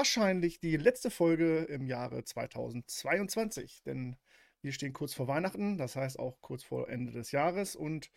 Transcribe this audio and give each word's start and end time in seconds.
Wahrscheinlich 0.00 0.58
die 0.60 0.78
letzte 0.78 1.10
Folge 1.10 1.58
im 1.64 1.84
Jahre 1.84 2.24
2022, 2.24 3.82
denn 3.84 4.16
wir 4.62 4.72
stehen 4.72 4.94
kurz 4.94 5.12
vor 5.12 5.28
Weihnachten, 5.28 5.76
das 5.76 5.94
heißt 5.94 6.18
auch 6.18 6.40
kurz 6.40 6.64
vor 6.64 6.88
Ende 6.88 7.12
des 7.12 7.32
Jahres 7.32 7.76
und 7.76 8.10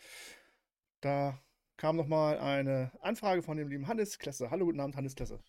da 1.02 1.38
kam 1.76 1.98
nochmal 1.98 2.40
eine 2.40 2.94
Anfrage 3.02 3.44
von 3.44 3.58
dem 3.58 3.68
lieben 3.68 3.88
Hannes 3.90 4.18
Klesse. 4.18 4.50
Hallo, 4.50 4.64
guten 4.64 4.80
Abend, 4.80 4.96
Hannes 4.96 5.14
Klesse. 5.14 5.40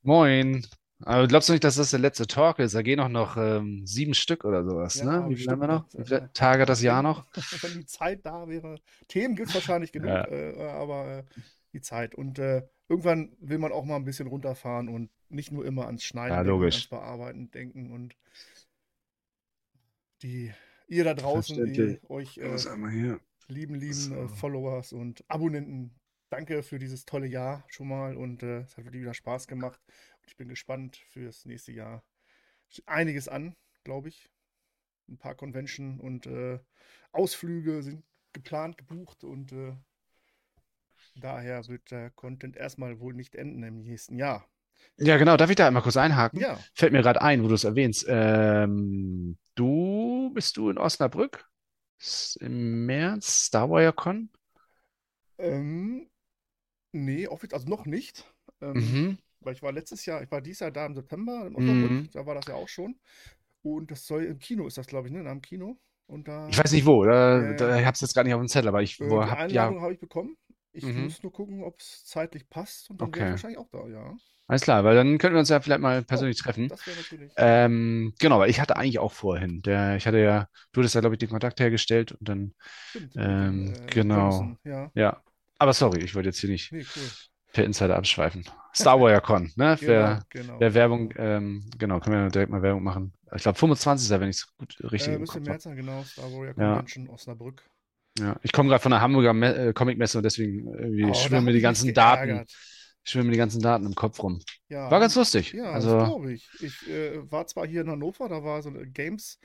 Moin. 0.00 0.64
Aber 1.02 1.26
glaubst 1.28 1.50
du 1.50 1.52
nicht, 1.52 1.64
dass 1.64 1.74
das 1.76 1.90
der 1.90 1.98
letzte 1.98 2.26
Talk 2.26 2.60
ist? 2.60 2.74
Da 2.74 2.80
gehen 2.80 2.98
auch 3.00 3.10
noch 3.10 3.36
ähm, 3.36 3.86
sieben 3.86 4.14
Stück 4.14 4.46
oder 4.46 4.64
sowas, 4.64 4.94
Ja, 4.94 5.04
ne? 5.04 5.28
Wie 5.28 5.36
viele 5.36 5.50
haben 5.52 5.60
wir 5.60 5.66
noch? 5.66 5.84
Wie 5.92 6.02
viele. 6.04 6.30
Tage 6.32 6.62
hat 6.62 6.70
das 6.70 6.80
Jahr 6.80 7.02
noch? 7.02 7.26
Wenn 7.60 7.74
die 7.80 7.84
Zeit 7.84 8.24
da 8.24 8.48
wäre. 8.48 8.76
Themen 9.08 9.36
gibt 9.36 9.50
es 9.50 9.54
wahrscheinlich 9.54 9.92
genug, 9.92 10.08
Ja. 10.08 10.26
äh, 10.28 10.56
aber 10.70 11.18
äh, 11.18 11.24
die 11.74 11.82
Zeit. 11.82 12.14
Und 12.14 12.38
äh, 12.38 12.62
irgendwann 12.88 13.36
will 13.40 13.58
man 13.58 13.72
auch 13.72 13.84
mal 13.84 13.96
ein 13.96 14.04
bisschen 14.04 14.26
runterfahren 14.28 14.88
und 14.88 15.10
nicht 15.28 15.50
nur 15.52 15.64
immer 15.64 15.86
ans 15.86 16.04
Schneiden, 16.04 16.36
Ja, 16.36 16.44
denken, 16.44 16.62
ans 16.62 16.86
Bearbeiten 16.86 17.50
denken. 17.50 17.90
Und 17.92 18.16
die, 20.22 20.52
ihr 20.88 21.04
da 21.04 21.14
draußen, 21.14 21.72
die 21.72 21.98
euch 22.08 22.38
äh, 22.38 22.56
lieben, 23.48 23.74
lieben 23.74 23.92
So. 23.92 24.14
äh, 24.14 24.28
Followers 24.28 24.92
und 24.92 25.24
Abonnenten, 25.28 25.94
danke 26.30 26.62
für 26.62 26.78
dieses 26.78 27.04
tolle 27.04 27.26
Jahr 27.26 27.64
schon 27.68 27.88
mal. 27.88 28.16
Und 28.16 28.42
äh, 28.42 28.60
es 28.60 28.76
hat 28.76 28.84
wirklich 28.84 29.02
wieder 29.02 29.14
Spaß 29.14 29.46
gemacht. 29.46 29.80
Und 29.86 30.28
ich 30.28 30.36
bin 30.36 30.48
gespannt 30.48 30.96
fürs 30.96 31.44
nächste 31.44 31.72
Jahr. 31.72 32.04
Einiges 32.86 33.28
an, 33.28 33.54
glaube 33.84 34.08
ich. 34.08 34.30
Ein 35.08 35.18
paar 35.18 35.34
Convention 35.34 36.00
und 36.00 36.26
äh, 36.26 36.58
Ausflüge 37.12 37.82
sind 37.82 38.04
geplant, 38.32 38.78
gebucht 38.78 39.22
und 39.22 39.52
äh, 39.52 39.74
daher 41.14 41.66
wird 41.68 41.90
der 41.90 42.10
Content 42.10 42.56
erstmal 42.56 43.00
wohl 43.00 43.14
nicht 43.14 43.34
enden 43.36 43.62
im 43.62 43.82
nächsten 43.82 44.16
Jahr. 44.16 44.48
Ja, 44.98 45.16
genau. 45.16 45.36
Darf 45.36 45.50
ich 45.50 45.56
da 45.56 45.66
einmal 45.66 45.82
kurz 45.82 45.96
einhaken? 45.96 46.40
Ja, 46.40 46.58
Fällt 46.74 46.92
mir 46.92 47.02
gerade 47.02 47.20
ein, 47.22 47.42
wo 47.42 47.48
du 47.48 47.54
es 47.54 47.64
erwähnst. 47.64 48.06
Ähm, 48.08 49.36
du 49.54 50.30
bist 50.34 50.56
du 50.56 50.70
in 50.70 50.78
Osnabrück? 50.78 51.44
Im 52.40 52.86
März? 52.86 53.46
Star 53.46 53.68
Wire 53.70 53.92
Con? 53.92 54.30
ähm, 55.38 56.08
nee, 56.92 57.28
offiziell, 57.28 57.58
also 57.60 57.70
noch 57.70 57.86
nicht. 57.86 58.32
Ähm, 58.62 58.74
Mhm. 58.74 59.18
Weil 59.40 59.54
ich 59.54 59.62
war 59.62 59.72
letztes 59.72 60.06
Jahr, 60.06 60.22
ich 60.22 60.30
war 60.30 60.40
dieses 60.42 60.60
Jahr 60.60 60.70
da 60.72 60.86
im 60.86 60.94
September 60.94 61.46
in 61.46 61.56
Osnabrück, 61.56 61.96
Mhm. 61.96 62.10
da 62.12 62.26
war 62.26 62.34
das 62.34 62.46
ja 62.48 62.54
auch 62.54 62.68
schon. 62.68 62.98
Und 63.62 63.90
das 63.90 64.06
soll 64.06 64.24
im 64.24 64.38
Kino 64.40 64.66
ist 64.66 64.78
das, 64.78 64.86
glaube 64.88 65.08
ich, 65.08 65.14
ne? 65.14 65.20
In 65.20 65.28
einem 65.28 65.42
Kino. 65.42 65.78
Und 66.06 66.28
da 66.28 66.48
Ich 66.50 66.58
weiß 66.58 66.72
nicht 66.72 66.86
wo. 66.86 67.04
Da, 67.04 67.40
ja. 67.40 67.54
da, 67.54 67.78
ich 67.78 67.84
habe 67.86 67.94
es 67.94 68.00
jetzt 68.00 68.14
gar 68.14 68.24
nicht 68.24 68.34
auf 68.34 68.40
dem 68.40 68.48
Zettel, 68.48 68.68
aber 68.68 68.82
ich 68.82 69.00
äh, 69.00 69.08
wo, 69.08 69.22
hab, 69.22 69.50
ja, 69.50 69.68
Einladung 69.68 69.80
habe 69.80 69.92
ich 69.94 70.00
bekommen. 70.00 70.36
Ich 70.74 70.94
Mhm. 70.94 70.98
muss 70.98 71.22
nur 71.22 71.32
gucken, 71.32 71.64
ob 71.64 71.80
es 71.80 72.04
zeitlich 72.04 72.48
passt 72.50 72.90
und 72.90 73.00
dann 73.00 73.14
wäre 73.14 73.24
ich 73.24 73.30
Okay. 73.30 73.32
wahrscheinlich 73.32 73.58
auch 73.58 73.68
da, 73.70 73.86
ja. 73.88 74.14
alles 74.46 74.62
klar, 74.62 74.84
weil 74.84 74.94
dann 74.94 75.18
könnten 75.18 75.34
wir 75.36 75.40
uns 75.40 75.48
ja 75.48 75.60
vielleicht 75.60 75.80
mal 75.80 76.02
persönlich 76.02 76.36
Oh, 76.36 76.36
treffen. 76.38 76.70
das 76.70 76.86
wäre 76.86 76.96
natürlich. 76.96 77.32
Ähm, 77.36 78.14
genau, 78.18 78.38
weil 78.40 78.50
ich 78.50 78.60
hatte 78.60 78.76
eigentlich 78.76 78.98
auch 78.98 79.12
vorhin. 79.12 79.62
Der, 79.62 79.96
ich 79.96 80.06
hatte 80.06 80.18
ja, 80.18 80.48
du 80.72 80.80
hattest 80.80 80.94
ja, 80.94 81.00
glaube 81.00 81.14
ich, 81.16 81.18
den 81.18 81.30
Kontakt 81.30 81.60
hergestellt 81.60 82.12
und 82.12 82.28
dann, 82.28 82.54
Stimmt, 82.82 83.16
mit 83.16 83.42
ähm, 83.48 83.74
äh, 83.74 83.92
genau. 83.92 84.56
Ja, 84.64 84.92
ja. 84.94 85.22
Aber 85.58 85.72
sorry, 85.74 86.00
ich 86.04 86.14
wollte 86.14 86.28
jetzt 86.30 86.40
hier 86.40 86.50
nicht 86.50 86.72
nee, 86.72 86.84
cool. 86.94 87.14
per 87.52 87.64
Insider 87.64 87.96
abschweifen. 87.96 88.44
Star 88.74 89.00
Wire 89.00 89.20
Con, 89.22 89.52
ne? 89.56 89.78
Genau, 89.78 89.84
Wer, 89.84 90.26
genau. 90.30 90.60
wer 90.60 90.74
Werbung, 90.74 91.12
ähm, 91.18 91.70
genau, 91.78 92.00
können 92.00 92.24
wir 92.24 92.30
direkt 92.30 92.50
mal 92.52 92.62
Werbung 92.62 92.84
machen. 92.84 93.14
Ich 93.36 93.42
glaube, 93.42 93.58
25. 93.58 94.20
wenn 94.20 94.30
ich 94.30 94.36
es 94.38 94.56
gut 94.58 94.76
richtig 94.92 95.14
Äh, 95.14 95.18
im 95.18 95.26
müsste 95.26 95.38
Kopf 95.40 95.46
März 95.46 95.62
sein, 95.64 95.76
genau. 95.76 96.02
Star 96.02 96.32
Warrior 96.32 96.54
Ja. 96.56 96.84
Convention, 96.94 97.08
Osnabrück. 97.08 97.62
Ja. 98.18 98.38
Ich 98.42 98.52
komme 98.52 98.68
gerade 98.68 98.82
von 98.82 98.90
der 98.92 99.00
Hamburger 99.00 99.32
Me 99.32 99.54
äh, 99.54 99.72
Comicmesse 99.72 100.18
und 100.18 100.24
deswegen 100.24 100.72
irgendwie 100.72 101.04
Oh, 101.04 101.14
schwimmen 101.14 101.44
mir 101.46 101.52
die 101.52 101.60
ganzen 101.60 101.92
Daten, 101.94 102.46
schwimmen 103.02 103.26
mir 103.26 103.32
die 103.32 103.38
ganzen 103.38 103.60
Daten 103.60 103.86
im 103.86 103.94
Kopf 103.94 104.22
rum. 104.22 104.40
Ja, 104.68 104.90
War 104.90 105.00
ganz 105.00 105.14
lustig. 105.16 105.52
Ja, 105.52 105.72
das 105.74 105.84
Also, 105.84 105.96
glaube 105.96 106.32
ich. 106.32 106.48
Ich 106.60 106.88
äh, 106.88 107.30
war 107.30 107.46
zwar 107.46 107.66
hier 107.66 107.80
in 107.82 107.90
Hannover, 107.90 108.28
da 108.28 108.44
war 108.44 108.62
so 108.62 108.68
eine 108.70 108.86
Games, 108.86 109.38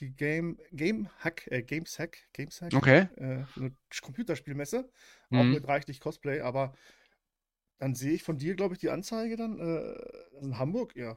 die 0.00 0.10
Game, 0.10 0.58
Game 0.72 1.08
Hack, 1.18 1.46
äh, 1.50 1.62
Games 1.62 1.98
Hack, 1.98 2.18
Games 2.32 2.60
Hack, 2.62 2.72
okay. 2.74 3.08
äh, 3.16 3.44
eine 3.56 3.72
Computerspielmesse, 4.00 4.88
auch 5.32 5.42
Mhm. 5.44 5.52
mit 5.52 5.66
reichlich 5.66 6.00
Cosplay, 6.00 6.40
aber 6.40 6.72
dann 7.78 7.94
sehe 7.94 8.12
ich 8.12 8.22
von 8.22 8.38
dir, 8.38 8.54
glaube 8.54 8.74
ich, 8.74 8.80
die 8.80 8.90
Anzeige 8.90 9.36
dann 9.36 9.58
äh, 9.60 9.94
in 10.44 10.58
Hamburg, 10.58 10.94
ja. 10.96 11.16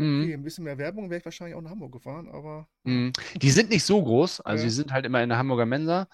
Mhm. 0.00 0.22
Okay, 0.22 0.34
ein 0.34 0.42
bisschen 0.42 0.64
mehr 0.64 0.78
Werbung 0.78 1.10
wäre 1.10 1.18
ich 1.18 1.24
wahrscheinlich 1.24 1.56
auch 1.56 1.60
nach 1.62 1.70
Hamburg 1.70 1.92
gefahren, 1.92 2.28
aber 2.28 2.68
Mhm. 2.84 3.12
Die 3.36 3.50
sind 3.50 3.70
nicht 3.70 3.84
so 3.84 4.02
groß, 4.02 4.40
also 4.40 4.62
Ja. 4.62 4.64
die 4.64 4.74
sind 4.74 4.92
halt 4.92 5.04
immer 5.04 5.22
in 5.22 5.28
der 5.28 5.38
Hamburger 5.38 5.66
Mensa. 5.66 6.08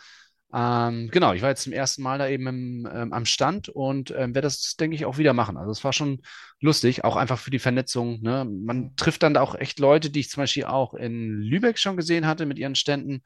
Ähm, 0.53 1.09
genau, 1.13 1.33
ich 1.33 1.43
war 1.43 1.51
jetzt 1.51 1.63
zum 1.63 1.73
ersten 1.73 2.03
Mal 2.03 2.19
da 2.19 2.29
eben 2.29 2.47
im, 2.47 2.89
ähm, 2.93 3.13
am 3.13 3.27
Stand 3.27 3.69
und 3.69 4.11
ähm, 4.11 4.35
werde 4.35 4.43
das, 4.43 4.77
denke 4.77 4.95
ich, 4.97 5.05
auch 5.05 5.19
wieder 5.19 5.33
machen. 5.33 5.57
Also 5.57 5.71
es 5.71 5.85
war 5.85 5.93
schon 5.93 6.23
lustig, 6.61 7.05
auch 7.05 7.17
einfach 7.17 7.39
für 7.39 7.51
die 7.51 7.59
Vernetzung. 7.59 8.21
Ne? 8.23 8.45
Man 8.45 8.95
trifft 8.97 9.23
dann 9.23 9.35
da 9.35 9.41
auch 9.43 9.55
echt 9.55 9.79
Leute, 9.81 10.11
die 10.11 10.21
ich 10.21 10.31
zum 10.31 10.43
Beispiel 10.43 10.65
auch 10.65 10.95
in 10.95 11.41
Lübeck 11.41 11.79
schon 11.79 11.97
gesehen 11.97 12.27
hatte 12.27 12.47
mit 12.47 12.59
ihren 12.59 12.75
Ständen 12.77 13.23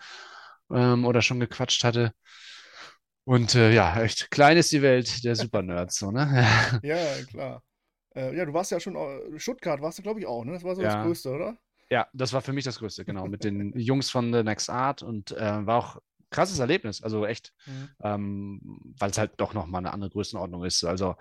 ähm, 0.73 1.05
oder 1.05 1.23
schon 1.23 1.41
gequatscht 1.41 1.85
hatte. 1.85 2.13
Und 3.25 3.55
äh, 3.55 3.73
ja, 3.73 4.01
echt 4.03 4.31
klein 4.31 4.57
ist 4.57 4.73
die 4.73 4.83
Welt 4.83 5.23
der 5.25 5.37
Supernerds, 5.37 5.99
so, 5.99 6.11
ne? 6.11 6.47
ja, 6.83 7.25
klar. 7.25 7.63
Äh, 8.15 8.37
ja, 8.37 8.45
du 8.45 8.53
warst 8.53 8.71
ja 8.71 8.81
schon, 8.81 8.97
äh, 8.97 9.39
Stuttgart 9.39 9.81
warst 9.81 9.99
du, 9.99 10.03
glaube 10.03 10.21
ich, 10.21 10.27
auch, 10.27 10.45
ne? 10.45 10.53
Das 10.53 10.65
war 10.65 10.75
so 10.75 10.83
das 10.83 10.95
Ja. 10.95 11.03
Größte, 11.03 11.31
oder? 11.31 11.59
Ja, 11.91 12.07
das 12.13 12.33
war 12.33 12.41
für 12.41 12.53
mich 12.53 12.65
das 12.65 12.79
Größte, 12.79 13.05
genau, 13.05 13.27
mit 13.27 13.43
den 13.45 13.73
Jungs 13.79 14.11
von 14.11 14.33
The 14.33 14.45
Next 14.45 14.71
Art 14.71 15.03
und 15.03 15.33
äh, 15.33 15.67
war 15.67 15.77
auch 15.79 16.01
krasses 16.31 16.61
Erlebnis, 16.61 17.03
also 17.03 17.27
echt, 17.27 17.53
Mhm. 17.67 17.89
ähm, 18.03 18.61
weil 18.99 19.11
es 19.11 19.19
halt 19.19 19.33
doch 19.39 19.55
nochmal 19.55 19.81
eine 19.81 19.93
andere 19.93 20.11
Größenordnung 20.11 20.65
ist. 20.65 20.85
Also 20.85 21.17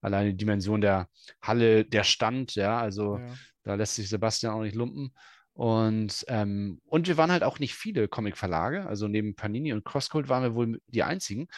alleine 0.00 0.30
die 0.30 0.36
Dimension 0.36 0.80
der 0.80 1.08
Halle, 1.42 1.84
der 1.84 2.04
Stand, 2.04 2.54
ja, 2.54 2.78
also 2.78 3.18
Ja. 3.18 3.34
da 3.64 3.74
lässt 3.74 3.96
sich 3.96 4.08
Sebastian 4.08 4.54
auch 4.54 4.62
nicht 4.62 4.76
lumpen. 4.76 5.12
Und, 5.54 6.24
ähm, 6.28 6.80
und 6.86 7.08
wir 7.08 7.16
waren 7.16 7.32
halt 7.32 7.42
auch 7.42 7.58
nicht 7.58 7.74
viele 7.74 8.08
Comic-Verlage, 8.08 8.86
also 8.86 9.08
neben 9.08 9.34
Panini 9.34 9.72
und 9.72 9.84
Crosscult 9.84 10.28
waren 10.28 10.42
wir 10.44 10.54
wohl 10.54 10.80
die 10.86 11.02
einzigen. 11.02 11.48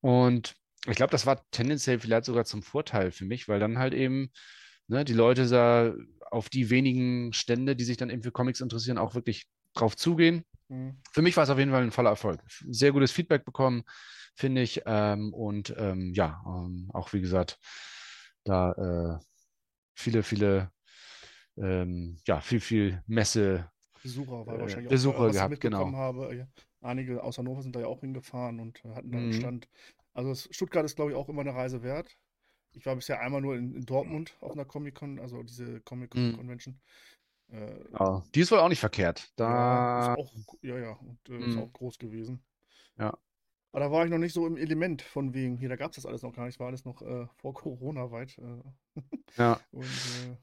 Und 0.00 0.54
ich 0.86 0.96
glaube, 0.96 1.10
das 1.10 1.26
war 1.26 1.42
tendenziell 1.50 1.98
vielleicht 1.98 2.26
sogar 2.26 2.44
zum 2.44 2.62
Vorteil 2.62 3.10
für 3.10 3.24
mich, 3.24 3.48
weil 3.48 3.60
dann 3.60 3.78
halt 3.78 3.94
eben 3.94 4.30
ne, 4.88 5.04
die 5.04 5.14
Leute 5.14 5.46
da 5.48 5.94
auf 6.30 6.48
die 6.48 6.70
wenigen 6.70 7.32
Stände, 7.32 7.76
die 7.76 7.84
sich 7.84 7.96
dann 7.96 8.10
eben 8.10 8.22
für 8.22 8.32
Comics 8.32 8.60
interessieren, 8.60 8.98
auch 8.98 9.14
wirklich 9.14 9.46
drauf 9.74 9.96
zugehen. 9.96 10.44
Mhm. 10.68 10.96
Für 11.12 11.22
mich 11.22 11.36
war 11.36 11.44
es 11.44 11.50
auf 11.50 11.58
jeden 11.58 11.70
Fall 11.70 11.82
ein 11.82 11.90
voller 11.90 12.10
Erfolg. 12.10 12.40
Sehr 12.68 12.92
gutes 12.92 13.12
Feedback 13.12 13.44
bekommen, 13.44 13.82
finde 14.34 14.62
ich. 14.62 14.82
Ähm, 14.86 15.32
und 15.32 15.74
ähm, 15.76 16.12
ja, 16.14 16.42
ähm, 16.46 16.90
auch 16.92 17.12
wie 17.12 17.20
gesagt, 17.20 17.58
da 18.44 18.72
äh, 18.72 19.24
viele, 19.94 20.22
viele, 20.22 20.70
ähm, 21.56 22.18
ja, 22.26 22.40
viel, 22.40 22.60
viel 22.60 23.02
Messe. 23.06 23.70
Besucher 24.02 24.46
war 24.46 24.56
Äh, 24.56 24.60
wahrscheinlich 24.60 24.90
Besucher 24.90 25.16
auch, 25.16 25.20
was 25.20 25.28
ich 25.30 25.36
gehabt, 25.36 25.50
mitbekommen 25.50 25.92
genau. 25.92 25.98
habe. 25.98 26.48
Einige 26.82 27.22
aus 27.22 27.38
Hannover 27.38 27.62
sind 27.62 27.74
da 27.74 27.80
ja 27.80 27.86
auch 27.86 28.00
hingefahren 28.00 28.60
und 28.60 28.82
hatten 28.84 29.10
da 29.10 29.18
einen 29.18 29.28
Mhm. 29.28 29.32
Stand. 29.32 29.68
Also 30.14 30.34
Stuttgart 30.50 30.84
ist, 30.84 30.96
glaube 30.96 31.10
ich, 31.10 31.16
auch 31.16 31.28
immer 31.28 31.42
eine 31.42 31.54
Reise 31.54 31.82
wert. 31.82 32.16
Ich 32.72 32.86
war 32.86 32.96
bisher 32.96 33.20
einmal 33.20 33.40
nur 33.40 33.56
in, 33.56 33.74
in 33.74 33.86
Dortmund 33.86 34.36
auf 34.40 34.52
einer 34.52 34.64
Comic-Con, 34.64 35.18
also 35.20 35.42
diese 35.42 35.80
Comic-Con-Convention. 35.80 36.80
Äh, 37.52 37.84
Ja, 37.92 38.22
die 38.34 38.40
ist 38.40 38.50
wohl 38.50 38.58
auch 38.58 38.68
nicht 38.68 38.80
verkehrt. 38.80 39.30
ja, 39.36 39.36
Da, 39.36 40.14
ist 40.14 40.18
auch, 40.18 40.32
ja, 40.62 40.78
ja, 40.78 40.92
und 40.92 41.18
äh, 41.28 41.46
ist 41.46 41.56
Mhm. 41.56 41.60
auch 41.60 41.72
groß 41.72 41.98
gewesen. 41.98 42.42
Ja. 42.98 43.16
Aber 43.72 43.80
da 43.80 43.90
war 43.90 44.04
ich 44.04 44.10
noch 44.10 44.18
nicht 44.18 44.32
so 44.32 44.46
im 44.46 44.56
Element 44.56 45.02
von 45.02 45.34
wegen, 45.34 45.56
hier, 45.58 45.68
da 45.68 45.76
gab 45.76 45.90
es 45.90 45.96
das 45.96 46.06
alles 46.06 46.22
noch 46.22 46.32
gar 46.32 46.46
nicht, 46.46 46.60
war 46.60 46.68
alles 46.68 46.84
noch 46.84 47.02
äh, 47.02 47.26
vor 47.38 47.54
Corona 47.54 48.10
weit. 48.10 48.38
Äh, 48.38 48.62
ja. 49.38 49.60
und 49.72 50.04
äh, 50.06 50.36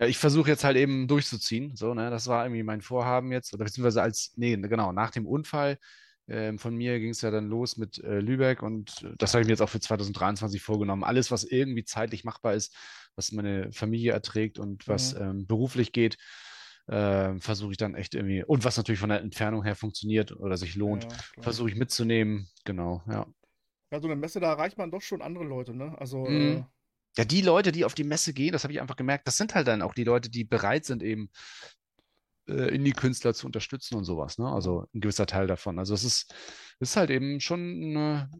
Ja, 0.00 0.06
ich 0.06 0.18
versuche 0.18 0.48
jetzt 0.50 0.64
halt 0.64 0.76
eben 0.76 1.08
durchzuziehen. 1.08 1.76
So, 1.76 1.94
ne? 1.94 2.10
Das 2.10 2.26
war 2.26 2.44
irgendwie 2.44 2.62
mein 2.62 2.80
Vorhaben 2.82 3.32
jetzt. 3.32 3.52
Oder 3.52 3.64
beziehungsweise 3.64 4.02
als, 4.02 4.32
nee, 4.36 4.56
genau, 4.56 4.92
nach 4.92 5.10
dem 5.10 5.26
Unfall 5.26 5.78
ähm, 6.28 6.58
von 6.58 6.74
mir 6.76 6.98
ging 7.00 7.10
es 7.10 7.20
ja 7.22 7.30
dann 7.30 7.48
los 7.48 7.76
mit 7.76 7.98
äh, 7.98 8.20
Lübeck 8.20 8.62
und 8.62 9.02
äh, 9.02 9.14
das 9.18 9.34
habe 9.34 9.42
ich 9.42 9.46
mir 9.46 9.52
jetzt 9.52 9.62
auch 9.62 9.68
für 9.68 9.80
2023 9.80 10.62
vorgenommen. 10.62 11.04
Alles, 11.04 11.30
was 11.30 11.44
irgendwie 11.44 11.84
zeitlich 11.84 12.24
machbar 12.24 12.54
ist, 12.54 12.74
was 13.16 13.32
meine 13.32 13.72
Familie 13.72 14.12
erträgt 14.12 14.58
und 14.58 14.88
was 14.88 15.12
Mhm. 15.12 15.18
ähm, 15.18 15.46
beruflich 15.46 15.92
geht, 15.92 16.18
ähm, 16.88 17.40
versuche 17.40 17.72
ich 17.72 17.76
dann 17.78 17.94
echt 17.94 18.14
irgendwie, 18.14 18.44
und 18.44 18.64
was 18.64 18.76
natürlich 18.76 19.00
von 19.00 19.10
der 19.10 19.20
Entfernung 19.20 19.64
her 19.64 19.74
funktioniert 19.76 20.32
oder 20.32 20.56
sich 20.56 20.74
lohnt, 20.74 21.06
ja, 21.36 21.40
versuche 21.40 21.68
ich 21.70 21.76
mitzunehmen. 21.76 22.48
Genau, 22.64 23.02
ja. 23.08 23.26
Ja, 23.92 24.00
so 24.00 24.06
eine 24.08 24.16
Messe, 24.16 24.40
da 24.40 24.48
erreicht 24.52 24.78
man 24.78 24.90
doch 24.90 25.02
schon 25.02 25.20
andere 25.22 25.44
Leute, 25.44 25.74
ne? 25.74 25.96
Also, 25.98 26.30
Mhm. 26.30 26.62
äh, 26.62 26.64
Ja, 27.16 27.24
die 27.24 27.42
Leute, 27.42 27.72
die 27.72 27.84
auf 27.84 27.94
die 27.94 28.04
Messe 28.04 28.32
gehen, 28.32 28.52
das 28.52 28.64
habe 28.64 28.72
ich 28.72 28.80
einfach 28.80 28.96
gemerkt, 28.96 29.26
das 29.26 29.36
sind 29.36 29.54
halt 29.54 29.66
dann 29.68 29.82
auch 29.82 29.94
die 29.94 30.04
Leute, 30.04 30.30
die 30.30 30.44
bereit 30.44 30.84
sind, 30.84 31.02
eben 31.02 31.30
äh, 32.48 32.74
Indie-Künstler 32.74 33.34
zu 33.34 33.46
unterstützen 33.46 33.96
und 33.96 34.04
sowas. 34.04 34.38
Ne? 34.38 34.48
Also 34.50 34.86
ein 34.94 35.00
gewisser 35.00 35.26
Teil 35.26 35.46
davon. 35.46 35.78
Also 35.78 35.94
es 35.94 36.04
ist, 36.04 36.34
es 36.80 36.90
ist 36.90 36.96
halt 36.96 37.10
eben 37.10 37.40
schon 37.40 37.96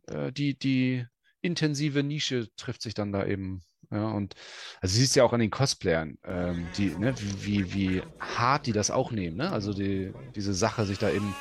äh, 0.07 0.33
die, 0.33 0.59
die 0.59 1.05
intensive 1.41 2.03
Nische 2.03 2.49
trifft 2.57 2.83
sich 2.83 2.95
dann 2.95 3.13
da 3.13 3.27
eben. 3.27 3.61
Ja, 3.91 4.11
und 4.11 4.35
also 4.83 4.95
siehst 4.95 5.17
ja 5.17 5.25
auch 5.25 5.33
an 5.33 5.41
den 5.41 5.51
Cosplayern, 5.51 6.19
ähm, 6.25 6.67
die, 6.77 6.91
ne, 6.91 7.15
wie, 7.39 7.73
wie 7.73 8.03
hart 8.19 8.67
die 8.67 8.73
das 8.73 8.91
auch 8.91 9.13
nehmen, 9.13 9.39
ne? 9.39 9.51
Also 9.51 9.73
die, 9.73 10.13
diese 10.35 10.53
Sache, 10.53 10.85
sich 10.85 10.99
da 10.99 11.11
eben, 11.11 11.35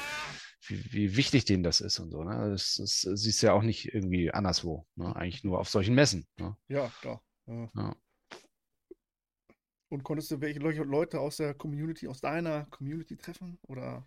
wie, 0.66 0.94
wie 0.94 1.18
wichtig 1.18 1.44
denen 1.44 1.64
das 1.64 1.82
ist 1.82 2.00
und 2.00 2.10
so, 2.10 2.24
ne? 2.24 2.52
Das, 2.52 2.76
das 2.76 3.02
siehst 3.02 3.42
du 3.42 3.48
ja 3.48 3.54
auch 3.54 3.64
nicht 3.64 3.94
irgendwie 3.94 4.32
anderswo, 4.32 4.88
ne? 4.96 5.14
Eigentlich 5.14 5.44
nur 5.44 5.60
auf 5.60 5.68
solchen 5.68 5.94
Messen. 5.94 6.26
Ne? 6.38 6.56
Ja, 6.70 6.90
klar. 7.02 7.22
Äh, 7.48 7.68
ja. 7.76 7.96
Und 9.90 10.04
konntest 10.04 10.32
du 10.32 10.42
welche 10.42 10.60
Leute 10.60 11.20
aus 11.20 11.38
der 11.38 11.54
Community, 11.54 12.08
aus 12.08 12.20
deiner 12.20 12.66
Community 12.66 13.16
treffen? 13.16 13.58
Oder 13.68 14.06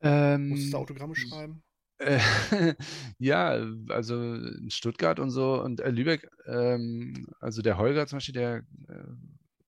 ähm, 0.00 0.48
musstest 0.48 0.72
du 0.72 0.78
Autogramme 0.78 1.14
schreiben? 1.14 1.62
Äh, 1.98 2.18
ja, 3.18 3.60
also 3.88 4.34
in 4.34 4.70
Stuttgart 4.70 5.18
und 5.18 5.30
so 5.30 5.62
und 5.62 5.80
äh, 5.80 5.90
Lübeck, 5.90 6.30
ähm, 6.46 7.26
also 7.40 7.60
der 7.60 7.76
Holger 7.76 8.06
zum 8.06 8.16
Beispiel, 8.16 8.34
der, 8.34 8.56
äh, 8.88 9.04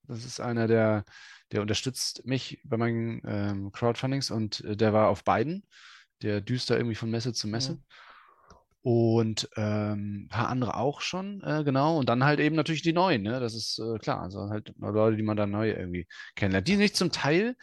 das 0.05 0.25
ist 0.25 0.41
einer, 0.41 0.67
der, 0.67 1.05
der 1.53 1.61
unterstützt 1.61 2.25
mich 2.25 2.61
bei 2.65 2.77
meinen 2.77 3.21
ähm, 3.25 3.73
Crowdfundings 3.73 4.31
und 4.31 4.65
äh, 4.65 4.77
der 4.77 4.93
war 4.93 5.09
auf 5.09 5.25
beiden. 5.25 5.67
Der 6.23 6.43
düster 6.43 6.77
irgendwie 6.77 6.97
von 6.97 7.11
Messe 7.11 7.33
zu 7.33 7.49
Messe. 7.49 7.73
Mhm 7.73 7.83
und 8.83 9.49
ähm, 9.57 10.25
ein 10.25 10.29
paar 10.29 10.49
andere 10.49 10.77
auch 10.77 11.01
schon, 11.01 11.43
äh, 11.43 11.65
genau. 11.65 11.99
Und 11.99 12.09
dann 12.09 12.25
halt 12.25 12.41
eben 12.41 12.57
natürlich 12.57 12.83
die 12.83 12.93
neuen, 12.93 13.23
ne? 13.23 13.39
Das 13.41 13.55
ist 13.55 13.79
äh, 13.79 13.99
klar. 13.99 14.23
Also 14.23 14.49
halt 14.49 14.73
Leute, 14.79 15.17
die 15.17 15.23
man 15.23 15.37
dann 15.37 15.51
neu 15.51 15.71
irgendwie 15.71 16.07
kennenlernt. 16.35 16.67
Die 16.69 16.77
nicht 16.77 16.97
zum 16.97 17.13
Teil, 17.13 17.57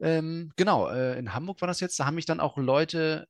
ähm, 0.00 0.52
genau, 0.56 0.88
äh, 0.88 1.18
in 1.18 1.34
Hamburg 1.34 1.60
war 1.60 1.68
das 1.68 1.80
jetzt, 1.80 1.98
da 1.98 2.06
haben 2.06 2.14
mich 2.14 2.26
dann 2.26 2.40
auch 2.40 2.56
Leute 2.56 3.26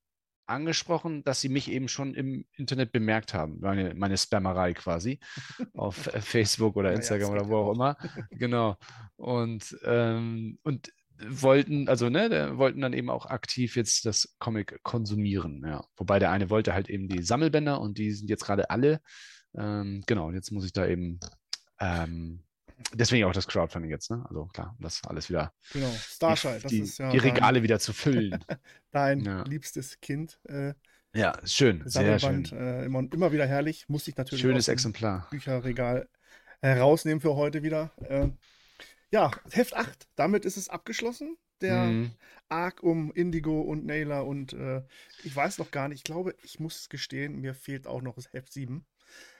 angesprochen, 0.47 1.25
dass 1.25 1.41
sie 1.41 1.49
mich 1.49 1.71
eben 1.71 1.89
schon 1.89 2.15
im 2.15 2.45
Internet 2.57 2.93
bemerkt 2.93 3.33
haben, 3.35 3.61
meine, 3.61 3.95
meine 3.95 4.19
Spammerei 4.19 4.75
quasi, 4.75 5.21
auf 5.75 5.97
Facebook 5.97 6.77
oder 6.77 6.93
Instagram 6.93 7.31
ja, 7.31 7.37
ja, 7.37 7.43
oder 7.43 7.49
wo 7.49 7.57
auch 7.57 7.73
immer. 7.73 7.97
Genau. 8.33 8.77
Und, 9.17 9.77
ähm, 9.85 10.59
und 10.63 10.93
wollten, 11.28 11.88
also 11.88 12.08
ne, 12.08 12.52
wollten 12.56 12.81
dann 12.81 12.93
eben 12.93 13.11
auch 13.11 13.26
aktiv 13.26 13.76
jetzt 13.76 14.06
das 14.06 14.34
Comic 14.38 14.82
konsumieren. 14.82 15.62
Ja. 15.67 15.84
Wobei 15.96 16.19
der 16.19 16.31
eine 16.31 16.50
wollte 16.50 16.75
halt 16.75 16.88
eben 16.88 17.08
die 17.08 17.22
Sammelbänder 17.22 17.81
und 17.81 17.99
die 17.99 18.12
sind 18.12 18.31
jetzt 18.31 18.44
gerade 18.44 18.70
alle. 18.70 19.00
Ähm, 19.55 20.02
genau, 20.06 20.28
und 20.28 20.34
jetzt 20.34 20.50
muss 20.50 20.64
ich 20.64 20.72
da 20.72 20.87
eben 20.87 21.19
ähm, 21.81 22.44
deswegen 22.94 23.25
auch 23.25 23.32
das 23.32 23.46
Crowdfunding 23.46 23.90
jetzt, 23.90 24.11
ne? 24.11 24.25
Also 24.28 24.46
klar, 24.46 24.76
das 24.81 25.02
alles 25.05 25.28
wieder. 25.28 25.52
Genau, 25.72 25.90
Starshine, 25.90 26.58
die, 26.58 26.81
das 26.81 26.88
ist 26.90 26.99
ja. 26.99 27.11
Die 27.11 27.19
Regale 27.19 27.58
dein, 27.58 27.62
wieder 27.62 27.78
zu 27.78 27.93
füllen. 27.93 28.44
dein 28.90 29.20
ja. 29.20 29.43
liebstes 29.44 30.00
Kind. 30.00 30.38
Äh, 30.44 30.75
ja, 31.14 31.38
schön, 31.44 31.82
sehr 31.87 32.19
schön. 32.19 32.44
Äh, 32.52 32.84
immer, 32.84 33.00
immer 33.12 33.32
wieder 33.32 33.46
herrlich. 33.46 33.88
Muss 33.88 34.06
ich 34.06 34.17
natürlich. 34.17 34.43
Schönes 34.43 34.69
Exemplar. 34.69 35.26
Bücherregal 35.31 36.08
herausnehmen 36.61 37.20
für 37.20 37.34
heute 37.34 37.62
wieder. 37.62 37.90
Äh, 38.02 38.28
ja, 39.11 39.31
Heft 39.51 39.75
8. 39.75 40.09
Damit 40.17 40.45
ist 40.45 40.57
es 40.57 40.69
abgeschlossen. 40.69 41.37
Der 41.61 41.85
mhm. 41.85 42.12
Arc 42.49 42.83
um 42.83 43.12
Indigo 43.12 43.61
und 43.61 43.85
Naylor 43.85 44.27
und 44.27 44.55
äh, 44.55 44.83
ich 45.25 45.37
weiß 45.37 45.59
noch 45.59 45.71
gar 45.71 45.89
nicht. 45.89 45.99
Ich 45.99 46.05
glaube, 46.05 46.35
ich 46.43 46.59
muss 46.59 46.89
gestehen, 46.89 47.41
mir 47.41 47.55
fehlt 47.55 47.87
auch 47.87 48.01
noch 48.01 48.15
das 48.15 48.33
Heft 48.33 48.53
7. 48.53 48.87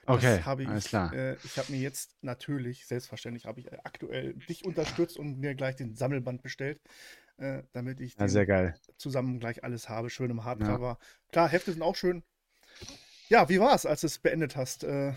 Okay, 0.05 0.39
ich, 0.39 0.67
alles 0.67 0.85
klar. 0.85 1.13
Äh, 1.13 1.37
ich 1.43 1.57
habe 1.57 1.71
mir 1.71 1.79
jetzt 1.79 2.15
natürlich, 2.21 2.85
selbstverständlich, 2.85 3.45
habe 3.45 3.59
ich 3.59 3.71
aktuell 3.85 4.33
dich 4.33 4.65
unterstützt 4.65 5.17
und 5.17 5.39
mir 5.39 5.55
gleich 5.55 5.75
den 5.75 5.95
Sammelband 5.95 6.43
bestellt, 6.43 6.79
äh, 7.37 7.63
damit 7.71 8.01
ich 8.01 8.15
ja, 8.19 8.27
sehr 8.27 8.45
geil. 8.45 8.75
zusammen 8.97 9.39
gleich 9.39 9.63
alles 9.63 9.89
habe, 9.89 10.09
schön 10.09 10.29
im 10.29 10.43
Hardcover. 10.43 10.99
Ja. 10.99 11.31
Klar, 11.31 11.49
Hefte 11.49 11.71
sind 11.71 11.81
auch 11.81 11.95
schön. 11.95 12.23
Ja, 13.29 13.49
wie 13.49 13.59
war 13.59 13.73
es, 13.73 13.85
als 13.85 14.01
du 14.01 14.07
es 14.07 14.19
beendet 14.19 14.55
hast? 14.55 14.83
Äh, 14.83 15.13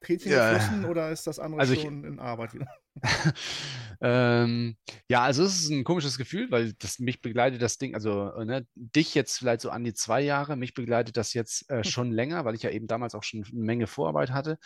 Tränchen 0.00 0.30
ja. 0.30 0.52
geflossen 0.52 0.84
oder 0.84 1.10
ist 1.10 1.26
das 1.26 1.38
andere 1.38 1.60
also 1.60 1.74
schon 1.74 2.04
ich, 2.04 2.10
in 2.10 2.18
Arbeit 2.18 2.54
wieder? 2.54 2.68
ähm, 4.00 4.76
ja, 5.08 5.22
also 5.22 5.44
es 5.44 5.62
ist 5.62 5.70
ein 5.70 5.84
komisches 5.84 6.18
Gefühl, 6.18 6.50
weil 6.50 6.72
das 6.74 6.98
mich 6.98 7.20
begleitet 7.20 7.62
das 7.62 7.78
Ding, 7.78 7.94
also 7.94 8.30
ne, 8.44 8.66
dich 8.74 9.14
jetzt 9.14 9.38
vielleicht 9.38 9.60
so 9.60 9.70
an 9.70 9.84
die 9.84 9.94
zwei 9.94 10.20
Jahre, 10.20 10.56
mich 10.56 10.74
begleitet 10.74 11.16
das 11.16 11.34
jetzt 11.34 11.68
äh, 11.70 11.84
schon 11.84 12.12
länger, 12.12 12.44
weil 12.44 12.54
ich 12.54 12.62
ja 12.62 12.70
eben 12.70 12.86
damals 12.86 13.14
auch 13.14 13.22
schon 13.22 13.44
eine 13.44 13.60
Menge 13.60 13.86
Vorarbeit 13.86 14.30
hatte. 14.30 14.58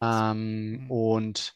Ähm, 0.00 0.84
mhm. 0.84 0.90
Und 0.90 1.54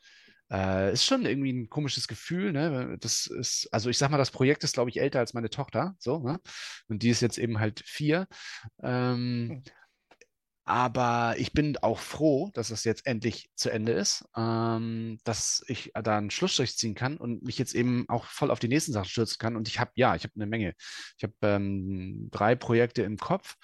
äh, 0.53 0.93
ist 0.93 1.07
schon 1.07 1.25
irgendwie 1.25 1.53
ein 1.53 1.71
komisches 1.71 2.07
Gefühl, 2.07 2.53
ne? 2.53 2.99
Das 3.01 3.27
ist, 3.27 3.69
also 3.73 3.89
ich 3.89 3.97
sag 3.97 4.11
mal, 4.11 4.19
das 4.19 4.31
Projekt 4.31 4.65
ist, 4.65 4.75
glaube 4.75 4.91
ich, 4.91 5.01
älter 5.01 5.19
als 5.19 5.33
meine 5.33 5.49
Tochter, 5.49 5.97
so, 5.99 6.19
ne? 6.19 6.41
Und 6.89 7.03
die 7.03 7.09
ist 7.09 7.23
jetzt 7.23 7.39
eben 7.39 7.59
halt 7.59 7.83
vier. 7.87 8.27
Ähm, 8.83 9.49
mhm. 9.49 9.63
Aber 10.65 11.35
ich 11.39 11.53
bin 11.53 11.77
auch 11.79 11.99
froh, 11.99 12.51
dass 12.55 12.71
es 12.71 12.85
jetzt 12.85 13.07
endlich 13.07 13.51
zu 13.57 13.71
Ende 13.71 13.93
ist, 13.93 14.25
ähm, 14.37 15.19
dass 15.25 15.65
ich 15.67 15.91
da 15.95 16.19
einen 16.19 16.31
Schlussstrich 16.31 16.77
ziehen 16.77 16.95
kann 16.95 17.17
und 17.17 17.43
mich 17.43 17.59
jetzt 17.59 17.75
eben 17.75 18.09
auch 18.09 18.27
voll 18.27 18.51
auf 18.51 18.61
die 18.61 18.69
nächsten 18.69 18.93
Sachen 18.93 19.09
stürzen 19.09 19.39
kann. 19.39 19.57
Und 19.57 19.67
ich 19.67 19.81
habe, 19.81 19.91
ja, 19.97 20.15
ich 20.15 20.23
habe 20.23 20.35
eine 20.37 20.47
Menge. 20.47 20.75
Ich 21.19 21.25
habe 21.25 21.35
ähm, 21.43 22.29
drei 22.31 22.55
Projekte 22.55 23.03
im 23.03 23.17
Kopf, 23.17 23.57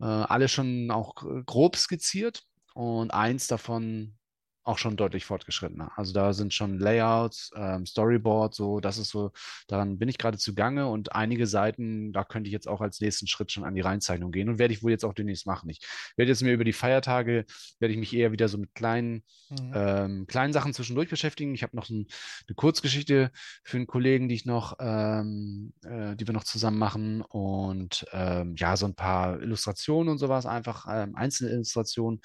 äh, 0.00 0.04
alle 0.04 0.48
schon 0.48 0.90
auch 0.92 1.16
grob 1.44 1.76
skizziert 1.76 2.44
und 2.74 3.12
eins 3.12 3.48
davon 3.48 4.16
auch 4.64 4.78
schon 4.78 4.96
deutlich 4.96 5.24
fortgeschrittener. 5.24 5.90
Also 5.96 6.12
da 6.12 6.32
sind 6.32 6.54
schon 6.54 6.78
Layouts, 6.78 7.50
ähm, 7.56 7.84
Storyboard, 7.84 8.54
so, 8.54 8.80
das 8.80 8.98
ist 8.98 9.10
so, 9.10 9.32
daran 9.66 9.98
bin 9.98 10.08
ich 10.08 10.18
gerade 10.18 10.38
zugange 10.38 10.86
und 10.86 11.14
einige 11.14 11.46
Seiten, 11.46 12.12
da 12.12 12.24
könnte 12.24 12.48
ich 12.48 12.52
jetzt 12.52 12.68
auch 12.68 12.80
als 12.80 13.00
nächsten 13.00 13.26
Schritt 13.26 13.50
schon 13.50 13.64
an 13.64 13.74
die 13.74 13.80
Reinzeichnung 13.80 14.30
gehen 14.30 14.48
und 14.48 14.58
werde 14.58 14.72
ich 14.72 14.82
wohl 14.82 14.92
jetzt 14.92 15.04
auch 15.04 15.14
demnächst 15.14 15.46
machen. 15.46 15.68
Ich 15.68 15.80
werde 16.16 16.30
jetzt 16.30 16.42
mir 16.42 16.52
über 16.52 16.64
die 16.64 16.72
Feiertage, 16.72 17.44
werde 17.80 17.92
ich 17.92 17.98
mich 17.98 18.14
eher 18.14 18.30
wieder 18.30 18.48
so 18.48 18.58
mit 18.58 18.74
kleinen, 18.74 19.24
mhm. 19.50 19.72
ähm, 19.74 20.26
kleinen 20.28 20.52
Sachen 20.52 20.74
zwischendurch 20.74 21.08
beschäftigen. 21.08 21.54
Ich 21.54 21.62
habe 21.64 21.76
noch 21.76 21.88
ein, 21.90 22.06
eine 22.46 22.54
Kurzgeschichte 22.54 23.32
für 23.64 23.76
einen 23.76 23.86
Kollegen, 23.86 24.28
die 24.28 24.36
ich 24.36 24.46
noch, 24.46 24.76
ähm, 24.78 25.72
äh, 25.84 26.14
die 26.14 26.26
wir 26.26 26.34
noch 26.34 26.44
zusammen 26.44 26.78
machen 26.78 27.22
und 27.22 28.06
ähm, 28.12 28.54
ja, 28.56 28.76
so 28.76 28.86
ein 28.86 28.94
paar 28.94 29.40
Illustrationen 29.40 30.12
und 30.12 30.18
sowas, 30.18 30.46
einfach 30.46 30.86
ähm, 30.88 31.16
einzelne 31.16 31.50
Illustrationen 31.50 32.20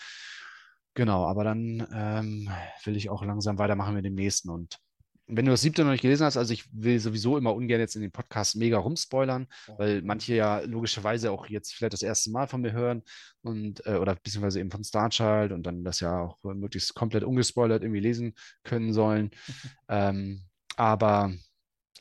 Genau, 0.98 1.28
aber 1.28 1.44
dann 1.44 1.88
ähm, 1.94 2.50
will 2.84 2.96
ich 2.96 3.12
auch 3.12 3.24
langsam 3.24 3.60
weitermachen 3.60 3.94
mit 3.94 4.04
dem 4.04 4.16
nächsten. 4.16 4.50
Und 4.50 4.80
wenn 5.28 5.46
du 5.46 5.52
das 5.52 5.62
siebte 5.62 5.84
noch 5.84 5.92
nicht 5.92 6.02
gelesen 6.02 6.26
hast, 6.26 6.38
also 6.38 6.52
ich 6.52 6.66
will 6.74 7.00
sowieso 7.00 7.38
immer 7.38 7.54
ungern 7.54 7.80
jetzt 7.80 7.96
in 7.96 8.02
den 8.02 8.12
Podcast 8.12 8.56
mega 8.56 8.80
rumspoilern, 8.80 9.46
weil 9.78 10.02
manche 10.02 10.34
ja 10.34 10.58
logischerweise 10.62 11.30
auch 11.32 11.46
jetzt 11.50 11.76
vielleicht 11.76 11.94
das 11.94 12.02
erste 12.02 12.32
Mal 12.32 12.48
von 12.48 12.62
mir 12.62 12.72
hören 12.72 13.04
und 13.44 13.86
äh, 13.86 13.98
oder 13.98 14.16
beziehungsweise 14.16 14.60
eben 14.60 14.72
von 14.72 14.84
Starchild 14.84 15.52
und 15.52 15.68
dann 15.68 15.84
das 15.84 16.00
ja 16.00 16.20
auch 16.20 16.44
möglichst 16.44 16.96
komplett 16.96 17.24
ungespoilert 17.24 17.84
irgendwie 17.84 18.02
lesen 18.02 18.34
können 18.64 18.92
sollen. 18.92 19.30
ähm, 19.90 20.46
aber 20.78 21.32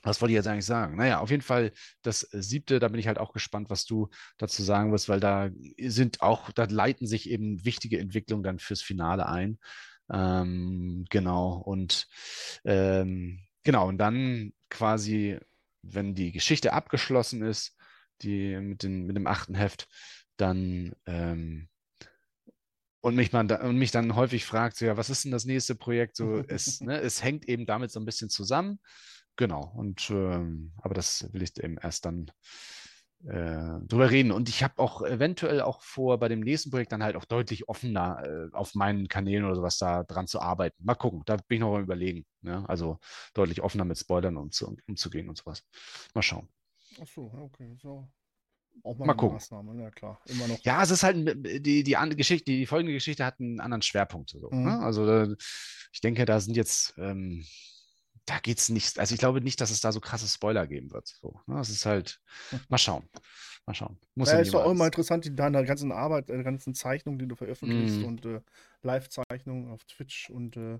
was 0.07 0.21
wollte 0.21 0.33
ich 0.33 0.37
jetzt 0.37 0.47
eigentlich 0.47 0.65
sagen? 0.65 0.97
Naja, 0.97 1.19
auf 1.21 1.31
jeden 1.31 1.43
Fall 1.43 1.73
das 2.03 2.23
äh, 2.33 2.43
siebte, 2.43 2.79
da 2.79 2.89
bin 2.89 3.01
ich 3.01 3.07
halt 3.09 3.19
auch 3.19 3.33
gespannt, 3.33 3.71
was 3.71 3.85
du 3.85 4.09
dazu 4.39 4.63
sagen 4.63 4.93
wirst, 4.93 5.09
weil 5.09 5.21
da 5.21 5.51
sind 5.79 6.23
auch, 6.23 6.51
da 6.53 6.65
leiten 6.65 7.07
sich 7.07 7.29
eben 7.29 7.65
wichtige 7.65 7.99
Entwicklungen 7.99 8.45
dann 8.45 8.59
fürs 8.59 8.83
Finale 8.83 9.27
ein. 9.27 9.59
Ähm, 10.11 11.05
genau, 11.11 11.55
und 11.57 12.07
ähm, 12.65 13.41
genau, 13.65 13.89
und 13.89 13.99
dann 13.99 14.53
quasi, 14.71 15.39
wenn 15.83 16.15
die 16.15 16.33
Geschichte 16.33 16.73
abgeschlossen 16.73 17.43
ist, 17.43 17.77
die 18.23 18.57
mit, 18.57 18.83
den, 18.83 19.07
mit 19.07 19.17
dem 19.17 19.27
achten 19.27 19.55
Heft, 19.55 19.89
dann 20.37 20.95
ähm, 21.07 21.69
und 23.01 23.15
mich, 23.15 23.33
man 23.33 23.47
da, 23.47 23.61
und 23.61 23.77
mich 23.77 23.93
dann 23.93 24.17
häufig 24.17 24.45
fragt, 24.45 24.77
so, 24.77 24.85
ja, 24.85 24.97
was 24.97 25.11
ist 25.11 25.25
denn 25.25 25.31
das 25.31 25.45
nächste 25.45 25.77
Projekt? 25.77 26.17
So, 26.17 26.43
es, 26.49 26.81
ne, 26.81 26.99
es 27.01 27.23
hängt 27.23 27.49
eben 27.49 27.65
damit 27.65 27.93
so 27.93 28.01
ein 28.01 28.05
bisschen 28.05 28.29
zusammen. 28.31 28.81
Genau, 29.37 29.73
und 29.77 30.09
ähm, 30.11 30.73
aber 30.79 30.95
das 30.95 31.33
will 31.33 31.43
ich 31.43 31.63
eben 31.63 31.77
erst 31.79 32.07
dann 32.07 32.31
äh, 33.25 33.81
drüber 33.87 34.11
reden. 34.11 34.31
Und 34.31 34.49
ich 34.49 34.63
habe 34.63 34.79
auch 34.79 35.03
eventuell 35.03 35.61
auch 35.61 35.83
vor, 35.83 36.19
bei 36.19 36.29
dem 36.29 36.41
nächsten 36.41 36.71
Projekt 36.71 36.93
dann 36.93 37.03
halt 37.03 37.17
auch 37.17 37.25
deutlich 37.25 37.69
offener 37.69 38.23
äh, 38.25 38.55
auf 38.55 38.75
meinen 38.75 39.09
Kanälen 39.09 39.45
oder 39.45 39.57
sowas 39.57 39.79
da 39.79 40.05
dran 40.05 40.27
zu 40.27 40.41
arbeiten. 40.41 40.83
Mal 40.85 40.95
gucken, 40.95 41.23
da 41.27 41.37
bin 41.37 41.57
ich 41.57 41.61
noch 41.61 41.73
mal 41.73 41.83
überlegen. 41.83 42.25
Ne? 42.43 42.65
Also 42.69 42.99
deutlich 43.35 43.63
offener 43.63 43.85
mit 43.85 43.99
Spoilern 43.99 44.37
umzu 44.37 44.77
umzugehen 44.87 45.29
und 45.29 45.39
sowas. 45.39 45.65
Mal 46.15 46.23
schauen. 46.23 46.49
Ach 47.01 47.07
so, 47.07 47.31
okay, 47.41 47.77
so. 47.81 48.09
Auch 48.83 48.99
mal, 48.99 49.07
mal 49.07 49.15
gucken. 49.15 49.37
Maßnahme, 49.37 49.83
ja 49.83 49.91
klar. 49.91 50.21
Immer 50.27 50.49
noch. 50.49 50.59
Ja, 50.63 50.83
es 50.83 50.91
ist 50.91 51.03
halt 51.03 51.65
die, 51.65 51.83
die 51.83 51.97
andere 51.97 52.17
Geschichte, 52.17 52.53
die 52.53 52.67
folgende 52.67 52.93
Geschichte 52.93 53.25
hat 53.25 53.41
einen 53.41 53.61
anderen 53.61 53.83
Schwerpunkt. 53.83 54.31
So, 54.31 54.51
ne? 54.51 54.57
mhm. 54.57 54.65
ne? 54.65 54.79
Also 54.81 55.35
ich 55.93 56.01
denke, 56.01 56.27
da 56.27 56.41
sind 56.41 56.57
jetzt 56.57 56.95
ähm, 56.99 57.45
da 58.27 58.39
geht 58.41 58.59
es 58.59 58.69
nicht. 58.69 58.99
Also 58.99 59.15
ich 59.15 59.21
glaube 59.21 59.41
nicht, 59.41 59.61
dass 59.61 59.71
es 59.71 59.81
da 59.81 59.93
so 59.93 60.01
krasse 60.01 60.27
Spoiler 60.27 60.67
geben 60.67 60.93
wird. 60.93 61.07
So, 61.07 61.41
ne? 61.47 61.57
Das 61.57 61.71
ist 61.71 61.87
halt, 61.87 62.21
hm. 62.51 62.61
mal 62.69 62.79
schauen. 62.79 63.09
Mal 63.67 63.75
schauen. 63.75 63.99
Muss 64.15 64.31
ja, 64.31 64.39
ist 64.39 64.55
doch 64.55 64.65
auch 64.65 64.71
immer 64.71 64.87
interessant, 64.87 65.25
die, 65.25 65.35
deine 65.35 65.65
ganzen 65.65 65.91
Arbeit, 65.91 66.29
deine 66.29 66.45
ganzen 66.45 66.75
Zeichnungen, 66.75 67.19
die 67.19 67.27
du 67.27 67.35
veröffentlichst 67.35 67.99
mm. 67.99 68.05
und 68.05 68.25
äh, 68.25 68.41
Live-Zeichnungen 68.83 69.73
auf 69.73 69.83
Twitch 69.87 70.31
und 70.31 70.57
äh, 70.57 70.79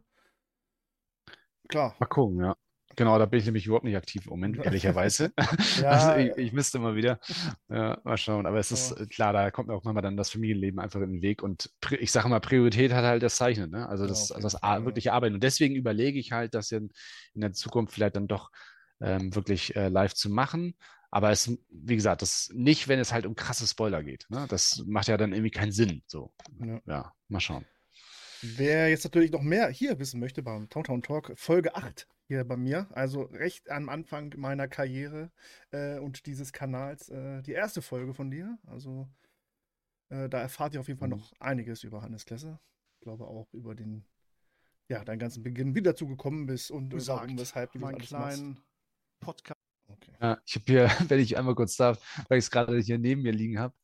klar. 1.67 1.97
Mal 1.99 2.07
gucken, 2.07 2.45
ja. 2.45 2.57
Genau, 2.97 3.19
da 3.19 3.27
bin 3.27 3.39
ich 3.41 3.45
nämlich 3.47 3.67
überhaupt 3.67 3.85
nicht 3.85 3.97
aktiv 3.97 4.25
im 4.25 4.31
Moment, 4.31 4.57
ehrlicherweise. 4.65 5.33
Ja, 5.81 5.91
Also 5.91 6.21
ich, 6.21 6.37
ich 6.47 6.53
müsste 6.53 6.79
mal 6.79 6.97
wieder. 6.97 7.21
Ja, 7.69 8.01
mal 8.05 8.17
schauen. 8.17 8.47
Aber 8.47 8.59
es 8.59 8.73
ist 8.73 8.91
Ja. 8.91 9.03
äh, 9.03 9.07
klar, 9.07 9.33
da 9.35 9.51
kommt 9.51 9.69
mir 9.69 9.75
auch 9.75 9.85
manchmal 9.85 10.03
dann 10.03 10.17
das 10.17 10.31
Familienleben 10.31 10.81
einfach 10.81 11.01
in 11.03 11.13
den 11.13 11.23
Weg. 11.23 11.43
Und 11.43 11.71
ich 12.01 12.11
sage 12.11 12.29
mal, 12.29 12.41
Priorität 12.41 12.93
hat 12.93 13.05
halt 13.05 13.23
das 13.23 13.37
Zeichnen, 13.37 13.71
ne? 13.71 13.89
Also 13.89 14.07
das, 14.07 14.31
auf 14.31 14.37
also 14.37 14.47
das 14.47 14.63
Ar- 14.63 14.85
wirkliche 14.87 15.13
Arbeiten. 15.13 15.35
Und 15.35 15.43
deswegen 15.45 15.75
überlege 15.77 16.19
ich 16.19 16.33
halt, 16.33 16.55
das 16.55 16.73
in, 16.73 16.91
in 17.35 17.43
der 17.43 17.53
Zukunft 17.53 17.93
vielleicht 17.95 18.17
dann 18.17 18.29
doch 18.29 18.51
ähm, 19.01 19.35
wirklich 19.35 19.77
äh, 19.77 19.89
live 19.89 20.15
zu 20.15 20.31
machen. 20.31 20.75
Aber 21.11 21.31
es, 21.31 21.51
wie 21.71 21.95
gesagt, 21.97 22.23
das 22.23 22.51
nicht, 22.55 22.89
wenn 22.89 22.99
es 22.99 23.13
halt 23.13 23.27
um 23.27 23.35
krasse 23.35 23.67
Spoiler 23.67 24.03
geht. 24.03 24.27
Ne? 24.29 24.47
Das 24.49 24.83
macht 24.87 25.09
ja 25.09 25.17
dann 25.17 25.33
irgendwie 25.33 25.51
keinen 25.51 25.73
Sinn. 25.73 26.03
So, 26.07 26.33
Ja. 26.61 26.81
ja, 26.87 27.13
mal 27.29 27.41
schauen. 27.41 27.65
Wer 28.43 28.89
jetzt 28.91 29.05
natürlich 29.05 29.31
noch 29.33 29.43
mehr 29.43 29.69
hier 29.69 29.99
wissen 29.99 30.21
möchte 30.21 30.43
beim 30.43 30.69
Towntown 30.69 31.03
Talk, 31.03 31.33
Folge 31.37 31.75
8 31.75 32.07
hier 32.29 32.45
bei 32.45 32.57
mir, 32.57 32.89
also 32.93 33.23
recht 33.23 33.71
am 33.71 33.89
Anfang 33.89 34.35
meiner 34.37 34.69
Karriere 34.69 35.31
äh, 35.71 35.99
und 35.99 36.27
dieses 36.27 36.53
Kanals, 36.53 37.09
äh, 37.09 37.43
die 37.43 37.53
erste 37.53 37.83
Folge 37.83 38.15
von 38.15 38.31
dir. 38.31 38.59
Also 38.67 39.09
äh, 40.09 40.29
da 40.29 40.41
erfahrt 40.41 40.75
ihr 40.75 40.81
auf 40.81 40.89
jeden 40.89 40.99
Fall 40.99 41.09
Mhm. 41.09 41.17
noch 41.17 41.33
einiges 41.41 41.85
über 41.85 42.03
Hannes 42.03 42.25
Klesse. 42.25 42.59
Ich 42.99 43.01
glaube 43.01 43.27
auch 43.27 43.53
über 43.55 43.75
den, 43.75 44.05
ja, 44.89 45.05
deinen 45.05 45.19
ganzen 45.19 45.43
Beginn, 45.43 45.75
wie 45.75 45.83
dazu 45.83 46.07
gekommen 46.07 46.47
bist 46.47 46.71
und 46.71 46.93
äh, 46.95 47.07
warum, 47.07 47.39
weshalb 47.39 47.73
du 47.73 47.79
meinen 47.79 47.97
alles 47.97 48.11
machst. 48.17 48.37
kleinen 48.39 48.61
Podcast. 49.21 49.61
Okay. 49.89 50.13
Ja, 50.21 50.39
ich 50.45 50.55
habe 50.57 50.65
hier, 50.67 50.89
wenn 51.11 51.21
ich 51.21 51.37
einmal 51.39 51.55
kurz 51.55 51.77
darf, 51.77 52.25
weil 52.29 52.39
ich 52.39 52.47
es 52.47 52.51
gerade 52.51 52.79
hier 52.81 52.99
neben 52.99 53.23
mir 53.23 53.33
liegen 53.33 53.59
habe, 53.61 53.75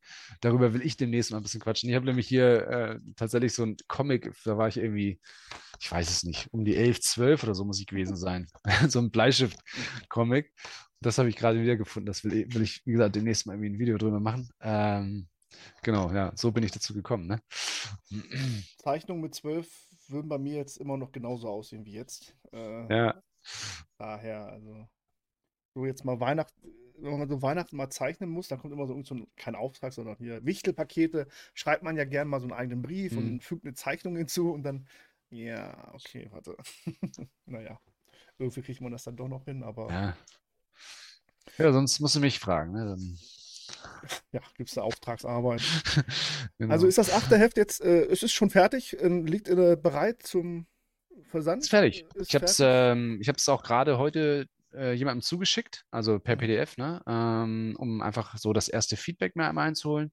darüber 0.41 0.75
will 0.75 0.83
ich 0.83 0.97
demnächst 0.97 1.31
mal 1.31 1.37
ein 1.39 1.43
bisschen 1.45 1.61
quatschen. 1.61 1.89
Ich 1.91 1.95
habe 1.97 2.07
nämlich 2.07 2.27
hier 2.27 2.67
äh, 2.69 3.01
tatsächlich 3.17 3.55
so 3.55 3.65
ein 3.65 3.77
Comic, 3.89 4.33
da 4.45 4.59
war 4.59 4.67
ich 4.69 4.79
irgendwie, 4.79 5.21
ich 5.83 5.91
weiß 5.91 6.09
es 6.11 6.23
nicht, 6.23 6.49
um 6.53 6.65
die 6.65 6.77
11, 6.77 7.01
12 7.01 7.43
oder 7.43 7.55
so 7.57 7.65
muss 7.65 7.81
ich 7.81 7.87
gewesen 7.87 8.15
sein. 8.17 8.47
so 8.89 9.01
ein 9.01 9.11
Bleistift-Comic. 9.11 10.53
Das 11.01 11.19
habe 11.19 11.29
ich 11.29 11.35
gerade 11.37 11.61
wieder 11.61 11.77
gefunden. 11.77 12.07
Das 12.07 12.23
will, 12.23 12.47
will 12.55 12.63
ich, 12.63 12.87
wie 12.87 12.93
gesagt, 12.93 13.17
demnächst 13.17 13.47
mal 13.47 13.55
irgendwie 13.55 13.71
ein 13.71 13.79
Video 13.81 13.99
drüber 13.99 14.21
machen. 14.21 14.49
Ähm, 14.61 15.27
genau, 15.83 16.13
ja, 16.13 16.33
so 16.37 16.53
bin 16.53 16.63
ich 16.63 16.71
dazu 16.71 16.95
gekommen. 16.95 17.27
Ne? 17.27 17.41
Zeichnungen 18.79 19.23
mit 19.23 19.35
12 19.35 19.69
würden 20.09 20.29
bei 20.29 20.39
mir 20.39 20.55
jetzt 20.57 20.77
immer 20.77 20.97
noch 20.97 21.11
genauso 21.11 21.49
aussehen 21.49 21.85
wie 21.85 21.95
jetzt. 21.95 22.37
Äh, 22.53 22.97
Ja, 22.97 23.21
Daher, 23.99 24.47
also, 24.47 24.89
so 25.75 25.87
jetzt 25.87 26.05
mal 26.05 26.21
Weihnachten, 26.21 26.63
wenn 26.99 27.19
man 27.19 27.29
so 27.29 27.43
Weihnachten 27.43 27.77
mal 27.77 27.91
zeichnen 27.91 28.31
muss, 28.31 28.47
dann 28.47 28.61
kommt 28.61 28.73
immer 28.73 28.87
so, 28.87 29.03
so 29.03 29.15
ein, 29.17 29.27
kein 29.37 29.57
Auftrag, 29.57 29.93
sondern 29.93 30.17
hier 30.19 30.45
Wichtelpakete, 30.45 31.27
schreibt 31.55 31.83
man 31.83 31.97
ja 31.97 32.05
gern 32.05 32.29
mal 32.29 32.39
so 32.41 32.45
einen 32.47 32.53
eigenen 32.53 32.83
Brief 32.83 33.13
Mhm. 33.13 33.19
und 33.19 33.43
fügt 33.45 33.65
eine 33.65 33.75
Zeichnung 33.75 34.15
hinzu 34.17 34.53
und 34.53 34.63
dann, 34.63 34.87
ja, 35.33 35.93
okay, 35.95 36.29
warte. 36.31 36.57
naja, 37.47 37.81
irgendwie 38.39 38.63
kriegt 38.63 38.81
man 38.81 38.93
das 38.93 39.05
dann 39.05 39.17
doch 39.17 39.29
noch 39.29 39.45
hin, 39.45 39.63
aber 39.63 39.89
ja, 39.91 40.03
ja. 40.03 40.17
Ja, 41.59 41.73
sonst 41.73 42.01
musst 42.01 42.15
du 42.15 42.21
mich 42.21 42.39
fragen. 42.39 42.73
Ne? 42.73 42.87
Dann, 42.87 43.19
gibt 44.57 44.69
es 44.69 44.75
da 44.75 44.83
Auftragsarbeit. 44.83 45.63
genau. 46.59 46.73
Also 46.73 46.87
ist 46.87 46.99
das 46.99 47.13
achte 47.13 47.39
Heft 47.39 47.57
jetzt, 47.57 47.83
äh, 47.83 48.05
es 48.07 48.23
ist 48.23 48.33
schon 48.33 48.51
fertig, 48.51 48.99
äh, 49.01 49.09
liegt 49.09 49.49
äh, 49.49 49.77
bereit 49.77 50.23
zum 50.23 50.67
Versand? 51.25 51.63
Ist 51.63 51.71
fertig. 51.71 52.05
Ist 52.15 52.29
Ich 52.29 52.35
habe 52.35 52.45
es 52.45 52.61
ähm, 52.61 53.19
ich 53.21 53.49
auch 53.49 53.63
gerade 53.63 53.99
heute 53.99 54.47
äh, 54.75 54.93
jemandem 54.93 55.23
zugeschickt, 55.23 55.85
also 55.91 56.19
per 56.19 56.37
Mhm. 56.37 56.41
PDF, 56.41 56.77
ne? 56.77 57.03
ähm, 57.07 57.75
um 57.79 58.01
einfach 58.01 58.37
so 58.39 58.53
das 58.53 58.69
erste 58.69 58.97
Feedback 58.97 59.37
mehr 59.37 59.49
einmal 59.49 59.69
einzuholen. 59.69 60.13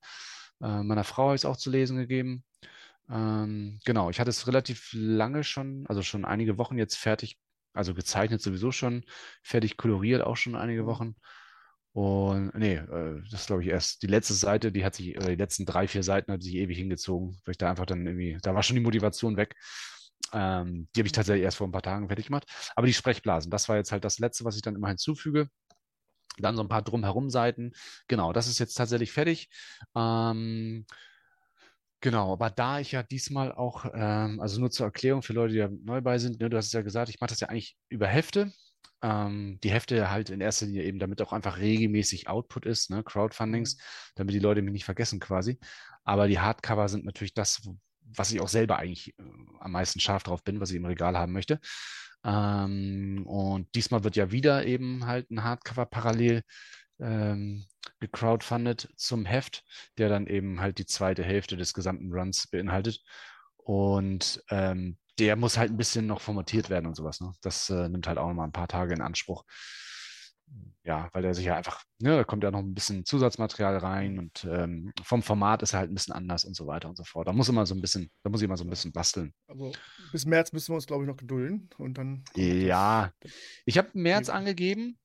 Äh, 0.61 0.83
meiner 0.83 1.03
Frau 1.03 1.27
habe 1.27 1.35
ich 1.35 1.41
es 1.41 1.45
auch 1.45 1.57
zu 1.57 1.69
lesen 1.69 1.97
gegeben. 1.97 2.43
Ähm, 3.09 3.79
genau, 3.85 4.09
ich 4.09 4.19
hatte 4.19 4.29
es 4.29 4.47
relativ 4.47 4.89
lange 4.93 5.43
schon, 5.43 5.85
also 5.87 6.01
schon 6.03 6.25
einige 6.25 6.57
Wochen 6.57 6.77
jetzt 6.77 6.95
fertig, 6.97 7.39
also 7.73 7.93
gezeichnet 7.93 8.41
sowieso 8.41 8.71
schon, 8.71 9.03
fertig 9.43 9.77
koloriert 9.77 10.21
auch 10.21 10.37
schon 10.37 10.55
einige 10.55 10.83
Mhm. 10.83 10.87
Wochen. 10.87 11.15
Und 11.93 12.53
nee, 12.55 12.75
äh, 12.75 13.21
das 13.31 13.47
glaube 13.47 13.63
ich 13.63 13.69
erst 13.69 14.03
die 14.03 14.07
letzte 14.07 14.33
Seite, 14.35 14.71
die 14.71 14.85
hat 14.85 14.95
sich, 14.95 15.17
oder 15.17 15.29
die 15.29 15.35
letzten 15.35 15.65
drei, 15.65 15.87
vier 15.87 16.03
Seiten 16.03 16.31
hat 16.31 16.43
sich 16.43 16.55
ewig 16.55 16.77
hingezogen, 16.77 17.39
weil 17.45 17.53
ich 17.53 17.57
da 17.57 17.69
einfach 17.71 17.85
dann 17.87 18.05
irgendwie, 18.05 18.37
da 18.43 18.53
war 18.55 18.63
schon 18.63 18.75
die 18.75 18.81
Motivation 18.83 19.37
weg. 19.37 19.55
Ähm, 20.33 20.87
die 20.95 20.99
habe 21.01 21.07
ich 21.07 21.11
tatsächlich 21.13 21.43
erst 21.43 21.57
vor 21.57 21.67
ein 21.67 21.71
paar 21.71 21.81
Tagen 21.81 22.07
fertig 22.07 22.27
gemacht. 22.27 22.45
Aber 22.75 22.85
die 22.87 22.93
Sprechblasen, 22.93 23.49
das 23.51 23.67
war 23.69 23.77
jetzt 23.77 23.91
halt 23.91 24.05
das 24.05 24.19
Letzte, 24.19 24.45
was 24.45 24.55
ich 24.55 24.61
dann 24.61 24.75
immer 24.75 24.89
hinzufüge. 24.89 25.49
Dann 26.37 26.55
so 26.55 26.61
ein 26.63 26.69
paar 26.69 26.81
drumherum 26.83 27.29
Seiten. 27.29 27.73
Genau, 28.07 28.31
das 28.33 28.47
ist 28.47 28.59
jetzt 28.59 28.75
tatsächlich 28.75 29.11
fertig. 29.11 29.49
Ähm, 29.95 30.85
genau, 32.01 32.33
aber 32.33 32.49
da 32.49 32.79
ich 32.79 32.91
ja 32.91 33.03
diesmal 33.03 33.51
auch, 33.51 33.85
ähm, 33.93 34.39
also 34.39 34.59
nur 34.59 34.71
zur 34.71 34.85
Erklärung 34.87 35.21
für 35.21 35.33
Leute, 35.33 35.53
die 35.53 35.59
ja 35.59 35.69
neu 35.83 36.01
bei 36.01 36.17
sind, 36.17 36.39
ne, 36.39 36.49
du 36.49 36.57
hast 36.57 36.67
es 36.67 36.71
ja 36.73 36.81
gesagt, 36.81 37.09
ich 37.09 37.19
mache 37.19 37.29
das 37.29 37.39
ja 37.39 37.49
eigentlich 37.49 37.77
über 37.89 38.07
Hefte. 38.07 38.51
Ähm, 39.01 39.59
die 39.63 39.71
Hefte 39.71 40.09
halt 40.11 40.29
in 40.29 40.41
erster 40.41 40.65
Linie 40.65 40.83
eben, 40.83 40.99
damit 40.99 41.21
auch 41.21 41.31
einfach 41.33 41.57
regelmäßig 41.57 42.27
Output 42.27 42.65
ist, 42.65 42.89
ne, 42.89 43.03
Crowdfundings, 43.03 43.77
damit 44.15 44.33
die 44.35 44.39
Leute 44.39 44.61
mich 44.61 44.73
nicht 44.73 44.85
vergessen 44.85 45.19
quasi. 45.19 45.59
Aber 46.03 46.27
die 46.27 46.39
Hardcover 46.39 46.89
sind 46.89 47.05
natürlich 47.05 47.33
das, 47.33 47.61
was 48.01 48.31
ich 48.31 48.41
auch 48.41 48.47
selber 48.49 48.77
eigentlich 48.77 49.09
äh, 49.19 49.23
am 49.59 49.71
meisten 49.71 49.99
scharf 49.99 50.23
drauf 50.23 50.43
bin, 50.43 50.59
was 50.59 50.71
ich 50.71 50.77
im 50.77 50.85
Regal 50.85 51.17
haben 51.17 51.33
möchte. 51.33 51.59
Ähm, 52.25 53.23
und 53.25 53.73
diesmal 53.75 54.03
wird 54.03 54.15
ja 54.17 54.31
wieder 54.31 54.65
eben 54.65 55.05
halt 55.05 55.29
ein 55.31 55.43
Hardcover 55.43 55.85
parallel 55.85 56.43
ähm, 56.99 57.65
gecrowdfundet 57.99 58.89
zum 58.95 59.25
Heft, 59.25 59.63
der 59.97 60.09
dann 60.09 60.27
eben 60.27 60.59
halt 60.61 60.77
die 60.77 60.85
zweite 60.85 61.23
Hälfte 61.23 61.57
des 61.57 61.73
gesamten 61.73 62.11
Runs 62.13 62.47
beinhaltet. 62.47 63.01
Und 63.57 64.43
ähm, 64.49 64.97
der 65.19 65.35
muss 65.35 65.57
halt 65.57 65.71
ein 65.71 65.77
bisschen 65.77 66.07
noch 66.07 66.21
formatiert 66.21 66.69
werden 66.69 66.85
und 66.85 66.95
sowas. 66.95 67.19
Ne? 67.19 67.33
Das 67.41 67.69
äh, 67.69 67.89
nimmt 67.89 68.07
halt 68.07 68.17
auch 68.17 68.27
noch 68.27 68.33
mal 68.33 68.45
ein 68.45 68.53
paar 68.53 68.67
Tage 68.67 68.93
in 68.93 69.01
Anspruch. 69.01 69.43
Ja, 70.83 71.09
weil 71.13 71.21
der 71.21 71.35
sich 71.35 71.45
ja 71.45 71.55
einfach, 71.55 71.83
ne, 71.99 72.15
da 72.15 72.23
kommt 72.23 72.43
ja 72.43 72.49
noch 72.49 72.59
ein 72.59 72.73
bisschen 72.73 73.05
Zusatzmaterial 73.05 73.77
rein 73.77 74.17
und 74.17 74.47
ähm, 74.49 74.91
vom 75.03 75.21
Format 75.21 75.61
ist 75.61 75.73
er 75.73 75.79
halt 75.79 75.91
ein 75.91 75.93
bisschen 75.93 76.15
anders 76.15 76.45
und 76.45 76.55
so 76.55 76.65
weiter 76.65 76.89
und 76.89 76.97
so 76.97 77.03
fort. 77.03 77.27
Da 77.27 77.33
muss 77.33 77.49
immer 77.49 77.67
so 77.67 77.75
ein 77.75 77.81
bisschen, 77.81 78.09
da 78.23 78.31
muss 78.31 78.41
ich 78.41 78.45
immer 78.45 78.57
so 78.57 78.63
ein 78.63 78.69
bisschen 78.69 78.91
basteln. 78.91 79.31
Also 79.47 79.71
bis 80.11 80.25
März 80.25 80.51
müssen 80.51 80.71
wir 80.71 80.75
uns, 80.77 80.87
glaube 80.87 81.03
ich, 81.03 81.07
noch 81.07 81.17
gedulden 81.17 81.69
und 81.77 81.99
dann 81.99 82.23
Ja, 82.35 83.11
ich 83.65 83.77
habe 83.77 83.89
März 83.93 84.29
angegeben. 84.29 84.97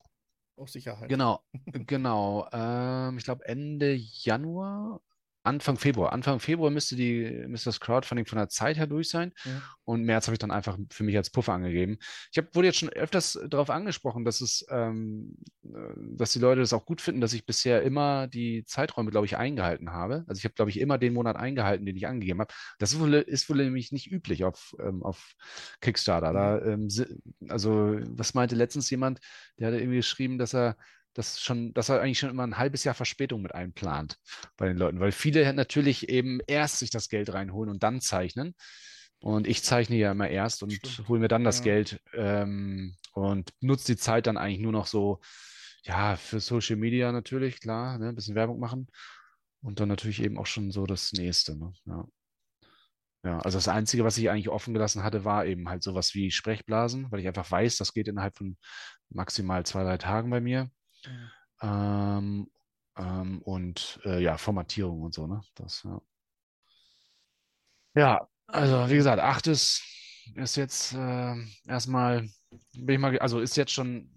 Auf 0.57 0.71
Sicherheit. 0.71 1.09
Genau, 1.09 1.41
genau. 1.65 2.49
Ähm, 2.53 3.19
ich 3.19 3.25
glaube 3.25 3.45
Ende 3.47 3.95
Januar, 3.95 5.01
Anfang 5.45 5.77
Februar. 5.77 6.13
Anfang 6.13 6.41
Februar 6.41 6.71
müsste 6.71 6.97
die, 6.97 7.45
müsste 7.47 7.69
das 7.69 7.79
Crowdfunding 7.79 8.27
von 8.27 8.39
der 8.39 8.49
Zeit 8.49 8.77
her 8.79 8.87
durch 8.87 9.11
sein. 9.11 9.33
Ja. 9.45 9.63
Und 9.85 10.03
März 10.03 10.27
habe 10.27 10.35
ich 10.35 10.39
dann 10.39 10.51
einfach 10.51 10.79
für 10.91 11.05
mich 11.05 11.17
als 11.17 11.31
Puffer 11.31 11.53
angegeben. 11.53 11.99
Ich 12.33 12.39
hab, 12.39 12.55
wurde 12.55 12.69
jetzt 12.69 12.79
schon 12.79 12.89
öfters 12.89 13.39
darauf 13.49 13.69
angesprochen, 13.69 14.25
dass 14.25 14.41
es, 14.41 14.65
ähm, 14.71 15.37
äh, 15.63 15.69
dass 16.17 16.33
die 16.33 16.39
Leute 16.39 16.63
das 16.63 16.73
auch 16.73 16.87
gut 16.87 17.03
finden, 17.03 17.21
dass 17.21 17.35
ich 17.35 17.45
bisher 17.45 17.83
immer 17.83 18.27
die 18.27 18.65
Zeiträume, 18.65 19.11
glaube 19.11 19.27
ich, 19.27 19.37
eingehalten 19.37 19.91
habe. 19.93 20.25
Also 20.27 20.39
ich 20.39 20.45
habe, 20.45 20.55
glaube 20.55 20.71
ich, 20.71 20.81
immer 20.81 20.97
den 20.97 21.13
Monat 21.13 21.37
eingehalten, 21.37 21.85
den 21.85 21.97
ich 21.97 22.07
angegeben 22.07 22.41
habe. 22.41 22.55
Das 22.79 22.93
ist 22.93 23.01
wohl, 23.01 23.13
ist 23.15 23.51
wohl 23.51 23.59
nämlich 23.59 23.93
nicht 23.93 24.11
üblich 24.11 24.45
auf, 24.45 24.75
ähm, 24.81 25.03
auf 25.03 25.35
Kickstarter. 25.83 26.33
Da, 26.33 26.59
ähm, 26.63 26.89
si- 26.89 27.21
also, 27.49 27.99
was 28.09 28.33
meinte 28.33 28.55
letztens 28.55 28.89
jemand, 28.89 29.21
der 29.59 29.67
hatte 29.69 29.79
irgendwie 29.79 29.99
geschrieben, 29.99 30.39
dass 30.39 30.55
er 30.55 30.77
das 31.15 31.41
schon, 31.41 31.73
dass 31.75 31.89
er 31.89 32.01
eigentlich 32.01 32.19
schon 32.19 32.31
immer 32.31 32.47
ein 32.47 32.59
halbes 32.59 32.85
Jahr 32.85 32.95
Verspätung 32.95 33.43
mit 33.43 33.55
einplant 33.55 34.19
bei 34.57 34.69
den 34.69 34.77
Leuten, 34.77 35.01
weil 35.01 35.13
viele 35.13 35.53
natürlich 35.55 36.09
eben 36.09 36.41
erst 36.47 36.81
sich 36.81 36.91
das 36.91 37.09
Geld 37.09 37.33
reinholen 37.33 37.71
und 37.71 37.83
dann 37.83 38.01
zeichnen. 38.01 38.55
Und 39.21 39.47
ich 39.47 39.63
zeichne 39.63 39.97
ja 39.97 40.13
immer 40.13 40.29
erst 40.29 40.63
und 40.63 40.73
Stimmt. 40.73 41.09
hole 41.09 41.21
mir 41.21 41.29
dann 41.29 41.45
das 41.45 41.59
Ja. 41.59 41.65
Geld 41.65 42.01
ähm, 42.13 42.97
und 43.13 43.51
nutze 43.61 43.93
die 43.93 43.97
Zeit 43.97 44.27
dann 44.27 44.37
eigentlich 44.37 44.61
nur 44.61 44.73
noch 44.73 44.87
so, 44.87 45.21
ja, 45.85 46.17
für 46.17 46.41
Social 46.41 46.77
Media 46.77 47.11
natürlich, 47.13 47.61
klar, 47.61 47.99
ne, 47.99 48.09
ein 48.09 48.15
bisschen 48.15 48.35
Werbung 48.35 48.59
machen. 48.59 48.89
Und 49.63 49.81
dann 49.81 49.89
natürlich 49.89 50.23
eben 50.23 50.37
auch 50.39 50.47
schon 50.47 50.71
so 50.71 50.85
das 50.85 51.13
nächste, 51.13 51.57
ne? 51.57 51.73
Ja. 51.87 52.07
Ja, 53.25 53.39
also 53.39 53.57
das 53.57 53.69
Einzige, 53.69 54.05
was 54.05 54.19
ich 54.19 54.29
eigentlich 54.29 54.51
offen 54.51 54.75
gelassen 54.75 55.03
hatte, 55.03 55.25
war 55.25 55.47
eben 55.47 55.71
halt 55.71 55.83
sowas 55.83 56.15
wie 56.15 56.31
Sprechblasen, 56.31 57.11
weil 57.11 57.21
ich 57.21 57.27
einfach 57.27 57.51
weiß, 57.51 57.79
das 57.79 57.95
geht 57.95 58.07
innerhalb 58.07 58.37
von 58.37 58.59
maximal 59.09 59.65
zwei, 59.65 59.83
drei 59.83 59.97
Tagen 59.97 60.29
bei 60.29 60.43
mir. 60.43 60.71
Ähm, 61.63 62.51
ähm, 62.97 63.43
und 63.43 64.01
äh, 64.05 64.23
ja, 64.23 64.37
Formatierung 64.39 65.03
und 65.03 65.15
so, 65.15 65.27
ne? 65.27 65.43
Das, 65.55 65.83
ja. 65.85 66.01
Ja, 67.95 68.29
also 68.47 68.89
wie 68.91 68.97
gesagt, 68.97 69.21
achtes 69.21 69.83
ist 70.35 70.57
jetzt 70.57 70.95
äh, 70.95 71.35
erstmal, 71.67 72.29
bin 72.77 72.95
ich 72.95 72.99
mal, 72.99 73.19
also 73.19 73.41
ist 73.41 73.57
jetzt 73.57 73.73
schon 73.73 74.11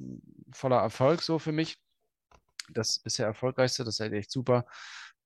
voller 0.51 0.77
Erfolg 0.77 1.21
so 1.21 1.37
für 1.39 1.51
mich. 1.51 1.77
Das 2.69 2.97
ist 2.97 3.19
der 3.19 3.27
erfolgreichste, 3.27 3.83
das 3.83 3.95
ist 3.95 3.99
halt 4.01 4.13
echt 4.13 4.31
super, 4.31 4.65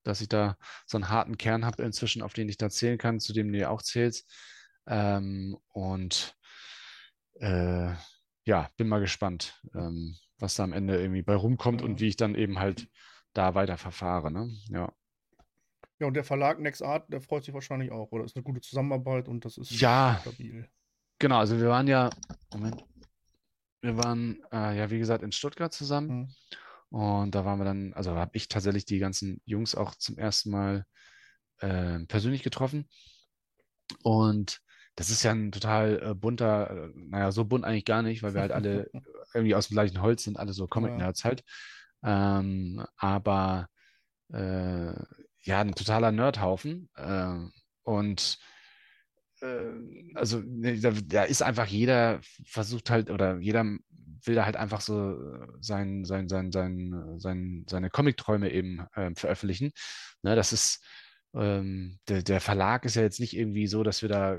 dass 0.03 0.21
ich 0.21 0.29
da 0.29 0.57
so 0.85 0.97
einen 0.97 1.09
harten 1.09 1.37
Kern 1.37 1.65
habe 1.65 1.83
inzwischen, 1.83 2.21
auf 2.21 2.33
den 2.33 2.49
ich 2.49 2.57
da 2.57 2.69
zählen 2.69 2.97
kann, 2.97 3.19
zu 3.19 3.33
dem 3.33 3.51
du 3.51 3.69
auch 3.69 3.81
zählst. 3.81 4.29
Ähm, 4.87 5.57
und 5.69 6.35
äh, 7.39 7.93
ja, 8.45 8.69
bin 8.77 8.87
mal 8.87 8.99
gespannt, 8.99 9.59
ähm, 9.75 10.17
was 10.41 10.55
da 10.55 10.63
am 10.63 10.73
Ende 10.73 10.99
irgendwie 10.99 11.21
bei 11.21 11.35
rumkommt 11.35 11.81
Ja. 11.81 11.87
und 11.87 11.99
wie 11.99 12.07
ich 12.07 12.17
dann 12.17 12.35
eben 12.35 12.59
halt 12.59 12.87
da 13.33 13.55
weiter 13.55 13.77
verfahre. 13.77 14.31
Ne? 14.31 14.49
Ja. 14.69 14.91
Ja, 15.99 16.07
und 16.07 16.15
der 16.15 16.23
Verlag 16.23 16.59
Next 16.59 16.81
Art, 16.83 17.11
der 17.13 17.21
freut 17.21 17.43
sich 17.43 17.53
wahrscheinlich 17.53 17.91
auch, 17.91 18.11
oder? 18.11 18.23
Ist 18.25 18.35
eine 18.35 18.43
gute 18.43 18.61
Zusammenarbeit 18.61 19.27
und 19.27 19.45
das 19.45 19.57
ist 19.57 19.69
Ja. 19.79 20.17
stabil. 20.21 20.67
Genau, 21.19 21.37
also 21.37 21.59
wir 21.59 21.69
waren 21.69 21.87
ja, 21.87 22.09
Moment, 22.53 22.83
Wir 23.83 23.97
waren, 23.97 24.43
äh, 24.51 24.77
ja, 24.77 24.89
wie 24.91 24.99
gesagt, 24.99 25.23
in 25.23 25.31
Stuttgart 25.31 25.73
zusammen. 25.73 26.33
Mhm. 26.91 26.97
Und 26.99 27.35
da 27.35 27.45
waren 27.45 27.57
wir 27.59 27.65
dann, 27.65 27.93
also 27.93 28.11
habe 28.15 28.35
ich 28.37 28.47
tatsächlich 28.47 28.85
die 28.85 28.99
ganzen 28.99 29.41
Jungs 29.45 29.73
auch 29.75 29.95
zum 29.95 30.17
ersten 30.17 30.51
Mal 30.51 30.85
äh, 31.59 31.99
persönlich 32.05 32.43
getroffen. 32.43 32.89
Und 34.03 34.59
das 34.95 35.09
ist 35.09 35.23
ja 35.23 35.31
ein 35.31 35.51
total 35.51 36.01
äh, 36.11 36.13
bunter, 36.13 36.69
äh, 36.69 36.91
naja, 36.95 37.31
so 37.31 37.45
bunt 37.45 37.63
eigentlich 37.65 37.85
gar 37.85 38.01
nicht, 38.03 38.23
weil 38.23 38.33
wir 38.33 38.41
halt 38.41 38.51
alle 38.51 38.89
irgendwie 39.33 39.55
aus 39.55 39.67
dem 39.67 39.75
gleichen 39.75 40.01
Holz 40.01 40.23
sind, 40.23 40.39
alle 40.39 40.53
so 40.53 40.67
Comic-Nerds 40.67 41.23
halt. 41.23 41.43
Ähm, 42.03 42.85
aber 42.97 43.67
äh, 44.33 44.93
ja, 45.43 45.61
ein 45.61 45.75
totaler 45.75 46.11
Nerdhaufen. 46.11 46.89
Äh, 46.95 47.35
und 47.83 48.39
äh, 49.41 50.15
also 50.15 50.41
ne, 50.45 50.79
da, 50.79 50.91
da 50.91 51.23
ist 51.23 51.41
einfach 51.41 51.67
jeder 51.67 52.19
versucht 52.45 52.89
halt 52.89 53.09
oder 53.09 53.37
jeder 53.39 53.65
will 54.23 54.35
da 54.35 54.45
halt 54.45 54.55
einfach 54.55 54.81
so 54.81 55.17
sein, 55.59 56.05
sein, 56.05 56.29
sein, 56.29 56.51
sein, 56.51 57.15
sein, 57.17 57.65
seine 57.67 57.89
Comic-Träume 57.89 58.51
eben 58.51 58.85
äh, 58.93 59.11
veröffentlichen. 59.15 59.71
Ne, 60.21 60.35
das 60.35 60.53
ist 60.53 60.85
ähm, 61.33 61.99
der, 62.07 62.21
der, 62.23 62.41
Verlag 62.41 62.85
ist 62.85 62.95
ja 62.95 63.01
jetzt 63.01 63.19
nicht 63.19 63.35
irgendwie 63.35 63.67
so, 63.67 63.83
dass 63.83 64.01
wir 64.01 64.09
da 64.09 64.37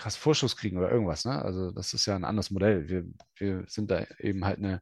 krass 0.00 0.16
Vorschuss 0.16 0.56
kriegen 0.56 0.78
oder 0.78 0.90
irgendwas. 0.90 1.24
Ne? 1.24 1.42
Also 1.42 1.70
das 1.70 1.92
ist 1.92 2.06
ja 2.06 2.16
ein 2.16 2.24
anderes 2.24 2.50
Modell. 2.50 2.88
Wir, 2.88 3.04
wir 3.36 3.64
sind 3.68 3.90
da 3.90 4.06
eben 4.18 4.44
halt 4.44 4.58
eine, 4.58 4.80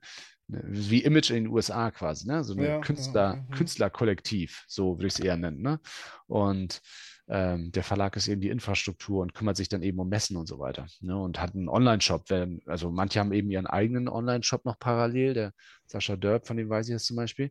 eine 0.48 0.62
wie 0.64 1.02
Image 1.02 1.30
in 1.30 1.44
den 1.44 1.48
USA 1.48 1.90
quasi, 1.90 2.28
ne? 2.28 2.44
so 2.44 2.54
ein 2.54 2.62
ja, 2.62 2.80
Künstler, 2.80 3.34
ja, 3.34 3.34
ja. 3.34 3.56
Künstlerkollektiv, 3.56 4.64
so 4.68 4.96
würde 4.96 5.08
ich 5.08 5.14
es 5.14 5.20
eher 5.20 5.36
nennen. 5.36 5.60
Ne? 5.60 5.80
Und 6.28 6.80
ähm, 7.28 7.72
der 7.72 7.82
Verlag 7.82 8.16
ist 8.16 8.28
eben 8.28 8.40
die 8.40 8.48
Infrastruktur 8.48 9.20
und 9.20 9.34
kümmert 9.34 9.56
sich 9.56 9.68
dann 9.68 9.82
eben 9.82 9.98
um 9.98 10.08
Messen 10.08 10.36
und 10.36 10.46
so 10.46 10.60
weiter. 10.60 10.86
Ne? 11.00 11.18
Und 11.18 11.40
hat 11.40 11.54
einen 11.54 11.68
Online-Shop. 11.68 12.24
Also 12.66 12.90
manche 12.90 13.18
haben 13.18 13.32
eben 13.32 13.50
ihren 13.50 13.66
eigenen 13.66 14.08
Online-Shop 14.08 14.64
noch 14.64 14.78
parallel. 14.78 15.34
Der 15.34 15.52
Sascha 15.86 16.16
Dörp, 16.16 16.46
von 16.46 16.56
dem 16.56 16.70
weiß 16.70 16.88
ich 16.88 16.94
das 16.94 17.04
zum 17.04 17.16
Beispiel. 17.16 17.50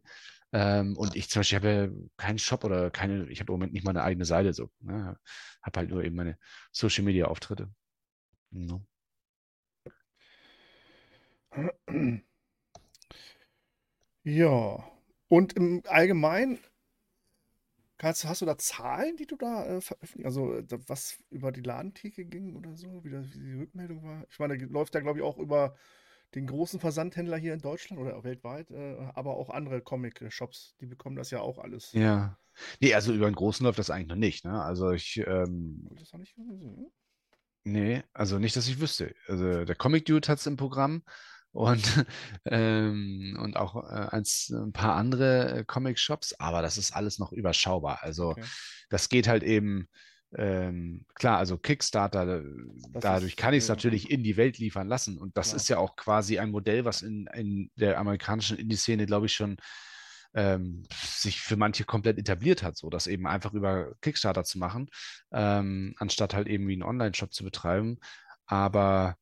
Ähm, 0.53 0.95
und 0.97 1.15
ich 1.15 1.29
zum 1.29 1.41
Beispiel 1.41 1.57
habe 1.57 2.09
keinen 2.17 2.39
Shop 2.39 2.63
oder 2.63 2.89
keine, 2.89 3.29
ich 3.29 3.39
habe 3.39 3.51
im 3.51 3.59
Moment 3.59 3.73
nicht 3.73 3.83
mal 3.83 3.91
eine 3.91 4.03
eigene 4.03 4.25
Seite 4.25 4.53
so. 4.53 4.69
Ne? 4.79 5.17
Habe 5.61 5.79
halt 5.79 5.89
nur 5.89 6.03
eben 6.03 6.15
meine 6.15 6.37
Social 6.71 7.03
Media 7.03 7.25
Auftritte. 7.25 7.69
No. 8.51 8.85
Ja. 14.23 14.83
Und 15.29 15.53
im 15.53 15.81
Allgemeinen, 15.85 16.59
kannst, 17.97 18.25
hast 18.25 18.41
du 18.41 18.45
da 18.45 18.57
Zahlen, 18.57 19.17
die 19.17 19.25
du 19.27 19.35
da 19.35 19.65
äh, 19.65 19.81
veröffentlicht? 19.81 20.25
Also 20.25 20.61
was 20.87 21.17
über 21.29 21.51
die 21.51 21.61
Ladentheke 21.61 22.25
ging 22.25 22.55
oder 22.55 22.75
so, 22.75 23.03
wie, 23.03 23.09
das, 23.09 23.33
wie 23.33 23.45
die 23.45 23.59
Rückmeldung 23.59 24.03
war? 24.03 24.25
Ich 24.29 24.39
meine, 24.39 24.55
läuft 24.55 24.95
da, 24.95 25.01
glaube 25.01 25.19
ich, 25.19 25.25
auch 25.25 25.37
über 25.37 25.75
den 26.35 26.47
großen 26.47 26.79
Versandhändler 26.79 27.37
hier 27.37 27.53
in 27.53 27.61
Deutschland 27.61 28.01
oder 28.01 28.23
weltweit, 28.23 28.69
äh, 28.71 28.97
aber 29.13 29.37
auch 29.37 29.49
andere 29.49 29.81
Comic-Shops, 29.81 30.75
die 30.81 30.85
bekommen 30.85 31.15
das 31.15 31.31
ja 31.31 31.39
auch 31.39 31.57
alles. 31.57 31.91
Ja. 31.93 32.37
Nee, 32.79 32.93
also 32.93 33.13
über 33.13 33.29
den 33.29 33.35
großen 33.35 33.63
läuft 33.63 33.79
das 33.79 33.89
eigentlich 33.89 34.07
noch 34.07 34.15
nicht, 34.15 34.43
ne? 34.43 34.61
Also 34.61 34.91
ich. 34.91 35.17
Ähm, 35.25 35.87
das 35.95 36.13
auch 36.13 36.17
nicht 36.17 36.35
gesehen? 36.35 36.91
Nee, 37.63 38.03
also 38.13 38.39
nicht, 38.39 38.55
dass 38.55 38.67
ich 38.67 38.79
wüsste. 38.79 39.13
Also 39.27 39.65
der 39.65 39.75
Comic 39.75 40.05
Dude 40.05 40.27
hat 40.27 40.39
es 40.39 40.47
im 40.47 40.57
Programm 40.57 41.03
und, 41.51 42.05
ähm, 42.45 43.37
und 43.41 43.57
auch 43.57 43.75
äh, 43.75 44.07
eins, 44.09 44.49
ein 44.49 44.71
paar 44.71 44.95
andere 44.95 45.59
äh, 45.59 45.63
Comic-Shops, 45.65 46.33
aber 46.39 46.61
das 46.61 46.77
ist 46.77 46.95
alles 46.95 47.19
noch 47.19 47.31
überschaubar. 47.31 47.99
Also 48.01 48.29
okay. 48.29 48.43
das 48.89 49.09
geht 49.09 49.27
halt 49.27 49.43
eben 49.43 49.89
ähm, 50.35 51.05
klar, 51.15 51.37
also 51.37 51.57
Kickstarter, 51.57 52.43
das 52.93 53.01
dadurch 53.01 53.33
ist, 53.33 53.37
kann 53.37 53.53
ich 53.53 53.63
es 53.63 53.69
äh, 53.69 53.71
natürlich 53.71 54.11
in 54.11 54.23
die 54.23 54.37
Welt 54.37 54.57
liefern 54.57 54.87
lassen. 54.87 55.17
Und 55.17 55.37
das 55.37 55.49
klar. 55.49 55.55
ist 55.57 55.69
ja 55.69 55.77
auch 55.77 55.95
quasi 55.95 56.37
ein 56.39 56.51
Modell, 56.51 56.85
was 56.85 57.01
in, 57.01 57.27
in 57.33 57.71
der 57.75 57.97
amerikanischen 57.97 58.57
Indie-Szene, 58.57 59.05
glaube 59.05 59.27
ich, 59.27 59.33
schon 59.33 59.57
ähm, 60.33 60.83
sich 60.93 61.39
für 61.39 61.55
manche 61.55 61.85
komplett 61.85 62.17
etabliert 62.17 62.61
hat, 62.61 62.77
so 62.77 62.89
das 62.89 63.07
eben 63.07 63.25
einfach 63.25 63.53
über 63.53 63.93
Kickstarter 64.01 64.43
zu 64.43 64.59
machen, 64.59 64.89
ähm, 65.31 65.95
anstatt 65.97 66.33
halt 66.33 66.47
eben 66.47 66.67
wie 66.67 66.73
einen 66.73 66.83
Online-Shop 66.83 67.33
zu 67.33 67.43
betreiben. 67.43 67.97
Aber 68.45 69.15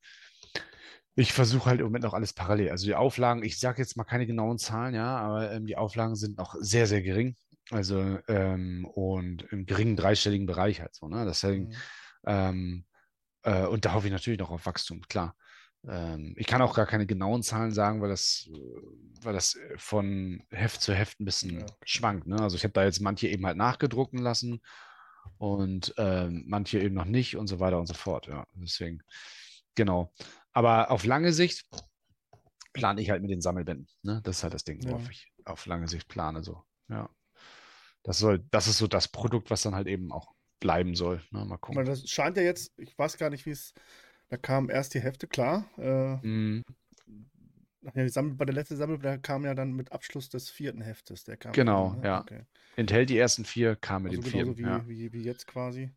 ich 1.16 1.32
versuche 1.32 1.70
halt 1.70 1.80
im 1.80 1.86
Moment 1.86 2.04
noch 2.04 2.14
alles 2.14 2.34
parallel. 2.34 2.72
Also 2.72 2.86
die 2.86 2.96
Auflagen, 2.96 3.44
ich 3.44 3.60
sage 3.60 3.82
jetzt 3.82 3.96
mal 3.96 4.04
keine 4.04 4.28
genauen 4.28 4.58
Zahlen, 4.58 4.94
ja, 4.96 5.18
aber 5.18 5.52
ähm, 5.52 5.66
die 5.66 5.78
Auflagen 5.78 6.16
sind 6.16 6.38
noch 6.38 6.56
sehr, 6.60 6.88
sehr 6.88 7.02
gering. 7.02 7.36
Also 7.72 8.20
ähm, 8.28 8.86
und 8.86 9.44
im 9.52 9.66
geringen 9.66 9.96
dreistelligen 9.96 10.46
Bereich 10.46 10.82
halt 10.82 10.94
so, 10.94 11.08
ne? 11.08 11.26
Deswegen, 11.26 11.70
mhm. 11.70 11.76
ähm, 12.26 12.86
äh, 13.44 13.66
und 13.66 13.86
da 13.86 13.94
hoffe 13.94 14.08
ich 14.08 14.14
natürlich 14.14 14.40
noch 14.40 14.52
auf 14.52 14.66
Wachstum, 14.66 15.02
klar. 15.08 15.36
Ähm, 15.88 16.34
ich 16.38 16.48
kann 16.48 16.62
auch 16.62 16.76
gar 16.76 16.86
keine 16.86 17.06
genauen 17.06 17.44
Zahlen 17.44 17.72
sagen, 17.72 18.02
weil 18.02 18.10
das, 18.10 18.50
weil 19.22 19.34
das 19.34 19.58
von 19.78 20.44
Heft 20.52 20.82
zu 20.82 20.94
Heft 20.94 21.20
ein 21.20 21.26
bisschen 21.26 21.60
ja. 21.60 21.66
schwankt. 21.84 22.28
Ne? 22.28 22.40
Also 22.40 22.56
ich 22.56 22.64
habe 22.64 22.74
da 22.74 22.84
jetzt 22.84 23.02
manche 23.02 23.28
eben 23.28 23.46
halt 23.46 23.58
nachgedrucken 23.58 24.20
lassen 24.20 24.62
und 25.38 25.94
ähm, 25.98 26.44
manche 26.48 26.80
eben 26.80 26.96
noch 26.96 27.06
nicht 27.06 27.36
und 27.36 27.48
so 27.48 27.60
weiter 27.60 27.80
und 27.80 27.88
so 27.88 27.94
fort. 27.94 28.28
Ja, 28.28 28.46
deswegen, 28.54 29.02
genau. 29.76 30.14
Aber 30.54 30.92
auf 30.92 31.06
lange 31.06 31.34
Sicht 31.34 31.66
plane 32.74 33.02
ich 33.02 33.10
halt 33.10 33.22
mit 33.22 33.32
den 33.32 33.42
Sammelbänden. 33.42 33.88
Ne? 34.04 34.22
Das 34.24 34.38
ist 34.38 34.44
halt 34.44 34.54
das 34.54 34.64
Ding, 34.64 34.84
worauf 34.86 35.04
ja. 35.04 35.10
ich 35.12 35.32
auf 35.46 35.66
lange 35.66 35.88
Sicht 35.88 36.08
plane. 36.08 36.44
So. 36.44 36.64
Ja. 36.90 37.10
Das 38.06 38.20
soll, 38.20 38.46
das 38.52 38.68
ist 38.68 38.78
so 38.78 38.86
das 38.86 39.08
Produkt, 39.08 39.50
was 39.50 39.64
dann 39.64 39.74
halt 39.74 39.88
eben 39.88 40.12
auch 40.12 40.32
bleiben 40.60 40.96
soll. 40.96 41.24
Ne? 41.32 41.44
Mal 41.44 41.58
gucken. 41.58 41.84
Das 41.86 42.08
scheint 42.08 42.38
ja 42.38 42.44
jetzt, 42.44 42.72
ich 42.78 42.98
weiß 42.98 43.18
gar 43.18 43.32
nicht, 43.32 43.48
wie 43.48 43.52
es, 43.52 43.74
da 44.30 44.38
kamen 44.38 44.70
erst 44.70 44.94
die 44.94 45.00
Hefte, 45.00 45.28
klar. 45.28 45.66
Äh, 45.80 46.16
mm. 46.26 46.64
ja, 47.96 48.10
Sammel, 48.10 48.36
bei 48.36 48.46
der 48.46 48.54
letzten 48.54 48.78
Sammel, 48.78 49.00
da 49.00 49.18
kam 49.18 49.44
ja 49.44 49.56
dann 49.56 49.74
mit 49.74 49.92
Abschluss 49.92 50.30
des 50.30 50.52
vierten 50.52 50.82
Heftes. 50.82 51.24
Der 51.24 51.36
kam 51.36 51.54
genau, 51.54 51.90
dann, 51.94 52.00
ne? 52.02 52.08
ja. 52.08 52.22
Okay. 52.22 52.46
Enthält 52.76 53.10
die 53.10 53.18
ersten 53.18 53.44
vier, 53.44 53.76
kam 53.76 54.04
mit 54.04 54.12
also 54.12 54.22
dem 54.22 54.32
vierten. 54.32 54.58
Wie, 54.58 54.62
ja. 54.62 54.88
wie, 54.88 55.12
wie 55.12 55.24
jetzt 55.24 55.48
quasi. 55.48 55.92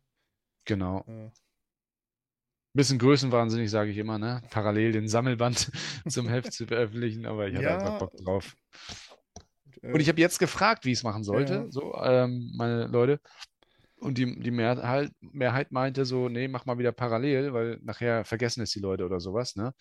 Genau. 0.65 1.05
Äh. 1.07 1.29
Bisschen 2.73 2.97
größenwahnsinnig, 2.97 3.69
sage 3.69 3.91
ich 3.91 3.97
immer, 3.97 4.17
ne? 4.17 4.41
Parallel 4.49 4.93
den 4.93 5.07
Sammelband 5.07 5.71
zum 6.07 6.27
Heft 6.27 6.53
zu 6.53 6.65
veröffentlichen, 6.65 7.27
aber 7.27 7.47
ich 7.47 7.55
hatte 7.55 7.65
ja, 7.65 7.77
einfach 7.77 7.99
Bock 7.99 8.17
drauf. 8.17 8.55
Und 9.81 9.99
ich 9.99 10.07
äh, 10.07 10.11
habe 10.11 10.21
jetzt 10.21 10.39
gefragt, 10.39 10.85
wie 10.85 10.91
ich 10.91 10.99
es 10.99 11.03
machen 11.03 11.23
sollte, 11.23 11.53
ja. 11.53 11.65
so, 11.69 11.95
ähm, 12.03 12.51
meine 12.55 12.87
Leute. 12.87 13.19
Und 13.97 14.17
die, 14.17 14.39
die 14.39 14.51
Mehrheit, 14.51 15.11
Mehrheit 15.19 15.71
meinte 15.71 16.05
so, 16.05 16.29
nee, 16.29 16.47
mach 16.47 16.65
mal 16.65 16.77
wieder 16.77 16.93
parallel, 16.93 17.53
weil 17.53 17.79
nachher 17.83 18.23
vergessen 18.23 18.61
es 18.61 18.71
die 18.71 18.79
Leute 18.79 19.05
oder 19.05 19.19
sowas, 19.19 19.57
ne? 19.57 19.73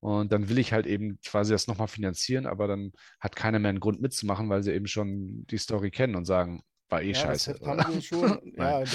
Und 0.00 0.32
dann 0.32 0.48
will 0.48 0.58
ich 0.58 0.72
halt 0.72 0.86
eben 0.86 1.18
quasi 1.24 1.52
das 1.52 1.68
nochmal 1.68 1.88
finanzieren, 1.88 2.46
aber 2.46 2.66
dann 2.66 2.92
hat 3.20 3.36
keiner 3.36 3.58
mehr 3.58 3.70
einen 3.70 3.80
Grund 3.80 4.02
mitzumachen, 4.02 4.48
weil 4.50 4.62
sie 4.62 4.72
eben 4.72 4.88
schon 4.88 5.46
die 5.46 5.58
Story 5.58 5.90
kennen 5.90 6.16
und 6.16 6.24
sagen, 6.26 6.62
war 6.88 7.02
eh 7.02 7.12
ja, 7.12 7.14
scheiße. 7.14 7.54
Das 7.60 7.94
wir 7.94 8.02
schon, 8.02 8.52
ja. 8.56 8.84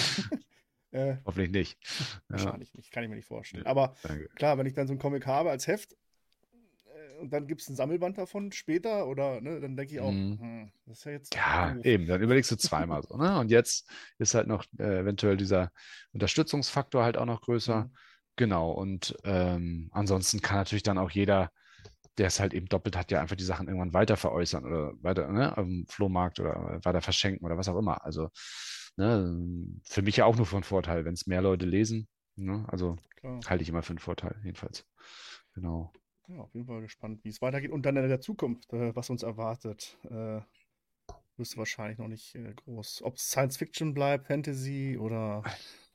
Äh, 0.91 1.17
Hoffentlich 1.25 1.51
nicht. 1.51 1.77
Wahrscheinlich 2.29 2.69
ja. 2.73 2.77
nicht, 2.77 2.91
kann 2.91 3.03
ich 3.03 3.09
mir 3.09 3.17
nicht 3.17 3.27
vorstellen. 3.27 3.65
Aber 3.65 3.93
Danke. 4.03 4.29
klar, 4.35 4.57
wenn 4.57 4.65
ich 4.65 4.73
dann 4.73 4.87
so 4.87 4.93
ein 4.93 4.99
Comic 4.99 5.27
habe 5.27 5.51
als 5.51 5.67
Heft, 5.67 5.95
und 7.17 7.31
dann 7.33 7.47
gibt 7.47 7.61
es 7.61 7.69
ein 7.69 7.75
Sammelband 7.75 8.17
davon 8.17 8.51
später 8.51 9.07
oder 9.07 9.41
ne, 9.41 9.59
dann 9.59 9.75
denke 9.75 9.93
ich 9.93 9.99
auch, 9.99 10.11
mhm. 10.11 10.39
hm, 10.39 10.71
das 10.85 10.99
ist 10.99 11.05
ja 11.05 11.11
jetzt. 11.11 11.35
Ja, 11.35 11.73
doof. 11.73 11.85
eben, 11.85 12.05
dann 12.07 12.21
überlegst 12.21 12.51
du 12.51 12.55
zweimal 12.55 13.03
so. 13.03 13.17
Ne? 13.17 13.39
Und 13.39 13.51
jetzt 13.51 13.89
ist 14.17 14.33
halt 14.33 14.47
noch 14.47 14.65
äh, 14.79 14.99
eventuell 14.99 15.37
dieser 15.37 15.71
Unterstützungsfaktor 16.13 17.03
halt 17.03 17.17
auch 17.17 17.25
noch 17.25 17.41
größer. 17.41 17.85
Mhm. 17.85 17.91
Genau. 18.35 18.71
Und 18.71 19.17
ähm, 19.23 19.89
ansonsten 19.91 20.41
kann 20.41 20.57
natürlich 20.57 20.83
dann 20.83 20.97
auch 20.97 21.09
jeder, 21.09 21.51
der 22.17 22.27
es 22.27 22.39
halt 22.39 22.53
eben 22.53 22.67
doppelt 22.67 22.95
hat, 22.95 23.11
ja 23.11 23.21
einfach 23.21 23.35
die 23.35 23.43
Sachen 23.43 23.67
irgendwann 23.67 23.93
weiter 23.93 24.17
veräußern 24.17 24.65
oder 24.65 24.93
weiter 25.01 25.31
ne, 25.31 25.57
am 25.57 25.85
Flohmarkt 25.89 26.39
oder 26.39 26.79
weiter 26.83 27.01
verschenken 27.01 27.45
oder 27.45 27.57
was 27.57 27.67
auch 27.67 27.77
immer. 27.77 28.05
Also 28.05 28.29
ne, 28.95 29.35
für 29.83 30.01
mich 30.01 30.17
ja 30.17 30.25
auch 30.25 30.35
nur 30.35 30.45
von 30.45 30.63
Vorteil, 30.63 31.05
wenn 31.05 31.13
es 31.13 31.27
mehr 31.27 31.41
Leute 31.41 31.65
lesen. 31.65 32.07
Ne? 32.35 32.65
Also 32.67 32.97
Klar. 33.17 33.39
halte 33.47 33.63
ich 33.63 33.69
immer 33.69 33.81
für 33.81 33.91
einen 33.91 33.99
Vorteil, 33.99 34.35
jedenfalls. 34.43 34.85
Genau. 35.53 35.91
Ja, 36.27 36.39
auf 36.39 36.53
jeden 36.53 36.67
Fall 36.67 36.81
gespannt, 36.81 37.23
wie 37.23 37.29
es 37.29 37.41
weitergeht. 37.41 37.71
Und 37.71 37.85
dann 37.85 37.95
in 37.97 38.09
der 38.09 38.21
Zukunft, 38.21 38.71
äh, 38.73 38.95
was 38.95 39.09
uns 39.09 39.23
erwartet. 39.23 39.97
Äh, 40.09 40.41
wirst 41.37 41.57
wahrscheinlich 41.57 41.97
noch 41.97 42.07
nicht 42.07 42.35
äh, 42.35 42.53
groß. 42.53 43.03
Ob 43.03 43.15
es 43.15 43.29
Science 43.29 43.57
Fiction 43.57 43.93
bleibt, 43.93 44.27
Fantasy 44.27 44.97
oder 44.99 45.43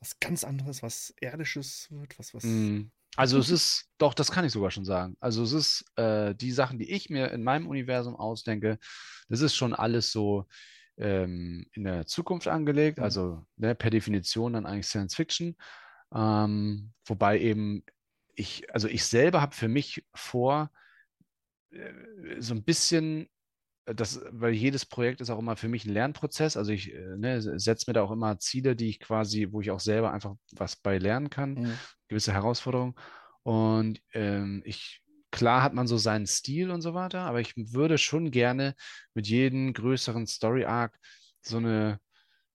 was 0.00 0.18
ganz 0.20 0.44
anderes, 0.44 0.82
was 0.82 1.14
Erdisches 1.20 1.88
wird, 1.90 2.18
was, 2.18 2.34
was. 2.34 2.44
Mm. 2.44 2.90
Also 3.16 3.38
es 3.38 3.50
ist, 3.50 3.90
doch, 3.98 4.14
das 4.14 4.30
kann 4.30 4.44
ich 4.46 4.52
sogar 4.52 4.70
schon 4.70 4.86
sagen. 4.86 5.16
Also 5.20 5.42
es 5.42 5.52
ist 5.52 5.84
äh, 5.96 6.34
die 6.34 6.50
Sachen, 6.50 6.78
die 6.78 6.90
ich 6.90 7.10
mir 7.10 7.30
in 7.30 7.44
meinem 7.44 7.66
Universum 7.66 8.16
ausdenke, 8.16 8.78
das 9.28 9.42
ist 9.42 9.54
schon 9.54 9.74
alles 9.74 10.12
so 10.12 10.46
ähm, 10.96 11.66
in 11.72 11.84
der 11.84 12.06
Zukunft 12.06 12.48
angelegt, 12.48 12.98
mhm. 12.98 13.04
also 13.04 13.44
ne, 13.56 13.74
per 13.74 13.90
Definition 13.90 14.54
dann 14.54 14.64
eigentlich 14.64 14.86
Science 14.86 15.14
Fiction. 15.14 15.56
Ähm, 16.14 16.92
wobei 17.04 17.38
eben 17.38 17.84
ich, 18.34 18.72
also 18.72 18.88
ich 18.88 19.04
selber 19.04 19.40
habe 19.40 19.54
für 19.54 19.68
mich 19.68 20.04
vor, 20.14 20.70
äh, 21.70 22.40
so 22.40 22.54
ein 22.54 22.64
bisschen, 22.64 23.28
äh, 23.86 23.94
das, 23.94 24.20
weil 24.30 24.52
jedes 24.52 24.86
Projekt 24.86 25.20
ist 25.20 25.30
auch 25.30 25.38
immer 25.38 25.56
für 25.56 25.68
mich 25.68 25.84
ein 25.84 25.92
Lernprozess. 25.92 26.56
Also 26.56 26.72
ich 26.72 26.92
äh, 26.92 27.16
ne, 27.16 27.40
setze 27.58 27.84
mir 27.88 27.94
da 27.94 28.02
auch 28.02 28.10
immer 28.10 28.38
Ziele, 28.38 28.76
die 28.76 28.88
ich 28.88 29.00
quasi, 29.00 29.48
wo 29.50 29.60
ich 29.60 29.70
auch 29.70 29.80
selber 29.80 30.12
einfach 30.12 30.34
was 30.52 30.76
bei 30.76 30.98
lernen 30.98 31.30
kann, 31.30 31.54
mhm. 31.54 31.78
gewisse 32.08 32.32
Herausforderungen. 32.32 32.94
Und 33.42 34.00
ähm, 34.12 34.62
ich 34.64 35.02
klar 35.32 35.62
hat 35.62 35.74
man 35.74 35.88
so 35.88 35.96
seinen 35.96 36.26
Stil 36.26 36.70
und 36.70 36.82
so 36.82 36.94
weiter, 36.94 37.22
aber 37.22 37.40
ich 37.40 37.54
würde 37.56 37.98
schon 37.98 38.30
gerne 38.30 38.74
mit 39.14 39.26
jedem 39.26 39.72
größeren 39.72 40.26
Story 40.26 40.64
Arc 40.64 40.96
so 41.40 41.56
eine, 41.56 41.98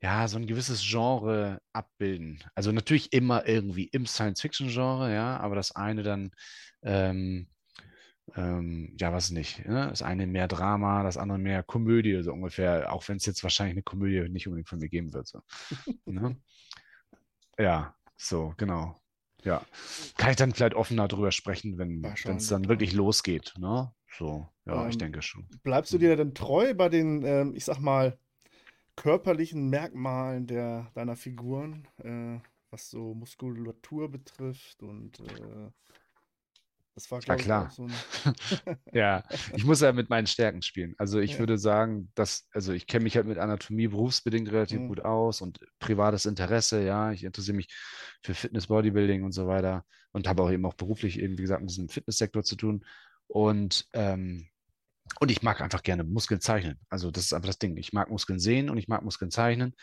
ja, 0.01 0.27
so 0.27 0.37
ein 0.37 0.47
gewisses 0.47 0.81
Genre 0.87 1.59
abbilden. 1.73 2.43
Also 2.55 2.71
natürlich 2.71 3.13
immer 3.13 3.47
irgendwie 3.47 3.85
im 3.85 4.05
Science-Fiction-Genre, 4.05 5.13
ja, 5.13 5.37
aber 5.37 5.55
das 5.55 5.75
eine 5.75 6.03
dann, 6.03 6.31
ähm, 6.83 7.47
ähm, 8.35 8.95
ja, 8.99 9.13
was 9.13 9.31
nicht. 9.31 9.65
Ne? 9.65 9.87
Das 9.89 10.01
eine 10.01 10.27
mehr 10.27 10.47
Drama, 10.47 11.03
das 11.03 11.17
andere 11.17 11.39
mehr 11.39 11.63
Komödie, 11.63 12.21
so 12.23 12.33
ungefähr, 12.33 12.91
auch 12.91 13.07
wenn 13.07 13.17
es 13.17 13.25
jetzt 13.25 13.41
wahrscheinlich 13.43 13.75
eine 13.75 13.83
Komödie 13.83 14.29
nicht 14.29 14.47
unbedingt 14.47 14.69
von 14.69 14.79
mir 14.79 14.89
geben 14.89 15.13
wird. 15.13 15.27
So. 15.27 15.41
ne? 16.05 16.37
Ja, 17.59 17.95
so, 18.15 18.53
genau. 18.57 18.95
Ja. 19.43 19.65
Kann 20.17 20.29
ich 20.29 20.35
dann 20.35 20.53
vielleicht 20.53 20.75
offener 20.75 21.07
drüber 21.07 21.31
sprechen, 21.31 21.79
wenn 21.79 22.05
es 22.05 22.49
dann 22.49 22.67
wirklich 22.69 22.93
losgeht. 22.93 23.55
Ne? 23.57 23.91
So, 24.15 24.47
ja, 24.67 24.83
ähm, 24.83 24.89
ich 24.89 24.99
denke 24.99 25.23
schon. 25.23 25.47
Bleibst 25.63 25.91
du 25.91 25.97
dir 25.97 26.15
denn 26.15 26.35
treu 26.35 26.75
bei 26.75 26.89
den, 26.89 27.23
ähm, 27.25 27.55
ich 27.55 27.65
sag 27.65 27.79
mal, 27.79 28.19
körperlichen 28.97 29.69
Merkmalen 29.69 30.47
der, 30.47 30.91
deiner 30.93 31.15
Figuren, 31.15 31.87
äh, 32.03 32.39
was 32.69 32.89
so 32.89 33.13
Muskulatur 33.13 34.11
betrifft 34.11 34.83
und 34.83 35.21
äh, 35.21 35.71
das 36.97 37.11
war, 37.11 37.21
ja, 37.23 37.35
klar. 37.35 37.69
So 37.69 37.87
ja, 38.91 39.23
ich 39.55 39.63
muss 39.63 39.81
ja 39.81 39.93
mit 39.93 40.09
meinen 40.09 40.25
Stärken 40.25 40.63
spielen. 40.63 40.95
Also 40.97 41.19
ich 41.19 41.33
ja. 41.33 41.39
würde 41.39 41.59
sagen, 41.59 42.11
dass, 42.15 42.47
also 42.51 42.73
ich 42.73 42.87
kenne 42.87 43.03
mich 43.03 43.15
halt 43.15 43.27
mit 43.27 43.37
Anatomie 43.37 43.87
berufsbedingt 43.87 44.51
relativ 44.51 44.79
mhm. 44.79 44.87
gut 44.87 45.01
aus 45.01 45.41
und 45.41 45.59
privates 45.77 46.25
Interesse, 46.25 46.83
ja. 46.83 47.11
Ich 47.11 47.23
interessiere 47.23 47.55
mich 47.55 47.67
für 48.23 48.33
Fitness, 48.33 48.65
Bodybuilding 48.65 49.23
und 49.23 49.31
so 49.31 49.47
weiter 49.47 49.85
und 50.11 50.27
habe 50.27 50.41
auch 50.41 50.49
eben 50.49 50.65
auch 50.65 50.73
beruflich 50.73 51.19
eben, 51.19 51.37
wie 51.37 51.43
gesagt, 51.43 51.61
mit 51.61 51.69
diesem 51.69 51.87
Fitnesssektor 51.87 52.43
zu 52.43 52.55
tun. 52.55 52.83
Und, 53.27 53.87
ähm, 53.93 54.47
und 55.19 55.31
ich 55.31 55.41
mag 55.41 55.61
einfach 55.61 55.83
gerne 55.83 56.03
Muskeln 56.03 56.41
zeichnen. 56.41 56.79
Also 56.89 57.11
das 57.11 57.25
ist 57.25 57.33
einfach 57.33 57.47
das 57.47 57.59
Ding. 57.59 57.77
Ich 57.77 57.93
mag 57.93 58.09
Muskeln 58.09 58.39
sehen 58.39 58.69
und 58.69 58.77
ich 58.77 58.87
mag 58.87 59.03
Muskeln 59.03 59.31
zeichnen. 59.31 59.75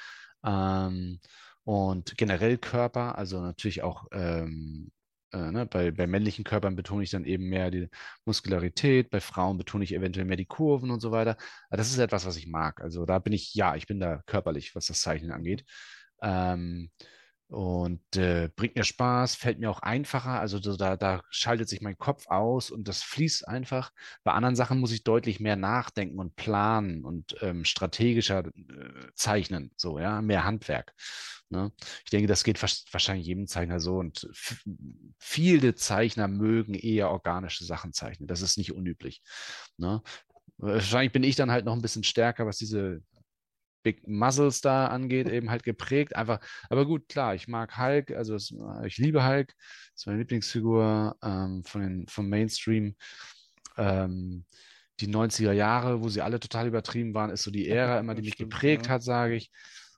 Ähm, 0.45 1.21
und 1.65 2.17
generell 2.17 2.59
Körper, 2.59 3.17
also 3.19 3.41
natürlich 3.41 3.83
auch 3.83 4.07
ähm, 4.13 4.91
äh, 5.33 5.51
ne, 5.51 5.67
bei, 5.67 5.91
bei 5.91 6.07
männlichen 6.07 6.45
Körpern 6.45 6.77
betone 6.77 7.03
ich 7.03 7.11
dann 7.11 7.25
eben 7.25 7.49
mehr 7.49 7.71
die 7.71 7.89
Muskularität, 8.25 9.11
bei 9.11 9.21
Frauen 9.21 9.59
betone 9.59 9.85
ich 9.85 9.95
eventuell 9.95 10.27
mehr 10.27 10.37
die 10.37 10.47
Kurven 10.47 10.91
und 10.91 11.01
so 11.01 11.11
weiter. 11.11 11.37
Aber 11.69 11.77
das 11.77 11.91
ist 11.91 11.99
etwas, 11.99 12.27
was 12.27 12.37
ich 12.37 12.47
mag. 12.47 12.81
Also 12.81 13.05
da 13.05 13.19
bin 13.19 13.33
ich, 13.33 13.55
ja, 13.55 13.75
ich 13.77 13.87
bin 13.87 14.01
da 14.01 14.23
körperlich, 14.27 14.75
was 14.75 14.87
das 14.87 15.01
Zeichnen 15.01 15.33
angeht. 15.33 15.65
Ähm, 16.23 16.91
und 17.55 18.17
äh, 18.17 18.51
bringt 18.57 18.75
mir 18.75 18.83
Spaß, 18.83 19.37
fällt 19.37 19.61
mir 19.61 19.71
auch 19.71 19.79
einfacher. 19.79 20.41
Also 20.41 20.59
da, 20.59 20.97
da 20.97 21.23
schaltet 21.31 21.69
sich 21.69 21.81
mein 21.81 21.97
Kopf 21.97 22.27
aus 22.27 22.73
und 22.73 22.89
das 22.89 23.05
fließt 23.05 23.47
einfach. 23.47 23.93
Bei 24.25 24.33
anderen 24.33 24.57
Sachen 24.57 24.81
muss 24.81 24.91
ich 24.91 25.05
deutlich 25.05 25.39
mehr 25.39 25.55
nachdenken 25.55 26.19
und 26.19 26.35
planen 26.35 27.05
und 27.05 27.37
ähm, 27.43 27.65
strategischer 27.65 28.47
äh, 28.47 29.07
zeichnen, 29.15 29.71
so, 29.77 30.01
ja, 30.01 30.21
mehr 30.21 30.43
Handwerk. 30.43 30.95
Ne? 31.49 31.71
Ich 32.05 32.11
denke, 32.11 32.27
das 32.27 32.43
geht 32.43 32.61
wahrscheinlich 32.61 33.29
jedem 33.29 33.47
Zeichner 33.47 33.79
so 33.79 33.99
und 33.99 34.29
viele 35.21 35.77
Zeichner 35.77 36.27
mögen 36.27 36.75
eher 36.75 37.11
organische 37.11 37.65
Sachen 37.65 37.93
zeichnen. 37.93 38.27
Das 38.27 38.43
ist 38.43 38.59
nicht 38.59 38.73
unüblich. 38.73 39.23
Ne? 39.77 40.03
Wahrscheinlich 40.57 41.13
bin 41.13 41.23
ich 41.23 41.37
dann 41.37 41.53
halt 41.53 41.65
noch 41.65 41.75
ein 41.75 41.83
bisschen 41.83 42.03
stärker, 42.03 42.47
was 42.47 42.59
diese 42.59 43.01
Big 43.85 44.09
Muscles 44.09 44.61
da 44.61 44.89
angeht, 44.89 45.29
eben 45.29 45.51
halt 45.51 45.63
geprägt. 45.63 46.17
Einfach, 46.17 46.41
aber 46.69 46.87
gut, 46.87 47.09
klar, 47.09 47.37
ich 47.37 47.47
mag 47.47 47.79
Hulk, 47.79 48.11
also 48.11 48.35
es, 48.35 48.53
ich 48.85 48.99
liebe 48.99 49.25
Hulk, 49.25 49.55
das 49.57 50.01
ist 50.01 50.07
meine 50.07 50.19
Lieblingsfigur 50.19 51.17
ähm, 51.23 51.63
von 51.65 51.81
den, 51.83 52.09
vom 52.09 52.29
Mainstream. 52.29 52.97
Ähm, 53.77 54.45
die 55.01 55.09
90er 55.09 55.53
Jahre, 55.53 56.03
wo 56.03 56.09
sie 56.09 56.23
alle 56.23 56.41
total 56.41 56.69
übertrieben 56.69 57.15
waren, 57.15 57.31
ist 57.31 57.43
so 57.43 57.51
die 57.51 57.69
Ära 57.69 57.99
immer, 57.99 58.15
die 58.15 58.23
mich 58.23 58.35
stimmt, 58.35 58.53
geprägt 58.53 58.87
ja. 58.87 58.93
hat, 58.93 59.03
sage 59.03 59.35
ich. 59.35 59.51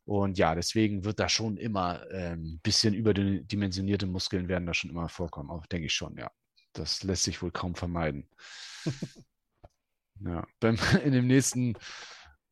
Und 0.04 0.38
ja, 0.38 0.54
deswegen 0.54 1.04
wird 1.04 1.18
da 1.18 1.28
schon 1.28 1.56
immer 1.56 2.02
ein 2.10 2.32
ähm, 2.32 2.60
bisschen 2.62 2.94
überdimensionierte 2.94 4.06
Muskeln 4.06 4.48
werden 4.48 4.66
da 4.66 4.72
schon 4.72 4.90
immer 4.90 5.08
vorkommen, 5.08 5.50
auch 5.50 5.66
denke 5.66 5.86
ich 5.86 5.94
schon, 5.94 6.16
ja. 6.16 6.30
Das 6.72 7.02
lässt 7.02 7.24
sich 7.24 7.42
wohl 7.42 7.50
kaum 7.50 7.74
vermeiden. 7.74 8.28
ja, 10.20 10.46
beim, 10.60 10.76
in 11.04 11.12
dem 11.12 11.26
nächsten 11.26 11.74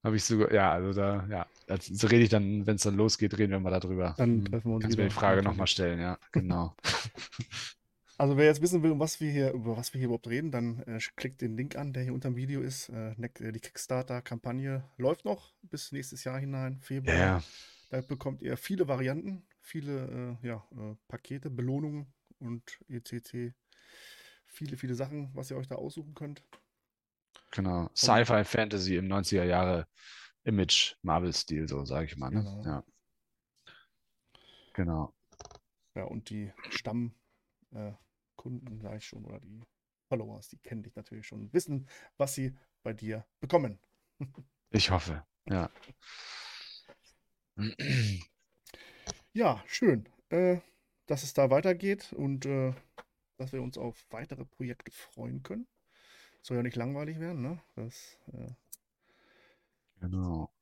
habe 0.05 0.17
ich 0.17 0.25
sogar, 0.25 0.53
ja, 0.53 0.71
also 0.71 0.93
da, 0.93 1.27
ja, 1.31 1.47
so 1.81 2.07
rede 2.07 2.25
ich 2.25 2.29
dann, 2.29 2.67
wenn 2.67 2.77
es 2.77 2.83
dann 2.83 2.97
losgeht, 2.97 3.37
reden 3.39 3.53
wir 3.53 3.61
mal 3.61 3.71
darüber. 3.71 4.15
Dann 4.19 4.39
hm, 4.39 4.45
treffen 4.45 4.71
wir 4.71 4.75
uns. 4.75 4.83
Kannst 4.83 4.99
mir 4.99 5.05
die 5.05 5.11
Frage 5.11 5.43
nochmal 5.43 5.67
stellen, 5.67 5.99
ja, 5.99 6.19
genau. 6.33 6.77
Also 8.17 8.37
wer 8.37 8.45
jetzt 8.45 8.63
wissen 8.63 8.83
will, 8.83 8.93
um 8.93 9.01
was 9.01 9.21
wir 9.21 9.31
hier, 9.33 9.53
über 9.53 9.77
was 9.77 9.93
wir 9.93 9.99
hier 9.99 10.07
überhaupt 10.07 10.29
reden, 10.29 10.51
dann 10.51 10.81
äh, 10.81 11.01
klickt 11.17 11.41
den 11.41 11.57
Link 11.57 11.75
an, 11.77 11.93
der 11.93 12.05
hier 12.05 12.13
unter 12.13 12.29
dem 12.29 12.37
Video 12.37 12.61
ist. 12.61 12.91
Äh, 12.91 13.13
äh 13.13 13.53
die 13.53 13.61
Kickstarter-Kampagne 13.61 14.85
läuft 14.99 15.25
noch 15.25 15.55
bis 15.63 15.91
nächstes 15.91 16.23
Jahr 16.23 16.39
hinein, 16.39 16.79
Februar. 16.81 17.17
Ja. 17.17 17.43
Da 17.91 18.03
bekommt 18.03 18.43
ihr 18.43 18.57
viele 18.57 18.87
Varianten, 18.87 19.43
viele 19.63 20.39
äh, 20.43 20.47
ja, 20.47 20.65
äh, 20.73 20.95
Pakete, 21.09 21.51
Belohnungen 21.51 22.07
und 22.39 22.79
etc. 22.89 23.55
Viele, 24.47 24.77
viele 24.77 24.95
Sachen, 24.95 25.31
was 25.33 25.51
ihr 25.51 25.57
euch 25.57 25.67
da 25.67 25.77
aussuchen 25.77 26.15
könnt. 26.15 26.43
Genau. 27.55 27.89
Sci-Fi, 27.95 28.45
Fantasy 28.45 28.97
im 28.97 29.07
90er 29.07 29.45
Jahre 29.45 29.87
Image, 30.43 30.97
Marvel-Stil, 31.03 31.69
so 31.69 31.85
sage 31.85 32.07
ich 32.07 32.17
mal. 32.17 32.31
Ne? 32.31 32.41
Genau. 32.43 32.65
Ja. 32.65 32.85
Genau. 34.75 35.15
Ja, 35.95 36.05
und 36.05 36.29
die 36.31 36.53
Stamm- 36.71 37.15
äh, 37.73 37.93
sage 38.83 38.97
ich 38.97 39.07
schon, 39.07 39.25
oder 39.25 39.39
die 39.41 39.63
Followers, 40.09 40.49
die 40.49 40.59
kennen 40.59 40.83
dich 40.83 40.97
natürlich 40.97 41.27
schon, 41.27 41.53
wissen, 41.53 41.89
was 42.17 42.35
sie 42.35 42.57
bei 42.83 42.93
dir 42.93 43.25
bekommen. 43.41 43.79
ich 44.71 44.91
hoffe, 44.91 45.25
ja. 45.49 45.71
Ja, 49.33 49.63
schön, 49.67 50.09
äh, 50.31 50.59
dass 51.07 51.23
es 51.23 51.33
da 51.35 51.51
weitergeht 51.51 52.13
und 52.13 52.47
äh, 52.47 52.75
dass 53.37 53.53
wir 53.53 53.63
uns 53.63 53.79
auf 53.79 54.05
weitere 54.11 54.45
Projekte 54.45 54.91
freuen 54.91 55.43
können. 55.45 55.69
Soll 56.45 56.59
ja 56.59 56.63
nicht 56.63 56.77
langweilig 56.77 57.19
werden, 57.21 57.41
ne? 57.41 57.63
Das, 57.75 58.19
äh, 58.35 58.53
genau. 59.99 60.53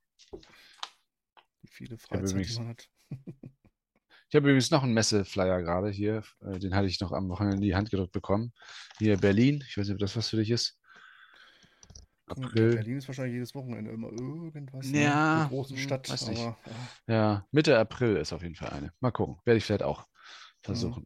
Wie 1.61 1.67
viele 1.67 1.97
Freizeit 1.97 2.47
ja, 2.47 2.59
man 2.59 2.69
hat. 2.69 2.89
Ich 4.29 4.35
habe 4.35 4.49
übrigens 4.49 4.71
noch 4.71 4.81
einen 4.81 4.95
Messeflyer 4.95 5.61
gerade 5.61 5.91
hier. 5.91 6.23
Äh, 6.41 6.57
den 6.57 6.73
hatte 6.73 6.87
ich 6.87 6.99
noch 6.99 7.11
am 7.11 7.29
Wochenende 7.29 7.57
in 7.57 7.61
die 7.61 7.75
Hand 7.75 7.91
gedrückt 7.91 8.13
bekommen. 8.13 8.51
Hier 8.97 9.15
Berlin. 9.17 9.63
Ich 9.67 9.77
weiß 9.77 9.85
nicht, 9.85 9.93
ob 9.93 9.99
das 9.99 10.17
was 10.17 10.29
für 10.29 10.37
dich 10.37 10.49
ist. 10.49 10.79
April. 12.25 12.77
Berlin 12.77 12.97
ist 12.97 13.07
wahrscheinlich 13.07 13.33
jedes 13.33 13.53
Wochenende 13.53 13.91
immer 13.91 14.09
irgendwas. 14.09 14.87
Ne? 14.87 15.03
Ja. 15.03 15.33
In 15.33 15.39
der 15.41 15.49
großen 15.49 15.75
hm, 15.75 15.83
Stadt. 15.83 16.09
Weiß 16.09 16.29
nicht. 16.29 16.41
Aber, 16.41 16.57
ja. 17.05 17.13
ja. 17.13 17.47
Mitte 17.51 17.77
April 17.77 18.15
ist 18.15 18.33
auf 18.33 18.41
jeden 18.41 18.55
Fall 18.55 18.69
eine. 18.69 18.91
Mal 19.01 19.11
gucken. 19.11 19.37
Werde 19.45 19.59
ich 19.59 19.65
vielleicht 19.65 19.83
auch 19.83 20.07
versuchen. 20.63 21.05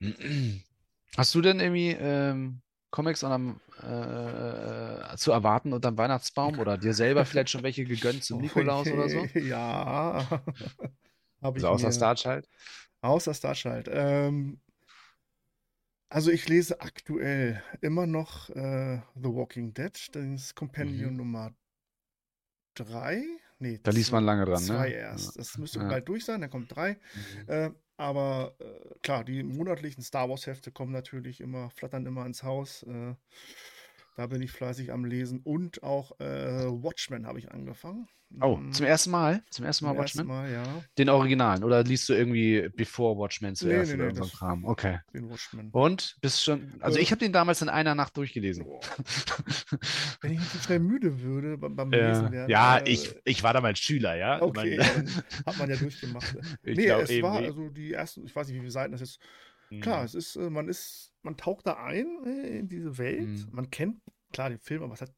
Ja. 0.00 0.10
Hast 1.16 1.34
du 1.34 1.40
denn 1.40 1.58
irgendwie 1.58 1.92
ähm, 1.92 2.60
Comics 2.92 3.24
unterm, 3.24 3.58
äh, 3.78 5.16
zu 5.16 5.32
erwarten 5.32 5.72
unterm 5.72 5.96
Weihnachtsbaum 5.96 6.58
oder 6.58 6.76
dir 6.76 6.92
selber 6.92 7.24
vielleicht 7.24 7.48
schon 7.50 7.62
welche 7.62 7.84
gegönnt 7.84 8.22
zum 8.22 8.40
Nikolaus 8.40 8.86
okay. 8.86 8.96
oder 8.96 9.08
so? 9.08 9.26
Ja. 9.40 10.28
Habe 11.42 11.56
also 11.56 11.68
außer 11.68 11.90
Starchild? 11.90 12.48
Außer 13.00 13.34
Starchild. 13.34 13.88
Ähm, 13.90 14.60
also 16.08 16.30
ich 16.30 16.46
lese 16.48 16.80
aktuell 16.82 17.62
immer 17.80 18.06
noch 18.06 18.50
äh, 18.50 19.00
The 19.16 19.34
Walking 19.34 19.72
Dead, 19.72 19.92
das 20.12 20.54
Compendium 20.54 21.12
mhm. 21.12 21.16
Nummer 21.16 21.54
3. 22.74 23.24
Nee, 23.62 23.78
da 23.80 23.92
liest 23.92 24.10
man 24.10 24.24
lange 24.24 24.44
dran, 24.44 24.58
zwei 24.58 24.72
ne? 24.74 24.78
Zwei 24.80 24.90
erst. 24.90 25.38
Das 25.38 25.56
müsste 25.56 25.78
ja. 25.78 25.88
bald 25.88 26.08
durch 26.08 26.24
sein, 26.24 26.40
dann 26.40 26.50
kommt 26.50 26.74
drei. 26.74 26.98
Mhm. 27.14 27.48
Äh, 27.48 27.70
aber 27.96 28.56
äh, 28.58 28.98
klar, 29.02 29.22
die 29.22 29.44
monatlichen 29.44 30.02
Star 30.02 30.28
Wars-Hefte 30.28 30.72
kommen 30.72 30.90
natürlich 30.90 31.40
immer, 31.40 31.70
flattern 31.70 32.04
immer 32.04 32.26
ins 32.26 32.42
Haus. 32.42 32.82
Äh, 32.82 33.14
da 34.14 34.26
bin 34.26 34.42
ich 34.42 34.52
fleißig 34.52 34.92
am 34.92 35.04
Lesen. 35.04 35.40
Und 35.40 35.82
auch 35.82 36.18
äh, 36.20 36.66
Watchmen 36.66 37.26
habe 37.26 37.38
ich 37.38 37.50
angefangen. 37.50 38.08
Oh, 38.40 38.56
mhm. 38.56 38.72
zum 38.72 38.86
ersten 38.86 39.10
Mal? 39.10 39.42
Zum 39.50 39.64
ersten 39.64 39.84
Mal 39.84 39.92
zum 39.92 39.98
Watchmen? 39.98 40.30
Ersten 40.30 40.42
Mal, 40.42 40.52
ja. 40.52 40.82
Den 40.96 41.08
Originalen? 41.10 41.64
Oder 41.64 41.84
liest 41.84 42.08
du 42.08 42.14
irgendwie 42.14 42.68
Before 42.74 43.18
Watchmen 43.18 43.54
zuerst 43.54 43.90
nee, 43.90 43.96
nee, 43.96 44.04
oder 44.04 44.12
nee, 44.12 44.18
so 44.18 44.36
Kram? 44.36 44.64
Okay. 44.64 45.00
Den 45.12 45.30
Watchmen. 45.30 45.68
Und? 45.72 46.16
Bist 46.20 46.42
schon. 46.42 46.72
Also 46.80 46.98
äh, 46.98 47.02
ich 47.02 47.10
habe 47.10 47.18
den 47.18 47.32
damals 47.32 47.60
in 47.62 47.68
einer 47.68 47.94
Nacht 47.94 48.16
durchgelesen. 48.16 48.64
Wenn 50.20 50.32
ich 50.32 50.38
nicht 50.38 50.52
so 50.52 50.58
schnell 50.60 50.78
müde 50.78 51.20
würde 51.20 51.58
beim, 51.58 51.90
Lesen 51.90 52.32
werden. 52.32 52.50
Ja, 52.50 52.78
äh, 52.78 52.90
ich, 52.90 53.14
ich 53.24 53.42
war 53.42 53.52
damals 53.52 53.78
Schüler, 53.78 54.16
ja. 54.16 54.40
Okay, 54.40 54.76
ja, 54.76 54.84
hat 55.46 55.58
man 55.58 55.68
ja 55.68 55.76
durchgemacht. 55.76 56.36
ich 56.62 56.76
nee, 56.76 56.86
glaub, 56.86 57.02
es 57.02 57.22
war 57.22 57.36
also 57.36 57.68
die 57.68 57.92
ersten, 57.92 58.24
ich 58.24 58.34
weiß 58.34 58.46
nicht, 58.46 58.56
wie 58.56 58.60
viele 58.60 58.70
Seiten 58.70 58.92
das 58.92 59.02
ist. 59.02 59.20
Klar, 59.80 60.00
mhm. 60.00 60.04
es 60.06 60.14
ist, 60.14 60.36
äh, 60.36 60.50
man 60.50 60.68
ist, 60.68 61.11
man 61.22 61.36
taucht 61.36 61.66
da 61.66 61.82
ein 61.84 62.06
äh, 62.24 62.58
in 62.58 62.68
diese 62.68 62.98
Welt. 62.98 63.28
Mhm. 63.28 63.48
Man 63.52 63.70
kennt 63.70 64.00
klar 64.32 64.48
den 64.48 64.58
Film, 64.58 64.82
aber 64.82 64.94
es 64.94 65.00
hat 65.00 65.12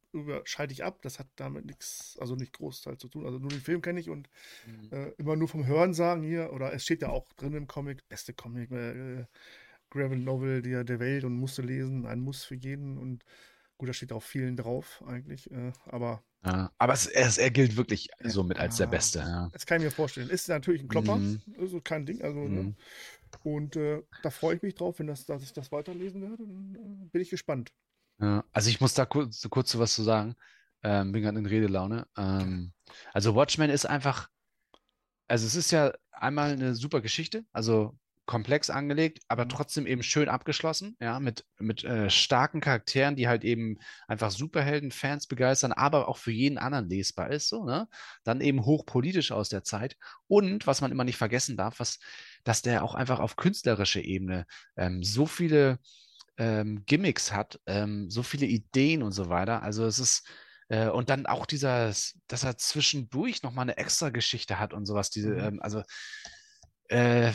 schalte 0.45 0.73
ich 0.73 0.85
ab, 0.85 1.01
das 1.03 1.19
hat 1.19 1.29
damit 1.37 1.64
nichts, 1.67 2.17
also 2.21 2.37
nicht 2.37 2.53
Großteil 2.53 2.99
zu 2.99 3.09
tun. 3.09 3.25
Also 3.25 3.38
nur 3.38 3.51
den 3.51 3.61
Film 3.61 3.83
kenne 3.83 4.01
ich 4.01 4.11
und 4.11 4.29
mhm. 4.67 4.88
äh, 4.93 5.09
immer 5.19 5.37
nur 5.37 5.49
vom 5.49 5.67
Hören 5.67 5.95
sagen 5.95 6.23
hier, 6.23 6.53
oder 6.53 6.73
es 6.73 6.85
steht 6.85 7.03
ja 7.03 7.09
auch 7.09 7.33
drin 7.35 7.55
im 7.55 7.67
Comic, 7.67 8.09
beste 8.09 8.33
Comic, 8.33 8.71
äh, 8.71 9.25
Gravel 9.90 10.19
Novel 10.19 10.62
der, 10.62 10.85
der 10.85 11.01
Welt 11.01 11.25
und 11.25 11.35
musste 11.35 11.62
lesen, 11.62 12.07
ein 12.07 12.21
Muss 12.21 12.45
für 12.45 12.57
jeden 12.57 12.99
und 12.99 13.25
gut, 13.79 13.89
da 13.89 13.93
steht 13.93 14.13
auch 14.13 14.23
vielen 14.23 14.57
drauf 14.57 15.03
eigentlich, 15.07 15.51
äh, 15.51 15.73
aber 15.87 16.23
Ja, 16.45 16.71
aber 16.79 16.93
es, 16.93 17.07
es, 17.07 17.39
er 17.39 17.51
gilt 17.51 17.77
wirklich 17.77 18.09
Ja. 18.23 18.31
so 18.31 18.43
mit 18.45 18.59
als 18.59 18.77
der 18.77 18.87
Ja. 18.87 18.91
Beste. 18.91 19.19
Ja. 19.21 19.49
das 19.53 19.67
kann 19.67 19.79
ich 19.81 19.85
mir 19.85 19.91
vorstellen. 19.91 20.29
Ist 20.31 20.49
natürlich 20.49 20.83
ein 20.83 20.89
Klopper, 20.89 21.17
Mhm. 21.17 21.41
also 21.59 21.81
kein 21.81 22.07
Ding, 22.07 22.23
also 22.23 22.41
ne? 22.41 22.49
Mhm. 22.49 22.77
und 23.43 23.77
äh, 23.77 24.03
da 24.23 24.31
freue 24.31 24.57
ich 24.57 24.63
mich 24.63 24.75
drauf, 24.75 24.99
wenn 24.99 25.07
das, 25.07 25.27
dass 25.27 25.43
ich 25.43 25.53
das 25.53 25.73
weiterlesen 25.73 26.23
werde, 26.23 26.47
dann 26.47 26.75
äh, 26.75 27.09
bin 27.11 27.23
ich 27.23 27.31
gespannt. 27.31 27.73
Ja, 28.21 28.45
also 28.53 28.71
ich 28.71 28.81
muss 28.81 28.95
da 28.95 29.07
kurz, 29.07 29.47
kurz 29.51 29.71
so 29.73 29.79
was 29.79 29.95
zu 29.95 30.03
sagen. 30.03 30.35
Ähm, 30.83 31.13
bin 31.13 31.23
gerade 31.23 31.39
in 31.39 31.47
Redelaune. 31.47 32.07
Ähm, 32.17 32.73
also 33.13 33.35
Watchmen 33.35 33.71
ist 33.71 33.87
einfach, 33.87 34.29
also 35.29 35.47
es 35.47 35.55
ist 35.55 35.71
ja 35.71 35.93
einmal 36.13 36.53
eine 36.53 36.75
super 36.75 37.01
Geschichte, 37.01 37.45
also 37.53 37.97
komplex 38.27 38.71
angelegt, 38.71 39.21
aber 39.29 39.45
Mhm. 39.45 39.49
trotzdem 39.51 39.87
eben 39.87 40.03
schön 40.03 40.29
abgeschlossen, 40.29 40.97
ja, 41.01 41.21
mit, 41.21 41.45
mit 41.59 41.85
äh, 41.85 42.09
starken 42.09 42.61
Charakteren, 42.61 43.17
die 43.17 43.29
halt 43.29 43.45
eben 43.45 43.79
einfach 44.09 44.31
Superhelden-Fans 44.31 45.27
begeistern, 45.27 45.73
aber 45.73 46.09
auch 46.09 46.17
für 46.19 46.31
jeden 46.33 46.59
anderen 46.59 46.89
lesbar 46.89 47.31
ist, 47.31 47.49
so, 47.49 47.65
ne? 47.65 47.89
Dann 48.25 48.41
eben 48.41 48.65
hochpolitisch 48.65 49.33
aus 49.33 49.49
der 49.51 49.63
Zeit. 49.63 49.97
Und 50.27 50.67
was 50.67 50.81
man 50.81 50.91
immer 50.91 51.05
nicht 51.05 51.19
vergessen 51.19 51.57
darf, 51.57 51.81
was, 51.81 51.99
dass 52.45 52.63
der 52.63 52.83
auch 52.83 52.95
einfach 52.95 53.21
auf 53.21 53.37
künstlerischer 53.37 54.03
Ebene 54.03 54.47
ähm, 54.77 55.03
so 55.03 55.27
viele 55.27 55.79
ähm, 56.37 56.85
Gimmicks 56.87 57.33
hat, 57.33 57.61
ähm, 57.67 58.11
so 58.11 58.23
viele 58.23 58.47
Ideen 58.47 59.03
und 59.03 59.13
so 59.13 59.29
weiter. 59.29 59.63
Also 59.63 59.85
es 59.87 59.99
ist, 59.99 60.27
äh, 60.69 60.89
und 60.89 61.11
dann 61.11 61.27
auch 61.27 61.47
dieser, 61.47 61.89
dass 62.27 62.45
er 62.45 62.57
zwischendurch 62.59 63.43
nochmal 63.43 63.65
eine 63.65 63.77
extra 63.77 64.11
Geschichte 64.11 64.59
hat 64.59 64.73
und 64.73 64.87
sowas. 64.87 65.11
Diese, 65.11 65.31
Mhm. 65.31 65.39
ähm, 65.39 65.63
also 65.63 65.83
äh, 66.89 67.33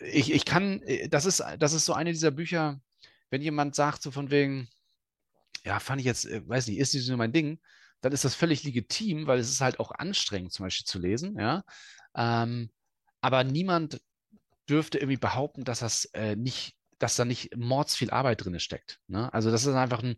ich, 0.00 0.32
ich 0.32 0.44
kann, 0.44 0.82
äh, 0.82 1.08
das 1.08 1.26
ist, 1.26 1.42
das 1.58 1.72
ist 1.72 1.84
so 1.84 1.92
eine 1.92 2.12
dieser 2.12 2.30
Bücher, 2.30 2.80
wenn 3.30 3.42
jemand 3.42 3.74
sagt, 3.74 4.02
so 4.02 4.10
von 4.10 4.30
wegen, 4.30 4.68
ja, 5.64 5.80
fand 5.80 6.00
ich 6.00 6.06
jetzt, 6.06 6.26
äh, 6.26 6.46
weiß 6.46 6.68
nicht, 6.68 6.78
ist 6.78 6.94
nicht 6.94 7.06
so 7.06 7.16
mein 7.16 7.32
Ding, 7.32 7.60
dann 8.00 8.12
ist 8.12 8.24
das 8.24 8.34
völlig 8.34 8.62
legitim, 8.64 9.26
weil 9.26 9.38
es 9.38 9.50
ist 9.50 9.60
halt 9.60 9.80
auch 9.80 9.90
anstrengend, 9.90 10.52
zum 10.52 10.64
Beispiel 10.64 10.86
zu 10.86 10.98
lesen, 10.98 11.38
ja. 11.38 11.64
Ähm, 12.14 12.70
aber 13.20 13.44
niemand 13.44 14.00
dürfte 14.68 14.98
irgendwie 14.98 15.16
behaupten, 15.16 15.64
dass 15.64 15.80
das 15.80 16.06
äh, 16.12 16.36
nicht, 16.36 16.76
dass 16.98 17.16
da 17.16 17.24
nicht 17.24 17.56
mordsviel 17.56 18.10
Arbeit 18.10 18.44
drin 18.44 18.58
steckt. 18.60 19.00
Ne? 19.06 19.32
Also 19.32 19.50
das 19.50 19.64
ist 19.64 19.74
einfach 19.74 20.02
ein, 20.02 20.16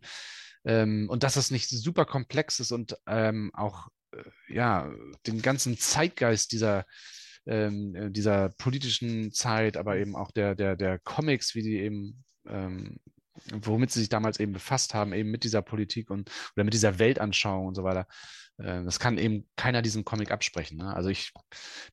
ähm, 0.65 1.07
und 1.09 1.23
dass 1.23 1.35
das 1.35 1.51
nicht 1.51 1.69
super 1.69 2.05
komplex 2.05 2.59
ist 2.59 2.71
und 2.71 2.97
ähm, 3.07 3.51
auch 3.53 3.87
äh, 4.11 4.23
ja, 4.47 4.91
den 5.25 5.41
ganzen 5.41 5.77
Zeitgeist 5.77 6.51
dieser, 6.51 6.85
ähm, 7.49 7.95
äh, 7.95 8.11
dieser 8.11 8.49
politischen 8.49 9.33
Zeit, 9.33 9.75
aber 9.75 9.97
eben 9.97 10.15
auch 10.15 10.31
der, 10.31 10.55
der, 10.55 10.75
der 10.75 10.99
Comics, 10.99 11.55
wie 11.55 11.63
die 11.63 11.79
eben, 11.79 12.23
ähm, 12.47 12.99
womit 13.51 13.91
sie 13.91 13.99
sich 13.99 14.09
damals 14.09 14.39
eben 14.39 14.53
befasst 14.53 14.93
haben, 14.93 15.13
eben 15.13 15.31
mit 15.31 15.43
dieser 15.43 15.61
Politik 15.61 16.09
und 16.11 16.29
oder 16.55 16.63
mit 16.63 16.73
dieser 16.73 16.99
Weltanschauung 16.99 17.67
und 17.67 17.75
so 17.75 17.83
weiter. 17.83 18.05
Äh, 18.59 18.83
Das 18.83 18.99
kann 18.99 19.17
eben 19.17 19.47
keiner 19.55 19.81
diesen 19.81 20.05
Comic 20.05 20.31
absprechen. 20.31 20.77
Ne? 20.77 20.93
Also 20.93 21.09
ich 21.09 21.31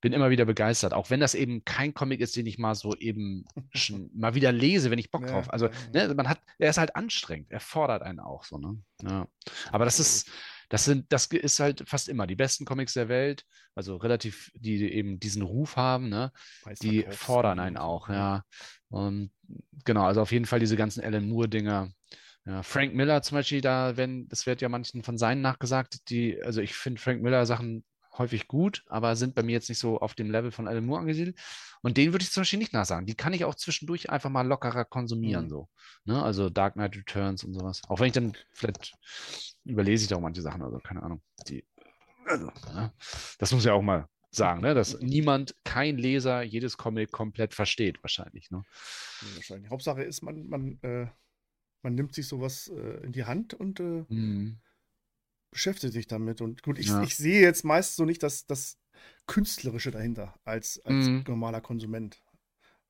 bin 0.03 0.13
immer 0.13 0.29
wieder 0.29 0.45
begeistert, 0.45 0.93
auch 0.93 1.09
wenn 1.09 1.21
das 1.21 1.35
eben 1.35 1.65
kein 1.65 1.95
Comic 1.95 2.21
ist, 2.21 2.37
den 2.37 2.47
ich 2.47 2.59
mal 2.59 2.75
so 2.75 2.95
eben 2.95 3.45
mal 4.15 4.35
wieder 4.35 4.53
lese, 4.53 4.91
wenn 4.91 4.99
ich 4.99 5.11
Bock 5.11 5.23
Ja, 5.23 5.29
drauf. 5.29 5.51
Also 5.51 5.71
ne, 5.95 6.13
man 6.15 6.29
hat, 6.29 6.41
er 6.59 6.71
ist 6.71 6.79
halt 6.79 6.95
anstrengend, 6.97 7.51
er 7.51 7.61
fordert 7.61 8.03
einen 8.03 8.21
auch 8.21 8.45
so. 8.45 8.59
Ne? 8.59 8.79
Ja. 9.03 9.27
Aber 9.73 9.87
das 9.87 10.01
ist, 10.01 10.31
das 10.69 10.85
sind, 10.85 11.13
das 11.13 11.27
ist 11.27 11.61
halt 11.61 11.85
fast 11.89 12.09
immer 12.09 12.27
die 12.27 12.37
besten 12.37 12.65
Comics 12.65 12.95
der 12.95 13.09
Welt, 13.09 13.45
also 13.75 13.97
relativ, 13.97 14.51
die 14.55 14.93
eben 14.93 15.21
diesen 15.21 15.43
Ruf 15.43 15.77
haben, 15.77 16.09
ne? 16.09 16.33
Die 16.83 17.07
fordern 17.11 17.61
einen 17.61 17.77
auch, 17.77 18.09
ja. 18.09 18.43
Und 18.89 19.31
genau, 19.85 20.05
also 20.05 20.23
auf 20.23 20.33
jeden 20.33 20.47
Fall 20.47 20.61
diese 20.61 20.77
ganzen 20.77 21.03
Alan 21.05 21.29
Moore-Dinger. 21.29 21.91
Ja, 22.47 22.63
Frank 22.63 22.95
Miller 22.95 23.23
zum 23.23 23.37
Beispiel, 23.37 23.61
da, 23.61 23.97
wenn, 23.97 24.29
das 24.29 24.47
wird 24.47 24.61
ja 24.61 24.69
manchen 24.69 25.03
von 25.03 25.19
seinen 25.19 25.41
nachgesagt, 25.41 26.09
die, 26.11 26.41
also 26.43 26.61
ich 26.61 26.75
finde 26.75 27.01
Frank 27.01 27.23
Miller-Sachen 27.23 27.85
häufig 28.19 28.49
gut, 28.49 28.85
aber 28.89 29.17
sind 29.17 29.35
bei 29.35 29.43
mir 29.43 29.53
jetzt 29.53 29.69
nicht 29.69 29.79
so 29.79 29.99
auf 30.01 30.15
dem 30.15 30.31
Level 30.31 30.51
von 30.51 30.69
Alan 30.69 30.85
Moore 30.87 31.01
angesiedelt. 31.01 31.39
Und 31.83 31.97
den 31.97 32.13
würde 32.13 32.23
ich 32.25 32.31
zum 32.33 32.41
Beispiel 32.43 32.59
nicht 32.59 32.73
nachsagen. 32.73 33.07
Die 33.07 33.15
kann 33.15 33.33
ich 33.33 33.45
auch 33.45 33.55
zwischendurch 33.55 34.11
einfach 34.11 34.31
mal 34.31 34.47
lockerer 34.47 34.85
konsumieren, 34.85 35.45
Mhm. 35.45 35.51
so. 35.51 35.69
Ne? 36.05 36.23
Also 36.23 36.51
Dark 36.51 36.75
Knight 36.75 36.97
Returns 36.97 37.45
und 37.45 37.55
sowas. 37.55 37.83
Auch 37.89 38.01
wenn 38.01 38.07
ich 38.09 38.13
dann 38.13 38.37
vielleicht 38.53 38.95
überlese 39.65 40.05
ich 40.05 40.09
da 40.09 40.17
auch 40.17 40.21
manche 40.21 40.43
Sachen, 40.43 40.63
also 40.63 40.79
keine 40.79 41.03
Ahnung. 41.03 41.23
Die, 41.49 41.65
also, 42.25 42.47
ne? 42.75 42.93
Das 43.39 43.53
muss 43.53 43.65
ja 43.65 43.73
auch 43.73 43.83
mal 43.83 44.09
sagen, 44.31 44.61
ne? 44.63 44.75
dass 44.75 44.99
niemand, 45.01 45.55
kein 45.65 45.97
Leser 45.99 46.43
jedes 46.43 46.77
Comic 46.77 47.11
komplett 47.13 47.55
versteht, 47.55 48.03
wahrscheinlich. 48.03 48.51
Ne? 48.51 48.63
Nee, 49.23 49.37
wahrscheinlich. 49.37 49.71
Hauptsache 49.71 50.03
ist, 50.03 50.23
man, 50.23 50.47
man, 50.49 50.79
äh, 50.83 51.07
man 51.83 51.95
nimmt 51.95 52.15
sich 52.15 52.27
sowas 52.27 52.69
äh, 52.69 53.05
in 53.05 53.13
die 53.13 53.25
Hand 53.25 53.55
und 53.55 53.81
äh, 53.81 54.05
Mhm. 54.09 54.59
Beschäftigt 55.57 55.95
sich 55.95 56.07
damit. 56.07 56.43
Und 56.43 56.63
gut, 56.63 56.79
ich, 56.79 56.89
Ja. 56.89 57.03
ich 57.03 57.17
sehe 57.17 57.41
jetzt 57.41 57.65
meist 57.65 57.97
so 57.97 58.05
nicht 58.05 58.23
das, 58.23 58.45
das 58.47 58.77
Künstlerische 59.27 59.91
dahinter 59.91 60.35
als, 60.45 60.79
als 60.85 61.07
Mhm. 61.09 61.25
normaler 61.27 61.63
Konsument. 61.63 62.23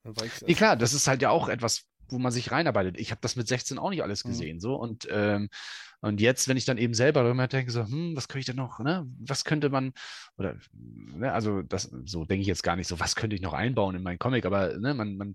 Weil 0.02 0.26
ich, 0.26 0.42
Nee, 0.42 0.55
klar, 0.55 0.76
das 0.76 0.92
ist 0.92 1.07
halt 1.07 1.22
ja 1.22 1.31
auch 1.31 1.48
etwas, 1.48 1.85
wo 2.10 2.18
man 2.18 2.32
sich 2.32 2.50
reinarbeitet. 2.52 2.98
Ich 2.98 3.10
habe 3.10 3.20
das 3.20 3.36
mit 3.36 3.48
16 3.48 3.78
auch 3.78 3.90
nicht 3.90 4.02
alles 4.02 4.24
Mhm. 4.24 4.26
gesehen, 4.26 4.60
so 4.60 4.76
und 4.76 5.06
ähm, 5.10 5.48
und 6.00 6.20
jetzt, 6.20 6.46
wenn 6.48 6.56
ich 6.56 6.64
dann 6.66 6.78
eben 6.78 6.94
selber 6.94 7.22
darüber 7.22 7.48
denke, 7.48 7.70
so, 7.72 7.84
hm, 7.84 8.14
was 8.16 8.28
könnte 8.28 8.40
ich 8.40 8.46
denn 8.46 8.56
noch, 8.56 8.78
ne? 8.80 9.06
Was 9.20 9.44
könnte 9.44 9.70
man 9.70 9.92
oder 10.36 10.56
ne, 10.72 11.32
also 11.32 11.62
das 11.62 11.90
so 12.04 12.24
denke 12.24 12.42
ich 12.42 12.46
jetzt 12.48 12.62
gar 12.62 12.76
nicht 12.76 12.88
so, 12.88 13.00
was 13.00 13.16
könnte 13.16 13.34
ich 13.36 13.42
noch 13.42 13.54
einbauen 13.54 13.96
in 13.96 14.02
meinen 14.02 14.18
Comic, 14.18 14.44
aber 14.46 14.78
ne, 14.78 14.94
man 14.94 15.16
man 15.16 15.34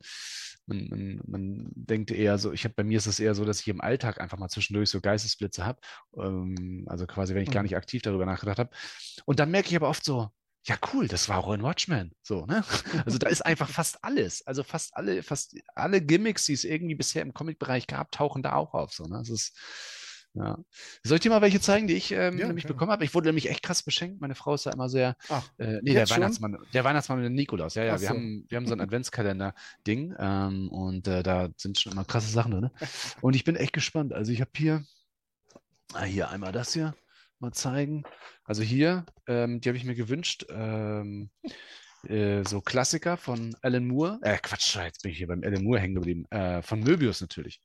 man, 0.67 0.87
man, 0.89 1.21
man 1.25 1.69
denkt 1.75 2.11
eher 2.11 2.37
so, 2.37 2.51
ich 2.53 2.63
habe 2.63 2.75
bei 2.75 2.83
mir 2.83 2.97
ist 2.97 3.07
es 3.07 3.19
eher 3.19 3.35
so, 3.35 3.45
dass 3.45 3.61
ich 3.61 3.67
im 3.67 3.81
Alltag 3.81 4.21
einfach 4.21 4.37
mal 4.37 4.49
zwischendurch 4.49 4.89
so 4.89 5.01
Geistesblitze 5.01 5.65
habe, 5.65 5.79
ähm, 6.17 6.85
also 6.87 7.07
quasi, 7.07 7.33
wenn 7.35 7.43
ich 7.43 7.51
gar 7.51 7.63
Mhm. 7.63 7.63
nicht 7.63 7.75
aktiv 7.75 8.01
darüber 8.01 8.25
nachgedacht 8.25 8.59
habe. 8.59 8.69
Und 9.25 9.39
dann 9.39 9.51
merke 9.51 9.69
ich 9.69 9.75
aber 9.75 9.89
oft 9.89 10.03
so, 10.03 10.29
ja, 10.63 10.77
cool, 10.93 11.07
das 11.07 11.27
war 11.27 11.37
auch 11.39 11.51
in 11.53 11.63
Watchmen. 11.63 12.13
So, 12.21 12.45
ne? 12.45 12.63
Also 13.05 13.17
da 13.17 13.27
ist 13.29 13.41
einfach 13.45 13.69
fast 13.69 14.03
alles. 14.03 14.45
Also 14.45 14.63
fast 14.63 14.95
alle, 14.95 15.23
fast 15.23 15.55
alle 15.75 16.01
Gimmicks, 16.01 16.45
die 16.45 16.53
es 16.53 16.63
irgendwie 16.63 16.95
bisher 16.95 17.23
im 17.23 17.33
Comic-Bereich 17.33 17.87
gab, 17.87 18.11
tauchen 18.11 18.43
da 18.43 18.53
auch 18.53 18.73
auf. 18.73 18.93
So, 18.93 19.05
ne? 19.05 19.17
Das 19.19 19.29
ist, 19.29 19.57
ja. 20.33 20.57
Soll 21.03 21.15
ich 21.15 21.21
dir 21.23 21.29
mal 21.29 21.41
welche 21.41 21.59
zeigen, 21.59 21.87
die 21.87 21.95
ich 21.95 22.11
ähm, 22.11 22.37
Ja, 22.37 22.47
nämlich 22.47 22.63
gerne. 22.63 22.75
bekommen 22.75 22.91
habe? 22.91 23.03
Ich 23.03 23.13
wurde 23.15 23.27
nämlich 23.29 23.49
echt 23.49 23.63
krass 23.63 23.83
beschenkt. 23.83 24.21
Meine 24.21 24.35
Frau 24.35 24.53
ist 24.53 24.65
da 24.65 24.71
immer 24.71 24.87
sehr. 24.87 25.15
Ach, 25.29 25.49
Äh, 25.57 25.79
nee, 25.81 25.93
der 25.93 26.05
schon? 26.05 26.17
Weihnachtsmann, 26.17 26.57
der 26.73 26.83
Weihnachtsmann 26.83 27.17
mit 27.19 27.25
dem 27.25 27.33
Nikolaus. 27.33 27.73
Ja, 27.75 27.83
ja, 27.83 27.95
Ach 27.95 27.99
wir 27.99 28.07
so. 28.07 28.13
haben, 28.13 28.45
wir 28.47 28.55
haben 28.57 28.67
so 28.67 28.73
ein 28.73 28.81
Adventskalender-Ding 28.81 30.15
ähm, 30.19 30.69
und 30.69 31.07
äh, 31.07 31.23
da 31.23 31.49
sind 31.57 31.79
schon 31.79 31.91
immer 31.93 32.05
krasse 32.05 32.31
Sachen 32.31 32.51
drin. 32.51 32.69
Und 33.21 33.35
ich 33.35 33.43
bin 33.43 33.55
echt 33.55 33.73
gespannt. 33.73 34.13
Also 34.13 34.31
ich 34.31 34.39
habe 34.41 34.51
hier, 34.55 34.85
ah, 35.93 36.03
hier 36.03 36.29
einmal 36.29 36.51
das 36.51 36.73
hier 36.73 36.95
mal 37.41 37.51
zeigen. 37.51 38.03
Also 38.45 38.63
hier, 38.63 39.05
ähm, 39.27 39.61
die 39.61 39.69
habe 39.69 39.77
ich 39.77 39.83
mir 39.83 39.95
gewünscht. 39.95 40.45
Ähm, 40.49 41.29
äh, 42.07 42.43
so 42.43 42.61
Klassiker 42.61 43.17
von 43.17 43.55
Alan 43.61 43.87
Moore. 43.87 44.19
Äh, 44.21 44.37
Quatsch, 44.37 44.75
jetzt 44.75 45.03
bin 45.03 45.11
ich 45.11 45.17
hier 45.17 45.27
beim 45.27 45.43
Alan 45.43 45.63
Moore 45.63 45.79
hängen 45.79 45.95
geblieben. 45.95 46.25
Äh, 46.31 46.61
von 46.61 46.79
Möbius 46.79 47.21
natürlich. 47.21 47.61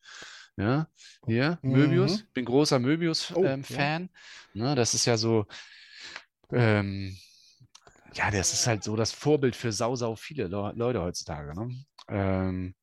Ja, 0.57 0.89
hier, 1.27 1.59
Mhm. 1.63 1.73
Möbius. 1.73 2.25
Bin 2.33 2.45
großer 2.45 2.77
Oh, 2.77 2.81
Möbius-Fan. 2.81 4.09
Ne, 4.55 4.75
das 4.75 4.95
ist 4.95 5.05
ja 5.05 5.17
so, 5.17 5.47
ähm, 6.53 7.17
ja, 8.15 8.31
das 8.31 8.53
ist 8.53 8.67
halt 8.67 8.83
so 8.83 8.97
das 8.97 9.13
Vorbild 9.13 9.55
für 9.55 9.73
sau, 9.73 9.97
sau 9.97 10.17
viele 10.17 10.47
Le 10.47 10.73
Leute 10.77 11.03
heutzutage. 11.03 11.55
Ne? 11.55 11.75
Ähm, 12.09 12.75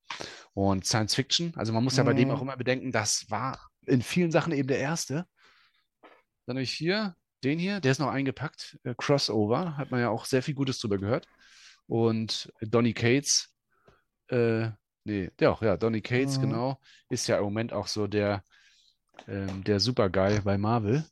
und 0.54 0.86
Science 0.86 1.16
Fiction, 1.16 1.54
also 1.56 1.74
man 1.74 1.84
muss 1.84 1.98
ja 1.98 2.04
bei 2.04 2.14
dem 2.14 2.30
Mhm. 2.30 2.36
auch 2.36 2.42
immer 2.42 2.58
bedenken, 2.58 2.92
das 2.92 3.26
war 3.30 3.60
in 3.88 4.02
vielen 4.02 4.32
Sachen 4.32 4.54
eben 4.54 4.68
der 4.68 4.80
erste. 4.80 5.26
Dann 6.46 6.58
habe 6.58 6.64
ich 6.64 6.74
hier 6.74 7.16
den 7.44 7.60
hier, 7.60 7.80
der 7.80 7.92
ist 7.92 8.00
noch 8.00 8.10
eingepackt. 8.10 8.80
Äh, 8.84 8.96
Crossover, 8.98 9.78
hat 9.78 9.92
man 9.92 10.00
ja 10.00 10.10
auch 10.10 10.26
sehr 10.26 10.42
viel 10.44 10.54
Gutes 10.54 10.80
drüber 10.80 10.98
gehört. 10.98 11.28
Und 11.88 12.52
Donny 12.62 12.94
Cates, 12.94 13.54
äh, 14.30 14.70
nee, 15.04 15.30
der 15.40 15.52
auch, 15.52 15.62
ja, 15.62 15.76
Donny 15.78 16.02
Cates, 16.02 16.38
Mhm. 16.38 16.42
genau, 16.42 16.80
ist 17.10 17.28
ja 17.28 17.38
im 17.38 17.44
Moment 17.44 17.74
auch 17.74 17.88
so 17.88 18.08
der, 18.08 18.44
ähm, 19.28 19.64
der 19.64 19.80
Superguy 19.80 20.40
bei 20.42 20.58
Marvel. 20.58 21.06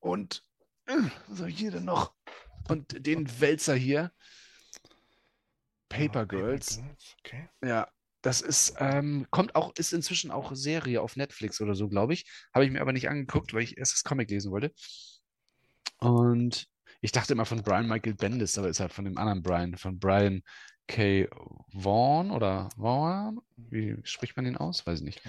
Und 0.00 0.42
äh, 0.86 0.92
was 1.28 1.40
habe 1.40 1.50
ich 1.50 1.58
hier 1.58 1.70
denn 1.70 1.84
noch? 1.84 2.14
Und 2.68 3.06
den 3.06 3.40
Wälzer 3.40 3.74
hier, 3.74 4.12
Paper 5.88 6.20
Ah, 6.20 6.24
Girls. 6.24 6.80
Okay. 7.20 7.48
Ja, 7.62 7.88
das 8.22 8.40
ist, 8.40 8.74
ähm, 8.78 9.26
kommt 9.30 9.54
auch, 9.54 9.72
ist 9.76 9.92
inzwischen 9.92 10.30
auch 10.30 10.54
Serie 10.54 11.02
auf 11.02 11.16
Netflix 11.16 11.60
oder 11.60 11.74
so, 11.74 11.88
glaube 11.88 12.14
ich. 12.14 12.24
Habe 12.54 12.64
ich 12.64 12.70
mir 12.70 12.80
aber 12.80 12.92
nicht 12.92 13.08
angeguckt, 13.08 13.52
weil 13.52 13.62
ich 13.62 13.76
erst 13.78 13.94
das 13.94 14.04
Comic 14.04 14.30
lesen 14.30 14.52
wollte. 14.52 14.72
Und 15.98 16.66
ich 17.00 17.12
dachte 17.12 17.32
immer 17.32 17.46
von 17.46 17.62
Brian 17.62 17.88
Michael 17.88 18.14
Bendis, 18.14 18.58
aber 18.58 18.68
ist 18.68 18.80
halt 18.80 18.92
von 18.92 19.04
dem 19.04 19.18
anderen 19.18 19.42
Brian, 19.42 19.76
von 19.76 19.98
Brian 19.98 20.42
K. 20.86 21.28
Vaughan 21.72 22.30
oder 22.30 22.68
Vaughan? 22.76 23.40
Wie 23.56 23.96
spricht 24.04 24.36
man 24.36 24.44
den 24.44 24.56
aus? 24.56 24.86
Weiß 24.86 25.00
ich 25.00 25.04
nicht. 25.04 25.22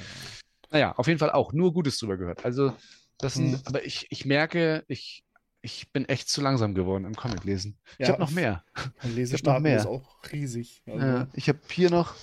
Naja, 0.71 0.93
auf 0.97 1.07
jeden 1.07 1.19
Fall 1.19 1.31
auch 1.31 1.53
nur 1.53 1.73
Gutes 1.73 1.97
drüber 1.99 2.17
gehört. 2.17 2.45
Also, 2.45 2.75
das 3.19 3.35
sind, 3.35 3.55
Mhm. 3.55 3.61
aber 3.65 3.85
ich, 3.85 4.07
ich 4.09 4.25
merke, 4.25 4.83
ich, 4.87 5.23
ich 5.61 5.91
bin 5.91 6.05
echt 6.05 6.29
zu 6.29 6.41
langsam 6.41 6.73
geworden 6.73 7.05
im 7.05 7.15
Comic 7.15 7.43
lesen. 7.43 7.77
Ich 7.97 7.99
Ja, 7.99 8.13
habe 8.13 8.21
noch 8.21 8.31
mehr. 8.31 8.63
Mein 9.01 9.15
Lesestapel 9.15 9.61
mehr. 9.61 9.79
ist 9.79 9.85
auch 9.85 10.15
riesig. 10.31 10.81
Also, 10.87 10.99
Ja, 10.99 11.27
ich 11.33 11.47
habe 11.47 11.59
hier 11.69 11.89
noch 11.89 12.15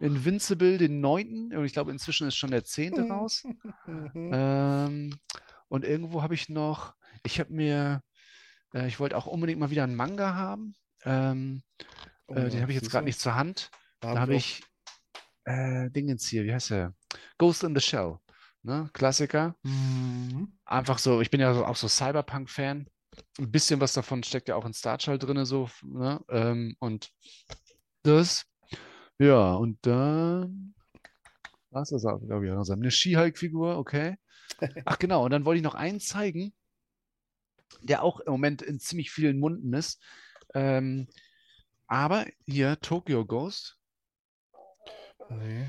Invincible, 0.00 0.78
den 0.78 1.00
neunten. 1.00 1.56
Und 1.56 1.64
ich 1.64 1.72
glaube, 1.72 1.90
inzwischen 1.90 2.28
ist 2.28 2.36
schon 2.36 2.50
der 2.50 2.64
zehnte 2.64 3.02
raus. 3.08 3.44
Mhm. 3.86 4.30
Ähm, 4.32 5.18
und 5.68 5.84
irgendwo 5.84 6.22
habe 6.22 6.34
ich 6.34 6.48
noch, 6.48 6.94
ich 7.24 7.40
habe 7.40 7.52
mir, 7.52 8.02
äh, 8.74 8.86
ich 8.86 9.00
wollte 9.00 9.16
auch 9.16 9.26
unbedingt 9.26 9.60
mal 9.60 9.70
wieder 9.70 9.84
einen 9.84 9.96
Manga 9.96 10.34
haben. 10.34 10.74
Ähm, 11.04 11.62
Oh 12.28 12.34
äh, 12.34 12.50
den 12.50 12.60
habe 12.60 12.72
ich 12.72 12.78
jetzt 12.80 12.90
gerade 12.90 13.06
nicht 13.06 13.20
zur 13.20 13.34
Hand. 13.34 13.70
Da 14.00 14.08
Da 14.08 14.14
hab 14.14 14.20
habe 14.22 14.36
ich 14.36 14.62
äh, 15.44 15.90
Dingens 15.90 16.26
hier, 16.26 16.44
wie 16.44 16.52
heißt 16.52 16.70
der? 16.70 16.94
Ghost 17.38 17.64
in 17.64 17.74
the 17.74 17.80
Shell. 17.80 18.18
Ne? 18.62 18.90
Klassiker. 18.92 19.56
Mhm. 19.62 20.52
Einfach 20.64 20.98
so, 20.98 21.20
ich 21.20 21.30
bin 21.30 21.40
ja 21.40 21.54
so, 21.54 21.64
auch 21.64 21.76
so 21.76 21.88
Cyberpunk-Fan. 21.88 22.86
Ein 23.38 23.50
bisschen 23.50 23.80
was 23.80 23.94
davon 23.94 24.22
steckt 24.22 24.48
ja 24.48 24.56
auch 24.56 24.66
in 24.66 24.74
Star 24.74 24.98
Child 24.98 25.22
drin, 25.22 25.44
so, 25.44 25.70
ne? 25.82 26.20
Ähm, 26.28 26.76
und 26.78 27.10
das, 28.02 28.44
ja, 29.18 29.54
und 29.54 29.78
dann 29.82 30.74
was 31.70 31.92
ist 31.92 32.04
das, 32.04 32.20
glaube 32.26 32.46
ich, 32.46 32.72
eine 32.72 32.90
She-Hulk-Figur, 32.90 33.76
okay. 33.76 34.16
Ach 34.84 34.98
genau, 34.98 35.24
und 35.24 35.30
dann 35.30 35.44
wollte 35.44 35.58
ich 35.58 35.64
noch 35.64 35.74
einen 35.74 36.00
zeigen, 36.00 36.54
der 37.82 38.02
auch 38.02 38.20
im 38.20 38.32
Moment 38.32 38.62
in 38.62 38.80
ziemlich 38.80 39.10
vielen 39.10 39.38
Munden 39.38 39.72
ist. 39.74 40.02
Ähm, 40.54 41.08
aber 41.86 42.26
hier, 42.46 42.80
Tokyo 42.80 43.24
Ghost 43.26 43.78
Nee. 45.30 45.68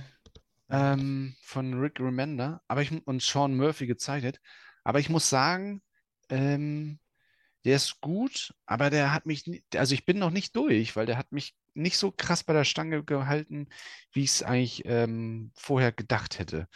ähm, 0.70 1.36
von 1.44 1.74
Rick 1.80 2.00
Remender 2.00 2.62
aber 2.68 2.82
ich, 2.82 2.92
und 3.06 3.22
Sean 3.22 3.56
Murphy 3.58 3.88
gezeichnet. 3.88 4.40
Aber 4.86 5.00
ich 5.00 5.10
muss 5.10 5.30
sagen, 5.30 5.82
ähm, 6.30 7.00
der 7.66 7.76
ist 7.76 8.00
gut, 8.00 8.54
aber 8.66 8.90
der 8.90 9.14
hat 9.14 9.26
mich, 9.26 9.44
also 9.76 9.94
ich 9.94 10.06
bin 10.06 10.18
noch 10.18 10.32
nicht 10.32 10.56
durch, 10.56 10.96
weil 10.96 11.06
der 11.06 11.18
hat 11.18 11.32
mich 11.34 11.56
nicht 11.80 11.98
so 11.98 12.12
krass 12.12 12.44
bei 12.44 12.54
der 12.54 12.66
Stange 12.66 13.04
gehalten, 13.04 13.68
wie 14.14 14.24
ich 14.24 14.32
es 14.32 14.44
eigentlich 14.44 14.84
ähm, 14.86 15.52
vorher 15.56 15.92
gedacht 15.92 16.40
hätte. 16.40 16.68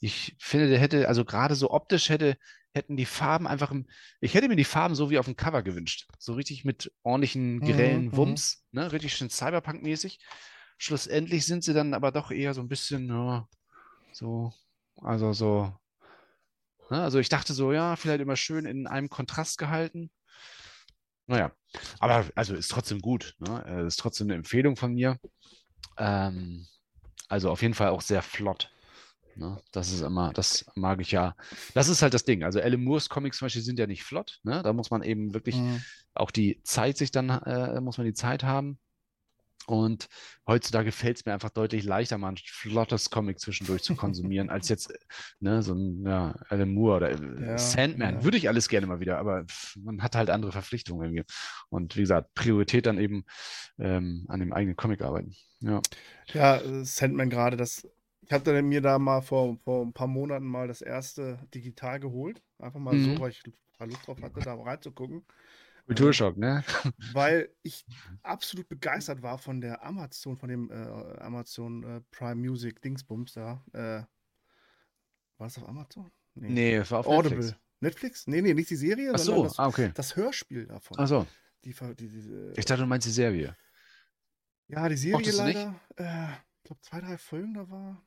Ich 0.00 0.36
finde, 0.40 0.68
der 0.68 0.78
hätte, 0.78 1.08
also 1.08 1.24
gerade 1.24 1.54
so 1.54 1.70
optisch 1.70 2.08
hätte, 2.08 2.36
hätten 2.74 2.96
die 2.96 3.06
Farben 3.06 3.46
einfach 3.48 3.70
im, 3.72 3.86
ich 4.20 4.34
hätte 4.34 4.48
mir 4.48 4.56
die 4.56 4.64
Farben 4.64 4.94
so 4.94 5.10
wie 5.10 5.18
auf 5.18 5.26
dem 5.26 5.36
Cover 5.36 5.62
gewünscht. 5.62 6.06
So 6.18 6.34
richtig 6.34 6.64
mit 6.64 6.92
ordentlichen, 7.02 7.62
Mhm, 7.62 7.64
grellen 7.64 8.16
mhm. 8.16 8.16
Wumms, 8.16 8.64
ne? 8.72 8.92
Richtig 8.92 9.14
schön 9.16 9.30
Cyberpunk-mäßig. 9.30 10.18
Schlussendlich 10.78 11.46
sind 11.46 11.64
sie 11.64 11.74
dann 11.74 11.94
aber 11.94 12.12
doch 12.12 12.30
eher 12.30 12.54
so 12.54 12.60
ein 12.62 12.68
bisschen, 12.68 13.08
ja, 13.08 13.48
so, 14.12 14.52
also 15.02 15.32
so, 15.32 15.72
ne? 16.90 17.02
Also 17.02 17.18
ich 17.18 17.28
dachte 17.28 17.52
so, 17.54 17.72
ja, 17.72 17.96
vielleicht 17.96 18.20
immer 18.20 18.36
schön 18.36 18.64
in 18.66 18.86
einem 18.86 19.08
Kontrast 19.08 19.58
gehalten. 19.58 20.10
Naja, 21.30 21.52
aber 22.00 22.24
also 22.34 22.56
ist 22.56 22.72
trotzdem 22.72 22.98
gut, 23.00 23.36
ne? 23.38 23.64
Äh, 23.64 23.86
Ist 23.86 24.00
trotzdem 24.00 24.26
eine 24.26 24.34
Empfehlung 24.34 24.74
von 24.74 24.94
mir. 24.94 25.16
Ähm, 25.96 26.66
also 27.28 27.50
auf 27.50 27.62
jeden 27.62 27.74
Fall 27.74 27.90
auch 27.90 28.00
sehr 28.00 28.20
flott. 28.22 28.72
Ne? 29.36 29.62
Das 29.70 29.92
ist 29.92 30.00
immer, 30.00 30.32
das 30.32 30.66
mag 30.74 31.00
ich 31.00 31.12
ja. 31.12 31.36
Das 31.72 31.88
ist 31.88 32.02
halt 32.02 32.14
das 32.14 32.24
Ding. 32.24 32.42
Also 32.42 32.60
Alan 32.60 32.82
Moores 32.82 33.08
Comics 33.08 33.38
zum 33.38 33.46
Beispiel 33.46 33.62
sind 33.62 33.78
ja 33.78 33.86
nicht 33.86 34.02
flott. 34.02 34.40
Ne? 34.42 34.60
Da 34.64 34.72
muss 34.72 34.90
man 34.90 35.04
eben 35.04 35.32
wirklich 35.32 35.54
Mhm. 35.54 35.80
auch 36.14 36.32
die 36.32 36.60
Zeit 36.64 36.96
sich 36.98 37.12
dann, 37.12 37.28
äh, 37.30 37.80
muss 37.80 37.96
man 37.96 38.06
die 38.06 38.12
Zeit 38.12 38.42
haben. 38.42 38.80
Und 39.70 40.08
heutzutage 40.48 40.90
fällt 40.92 41.18
es 41.18 41.24
mir 41.26 41.32
einfach 41.32 41.50
deutlich 41.50 41.84
leichter, 41.84 42.18
mal 42.18 42.30
ein 42.32 42.36
flottes 42.44 43.10
Comic 43.10 43.38
zwischendurch 43.40 43.82
zu 43.84 43.94
konsumieren, 43.94 44.50
als 44.50 44.68
jetzt 44.68 44.92
ne, 45.38 45.62
so 45.62 45.74
ein 45.74 46.04
ja, 46.04 46.34
Alan 46.48 46.74
Moore 46.74 46.96
oder 46.96 47.10
äh, 47.12 47.18
Ja, 47.36 47.54
Sandman. 47.56 48.22
ja. 48.22 48.24
Würde 48.24 48.36
ich 48.36 48.48
alles 48.48 48.68
gerne 48.68 48.86
mal 48.86 49.00
wieder, 49.00 49.18
aber 49.18 49.44
man 49.76 50.02
hat 50.02 50.16
halt 50.16 50.30
andere 50.30 50.52
Verpflichtungen 50.52 51.04
irgendwie. 51.14 51.24
Und 51.68 51.96
wie 51.96 52.00
gesagt, 52.00 52.34
Priorität 52.34 52.86
dann 52.86 52.98
eben 52.98 53.24
ähm, 53.78 54.24
an 54.28 54.40
dem 54.40 54.52
eigenen 54.52 54.76
Comic 54.76 55.02
arbeiten. 55.02 55.34
Ja. 55.60 55.84
Ja, 56.32 56.58
äh, 56.60 56.84
Sandman 56.84 57.30
gerade, 57.30 57.56
das. 57.56 57.86
Ich 58.22 58.32
hatte 58.32 58.62
mir 58.62 58.80
da 58.80 58.98
mal 58.98 59.22
vor, 59.22 59.58
vor 59.64 59.84
ein 59.84 59.92
paar 59.92 60.06
Monaten 60.06 60.46
mal 60.46 60.68
das 60.68 60.82
erste 60.82 61.38
digital 61.54 61.98
geholt. 61.98 62.42
Einfach 62.58 62.78
mal 62.78 62.96
Mhm. 62.96 62.98
so, 62.98 63.18
weil 63.18 63.30
ich 63.30 63.42
Lust 63.80 64.06
drauf 64.06 64.20
hatte, 64.22 64.42
da 64.42 64.54
reinzugucken. 64.54 65.24
Kulturschock, 65.96 66.36
ne? 66.36 66.62
Weil 67.12 67.52
ich 67.62 67.84
absolut 68.22 68.68
begeistert 68.68 69.22
war 69.22 69.38
von 69.38 69.60
der 69.60 69.84
Amazon, 69.84 70.36
von 70.36 70.48
dem 70.48 70.70
äh, 70.70 71.18
Amazon 71.20 71.82
äh, 71.82 72.00
Prime 72.12 72.36
Music 72.36 72.80
Dingsbums 72.80 73.32
da. 73.32 73.64
Äh, 73.72 74.02
war 75.38 75.46
das 75.46 75.58
auf 75.58 75.68
Amazon? 75.68 76.10
Nee, 76.34 76.76
es 76.76 76.90
war 76.90 77.00
auf 77.00 77.06
Audible. 77.08 77.38
Netflix. 77.38 77.60
Netflix? 77.80 78.26
Nee, 78.26 78.42
nee, 78.42 78.54
nicht 78.54 78.70
die 78.70 78.76
Serie, 78.76 79.10
Ach 79.14 79.18
sondern 79.18 79.36
so, 79.36 79.44
das, 79.48 79.58
ah, 79.58 79.66
okay. 79.66 79.90
das 79.94 80.14
Hörspiel 80.14 80.66
davon. 80.66 80.96
Ach 81.00 81.08
so. 81.08 81.26
Die, 81.64 81.72
ver- 81.72 81.94
die, 81.94 82.08
diese, 82.08 82.52
Ich 82.56 82.64
dachte, 82.64 82.82
du 82.82 82.86
meinst 82.86 83.06
die 83.06 83.10
Serie. 83.12 83.56
ja, 84.68 84.88
die 84.88 84.96
Serie 84.96 85.16
mochtest 85.16 85.38
leider, 85.38 85.80
äh, 85.96 86.28
ich 86.58 86.64
glaube, 86.64 86.80
zwei, 86.82 87.00
drei 87.00 87.18
Folgen 87.18 87.54
da 87.54 87.68
war. 87.68 88.02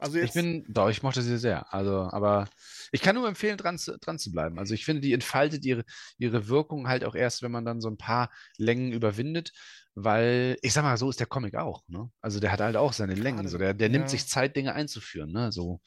Also 0.00 0.16
Ich 0.16 0.24
jetzt, 0.24 0.34
bin, 0.34 0.64
doch, 0.68 0.88
ich 0.88 1.02
mochte 1.02 1.22
sie 1.22 1.38
sehr. 1.38 1.72
Also, 1.72 2.08
aber 2.10 2.48
ich 2.90 3.02
kann 3.02 3.14
nur 3.14 3.28
empfehlen, 3.28 3.58
dran 3.58 3.78
zu, 3.78 3.98
dran 3.98 4.18
zu 4.18 4.32
bleiben. 4.32 4.58
Also 4.58 4.74
ich 4.74 4.84
finde, 4.84 5.02
die 5.02 5.12
entfaltet 5.12 5.64
ihre, 5.64 5.84
ihre 6.18 6.48
Wirkung 6.48 6.88
halt 6.88 7.04
auch 7.04 7.14
erst, 7.14 7.42
wenn 7.42 7.52
man 7.52 7.64
dann 7.64 7.80
so 7.80 7.88
ein 7.88 7.98
paar 7.98 8.30
Längen 8.56 8.92
überwindet, 8.92 9.52
weil, 9.94 10.56
ich 10.62 10.72
sag 10.72 10.82
mal, 10.82 10.96
so 10.96 11.10
ist 11.10 11.20
der 11.20 11.26
Comic 11.26 11.54
auch, 11.56 11.82
ne? 11.88 12.10
Also 12.20 12.40
der 12.40 12.52
hat 12.52 12.60
halt 12.60 12.76
auch 12.76 12.92
seine 12.92 13.14
Längen. 13.14 13.46
So, 13.48 13.58
der, 13.58 13.74
der 13.74 13.90
nimmt 13.90 14.04
ja. 14.04 14.08
sich 14.08 14.26
Zeit, 14.26 14.56
Dinge 14.56 14.74
einzuführen, 14.74 15.32
ne? 15.32 15.52
So. 15.52 15.80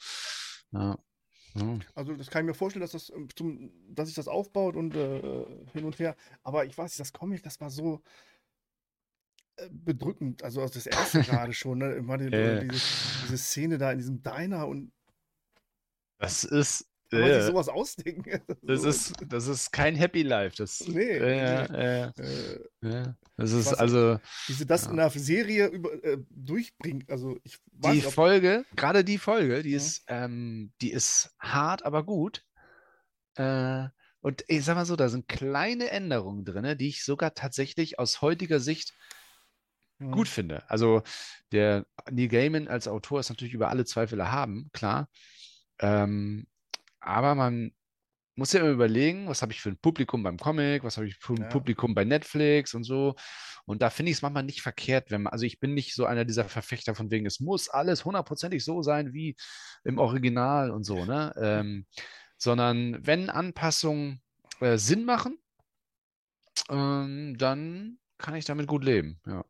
Ja. 0.71 0.97
Ja. 1.55 1.79
Also 1.93 2.15
das 2.15 2.29
kann 2.29 2.43
ich 2.43 2.47
mir 2.47 2.53
vorstellen, 2.55 2.81
dass 2.81 2.93
das 2.93 3.09
ähm, 3.09 3.27
zum, 3.35 3.71
dass 3.87 4.07
sich 4.07 4.15
das 4.15 4.27
aufbaut 4.27 4.75
und 4.75 4.95
äh, 4.95 5.45
hin 5.71 5.85
und 5.85 5.99
her. 5.99 6.15
Aber 6.41 6.65
ich 6.65 6.77
weiß 6.77 6.91
nicht, 6.91 6.99
das 6.99 7.13
Comic, 7.13 7.43
das 7.43 7.61
war 7.61 7.69
so 7.69 7.95
äh, 7.95 7.99
bedrückend. 9.71 10.43
Also 10.43 10.61
das 10.67 10.85
erste 10.85 11.21
gerade 11.23 11.53
schon, 11.53 11.79
ne? 11.79 11.93
Immer 11.93 12.17
die, 12.17 12.25
Ja. 12.35 12.59
diese, 12.59 12.81
diese 13.23 13.37
Szene 13.37 13.77
da 13.77 13.91
in 13.91 13.99
diesem 13.99 14.21
Diner 14.23 14.67
und 14.67 14.91
Das 16.19 16.43
ist, 16.43 16.87
kann 17.09 17.21
man 17.21 17.29
sich 17.29 17.39
äh, 17.43 17.45
sowas 17.47 17.69
ausdenken. 17.69 18.41
das 18.61 18.81
So, 18.81 18.89
ist, 18.89 19.13
das 19.27 19.47
ist 19.47 19.71
kein 19.71 19.95
Happy 19.95 20.23
Life. 20.23 20.55
Das, 20.57 20.85
Nee, 20.87 21.01
äh, 21.01 21.65
äh, 21.65 22.11
äh, 22.17 22.59
ja. 22.81 23.15
Das 23.37 23.51
ist 23.51 23.67
Was- 23.67 23.73
also. 23.79 24.19
wie 24.47 24.53
sie 24.53 24.65
das 24.65 24.85
Ja. 24.85 24.91
in 24.91 24.97
der 24.97 25.09
Serie 25.09 25.67
über, 25.67 26.03
äh, 26.03 26.17
durchbringt. 26.29 27.09
Also 27.09 27.39
ich 27.43 27.57
weiß 27.73 27.93
Die 27.93 28.01
Folge, 28.01 28.65
gerade 28.75 29.03
die 29.03 29.17
Folge, 29.17 29.63
die 29.63 29.71
Mhm. 29.71 29.75
ist, 29.75 30.03
ähm, 30.07 30.71
die 30.81 30.91
ist 30.91 31.35
hart, 31.39 31.85
aber 31.85 32.03
gut. 32.03 32.43
Äh, 33.35 33.87
und 34.21 34.45
ich 34.47 34.63
sag 34.63 34.75
mal 34.75 34.85
so, 34.85 34.95
da 34.95 35.09
sind 35.09 35.27
kleine 35.27 35.89
Änderungen 35.89 36.45
drin, 36.45 36.77
die 36.77 36.87
ich 36.87 37.03
sogar 37.03 37.33
tatsächlich 37.33 37.99
aus 37.99 38.21
heutiger 38.21 38.59
Sicht 38.59 38.93
Hm. 39.99 40.11
gut 40.11 40.27
finde. 40.27 40.69
Also 40.69 41.01
der 41.51 41.85
Neil 42.09 42.27
Gaiman 42.27 42.67
als 42.67 42.87
Autor 42.87 43.19
ist 43.19 43.29
natürlich 43.29 43.53
über 43.53 43.69
alle 43.69 43.85
Zweifel 43.85 44.19
erhaben, 44.19 44.69
klar. 44.73 45.09
Ähm, 45.79 46.47
aber 46.99 47.35
man 47.35 47.71
muss 48.35 48.53
ja 48.53 48.61
immer 48.61 48.69
überlegen, 48.71 49.27
was 49.27 49.41
habe 49.41 49.51
ich 49.51 49.61
für 49.61 49.69
ein 49.69 49.77
Publikum 49.77 50.23
beim 50.23 50.37
Comic, 50.37 50.83
was 50.83 50.97
habe 50.97 51.07
ich 51.07 51.17
für 51.17 51.33
ein 51.33 51.43
Ja. 51.43 51.49
Publikum 51.49 51.93
bei 51.93 52.03
Netflix 52.03 52.73
und 52.73 52.83
so. 52.83 53.15
Und 53.65 53.81
da 53.81 53.89
finde 53.89 54.11
ich 54.11 54.17
es 54.17 54.21
manchmal 54.21 54.43
nicht 54.43 54.61
verkehrt, 54.61 55.11
wenn 55.11 55.23
man, 55.23 55.33
also 55.33 55.45
ich 55.45 55.59
bin 55.59 55.73
nicht 55.73 55.93
so 55.93 56.05
einer 56.05 56.25
dieser 56.25 56.45
Verfechter 56.45 56.95
von 56.95 57.11
wegen, 57.11 57.25
es 57.25 57.39
muss 57.39 57.69
alles 57.69 58.05
hundertprozentig 58.05 58.65
so 58.65 58.81
sein 58.81 59.13
wie 59.13 59.35
im 59.83 59.99
Original 59.99 60.71
und 60.71 60.83
so, 60.83 61.05
ne? 61.05 61.33
Ähm, 61.37 61.85
sondern 62.37 63.05
wenn 63.05 63.29
Anpassungen 63.29 64.21
äh, 64.59 64.77
Sinn 64.77 65.05
machen, 65.05 65.37
ähm, 66.69 67.35
dann 67.37 67.99
kann 68.17 68.35
ich 68.35 68.45
damit 68.45 68.67
gut 68.67 68.83
leben, 68.83 69.21
ja. 69.27 69.45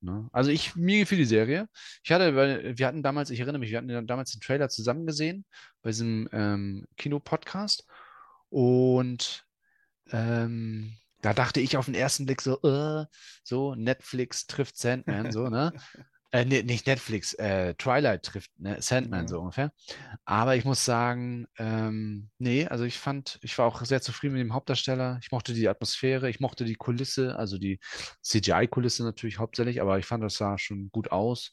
Ne? 0.00 0.28
Also 0.32 0.50
ich, 0.50 0.76
mir 0.76 1.00
gefiel 1.00 1.18
die 1.18 1.24
Serie. 1.24 1.68
Ich 2.02 2.10
hatte, 2.10 2.34
weil 2.34 2.78
wir 2.78 2.86
hatten 2.86 3.02
damals, 3.02 3.30
ich 3.30 3.40
erinnere 3.40 3.58
mich, 3.58 3.70
wir 3.70 3.78
hatten 3.78 4.06
damals 4.06 4.32
den 4.32 4.40
Trailer 4.40 4.68
zusammen 4.68 5.06
gesehen 5.06 5.44
bei 5.82 5.90
diesem 5.90 6.28
ähm, 6.32 6.86
Kino-Podcast 6.96 7.86
und 8.48 9.44
ähm, 10.10 10.96
da 11.20 11.34
dachte 11.34 11.60
ich 11.60 11.76
auf 11.76 11.84
den 11.84 11.94
ersten 11.94 12.24
Blick 12.26 12.40
so, 12.40 12.60
äh, 12.62 13.04
so 13.44 13.74
Netflix 13.74 14.46
trifft 14.46 14.78
Sandman, 14.78 15.32
so, 15.32 15.48
ne? 15.48 15.72
Äh, 16.32 16.44
nee, 16.44 16.62
nicht 16.62 16.86
Netflix, 16.86 17.34
äh, 17.34 17.74
Twilight 17.74 18.22
trifft 18.22 18.50
ne, 18.58 18.80
Sandman, 18.80 19.22
Ja. 19.22 19.28
so 19.28 19.40
ungefähr. 19.40 19.72
Aber 20.24 20.54
ich 20.54 20.64
muss 20.64 20.84
sagen, 20.84 21.48
ähm, 21.58 22.30
nee, 22.38 22.66
also 22.66 22.84
ich 22.84 22.98
fand, 22.98 23.40
ich 23.42 23.58
war 23.58 23.66
auch 23.66 23.84
sehr 23.84 24.00
zufrieden 24.00 24.34
mit 24.34 24.40
dem 24.42 24.54
Hauptdarsteller. 24.54 25.18
Ich 25.22 25.32
mochte 25.32 25.54
die 25.54 25.68
Atmosphäre, 25.68 26.30
ich 26.30 26.38
mochte 26.38 26.64
die 26.64 26.76
Kulisse, 26.76 27.36
also 27.36 27.58
die 27.58 27.80
CGI-Kulisse 28.22 29.02
natürlich 29.02 29.38
hauptsächlich, 29.38 29.80
aber 29.80 29.98
ich 29.98 30.06
fand, 30.06 30.22
das 30.22 30.36
sah 30.36 30.56
schon 30.56 30.90
gut 30.92 31.10
aus 31.10 31.52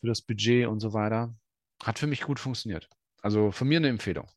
für 0.00 0.06
das 0.06 0.20
Budget 0.20 0.66
und 0.66 0.80
so 0.80 0.92
weiter. 0.92 1.34
Hat 1.82 1.98
für 1.98 2.06
mich 2.06 2.22
gut 2.22 2.40
funktioniert. 2.40 2.90
Also 3.22 3.52
von 3.52 3.68
mir 3.68 3.78
eine 3.78 3.88
Empfehlung. 3.88 4.28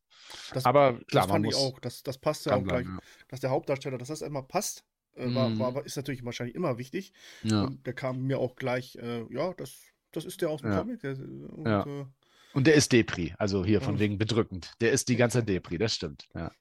das, 0.53 0.65
Aber 0.65 0.93
klar, 0.93 1.23
das 1.23 1.25
fand 1.27 1.45
ich 1.45 1.55
auch. 1.55 1.79
Das, 1.81 2.03
das 2.03 2.17
passt 2.17 2.45
ja 2.45 2.55
auch 2.55 2.63
gleich, 2.63 2.85
dranbleiben, 2.85 2.99
dass 3.27 3.41
der 3.41 3.49
Hauptdarsteller, 3.49 3.97
dass 3.97 4.07
das 4.07 4.21
immer 4.21 4.43
passt. 4.43 4.85
Äh, 5.15 5.33
war, 5.35 5.49
Mhm. 5.49 5.59
war, 5.59 5.85
ist 5.85 5.95
natürlich 5.97 6.23
wahrscheinlich 6.23 6.55
immer 6.55 6.77
wichtig. 6.77 7.13
ja. 7.43 7.63
Und 7.63 7.85
der 7.85 7.93
kam 7.93 8.23
mir 8.23 8.39
auch 8.39 8.55
gleich, 8.55 8.95
äh, 8.95 9.23
ja, 9.33 9.53
das, 9.53 9.75
das 10.11 10.25
ist 10.25 10.41
der 10.41 10.49
aus 10.49 10.61
dem 10.61 10.71
Ja. 10.71 10.79
Comic. 10.79 11.01
Der, 11.01 11.11
und, 11.19 11.65
Ja. 11.65 11.85
Äh, 11.85 12.05
Und 12.53 12.67
der 12.67 12.73
ist 12.75 12.91
Depri, 12.91 13.33
also 13.37 13.63
hier 13.63 13.79
von 13.81 13.99
wegen 13.99 14.17
bedrückend. 14.17 14.73
Der 14.81 14.91
ist 14.91 15.07
die 15.07 15.15
ganze 15.15 15.41
Depri, 15.43 15.77
das 15.77 15.95
stimmt. 15.95 16.27
Ja. 16.35 16.51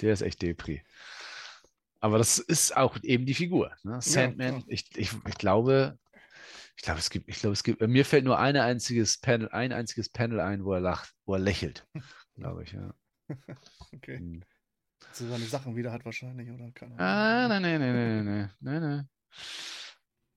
Der 0.00 0.12
ist 0.12 0.22
echt 0.22 0.40
Depri. 0.42 0.82
Aber 2.00 2.18
das 2.18 2.38
ist 2.38 2.76
auch 2.76 2.96
eben 3.02 3.26
die 3.26 3.34
Figur. 3.34 3.72
Ne? 3.82 4.00
Sandman, 4.00 4.64
ich, 4.66 4.86
ich, 4.96 5.10
ich 5.26 5.34
glaube, 5.38 5.98
Ich 6.76 6.82
glaube, 6.82 7.00
es 7.00 7.08
gibt, 7.10 7.28
ich 7.28 7.38
glaube, 7.40 7.54
es 7.54 7.62
gibt, 7.64 7.80
mir 7.80 8.04
fällt 8.04 8.24
nur 8.24 8.38
eine 8.38 8.62
einziges 8.62 9.18
Panel, 9.18 9.48
ein 9.48 9.72
einziges 9.72 10.08
Panel 10.10 10.40
ein, 10.40 10.62
wo 10.64 10.74
er 10.74 10.80
lacht, 10.80 11.14
wo 11.24 11.32
er 11.34 11.38
lächelt, 11.40 11.86
glaube 12.36 12.64
ich, 12.64 12.72
ja. 12.72 12.94
Okay. 13.94 14.18
Hm. 14.18 14.42
So 15.16 15.26
seine 15.28 15.44
Sachen 15.46 15.74
wieder 15.76 15.92
hat 15.92 16.04
wahrscheinlich, 16.04 16.50
oder? 16.50 16.70
Keine 16.72 16.92
Ahnung. 16.92 17.00
Ah, 17.00 17.48
nein, 17.48 17.62
nein, 17.62 17.80
nein, 17.80 17.94
nein, 17.94 18.24
nein, 18.24 18.50
nein, 18.60 18.80
nein. 18.82 19.08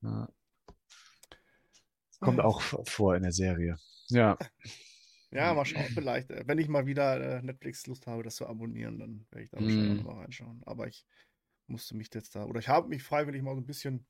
Ja. 0.02 0.30
Kommt 2.22 2.40
auch 2.40 2.62
vor 2.62 3.16
in 3.16 3.24
der 3.24 3.32
Serie. 3.34 3.78
Ja, 4.10 4.38
Ja, 5.32 5.54
mal 5.54 5.66
schauen, 5.66 5.86
vielleicht. 5.94 6.32
äh, 6.32 6.44
Wenn 6.48 6.58
ich 6.58 6.68
mal 6.70 6.86
wieder 6.86 7.38
äh, 7.40 7.42
Netflix 7.42 7.86
Lust 7.88 8.08
habe, 8.08 8.24
das 8.24 8.36
zu 8.36 8.48
abonnieren, 8.48 8.98
dann 9.00 9.26
werde 9.32 9.44
ich 9.44 9.50
da 9.52 9.62
wahrscheinlich 9.62 9.92
Mm. 9.92 10.00
auch 10.00 10.04
nochmal 10.06 10.24
reinschauen. 10.24 10.62
Aber 10.66 10.88
ich 10.88 11.06
musste 11.68 11.96
mich 11.96 12.10
jetzt 12.14 12.36
da, 12.36 12.46
oder 12.46 12.60
ich 12.60 12.68
habe 12.70 12.88
mich 12.90 13.04
freiwillig 13.04 13.42
mal 13.44 13.54
so 13.56 13.62
ein 13.62 13.66
bisschen 13.66 14.06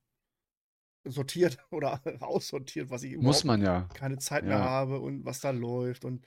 sortiert 1.04 1.58
oder 1.72 2.02
aussortiert, 2.22 2.90
was 2.90 3.04
ich 3.04 3.18
muss 3.18 3.44
überhaupt 3.44 3.46
man 3.46 3.62
ja. 3.62 3.88
keine 3.94 4.18
Zeit 4.18 4.44
mehr 4.46 4.58
Ja. 4.58 4.64
habe 4.64 5.00
und 5.00 5.26
was 5.26 5.42
da 5.42 5.50
läuft. 5.52 6.06
Und 6.06 6.26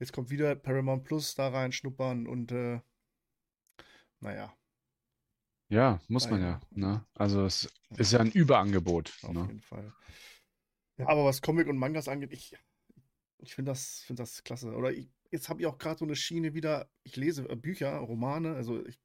jetzt 0.00 0.12
kommt 0.12 0.30
wieder 0.30 0.54
Paramount 0.54 1.04
Plus 1.04 1.34
da 1.34 1.48
rein 1.48 1.72
schnuppern 1.72 2.26
und 2.26 2.52
äh, 2.52 2.80
naja, 4.22 4.56
Ja, 5.68 6.00
muss 6.08 6.26
Ah, 6.26 6.30
man 6.30 6.40
ja. 6.40 6.48
ja. 6.50 6.60
Ne? 6.70 7.04
Also 7.14 7.44
es 7.44 7.68
ist 7.96 8.12
ja 8.12 8.20
ein 8.20 8.30
Überangebot. 8.30 9.12
auf 9.22 9.34
Ne? 9.34 9.46
jeden 9.46 9.60
Fall. 9.60 9.92
Ja, 10.98 11.08
aber 11.08 11.24
was 11.24 11.40
Comic 11.42 11.68
und 11.68 11.78
Mangas 11.78 12.08
angeht, 12.08 12.32
ich, 12.32 12.54
ich 13.38 13.54
finde 13.54 13.72
das, 13.72 14.02
find 14.02 14.18
das 14.18 14.44
klasse. 14.44 14.74
Oder 14.74 14.92
ich, 14.92 15.10
jetzt 15.30 15.48
habe 15.48 15.60
ich 15.60 15.66
auch 15.66 15.78
gerade 15.78 15.98
so 15.98 16.04
eine 16.04 16.16
Schiene 16.16 16.54
wieder, 16.54 16.90
ich 17.04 17.16
lese 17.16 17.48
äh, 17.48 17.56
Bücher, 17.56 17.96
Romane, 17.98 18.54
also 18.54 18.84
ich, 18.86 19.00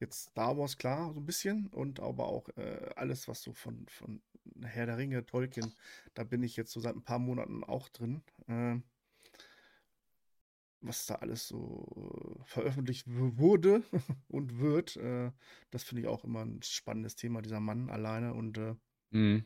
jetzt 0.00 0.30
Star 0.30 0.56
Wars, 0.58 0.78
klar, 0.78 1.12
so 1.14 1.20
ein 1.20 1.26
bisschen, 1.26 1.68
und 1.68 2.00
aber 2.00 2.28
auch 2.28 2.48
äh, 2.56 2.90
alles, 2.96 3.28
was 3.28 3.42
so 3.42 3.52
von, 3.54 3.86
von 3.88 4.22
Herr 4.64 4.86
der 4.86 4.98
Ringe, 4.98 5.26
Tolkien, 5.26 5.74
da 6.14 6.24
bin 6.24 6.42
ich 6.42 6.56
jetzt 6.56 6.72
so 6.72 6.80
seit 6.80 6.96
ein 6.96 7.04
paar 7.04 7.18
Monaten 7.18 7.64
auch 7.64 7.88
drin. 7.90 8.22
Ähm, 8.48 8.84
was 10.82 11.06
da 11.06 11.16
alles 11.16 11.48
so 11.48 12.38
äh, 12.40 12.44
veröffentlicht 12.46 13.04
wurde 13.08 13.82
und 14.28 14.58
wird, 14.58 14.96
äh, 14.96 15.30
das 15.70 15.82
finde 15.84 16.02
ich 16.02 16.08
auch 16.08 16.24
immer 16.24 16.42
ein 16.44 16.62
spannendes 16.62 17.16
Thema, 17.16 17.42
dieser 17.42 17.60
Mann 17.60 17.90
alleine. 17.90 18.34
Und 18.34 18.58
äh, 18.58 18.74
Mhm. 19.10 19.44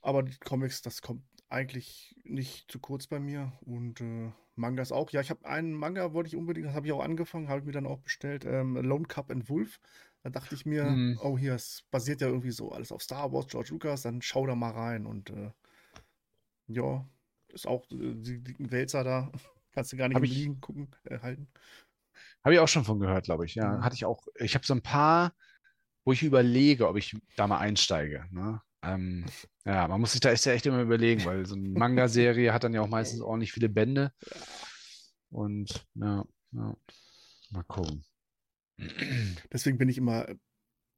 aber 0.00 0.22
die 0.22 0.36
Comics, 0.38 0.82
das 0.82 1.00
kommt 1.00 1.22
eigentlich 1.48 2.16
nicht 2.24 2.70
zu 2.70 2.78
kurz 2.80 3.06
bei 3.06 3.20
mir. 3.20 3.52
Und 3.60 4.00
äh, 4.00 4.32
Mangas 4.56 4.92
auch. 4.92 5.10
Ja, 5.10 5.20
ich 5.20 5.30
habe 5.30 5.46
einen 5.46 5.72
Manga, 5.74 6.12
wollte 6.12 6.28
ich 6.28 6.36
unbedingt, 6.36 6.66
das 6.66 6.74
habe 6.74 6.86
ich 6.86 6.92
auch 6.92 7.02
angefangen, 7.02 7.48
habe 7.48 7.60
ich 7.60 7.66
mir 7.66 7.72
dann 7.72 7.86
auch 7.86 7.98
bestellt. 8.00 8.44
Ähm, 8.44 8.76
Lone 8.76 9.06
Cup 9.06 9.30
and 9.30 9.48
Wolf. 9.48 9.80
Da 10.22 10.30
dachte 10.30 10.54
ich 10.54 10.66
mir, 10.66 10.84
Mhm. 10.84 11.18
oh 11.22 11.36
hier, 11.38 11.54
es 11.54 11.84
basiert 11.90 12.20
ja 12.20 12.28
irgendwie 12.28 12.52
so 12.52 12.70
alles 12.72 12.92
auf 12.92 13.02
Star 13.02 13.32
Wars, 13.32 13.46
George 13.48 13.70
Lucas, 13.70 14.02
dann 14.02 14.22
schau 14.22 14.46
da 14.46 14.54
mal 14.54 14.70
rein. 14.70 15.06
Und 15.06 15.30
äh, 15.30 15.50
ja, 16.68 17.06
ist 17.48 17.66
auch 17.66 17.86
die 17.88 18.42
dicken 18.42 18.70
Wälzer 18.70 19.04
da. 19.04 19.32
Kannst 19.72 19.92
du 19.92 19.96
gar 19.96 20.08
nicht 20.08 20.16
Hab 20.16 20.22
im 20.24 20.30
ich- 20.30 20.36
Liegen 20.36 20.60
gucken, 20.60 20.88
äh, 21.04 21.18
halten. 21.18 21.48
Habe 22.44 22.54
ich 22.54 22.60
auch 22.60 22.68
schon 22.68 22.84
von 22.84 22.98
gehört, 23.00 23.24
glaube 23.24 23.44
ich. 23.46 23.54
Ja, 23.54 23.78
Mhm. 23.78 23.84
hatte 23.84 23.94
ich 23.94 24.04
auch. 24.04 24.26
Ich 24.36 24.54
habe 24.54 24.66
so 24.66 24.74
ein 24.74 24.82
paar, 24.82 25.34
wo 26.04 26.12
ich 26.12 26.22
überlege, 26.22 26.88
ob 26.88 26.96
ich 26.96 27.16
da 27.36 27.46
mal 27.46 27.58
einsteige. 27.58 28.26
Ne? 28.30 28.60
Ähm, 28.82 29.24
ja, 29.64 29.86
man 29.88 30.00
muss 30.00 30.12
sich 30.12 30.20
da 30.20 30.30
echt, 30.32 30.44
echt 30.46 30.66
immer 30.66 30.82
überlegen, 30.82 31.24
weil 31.24 31.46
so 31.46 31.54
eine 31.54 31.68
Manga-Serie 31.78 32.52
hat 32.52 32.64
dann 32.64 32.74
ja 32.74 32.80
auch 32.80 32.88
meistens 32.88 33.20
ordentlich 33.20 33.52
viele 33.52 33.68
Bände. 33.68 34.12
Und 35.30 35.86
ja, 35.94 36.24
ja. 36.52 36.76
mal 37.50 37.62
gucken. 37.68 38.04
Deswegen 39.52 39.78
bin 39.78 39.88
ich 39.88 39.98
immer, 39.98 40.28
äh, 40.28 40.36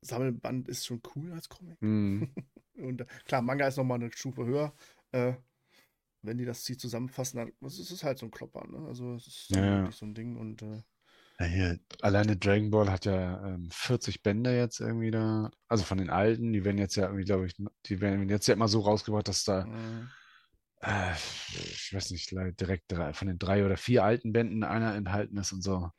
Sammelband 0.00 0.68
ist 0.68 0.86
schon 0.86 1.02
cool 1.14 1.32
als 1.32 1.48
Comic. 1.48 1.80
Mhm. 1.80 2.34
Und 2.76 3.02
äh, 3.02 3.06
klar, 3.24 3.42
Manga 3.42 3.66
ist 3.68 3.76
nochmal 3.76 4.00
eine 4.00 4.10
Stufe 4.12 4.44
höher. 4.44 4.74
Äh, 5.12 5.34
wenn 6.24 6.38
die 6.38 6.44
das 6.44 6.64
Ziel 6.64 6.76
zusammenfassen, 6.76 7.38
dann 7.38 7.52
es 7.66 7.78
ist 7.78 7.90
es 7.90 8.04
halt 8.04 8.18
so 8.18 8.26
ein 8.26 8.30
Klopper. 8.32 8.66
Ne? 8.66 8.86
Also 8.88 9.14
es 9.14 9.26
ist 9.26 9.50
Ja, 9.50 9.64
ja. 9.64 9.70
wirklich 9.78 9.96
so 9.96 10.06
ein 10.06 10.14
Ding. 10.14 10.36
Und 10.36 10.62
äh, 10.62 10.82
Ja, 11.40 11.46
hier, 11.46 11.80
alleine 12.00 12.36
Dragon 12.36 12.70
Ball 12.70 12.90
hat 12.90 13.06
ja 13.06 13.44
ähm, 13.54 13.68
40 13.72 14.22
Bände 14.22 14.56
jetzt 14.56 14.78
irgendwie 14.80 15.10
da. 15.10 15.50
Also 15.68 15.82
von 15.84 15.98
den 15.98 16.10
alten, 16.10 16.52
die 16.52 16.64
werden 16.64 16.78
jetzt 16.78 16.94
ja 16.94 17.04
irgendwie, 17.06 17.24
glaube 17.24 17.46
ich, 17.46 17.56
die 17.86 18.00
werden 18.00 18.28
jetzt 18.28 18.46
ja 18.46 18.54
immer 18.54 18.68
so 18.68 18.80
rausgebracht, 18.80 19.26
dass 19.28 19.42
da, 19.44 19.62
äh, 19.62 20.06
äh, 20.82 21.12
ich 21.54 21.92
weiß 21.94 22.10
nicht, 22.10 22.30
direkt 22.60 22.84
drei, 22.88 23.12
von 23.12 23.28
den 23.28 23.38
drei 23.38 23.64
oder 23.64 23.76
vier 23.76 24.04
alten 24.04 24.32
Bänden 24.32 24.64
einer 24.64 24.94
enthalten 24.94 25.36
ist 25.38 25.52
und 25.52 25.62
so. 25.62 25.90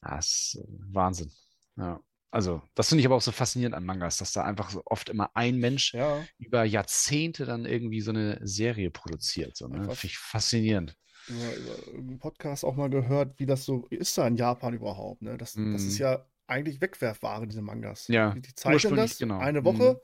Das 0.00 0.26
ist 0.26 0.56
äh, 0.56 0.64
Wahnsinn. 0.92 1.32
Ja. 1.76 2.00
Also, 2.30 2.60
das 2.74 2.88
finde 2.88 3.00
ich 3.00 3.06
aber 3.06 3.16
auch 3.16 3.22
so 3.22 3.32
faszinierend 3.32 3.74
an 3.74 3.84
Mangas, 3.86 4.18
dass 4.18 4.32
da 4.32 4.44
einfach 4.44 4.68
so 4.70 4.82
oft 4.84 5.08
immer 5.08 5.30
ein 5.34 5.56
Mensch 5.56 5.94
ja, 5.94 6.22
über 6.38 6.64
Jahrzehnte 6.64 7.46
dann 7.46 7.64
irgendwie 7.64 8.02
so 8.02 8.10
eine 8.10 8.38
Serie 8.46 8.90
produziert. 8.90 9.56
So, 9.56 9.66
ne? 9.66 9.84
Finde 9.84 9.98
ich 10.02 10.18
faszinierend. 10.18 10.94
über, 11.28 11.56
über 11.56 11.86
irgendeinen 11.86 12.18
Podcast 12.18 12.64
auch 12.64 12.76
mal 12.76 12.90
gehört, 12.90 13.38
wie 13.38 13.46
das 13.46 13.64
so 13.64 13.86
ist 13.88 14.16
da 14.18 14.26
in 14.26 14.36
Japan 14.36 14.74
überhaupt. 14.74 15.22
Ne? 15.22 15.38
Das, 15.38 15.54
das 15.54 15.84
ist 15.84 15.94
Mhm. 15.98 16.02
ja 16.04 16.26
eigentlich 16.46 16.80
Wegwerfware, 16.80 17.46
diese 17.46 17.62
Mangas. 17.62 18.08
Ja, 18.08 18.32
Die, 18.32 18.42
die 18.42 18.54
zeichnen 18.54 18.96
das 18.96 19.18
genau. 19.18 19.38
eine 19.38 19.60
Mhm. 19.60 19.64
Woche. 19.64 20.02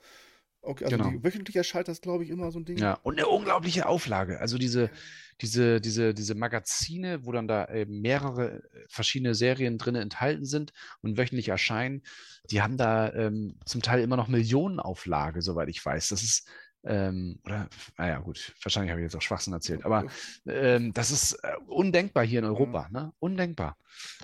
Okay, 0.64 0.84
also 0.84 0.96
Genau. 0.96 1.10
die, 1.10 1.22
wöchentlich 1.22 1.56
erscheint 1.56 1.88
das, 1.88 2.00
glaube 2.00 2.24
ich, 2.24 2.30
immer 2.30 2.50
so 2.50 2.58
ein 2.58 2.64
Ding. 2.64 2.78
Ja, 2.78 2.94
und 3.02 3.18
eine 3.18 3.28
unglaubliche 3.28 3.86
Auflage. 3.86 4.40
Also 4.40 4.56
diese, 4.58 4.90
diese, 5.40 5.80
diese, 5.80 6.14
diese 6.14 6.34
Magazine, 6.34 7.24
wo 7.26 7.32
dann 7.32 7.46
da 7.46 7.68
eben 7.68 8.00
mehrere 8.00 8.62
äh, 8.62 8.86
verschiedene 8.88 9.34
Serien 9.34 9.78
drin 9.78 9.94
enthalten 9.94 10.44
sind 10.44 10.72
und 11.02 11.18
wöchentlich 11.18 11.48
erscheinen, 11.48 12.02
die 12.50 12.62
haben 12.62 12.76
da 12.76 13.12
ähm, 13.12 13.58
zum 13.64 13.82
Teil 13.82 14.02
immer 14.02 14.16
noch 14.16 14.28
Millionenauflage, 14.28 15.42
soweit 15.42 15.68
ich 15.68 15.84
weiß. 15.84 16.08
Das 16.08 16.22
ist, 16.22 16.48
ähm, 16.84 17.40
oder, 17.44 17.68
naja, 17.98 18.18
gut, 18.18 18.54
wahrscheinlich 18.62 18.90
habe 18.90 19.00
ich 19.00 19.04
jetzt 19.04 19.16
auch 19.16 19.22
Schwachsinn 19.22 19.52
erzählt, 19.52 19.84
aber 19.84 20.06
ähm, 20.46 20.92
das 20.92 21.10
ist 21.10 21.32
äh, 21.42 21.56
undenkbar 21.66 22.24
hier 22.24 22.40
in 22.40 22.44
Europa, 22.44 22.88
ne? 22.90 23.12
Undenkbar. 23.18 23.76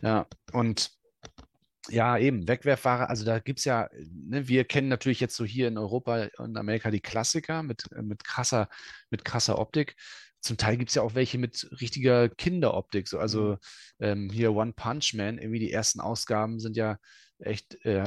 Ja, 0.02 0.26
und 0.52 0.90
ja, 1.88 2.18
eben, 2.18 2.46
Wegwerfware, 2.46 3.08
also 3.08 3.24
da 3.24 3.38
gibt 3.38 3.60
es 3.60 3.64
ja, 3.64 3.88
ne, 4.12 4.46
wir 4.48 4.64
kennen 4.64 4.88
natürlich 4.88 5.20
jetzt 5.20 5.36
so 5.36 5.44
hier 5.44 5.68
in 5.68 5.78
Europa 5.78 6.28
und 6.38 6.56
Amerika 6.56 6.90
die 6.90 7.00
Klassiker 7.00 7.62
mit, 7.62 7.84
äh, 7.92 8.02
mit 8.02 8.24
krasser, 8.24 8.68
mit 9.10 9.24
krasser 9.24 9.58
Optik. 9.58 9.96
Zum 10.40 10.56
Teil 10.56 10.76
gibt 10.76 10.90
es 10.90 10.94
ja 10.94 11.02
auch 11.02 11.14
welche 11.14 11.38
mit 11.38 11.68
richtiger 11.80 12.28
Kinderoptik. 12.28 13.08
So, 13.08 13.18
also 13.18 13.58
ähm, 14.00 14.30
hier 14.30 14.52
One 14.54 14.72
Punch 14.72 15.14
Man, 15.14 15.38
irgendwie 15.38 15.58
die 15.58 15.72
ersten 15.72 16.00
Ausgaben 16.00 16.60
sind 16.60 16.76
ja 16.76 16.96
echt 17.38 17.74
äh, 17.84 18.02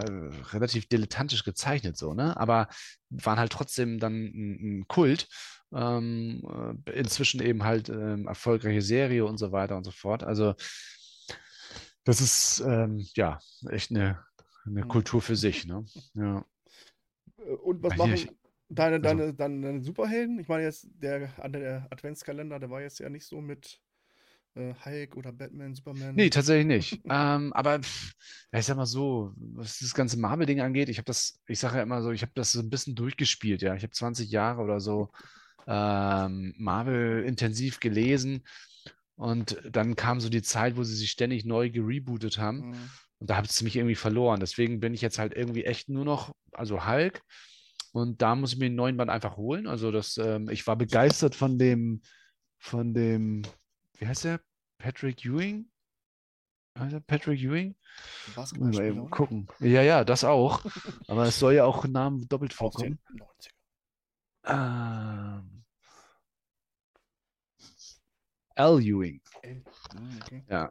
relativ 0.51 0.87
dilettantisch 0.87 1.43
gezeichnet, 1.43 1.97
so, 1.97 2.13
ne? 2.13 2.37
Aber 2.37 2.67
waren 3.09 3.39
halt 3.39 3.51
trotzdem 3.51 3.99
dann 3.99 4.13
ein, 4.13 4.79
ein 4.79 4.87
Kult. 4.87 5.27
Ähm, 5.75 6.43
äh, 6.85 6.91
inzwischen 6.91 7.41
eben 7.41 7.63
halt 7.63 7.89
ähm, 7.89 8.27
erfolgreiche 8.27 8.81
Serie 8.83 9.25
und 9.25 9.39
so 9.39 9.51
weiter 9.51 9.75
und 9.75 9.83
so 9.83 9.91
fort. 9.91 10.23
Also 10.23 10.53
das 12.03 12.21
ist 12.21 12.61
ähm, 12.65 13.05
ja 13.15 13.39
echt 13.69 13.91
eine, 13.91 14.23
eine 14.65 14.83
Mhm. 14.83 14.87
Kultur 14.87 15.21
für 15.21 15.35
sich, 15.35 15.65
ne? 15.65 15.85
Ja. 16.13 16.45
Äh, 17.37 17.51
Und 17.63 17.81
was 17.83 17.95
machen 17.97 18.13
ich- 18.13 18.29
deine, 18.69 18.95
also- 18.95 19.31
deine, 19.31 19.33
deine 19.33 19.81
Superhelden? 19.81 20.39
Ich 20.39 20.47
meine 20.47 20.63
jetzt, 20.63 20.87
der, 20.95 21.27
der 21.49 21.87
Adventskalender, 21.91 22.59
der 22.59 22.69
war 22.69 22.81
jetzt 22.81 22.99
ja 22.99 23.09
nicht 23.09 23.25
so 23.25 23.41
mit 23.41 23.79
äh, 24.55 24.73
Hulk 24.85 25.17
oder 25.17 25.31
Batman, 25.31 25.73
Superman. 25.73 26.13
Nee, 26.15 26.29
tatsächlich 26.29 26.67
nicht. 26.67 27.01
ähm, 27.09 27.51
aber 27.53 27.79
ja, 28.51 28.59
ich 28.59 28.65
sag 28.65 28.77
mal 28.77 28.85
so, 28.85 29.33
was 29.35 29.79
das 29.79 29.93
ganze 29.95 30.19
Marvel-Ding 30.19 30.61
angeht, 30.61 30.89
ich 30.89 30.97
habe 30.97 31.05
das, 31.05 31.39
ich 31.47 31.57
sage 31.59 31.77
ja 31.77 31.83
immer 31.83 32.03
so, 32.03 32.11
ich 32.11 32.21
habe 32.21 32.33
das 32.35 32.51
so 32.51 32.59
ein 32.59 32.69
bisschen 32.69 32.93
durchgespielt, 32.95 33.61
ja. 33.63 33.73
Ich 33.75 33.81
habe 33.83 33.93
20 33.93 34.29
Jahre 34.29 34.61
oder 34.61 34.79
so 34.79 35.09
ähm, 35.65 36.53
Marvel 36.57 37.23
intensiv 37.23 37.79
gelesen 37.79 38.43
und 39.15 39.61
dann 39.69 39.95
kam 39.95 40.19
so 40.19 40.29
die 40.29 40.41
Zeit, 40.41 40.75
wo 40.75 40.83
sie 40.83 40.95
sich 40.95 41.11
ständig 41.11 41.45
neu 41.45 41.69
gerebootet 41.69 42.37
haben. 42.37 42.69
Mhm. 42.69 42.89
Und 43.19 43.29
da 43.29 43.37
habe 43.37 43.47
ich 43.49 43.61
mich 43.61 43.75
irgendwie 43.75 43.95
verloren. 43.95 44.39
Deswegen 44.39 44.79
bin 44.79 44.93
ich 44.93 45.01
jetzt 45.01 45.19
halt 45.19 45.33
irgendwie 45.33 45.65
echt 45.65 45.87
nur 45.89 46.03
noch, 46.03 46.33
also 46.51 46.85
Hulk. 46.85 47.21
Und 47.93 48.21
da 48.21 48.35
muss 48.35 48.53
ich 48.53 48.59
mir 48.59 48.65
den 48.65 48.75
neuen 48.75 48.97
Band 48.97 49.11
einfach 49.11 49.37
holen. 49.37 49.67
Also 49.67 49.91
das, 49.91 50.17
ähm, 50.17 50.49
ich 50.49 50.65
war 50.65 50.75
begeistert 50.75 51.35
von 51.35 51.59
dem, 51.59 52.01
von 52.57 52.93
dem, 52.93 53.43
wie 53.97 54.07
heißt 54.07 54.23
der? 54.25 54.41
Patrick 54.79 55.23
Ewing? 55.25 55.69
Heißt 56.77 56.93
er 56.93 56.99
Patrick 56.99 57.39
Ewing? 57.39 57.75
Mal 58.57 58.83
eben 58.83 59.09
gucken. 59.11 59.47
Ja, 59.59 59.83
ja, 59.83 60.03
das 60.03 60.23
auch. 60.23 60.65
Aber 61.07 61.25
es 61.25 61.37
soll 61.37 61.53
ja 61.53 61.65
auch 61.65 61.85
Namen 61.85 62.27
doppelt 62.27 62.51
vorkommen. 62.51 62.99
den 63.09 63.21
90er. 63.21 63.53
Ähm, 64.45 65.52
Al 68.55 68.79
Ewing. 68.81 69.21
Mhm, 69.43 70.19
okay. 70.21 70.67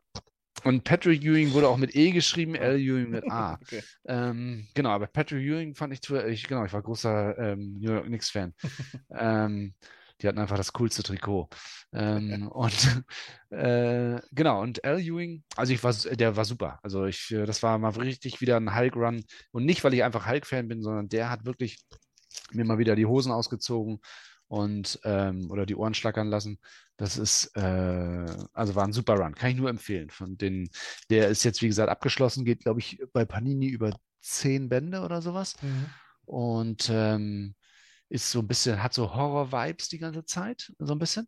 Und 0.65 0.85
Patrick 0.85 1.23
Ewing 1.25 1.53
wurde 1.53 1.69
auch 1.69 1.77
mit 1.77 1.95
E 1.97 2.13
geschrieben, 2.13 2.57
Al 2.57 2.79
Ewing 2.79 3.11
mit 3.11 3.29
A. 3.31 3.55
okay. 3.63 3.83
Ähm, 4.07 4.69
genau, 4.75 4.91
aber 4.91 5.07
Patrick 5.09 5.43
Ewing 5.45 5.75
fand 5.75 5.93
ich, 5.93 6.01
zu- 6.01 6.25
ich 6.25 6.47
genau, 6.47 6.65
ich 6.65 6.73
war 6.73 6.83
großer 6.83 7.37
ähm, 7.39 7.79
New 7.81 7.93
York 7.93 8.07
Knicks-Fan. 8.07 8.55
ähm, 9.11 9.75
die 10.21 10.29
hatten 10.29 10.39
einfach 10.39 10.57
das 10.57 10.73
coolste 10.73 11.03
Trikot. 11.03 11.49
Ähm, 11.93 12.47
und 12.49 13.05
äh, 13.51 14.21
genau, 14.31 14.63
und 14.63 14.85
Al 14.85 15.01
Ewing, 15.01 15.43
also 15.57 15.73
ich 15.73 15.83
war, 15.83 15.93
der 15.93 16.37
war 16.37 16.45
super. 16.45 16.79
Also 16.85 17.07
ich, 17.07 17.33
äh, 17.33 17.45
das 17.45 17.63
war 17.65 17.77
mal 17.79 17.91
richtig 17.91 18.41
wieder 18.41 18.57
ein 18.57 18.75
Hulk-Run. 18.77 19.25
Und 19.51 19.65
nicht, 19.65 19.83
weil 19.83 19.95
ich 19.95 20.05
einfach 20.05 20.29
Hulk-Fan 20.29 20.69
bin, 20.69 20.83
sondern 20.83 21.09
der 21.09 21.29
hat 21.29 21.45
wirklich 21.45 21.85
mir 22.53 22.65
mal 22.65 22.79
wieder 22.79 22.95
die 22.95 23.07
Hosen 23.07 23.33
ausgezogen 23.33 24.01
und 24.47 25.01
ähm, 25.05 25.51
oder 25.51 25.67
die 25.67 25.75
Ohren 25.75 25.95
schlackern 25.95 26.29
lassen. 26.29 26.59
Das 27.03 27.19
ist, 27.19 27.47
äh, 27.57 28.27
also 28.53 28.77
war 28.77 28.85
ein 28.85 28.93
super 28.93 29.15
Run, 29.15 29.35
kann 29.35 29.51
ich 29.51 29.57
nur 29.57 29.69
empfehlen. 29.69 30.09
Von 30.09 30.39
den, 30.39 30.71
der 31.11 31.31
ist 31.31 31.43
jetzt, 31.43 31.61
wie 31.61 31.67
gesagt, 31.67 31.91
abgeschlossen, 31.91 32.45
geht, 32.45 32.61
glaube 32.61 32.79
ich, 32.79 33.03
bei 33.13 33.25
Panini 33.25 33.67
über 33.67 33.93
zehn 34.21 34.69
Bände 34.69 35.01
oder 35.01 35.21
sowas. 35.21 35.57
Mhm. 35.63 35.87
Und 36.27 36.91
ähm, 36.93 37.57
ist 38.09 38.31
so 38.31 38.39
ein 38.39 38.47
bisschen, 38.47 38.85
hat 38.85 38.95
so 38.95 39.17
Horror-Vibes 39.17 39.89
die 39.89 39.99
ganze 39.99 40.25
Zeit, 40.27 40.73
so 40.79 40.95
ein 40.95 41.01
bisschen. 41.01 41.27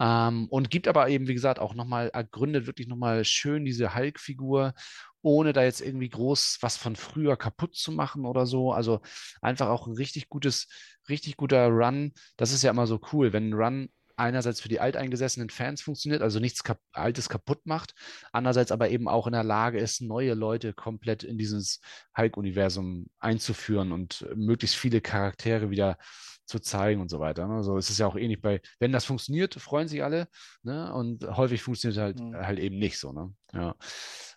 Ähm, 0.00 0.48
und 0.48 0.70
gibt 0.70 0.88
aber 0.88 1.08
eben, 1.08 1.28
wie 1.28 1.34
gesagt, 1.34 1.60
auch 1.60 1.76
nochmal, 1.76 2.08
ergründet 2.08 2.66
wirklich 2.66 2.88
nochmal 2.88 3.24
schön 3.24 3.64
diese 3.64 3.94
Hulk-Figur, 3.94 4.74
ohne 5.20 5.52
da 5.52 5.62
jetzt 5.62 5.82
irgendwie 5.82 6.08
groß 6.08 6.58
was 6.62 6.76
von 6.76 6.96
früher 6.96 7.36
kaputt 7.36 7.76
zu 7.76 7.92
machen 7.92 8.26
oder 8.26 8.44
so. 8.44 8.72
Also 8.72 9.02
einfach 9.40 9.68
auch 9.68 9.86
ein 9.86 9.94
richtig 9.94 10.28
gutes, 10.28 10.66
richtig 11.08 11.36
guter 11.36 11.68
Run. 11.68 12.12
Das 12.36 12.50
ist 12.50 12.64
ja 12.64 12.72
immer 12.72 12.88
so 12.88 13.00
cool, 13.12 13.32
wenn 13.32 13.50
ein 13.50 13.54
Run 13.54 13.88
einerseits 14.16 14.60
für 14.60 14.68
die 14.68 14.80
alteingesessenen 14.80 15.50
Fans 15.50 15.82
funktioniert, 15.82 16.22
also 16.22 16.40
nichts 16.40 16.62
kap 16.64 16.80
Altes 16.92 17.28
kaputt 17.28 17.64
macht, 17.64 17.94
andererseits 18.32 18.72
aber 18.72 18.90
eben 18.90 19.08
auch 19.08 19.26
in 19.26 19.32
der 19.32 19.44
Lage 19.44 19.78
ist, 19.78 20.00
neue 20.00 20.34
Leute 20.34 20.72
komplett 20.74 21.22
in 21.24 21.38
dieses 21.38 21.80
Hulk-Universum 22.16 23.06
einzuführen 23.18 23.92
und 23.92 24.26
möglichst 24.34 24.76
viele 24.76 25.00
Charaktere 25.00 25.70
wieder 25.70 25.96
zu 26.44 26.58
zeigen 26.58 27.00
und 27.00 27.08
so 27.08 27.20
weiter. 27.20 27.46
Ne? 27.46 27.62
So 27.62 27.76
ist 27.78 27.88
es 27.90 27.98
ja 27.98 28.06
auch 28.06 28.16
ähnlich 28.16 28.40
bei, 28.42 28.60
wenn 28.78 28.92
das 28.92 29.04
funktioniert, 29.04 29.54
freuen 29.54 29.88
sich 29.88 30.02
alle, 30.02 30.28
ne? 30.62 30.92
Und 30.92 31.24
häufig 31.24 31.62
funktioniert 31.62 31.96
es 31.96 32.02
halt, 32.02 32.20
Mhm. 32.20 32.36
halt 32.36 32.58
eben 32.58 32.78
nicht 32.78 32.98
so, 32.98 33.12
ne? 33.12 33.32
Ja. 33.52 33.74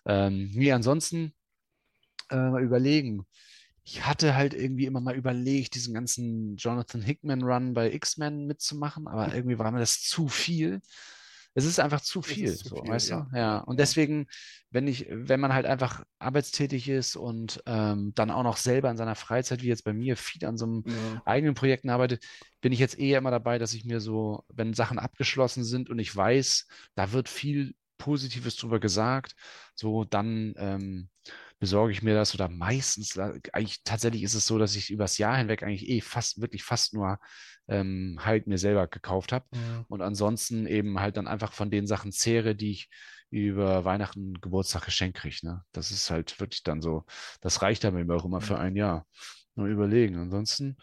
Ähm, 0.06 0.50
nee, 0.54 0.72
ansonsten 0.72 1.34
äh, 2.30 2.62
überlegen. 2.62 3.26
Ich 3.88 4.04
hatte 4.04 4.34
halt 4.34 4.52
irgendwie 4.52 4.86
immer 4.86 5.00
mal 5.00 5.14
überlegt, 5.14 5.76
diesen 5.76 5.94
ganzen 5.94 6.56
Jonathan 6.56 7.02
Hickman-Run 7.02 7.72
bei 7.72 7.92
X-Men 7.92 8.46
mitzumachen, 8.46 9.06
aber 9.06 9.32
irgendwie 9.32 9.60
war 9.60 9.70
mir 9.70 9.78
das 9.78 10.00
zu 10.02 10.26
viel. 10.26 10.80
Es 11.54 11.64
ist 11.64 11.78
einfach 11.78 12.00
zu 12.00 12.20
viel, 12.20 12.54
zu 12.54 12.68
so, 12.68 12.76
viel, 12.82 12.90
weißt 12.90 13.10
ja. 13.10 13.28
du? 13.30 13.36
Ja. 13.38 13.58
Und 13.60 13.78
deswegen, 13.78 14.26
wenn 14.70 14.88
ich, 14.88 15.06
wenn 15.08 15.38
man 15.40 15.54
halt 15.54 15.66
einfach 15.66 16.04
arbeitstätig 16.18 16.88
ist 16.88 17.14
und 17.14 17.62
ähm, 17.64 18.12
dann 18.16 18.30
auch 18.32 18.42
noch 18.42 18.56
selber 18.56 18.90
in 18.90 18.96
seiner 18.96 19.14
Freizeit, 19.14 19.62
wie 19.62 19.68
jetzt 19.68 19.84
bei 19.84 19.92
mir, 19.92 20.16
viel 20.16 20.44
an 20.44 20.58
so 20.58 20.66
einem 20.66 20.84
Ja. 20.86 21.22
eigenen 21.24 21.54
Projekten 21.54 21.88
arbeitet, 21.88 22.24
bin 22.60 22.72
ich 22.72 22.80
jetzt 22.80 22.98
eher 22.98 23.18
immer 23.18 23.30
dabei, 23.30 23.58
dass 23.58 23.72
ich 23.72 23.84
mir 23.84 24.00
so, 24.00 24.44
wenn 24.48 24.74
Sachen 24.74 24.98
abgeschlossen 24.98 25.64
sind 25.64 25.88
und 25.88 26.00
ich 26.00 26.14
weiß, 26.14 26.66
da 26.96 27.12
wird 27.12 27.28
viel 27.28 27.74
Positives 27.98 28.56
drüber 28.56 28.80
gesagt, 28.80 29.34
so 29.74 30.04
dann 30.04 30.54
ähm, 30.58 31.08
besorge 31.58 31.92
ich 31.92 32.02
mir 32.02 32.14
das 32.14 32.34
oder 32.34 32.48
meistens, 32.48 33.18
eigentlich 33.18 33.82
tatsächlich 33.82 34.22
ist 34.22 34.34
es 34.34 34.46
so, 34.46 34.58
dass 34.58 34.76
ich 34.76 34.90
übers 34.90 35.18
Jahr 35.18 35.36
hinweg 35.36 35.62
eigentlich 35.62 35.88
eh 35.88 36.00
fast, 36.00 36.40
wirklich 36.40 36.62
fast 36.64 36.94
nur 36.94 37.18
ähm, 37.68 38.18
halt 38.22 38.46
mir 38.46 38.58
selber 38.58 38.86
gekauft 38.86 39.32
habe 39.32 39.46
Ja. 39.54 39.84
und 39.88 40.02
ansonsten 40.02 40.66
eben 40.66 41.00
halt 41.00 41.16
dann 41.16 41.26
einfach 41.26 41.52
von 41.52 41.70
den 41.70 41.86
Sachen 41.86 42.12
zehre, 42.12 42.54
die 42.54 42.70
ich 42.72 42.90
über 43.30 43.84
Weihnachten, 43.84 44.34
Geburtstag 44.40 44.84
geschenkt 44.84 45.18
kriege. 45.18 45.38
Ne? 45.42 45.62
Das 45.72 45.90
ist 45.90 46.10
halt 46.10 46.38
wirklich 46.38 46.62
dann 46.62 46.80
so, 46.80 47.04
das 47.40 47.60
reicht 47.62 47.82
dann 47.84 47.94
mir 47.94 48.14
auch 48.14 48.24
immer 48.24 48.40
für 48.40 48.58
ein 48.58 48.76
Jahr. 48.76 49.06
Nur 49.56 49.66
überlegen. 49.68 50.16
Ansonsten, 50.16 50.76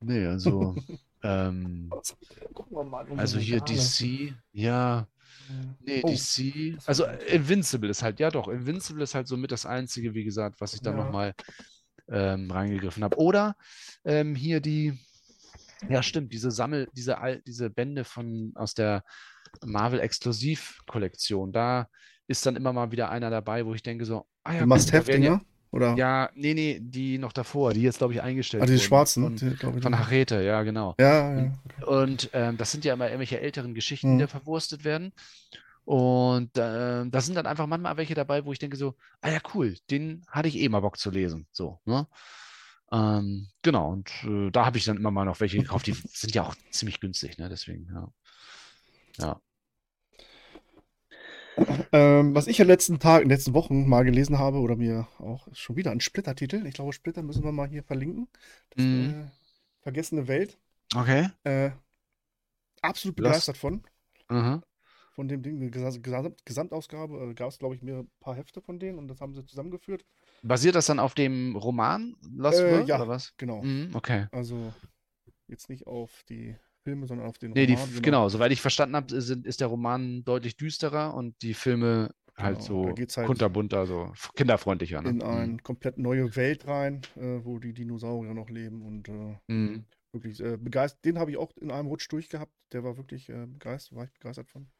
nee, 0.00 0.26
also, 0.26 0.76
ähm, 1.22 1.90
also 3.16 3.38
hier. 3.38 3.60
DC, 3.60 4.34
ja, 4.52 5.08
nee, 5.80 6.02
Oh, 6.02 6.08
DC, 6.08 6.76
also. 6.86 7.04
Invincible 7.32 7.90
ist 7.90 8.02
halt, 8.02 8.20
ja 8.20 8.30
doch, 8.30 8.48
Invincible 8.48 9.02
ist 9.02 9.14
halt 9.14 9.28
so 9.28 9.36
mit 9.36 9.52
das 9.52 9.66
Einzige, 9.66 10.14
wie 10.14 10.24
gesagt, 10.24 10.60
was 10.60 10.74
ich 10.74 10.82
dann 10.82 10.96
Ja. 10.96 11.04
nochmal 11.04 11.34
ähm, 12.08 12.50
reingegriffen 12.50 13.04
habe. 13.04 13.18
Oder 13.18 13.56
ähm, 14.04 14.34
hier 14.34 14.60
die, 14.60 14.98
ja 15.88 16.02
stimmt, 16.02 16.32
diese 16.32 16.50
Sammel, 16.50 16.88
diese, 16.92 17.16
diese 17.46 17.70
Bände 17.70 18.04
von 18.04 18.52
aus 18.54 18.74
der 18.74 19.04
Marvel 19.64 20.00
Exklusiv-Kollektion, 20.00 21.52
da 21.52 21.88
ist 22.26 22.46
dann 22.46 22.56
immer 22.56 22.72
mal 22.72 22.92
wieder 22.92 23.10
einer 23.10 23.30
dabei, 23.30 23.66
wo 23.66 23.74
ich 23.74 23.82
denke 23.82 24.04
so, 24.04 24.26
ah 24.44 24.54
ja, 24.54 24.66
da 24.66 24.68
werden 24.68 24.68
Must-Have-Dinger? 24.68 25.44
Oder? 25.72 25.94
Ja, 25.96 26.30
nee, 26.34 26.54
nee, 26.54 26.80
die 26.82 27.18
noch 27.18 27.32
davor, 27.32 27.72
die 27.72 27.82
jetzt, 27.82 27.98
glaube 27.98 28.12
ich, 28.12 28.20
eingestellt 28.22 28.62
ah, 28.62 28.66
diese 28.66 28.78
wurden. 28.78 28.86
schwarzen. 28.88 29.22
Von, 29.24 29.36
die, 29.36 29.46
ich, 29.54 29.60
von 29.60 29.80
die- 29.80 29.98
Harete, 29.98 30.42
ja, 30.42 30.62
genau. 30.62 30.94
Ja, 30.98 31.38
ja. 31.40 31.52
Und 31.86 32.28
ähm, 32.32 32.56
das 32.56 32.72
sind 32.72 32.84
ja 32.84 32.94
immer 32.94 33.06
irgendwelche 33.06 33.40
älteren 33.40 33.74
Geschichten, 33.74 34.08
die 34.08 34.14
Mhm. 34.14 34.18
da 34.20 34.26
verwurstet 34.26 34.84
werden. 34.84 35.12
Und 35.84 36.56
äh, 36.58 37.06
da 37.06 37.20
sind 37.20 37.34
dann 37.36 37.46
einfach 37.46 37.66
manchmal 37.66 37.96
welche 37.96 38.14
dabei, 38.14 38.44
wo 38.44 38.52
ich 38.52 38.58
denke 38.58 38.76
so, 38.76 38.94
ah 39.20 39.30
ja, 39.30 39.38
cool, 39.54 39.76
den 39.90 40.22
hatte 40.28 40.48
ich 40.48 40.56
eh 40.58 40.68
mal 40.68 40.80
Bock 40.80 40.98
zu 40.98 41.10
lesen. 41.10 41.46
So, 41.52 41.80
ne? 41.84 42.06
Ähm, 42.92 43.48
genau, 43.62 43.90
und 43.92 44.10
äh, 44.24 44.50
da 44.50 44.66
habe 44.66 44.76
ich 44.78 44.84
dann 44.84 44.96
immer 44.96 45.10
mal 45.12 45.24
noch 45.24 45.38
welche 45.40 45.56
gekauft, 45.58 45.86
die 45.86 45.92
sind 46.12 46.34
ja 46.34 46.42
auch 46.42 46.54
ziemlich 46.70 46.98
günstig, 47.00 47.38
ne? 47.38 47.48
Deswegen, 47.48 47.88
ja. 47.92 48.08
Ja. 49.18 49.40
Ähm, 51.92 52.34
was 52.34 52.46
ich 52.46 52.58
in 52.60 52.64
den 52.64 52.70
letzten 52.70 52.98
Tagen, 52.98 53.24
in 53.24 53.28
den 53.28 53.36
letzten 53.36 53.54
Wochen 53.54 53.88
mal 53.88 54.04
gelesen 54.04 54.38
habe 54.38 54.58
oder 54.58 54.76
mir 54.76 55.08
auch 55.18 55.48
schon 55.52 55.76
wieder 55.76 55.90
ein 55.90 56.00
Splitter-Titel. 56.00 56.64
Ich 56.66 56.74
glaube, 56.74 56.92
Splitter 56.92 57.22
müssen 57.22 57.44
wir 57.44 57.52
mal 57.52 57.68
hier 57.68 57.82
verlinken. 57.82 58.28
Das, 58.70 58.84
Mhm. 58.84 59.10
äh, 59.26 59.30
Vergessene 59.82 60.28
Welt. 60.28 60.58
Okay. 60.94 61.28
Äh, 61.44 61.70
absolut 62.82 63.16
begeistert 63.16 63.56
von. 63.56 63.82
Mhm. 64.28 64.62
Von 65.14 65.28
dem 65.28 65.42
Ding. 65.42 65.56
Eine 65.60 65.70
Gesam 65.70 66.02
Gesamt 66.02 66.44
Gesamtausgabe. 66.46 67.30
Äh, 67.30 67.34
Gab 67.34 67.48
es, 67.50 67.58
glaube 67.58 67.74
ich, 67.74 67.82
mir 67.82 68.00
ein 68.00 68.10
paar 68.20 68.34
Hefte 68.36 68.60
von 68.60 68.78
denen 68.78 68.98
und 68.98 69.08
das 69.08 69.20
haben 69.20 69.34
sie 69.34 69.44
zusammengeführt. 69.44 70.04
Basiert 70.42 70.74
das 70.74 70.86
dann 70.86 70.98
auf 70.98 71.14
dem 71.14 71.56
Roman 71.56 72.14
Lost 72.36 72.60
Äh, 72.60 72.70
World 72.72 72.88
ja. 72.88 72.96
oder 72.96 73.08
was? 73.08 73.34
Genau. 73.36 73.62
Mhm, 73.62 73.90
okay. 73.94 74.26
Also 74.32 74.72
jetzt 75.48 75.68
nicht 75.68 75.86
auf 75.86 76.22
die 76.28 76.56
Filme, 76.90 77.06
sondern 77.06 77.26
auf 77.28 77.38
den 77.38 77.52
Nee, 77.52 77.66
die, 77.66 77.74
Roman. 77.74 78.02
genau, 78.02 78.28
soweit 78.28 78.52
ich 78.52 78.60
verstanden 78.60 78.96
habe, 78.96 79.14
ist, 79.14 79.30
ist 79.30 79.60
der 79.60 79.68
Roman 79.68 80.24
deutlich 80.24 80.56
düsterer 80.56 81.14
und 81.14 81.40
die 81.42 81.54
Filme 81.54 82.10
halt 82.36 82.56
Genau, 82.56 82.58
da 82.58 82.64
so 82.64 82.84
halt 82.84 83.26
kunterbunter, 83.26 83.86
so 83.86 84.12
kinderfreundlicher. 84.34 85.02
Ne? 85.02 85.10
In 85.10 85.22
eine 85.22 85.56
komplett 85.58 85.98
neue 85.98 86.34
Welt 86.36 86.66
rein, 86.66 87.02
äh, 87.16 87.44
wo 87.44 87.58
die 87.58 87.72
Dinosaurier 87.72 88.34
noch 88.34 88.48
leben 88.50 88.82
und 88.82 89.08
äh, 89.08 89.36
Mhm. 89.48 89.84
wirklich 90.12 90.40
äh, 90.40 90.56
begeistert. 90.56 91.04
Den 91.04 91.18
habe 91.18 91.30
ich 91.30 91.36
auch 91.36 91.56
in 91.56 91.70
einem 91.70 91.88
Rutsch 91.88 92.10
durchgehabt. 92.10 92.52
Der 92.72 92.84
war 92.84 92.96
wirklich 92.96 93.28
äh, 93.28 93.46
begeistert, 93.46 93.96
war 93.96 94.04
ich 94.04 94.12
begeistert 94.12 94.48
von. 94.48 94.70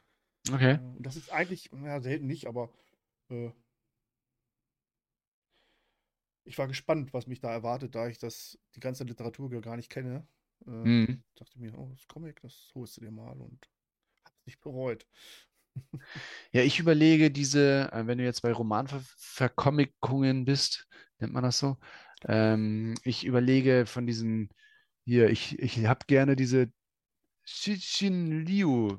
Mhm. 0.48 0.54
Okay. 0.54 0.72
Äh, 0.74 0.96
und 0.96 1.06
das 1.06 1.16
ist 1.16 1.32
eigentlich, 1.32 1.70
ja, 1.72 2.00
selten 2.00 2.26
nicht, 2.26 2.46
aber 2.46 2.70
äh, 3.30 3.50
ich 6.44 6.58
war 6.58 6.66
gespannt, 6.68 7.12
was 7.14 7.26
mich 7.26 7.40
da 7.40 7.50
erwartet, 7.50 7.94
da 7.94 8.08
ich 8.08 8.18
das, 8.18 8.58
die 8.74 8.80
ganze 8.80 9.04
Literatur 9.04 9.48
gar 9.60 9.76
nicht 9.76 9.90
kenne. 9.90 10.26
Äh, 10.66 10.70
Mhm. 10.70 11.22
Dachte 11.36 11.58
mir, 11.58 11.76
oh, 11.78 11.88
das 11.90 12.06
Comic, 12.06 12.40
das 12.42 12.70
holst 12.74 12.96
du 12.96 13.00
dir 13.02 13.10
mal 13.10 13.36
und 13.40 13.66
hab's 14.24 14.46
nicht 14.46 14.60
bereut. 14.60 15.06
Ja, 16.52 16.62
ich 16.62 16.78
überlege 16.80 17.30
diese, 17.30 17.90
äh, 17.92 18.06
wenn 18.06 18.18
du 18.18 18.24
jetzt 18.24 18.42
bei 18.42 18.52
Romanverkomikungen 18.52 20.44
bist, 20.44 20.88
nennt 21.18 21.32
man 21.32 21.44
das 21.44 21.58
so, 21.58 21.76
ähm, 22.26 22.94
ich 23.04 23.24
überlege 23.24 23.86
von 23.86 24.06
diesen, 24.06 24.50
hier, 25.04 25.30
ich, 25.30 25.58
ich 25.60 25.86
habe 25.86 26.06
gerne 26.06 26.34
diese 26.36 26.72
Cixin 27.46 28.44
Liu 28.44 28.98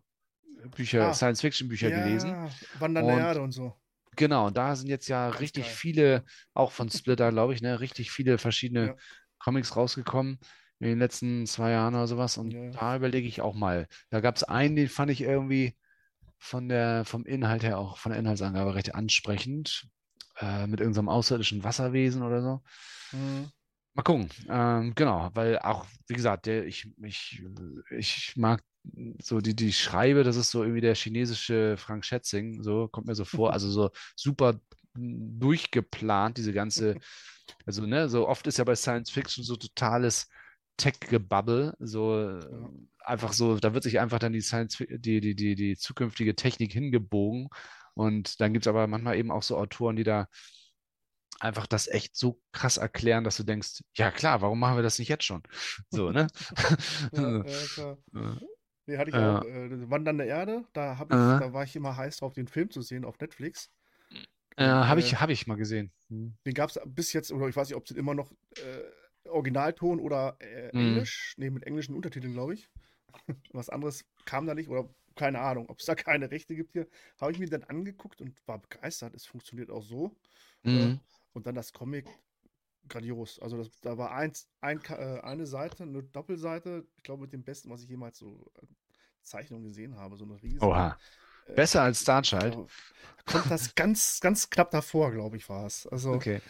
Bücher, 0.75 1.09
Ah, 1.09 1.13
Science-Fiction-Bücher 1.13 1.89
gelesen. 1.89 2.29
Ja, 2.29 2.49
Wandernde 2.79 3.13
Und- 3.13 3.19
Erde 3.19 3.41
und 3.41 3.51
so. 3.51 3.75
Genau, 4.17 4.47
und 4.47 4.57
da 4.57 4.75
sind 4.75 4.89
jetzt 4.89 5.07
ja 5.07 5.29
Ganz 5.29 5.39
richtig 5.39 5.65
geil. 5.65 5.73
viele, 5.73 6.25
auch 6.53 6.71
von 6.73 6.89
Splitter, 6.89 7.31
glaube 7.31 7.53
ich, 7.53 7.61
ne, 7.61 7.79
richtig 7.79 8.11
viele 8.11 8.37
verschiedene 8.37 8.87
Ja. 8.87 8.95
Comics 9.39 9.75
rausgekommen 9.75 10.37
in 10.81 10.89
den 10.89 10.99
letzten 10.99 11.45
zwei 11.45 11.71
Jahren 11.71 11.95
oder 11.95 12.07
sowas. 12.07 12.37
Und 12.37 12.51
Ja, 12.53 12.71
da 12.71 12.95
überlege 12.95 13.27
ich 13.27 13.41
auch 13.41 13.55
mal. 13.55 13.87
Da 14.09 14.19
gab 14.19 14.35
es 14.35 14.43
einen, 14.43 14.75
den 14.75 14.89
fand 14.89 15.11
ich 15.11 15.21
irgendwie 15.21 15.75
von 16.39 16.69
der, 16.69 17.05
vom 17.05 17.25
Inhalt 17.25 17.63
her 17.63 17.77
auch, 17.77 17.97
von 17.97 18.11
der 18.11 18.19
Inhaltsangabe 18.19 18.75
recht 18.75 18.95
ansprechend. 18.95 19.87
Äh, 20.39 20.65
mit 20.67 20.79
irgendeinem 20.79 21.09
außerirdischen 21.09 21.63
Wasserwesen 21.63 22.23
oder 22.23 22.41
so. 22.41 22.61
Mhm. 23.11 23.51
Mal 23.93 24.03
gucken. 24.03 24.29
Ähm, 24.49 24.93
genau, 24.95 25.29
weil 25.33 25.59
auch, 25.59 25.85
wie 26.07 26.13
gesagt, 26.13 26.45
der, 26.45 26.65
ich, 26.65 26.87
ich, 27.03 27.43
ich 27.91 28.33
mag 28.37 28.63
so 29.21 29.39
die, 29.41 29.55
die 29.55 29.73
Schreibe, 29.73 30.23
das 30.23 30.37
ist 30.37 30.49
so 30.51 30.63
irgendwie 30.63 30.81
der 30.81 30.95
chinesische 30.95 31.75
Frank 31.77 32.05
Schätzing, 32.05 32.63
so 32.63 32.87
kommt 32.87 33.07
mir 33.07 33.15
so 33.15 33.25
vor, 33.25 33.53
also 33.53 33.69
so 33.69 33.91
super 34.15 34.59
durchgeplant, 34.95 36.37
diese 36.37 36.53
ganze, 36.53 36.95
also 37.65 37.85
ne, 37.85 38.09
so 38.09 38.27
oft 38.27 38.47
ist 38.47 38.57
ja 38.57 38.63
bei 38.63 38.75
Science 38.75 39.11
Fiction 39.11 39.43
so 39.43 39.55
totales 39.55 40.27
Tech-Gebubble, 40.81 41.75
so 41.79 42.19
äh, 42.19 42.39
einfach 43.03 43.33
so, 43.33 43.57
da 43.57 43.73
wird 43.73 43.83
sich 43.83 43.99
einfach 43.99 44.19
dann 44.19 44.33
die 44.33 44.41
Science, 44.41 44.77
die, 44.89 45.21
die, 45.21 45.35
die, 45.35 45.55
die 45.55 45.77
zukünftige 45.77 46.35
Technik 46.35 46.73
hingebogen 46.73 47.49
und 47.93 48.39
dann 48.41 48.53
gibt 48.53 48.65
es 48.65 48.69
aber 48.69 48.87
manchmal 48.87 49.17
eben 49.17 49.31
auch 49.31 49.43
so 49.43 49.57
Autoren, 49.57 49.95
die 49.95 50.03
da 50.03 50.27
einfach 51.39 51.65
das 51.67 51.87
echt 51.87 52.15
so 52.15 52.39
krass 52.51 52.77
erklären, 52.77 53.23
dass 53.23 53.37
du 53.37 53.43
denkst, 53.43 53.81
ja 53.95 54.11
klar, 54.11 54.41
warum 54.41 54.59
machen 54.59 54.75
wir 54.75 54.83
das 54.83 54.99
nicht 54.99 55.09
jetzt 55.09 55.23
schon? 55.23 55.41
So, 55.89 56.11
ne? 56.11 56.27
Ja, 57.11 57.21
ja, 57.21 57.67
klar. 57.73 57.97
Äh, 58.13 58.45
Nee, 58.87 58.97
hatte 58.97 59.11
ich 59.11 59.15
Ja. 59.15 59.39
auch. 59.39 59.45
Äh, 59.45 59.89
Wandernde 59.89 60.25
Erde, 60.25 60.65
da, 60.73 60.93
ich, 60.93 61.07
da 61.07 61.53
war 61.53 61.63
ich 61.63 61.75
immer 61.75 61.95
heiß 61.95 62.17
drauf, 62.17 62.33
den 62.33 62.47
Film 62.47 62.71
zu 62.71 62.81
sehen 62.81 63.05
auf 63.05 63.19
Netflix. 63.19 63.69
äh, 64.57 64.65
habe 64.65 64.99
äh, 64.99 65.03
ich, 65.03 65.21
hab 65.21 65.29
ich 65.29 65.45
mal 65.47 65.55
gesehen. 65.55 65.91
Hm. 66.09 66.33
Den 66.45 66.53
gab 66.53 66.69
es 66.71 66.79
bis 66.85 67.13
jetzt, 67.13 67.31
oder 67.31 67.47
ich 67.47 67.55
weiß 67.55 67.69
nicht, 67.69 67.77
ob 67.77 67.83
es 67.83 67.89
den 67.89 67.97
immer 67.97 68.15
noch 68.15 68.31
äh, 68.57 68.81
Originalton 69.25 69.99
oder 69.99 70.37
äh, 70.39 70.75
Mhm. 70.75 70.87
Englisch. 70.87 71.35
Nee, 71.37 71.49
mit 71.49 71.63
englischen 71.65 71.95
Untertiteln, 71.95 72.33
glaube 72.33 72.53
ich. 72.53 72.69
Was 73.53 73.69
anderes 73.69 74.05
kam 74.25 74.45
da 74.45 74.53
nicht 74.53 74.69
oder 74.69 74.89
keine 75.15 75.39
Ahnung, 75.41 75.69
ob 75.69 75.79
es 75.79 75.85
da 75.85 75.95
keine 75.95 76.31
Rechte 76.31 76.55
gibt 76.55 76.73
hier. 76.73 76.87
Habe 77.19 77.31
ich 77.31 77.39
mir 77.39 77.49
dann 77.49 77.63
angeguckt 77.63 78.21
und 78.21 78.35
war 78.47 78.59
begeistert. 78.59 79.13
Es 79.15 79.25
funktioniert 79.25 79.69
auch 79.69 79.83
so. 79.83 80.15
Mhm. 80.63 80.99
Und 81.33 81.47
dann 81.47 81.55
das 81.55 81.73
Comic, 81.73 82.07
grandios. 82.87 83.39
Also 83.39 83.57
das, 83.57 83.79
da 83.81 83.97
war 83.97 84.11
eins, 84.11 84.49
ein, 84.61 84.81
äh, 84.89 85.19
eine 85.21 85.45
Seite, 85.45 85.83
eine 85.83 86.03
Doppelseite, 86.03 86.85
ich 86.97 87.03
glaube 87.03 87.23
mit 87.23 87.33
dem 87.33 87.43
Besten, 87.43 87.69
was 87.69 87.83
ich 87.83 87.89
jemals 87.89 88.17
so 88.17 88.51
äh, 88.61 88.65
Zeichnungen 89.23 89.63
gesehen 89.65 89.95
habe. 89.95 90.17
So 90.17 90.25
eine 90.25 90.41
riesen. 90.41 90.61
Oha. 90.61 90.97
Äh, 91.51 91.55
Besser 91.55 91.81
als 91.83 92.01
Starchild. 92.01 92.53
da 92.53 93.33
kommt 93.33 93.51
das 93.51 93.75
ganz, 93.75 94.19
ganz 94.19 94.49
knapp 94.49 94.71
davor, 94.71 95.11
glaube 95.11 95.37
ich, 95.37 95.47
war 95.49 95.65
es. 95.65 95.87
Also 95.87 96.13
Okay. 96.13 96.41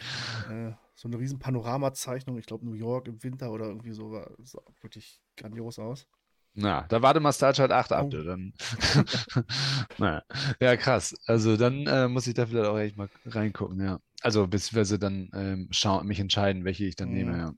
äh, 0.50 0.72
so 0.94 1.08
eine 1.08 1.18
riesen 1.18 1.38
Panoramazeichnung, 1.38 2.38
ich 2.38 2.46
glaube 2.46 2.64
New 2.64 2.74
York 2.74 3.08
im 3.08 3.22
Winter 3.22 3.50
oder 3.50 3.66
irgendwie 3.66 3.92
so, 3.92 4.12
war, 4.12 4.30
sah 4.42 4.62
wirklich 4.80 5.20
grandios 5.36 5.78
aus. 5.78 6.06
Na, 6.54 6.82
da 6.88 7.00
warte 7.00 7.18
mal 7.18 7.32
Starchild 7.32 7.72
8 7.72 7.92
ab, 7.92 8.08
Oh. 8.08 8.10
dann. 8.10 8.52
naja. 9.98 10.22
Ja, 10.60 10.76
krass. 10.76 11.14
Also 11.26 11.56
dann 11.56 11.86
äh, 11.86 12.08
muss 12.08 12.26
ich 12.26 12.34
da 12.34 12.46
vielleicht 12.46 12.66
auch 12.68 12.78
echt 12.78 12.96
mal 12.96 13.08
reingucken, 13.26 13.80
ja. 13.80 13.98
Also 14.20 14.46
beziehungsweise 14.46 14.98
dann 14.98 15.30
ähm, 15.34 15.68
mich 16.04 16.20
entscheiden, 16.20 16.64
welche 16.64 16.84
ich 16.84 16.94
dann 16.94 17.08
Mhm. 17.08 17.14
nehme, 17.14 17.38
ja. 17.38 17.52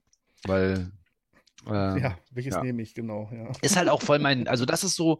Weil 0.47 0.91
ähm, 1.67 1.97
ja, 1.99 2.17
welches 2.31 2.55
ja. 2.55 2.63
nehme 2.63 2.81
ich, 2.81 2.93
genau, 2.93 3.29
ja. 3.33 3.51
ist 3.61 3.75
halt 3.75 3.89
auch 3.89 4.01
voll 4.01 4.19
mein, 4.19 4.47
also 4.47 4.65
das 4.65 4.83
ist 4.83 4.95
so, 4.95 5.19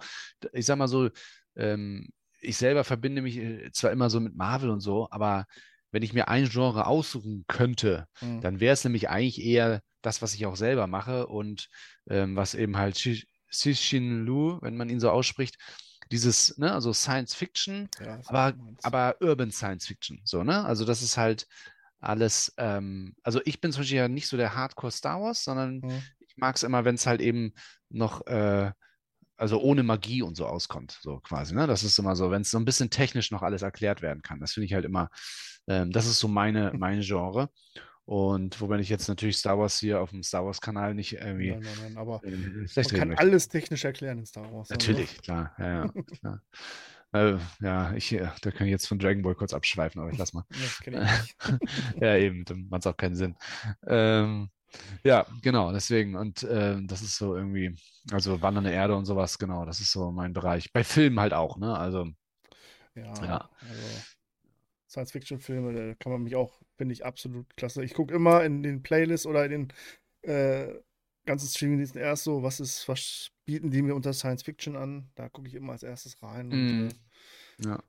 ich 0.54 0.66
sag 0.66 0.78
mal 0.78 0.88
so, 0.88 1.10
ähm, 1.56 2.10
ich 2.42 2.58
selber 2.58 2.84
verbinde 2.84 3.22
mich 3.22 3.38
äh, 3.38 3.72
zwar 3.72 3.92
immer 3.92 4.10
so 4.10 4.20
mit 4.20 4.36
Marvel 4.36 4.70
und 4.70 4.82
so, 4.82 5.08
aber 5.12 5.46
wenn 5.92 6.04
ich 6.04 6.14
mir 6.14 6.28
ein 6.28 6.50
Genre 6.50 6.88
aussuchen 6.88 7.46
könnte, 7.48 8.08
Mhm. 8.22 8.42
dann 8.42 8.60
wäre 8.60 8.74
es 8.74 8.84
nämlich 8.84 9.10
eigentlich 9.10 9.44
eher 9.44 9.82
das, 10.02 10.22
was 10.22 10.34
ich 10.34 10.46
auch 10.46 10.56
selber 10.56 10.88
mache 10.88 11.28
und 11.28 11.68
ähm, 12.10 12.36
was 12.36 12.54
eben 12.54 12.78
halt 12.78 12.98
Cixin 13.52 14.26
Lu, 14.26 14.60
wenn 14.62 14.78
man 14.78 14.90
ihn 14.90 15.00
so 15.00 15.10
ausspricht, 15.10 15.58
dieses, 16.12 16.58
ne, 16.58 16.74
also 16.74 16.94
Science 16.94 17.34
Fiction, 17.34 17.90
Ja, 18.00 18.22
aber, 18.26 18.56
aber 18.82 19.16
Urban 19.22 19.52
Science 19.52 19.88
Fiction, 19.88 20.22
so, 20.24 20.44
ne? 20.44 20.64
Also 20.66 20.86
das 20.86 21.02
ist 21.02 21.18
halt 21.18 21.48
alles, 22.00 22.54
ähm, 22.58 23.16
also 23.24 23.42
ich 23.46 23.62
bin 23.62 23.72
zum 23.72 23.82
Beispiel 23.82 23.98
ja 23.98 24.08
nicht 24.08 24.28
so 24.28 24.38
der 24.38 24.56
Hardcore 24.56 24.92
Star 24.92 25.22
Wars, 25.22 25.44
sondern 25.44 25.84
Mhm. 25.84 26.16
ich 26.20 26.36
mag 26.38 26.56
es 26.56 26.64
immer, 26.64 26.86
wenn 26.86 26.96
es 26.96 27.08
halt 27.08 27.22
eben 27.22 27.54
noch, 27.90 28.26
äh, 28.28 28.72
also 29.38 29.62
ohne 29.62 29.84
Magie 29.84 30.22
und 30.22 30.36
so 30.36 30.46
auskommt, 30.46 30.98
so 31.02 31.20
quasi, 31.20 31.54
ne? 31.54 31.68
Das 31.68 31.84
ist 31.84 31.98
immer 32.00 32.16
so, 32.16 32.32
wenn 32.32 32.42
es 32.42 32.52
so 32.52 32.58
ein 32.58 32.66
bisschen 32.66 32.90
technisch 32.90 33.32
noch 33.32 33.42
alles 33.44 33.62
erklärt 33.62 34.02
werden 34.02 34.22
kann. 34.22 34.40
Das 34.40 34.54
finde 34.54 34.66
ich 34.66 34.74
halt 34.74 34.86
immer, 34.86 35.10
ähm, 35.68 35.92
das 35.92 36.06
ist 36.08 36.20
so 36.20 36.28
meine, 36.28 36.72
mein 36.78 37.02
Genre. 37.02 37.50
Und 38.06 38.62
wobei 38.62 38.78
ich 38.78 38.90
jetzt 38.90 39.08
natürlich 39.08 39.38
Star 39.38 39.58
Wars 39.58 39.80
hier 39.80 40.00
auf 40.00 40.12
dem 40.12 40.22
Star 40.22 40.46
Wars-Kanal 40.46 40.94
nicht 40.94 41.14
irgendwie 41.14 41.52
Nein, 41.52 41.62
nein, 41.62 41.78
nein, 41.82 41.98
aber 41.98 42.22
äh, 42.24 42.30
man 42.30 42.86
kann 42.86 43.08
möchte. 43.10 43.18
alles 43.18 43.48
technisch 43.48 43.84
erklären 43.84 44.20
in 44.20 44.26
Star 44.28 44.44
Wars. 44.44 44.70
also. 44.70 44.74
Natürlich, 44.74 45.22
klar, 45.24 45.56
ja, 45.58 45.86
ja, 45.86 45.92
klar. 46.20 46.42
Äh, 47.14 47.38
ja, 47.62 47.94
ich, 47.94 48.12
äh, 48.14 48.28
da 48.42 48.52
kann 48.52 48.68
ich 48.68 48.72
jetzt 48.72 48.88
von 48.88 49.00
Dragon 49.00 49.24
Ball 49.24 49.36
kurz 49.36 49.54
abschweifen, 49.54 50.02
aber 50.02 50.12
ich 50.12 50.18
lass 50.18 50.34
mal. 50.34 50.44
Ja, 52.00 52.16
eben, 52.18 52.46
dann 52.46 52.68
macht 52.70 52.82
es 52.82 52.88
auch 52.88 52.98
keinen 52.98 53.16
Sinn. 53.16 53.36
Ähm, 53.88 54.50
ja, 55.04 55.26
genau, 55.42 55.72
deswegen. 55.72 56.16
Und 56.16 56.46
ähm, 56.50 56.88
das 56.88 57.02
ist 57.02 57.18
so 57.18 57.36
irgendwie, 57.36 57.76
also 58.12 58.42
Wandernde 58.42 58.72
Erde 58.72 58.96
und 58.96 59.06
sowas, 59.06 59.38
genau, 59.38 59.66
das 59.66 59.80
ist 59.80 59.92
so 59.92 60.12
mein 60.12 60.34
Bereich. 60.34 60.72
Bei 60.74 60.84
Filmen 60.84 61.20
halt 61.20 61.34
auch, 61.34 61.58
ne? 61.58 61.78
Also, 61.78 62.08
Ja, 62.96 63.14
Ja. 63.26 63.50
also 63.62 64.06
Science-Fiction-Filme, 64.90 65.74
da 65.74 65.96
kann 65.96 66.12
man 66.12 66.24
mich 66.24 66.36
auch, 66.36 66.62
finde 66.78 66.94
ich, 66.94 67.06
absolut 67.06 67.56
klasse. 67.58 67.84
Ich 67.84 67.94
gucke 67.94 68.14
immer 68.14 68.44
in 68.44 68.64
den 68.64 68.84
Playlists 68.84 69.26
oder 69.28 69.46
in 69.46 69.52
den 69.52 69.74
äh, 70.32 70.76
ganzen 71.26 71.50
Streaming-Diensten 71.50 72.00
erst 72.00 72.24
so, 72.26 72.44
was 72.44 72.60
ist, 72.60 72.88
was 72.90 73.32
bieten 73.46 73.72
die 73.72 73.82
mir 73.82 73.96
unter 73.96 74.14
Science-Fiction 74.14 74.76
an? 74.76 75.10
Da 75.16 75.30
gucke 75.30 75.48
ich 75.48 75.56
immer 75.56 75.74
als 75.74 75.84
erstes 75.84 76.22
rein. 76.24 76.54
Und, 76.54 76.72
Mm. 76.72 76.88
äh, 76.88 76.94
ja. 77.60 77.80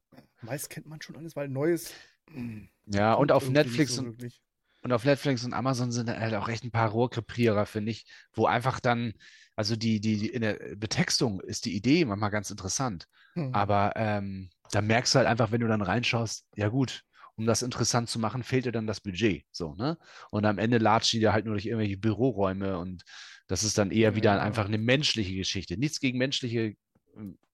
meist 0.41 0.71
kennt 0.71 0.87
man 0.87 1.01
schon 1.03 1.17
alles, 1.17 1.37
weil 1.37 1.49
Neues. 1.49 1.93
mm, 2.31 2.65
Ja, 2.87 3.15
und 3.15 3.33
auf 3.33 3.49
Netflix 3.51 3.95
so 3.95 4.03
und. 4.03 4.41
Und 4.87 4.93
auf 4.93 5.05
Netflix 5.05 5.45
und 5.45 5.53
Amazon 5.53 5.91
sind 5.91 6.09
halt 6.09 6.33
auch 6.35 6.49
echt 6.49 6.63
ein 6.63 6.71
paar 6.71 6.89
Rohrkrepierer, 6.91 7.67
finde 7.67 7.91
ich, 7.91 8.07
wo 8.33 8.47
einfach 8.47 8.79
dann, 8.79 9.15
also 9.57 9.75
die, 9.75 9.99
die, 10.01 10.17
die 10.17 10.29
in 10.29 10.43
der 10.43 10.77
Betextung 10.77 11.41
ist 11.41 11.65
die 11.65 11.75
Idee 11.75 12.05
manchmal 12.05 12.31
ganz 12.31 12.53
interessant. 12.53 13.09
Hm. 13.35 13.53
Aber 13.53 13.95
ähm, 13.97 14.49
da 14.71 14.83
merkst 14.83 15.13
du 15.13 15.19
halt 15.19 15.27
einfach, 15.27 15.51
wenn 15.51 15.61
du 15.61 15.67
dann 15.67 15.83
reinschaust, 15.83 16.47
ja 16.55 16.69
gut, 16.69 17.03
um 17.35 17.47
das 17.47 17.63
interessant 17.63 18.09
zu 18.09 18.21
machen, 18.21 18.45
fehlt 18.45 18.67
dir 18.67 18.71
dann 18.71 18.87
das 18.87 19.01
Budget. 19.01 19.45
So, 19.51 19.75
ne? 19.75 19.99
Und 20.31 20.45
am 20.45 20.57
Ende 20.57 20.79
latscht 20.79 21.15
die 21.15 21.19
da 21.19 21.33
halt 21.33 21.47
nur 21.47 21.55
durch 21.55 21.67
irgendwelche 21.67 21.97
Büroräume 21.97 22.79
und 22.79 23.03
das 23.49 23.65
ist 23.65 23.79
dann 23.79 23.91
eher 23.91 24.15
wieder 24.15 24.37
Ja. 24.37 24.41
einfach 24.41 24.67
eine 24.67 24.79
menschliche 24.79 25.35
Geschichte. 25.35 25.77
Nichts 25.77 25.99
gegen 25.99 26.17
menschliche 26.17 26.77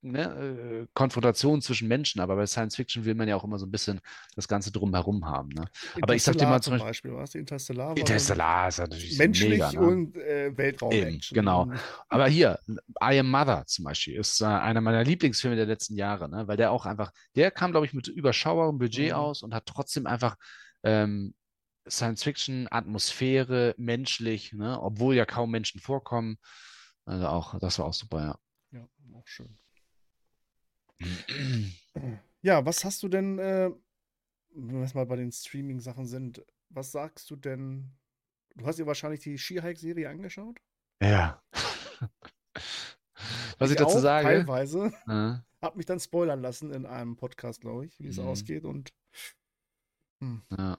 ne, 0.00 0.82
äh, 0.82 0.86
Konfrontation 0.94 1.62
zwischen 1.62 1.88
Menschen, 1.88 2.20
aber 2.20 2.36
bei 2.36 2.46
Science 2.46 2.76
Fiction 2.76 3.04
will 3.04 3.14
man 3.14 3.28
ja 3.28 3.36
auch 3.36 3.44
immer 3.44 3.58
so 3.58 3.66
ein 3.66 3.70
bisschen 3.70 4.00
das 4.34 4.48
Ganze 4.48 4.72
drumherum 4.72 5.24
haben. 5.26 5.48
Ne? 5.50 5.64
Aber 6.00 6.14
ich 6.14 6.22
sag 6.22 6.36
dir 6.38 6.46
mal 6.46 6.60
zum 6.60 6.78
zum 6.78 6.86
Beispiel, 6.86 7.14
was? 7.14 7.34
Interstellar 7.34 7.96
Interstellar 7.96 8.68
ist 8.68 8.78
natürlich 8.78 9.18
menschlich 9.18 9.50
mega, 9.50 9.72
ne? 9.72 9.80
und 9.80 10.16
äh, 10.16 10.56
Weltraum-Action. 10.56 11.34
genau. 11.36 11.62
Und- 11.62 11.80
Aber 12.08 12.26
hier, 12.28 12.58
I 13.02 13.18
Am 13.20 13.30
Mother 13.30 13.64
zum 13.66 13.84
Beispiel, 13.84 14.16
ist 14.18 14.40
äh, 14.40 14.46
einer 14.46 14.80
meiner 14.80 15.04
Lieblingsfilme 15.04 15.56
der 15.56 15.66
letzten 15.66 15.96
Jahre, 15.96 16.28
ne? 16.28 16.48
weil 16.48 16.56
der 16.56 16.72
auch 16.72 16.86
einfach, 16.86 17.12
der 17.36 17.50
kam, 17.50 17.70
glaube 17.70 17.86
ich, 17.86 17.92
mit 17.92 18.08
überschaubarem 18.08 18.78
Budget 18.78 19.10
Mhm. 19.12 19.16
aus 19.16 19.42
und 19.42 19.54
hat 19.54 19.66
trotzdem 19.66 20.06
einfach 20.06 20.36
ähm, 20.82 21.34
Science 21.88 22.22
Fiction, 22.22 22.68
Atmosphäre, 22.70 23.74
menschlich, 23.76 24.52
ne? 24.52 24.80
obwohl 24.80 25.14
ja 25.14 25.26
kaum 25.26 25.50
Menschen 25.50 25.80
vorkommen. 25.80 26.38
Also 27.04 27.26
auch, 27.26 27.58
das 27.58 27.78
war 27.78 27.86
auch 27.86 27.94
super, 27.94 28.20
Ja, 28.20 28.38
auch 29.22 29.26
schön. 29.28 29.58
ja. 31.00 31.06
Ja, 32.44 32.66
was 32.66 32.84
hast 32.84 33.00
du 33.04 33.08
denn, 33.08 33.38
äh, 33.38 33.70
wenn 34.50 34.74
wir 34.74 34.80
jetzt 34.82 34.96
mal 34.96 35.06
bei 35.06 35.14
den 35.14 35.30
Streaming-Sachen 35.30 36.06
sind, 36.06 36.44
was 36.70 36.90
sagst 36.90 37.30
du 37.30 37.36
denn? 37.36 37.92
Du 38.56 38.66
hast 38.66 38.80
dir 38.80 38.86
wahrscheinlich 38.86 39.20
die 39.20 39.38
She-Hulk-Serie 39.38 40.08
angeschaut? 40.08 40.58
Ja. 41.00 41.40
Was 43.58 43.70
ich 43.70 43.76
dazu 43.76 43.98
auch, 43.98 44.00
sage, 44.00 44.24
Teilweise. 44.26 44.92
äh, 45.06 45.34
Hab 45.64 45.76
mich 45.76 45.86
dann 45.86 46.00
spoilern 46.00 46.40
lassen 46.42 46.72
in 46.72 46.84
einem 46.84 47.14
Podcast, 47.14 47.60
glaube 47.60 47.86
ich, 47.86 47.96
wie 48.00 48.08
es 48.08 48.16
Mhm. 48.16 48.26
ausgeht. 48.26 48.64
Und 48.64 48.92
hm, 50.20 50.42
Ja. 50.50 50.78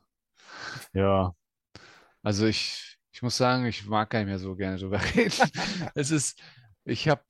Ja. 0.92 1.36
Also 2.24 2.46
ich, 2.46 3.00
ich 3.14 3.22
muss 3.22 3.38
sagen, 3.38 3.66
ich 3.66 3.86
mag 3.86 4.10
gar 4.10 4.20
nicht 4.20 4.28
mehr 4.28 4.40
so 4.40 4.54
gerne 4.58 4.78
drüber 4.78 5.00
reden. 5.16 5.50
Es 5.96 6.12
ist, 6.12 6.42
ich 6.86 7.08
habe, 7.08 7.24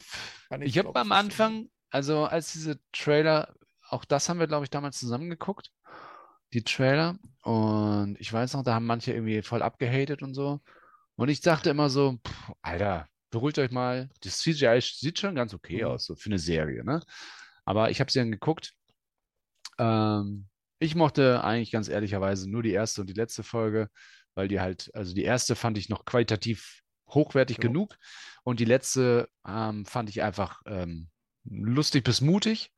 ich 0.61 0.77
habe 0.77 0.91
glaub 0.91 0.97
am. 0.97 1.11
Anfang, 1.11 1.69
also 1.89 2.25
als 2.25 2.53
diese 2.53 2.79
Trailer, 2.91 3.53
auch 3.89 4.05
das 4.05 4.29
haben 4.29 4.39
wir, 4.39 4.47
glaube 4.47 4.65
ich, 4.65 4.69
damals 4.69 4.99
zusammen 4.99 5.29
geguckt, 5.29 5.71
die 6.53 6.63
Trailer. 6.63 7.17
Und 7.43 8.17
ich 8.19 8.31
weiß 8.31 8.53
noch, 8.53 8.63
da 8.63 8.73
haben 8.75 8.85
manche 8.85 9.13
irgendwie 9.13 9.41
voll 9.41 9.61
abgehatet 9.61 10.21
und 10.23 10.33
so. 10.33 10.61
Und 11.15 11.29
ich 11.29 11.41
dachte 11.41 11.69
immer 11.69 11.89
so, 11.89 12.19
pff, 12.25 12.51
Alter, 12.61 13.07
beruhigt 13.31 13.59
euch 13.59 13.71
mal. 13.71 14.09
Das 14.21 14.39
CGI 14.39 14.81
sieht 14.81 15.19
schon 15.19 15.35
ganz 15.35 15.53
okay 15.53 15.83
Mhm. 15.83 15.87
aus, 15.87 16.05
so 16.05 16.15
für 16.15 16.27
eine 16.29 16.39
Serie, 16.39 16.83
ne? 16.83 17.01
Aber 17.65 17.91
ich 17.91 17.99
habe 17.99 18.11
sie 18.11 18.19
dann 18.19 18.31
geguckt. 18.31 18.73
Ähm, 19.77 20.47
ich 20.79 20.95
mochte 20.95 21.43
eigentlich 21.43 21.71
ganz 21.71 21.87
ehrlicherweise 21.89 22.49
nur 22.49 22.63
die 22.63 22.71
erste 22.71 23.01
und 23.01 23.07
die 23.09 23.13
letzte 23.13 23.43
Folge, 23.43 23.89
weil 24.35 24.47
die 24.47 24.59
halt, 24.59 24.91
also 24.93 25.13
die 25.13 25.23
erste 25.23 25.55
fand 25.55 25.77
ich 25.77 25.89
noch 25.89 26.05
qualitativ 26.05 26.81
hochwertig 27.09 27.57
Ja. 27.57 27.61
genug 27.61 27.97
und 28.43 28.59
die 28.59 28.65
letzte 28.65 29.29
ähm, 29.47 29.85
fand 29.85 30.09
ich 30.09 30.21
einfach 30.21 30.61
ähm, 30.65 31.09
lustig 31.45 32.03
bis 32.03 32.21
mutig. 32.21 32.71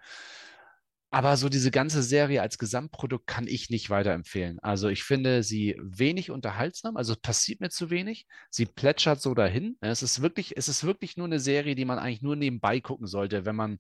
Aber 1.12 1.38
so 1.38 1.48
diese 1.48 1.72
ganze 1.72 2.04
Serie 2.04 2.42
als 2.42 2.58
Gesamtprodukt 2.58 3.26
kann 3.26 3.48
ich 3.48 3.70
nicht 3.70 3.90
weiterempfehlen. 3.90 4.60
Also 4.60 4.90
ich 4.90 5.04
finde 5.04 5.44
sie 5.44 5.80
wenig 5.82 6.30
unterhaltsam, 6.30 6.98
also 6.98 7.14
es 7.14 7.20
passiert 7.20 7.62
mir 7.62 7.70
zu 7.70 7.90
wenig. 7.90 8.26
Sie 8.50 8.66
plätschert 8.66 9.22
so 9.22 9.34
dahin. 9.34 9.78
Es 9.80 10.04
ist 10.04 10.22
wirklich, 10.22 10.58
es 10.58 10.68
ist 10.68 10.84
wirklich 10.84 11.16
nur 11.16 11.28
eine 11.28 11.40
Serie, 11.40 11.76
die 11.76 11.86
man 11.86 12.00
eigentlich 12.00 12.22
nur 12.22 12.36
nebenbei 12.36 12.82
gucken 12.82 13.08
sollte, 13.08 13.46
wenn 13.46 13.56
man 13.56 13.78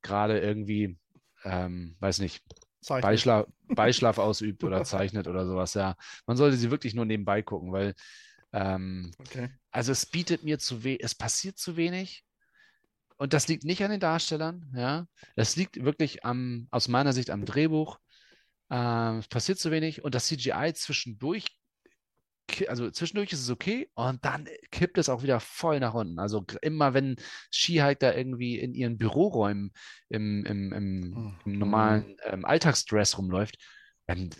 gerade 0.00 0.38
irgendwie, 0.40 0.98
ähm, 1.44 1.96
weiß 2.00 2.20
nicht, 2.20 2.42
Zeichnet. 2.80 3.02
Beischlaf, 3.02 3.46
Beischlaf 3.68 4.18
ausübt 4.18 4.64
oder 4.64 4.82
zeichnet 4.84 5.28
oder 5.28 5.46
sowas. 5.46 5.74
Ja, 5.74 5.96
man 6.26 6.38
sollte 6.38 6.56
sie 6.56 6.70
wirklich 6.70 6.94
nur 6.94 7.04
nebenbei 7.04 7.42
gucken, 7.42 7.72
weil 7.72 7.94
ähm, 8.52 9.12
Okay. 9.18 9.50
also 9.70 9.92
es 9.92 10.06
bietet 10.06 10.44
mir 10.44 10.58
zu 10.58 10.84
wenig, 10.84 11.02
es 11.02 11.14
passiert 11.14 11.58
zu 11.58 11.76
wenig. 11.76 12.24
Und 13.16 13.32
das 13.34 13.46
liegt 13.46 13.64
nicht 13.64 13.84
an 13.84 13.90
den 13.90 14.00
Darstellern, 14.00 14.72
ja. 14.74 15.06
Es 15.36 15.54
liegt 15.56 15.82
wirklich 15.84 16.24
am, 16.24 16.66
aus 16.70 16.88
meiner 16.88 17.12
Sicht 17.12 17.30
am 17.30 17.44
Drehbuch. 17.44 17.98
Ähm, 18.70 19.18
es 19.18 19.28
passiert 19.28 19.58
zu 19.58 19.70
wenig 19.70 20.02
und 20.02 20.14
das 20.14 20.26
CGI 20.26 20.72
zwischendurch, 20.74 21.46
also 22.68 22.90
zwischendurch 22.90 23.32
ist 23.32 23.40
es 23.40 23.50
okay 23.50 23.88
und 23.94 24.24
dann 24.24 24.48
kippt 24.70 24.98
es 24.98 25.08
auch 25.08 25.22
wieder 25.22 25.40
voll 25.40 25.78
nach 25.78 25.94
unten. 25.94 26.18
Also 26.18 26.44
immer 26.62 26.94
wenn 26.94 27.16
She-Hulk 27.50 28.00
da 28.00 28.12
irgendwie 28.12 28.58
in 28.58 28.74
ihren 28.74 28.98
Büroräumen 28.98 29.72
im, 30.08 30.44
im, 30.44 30.72
im, 30.72 31.36
im 31.44 31.58
normalen 31.58 32.16
ähm, 32.24 32.44
Alltagsdress 32.44 33.18
rumläuft, 33.18 33.56
dann, 34.14 34.30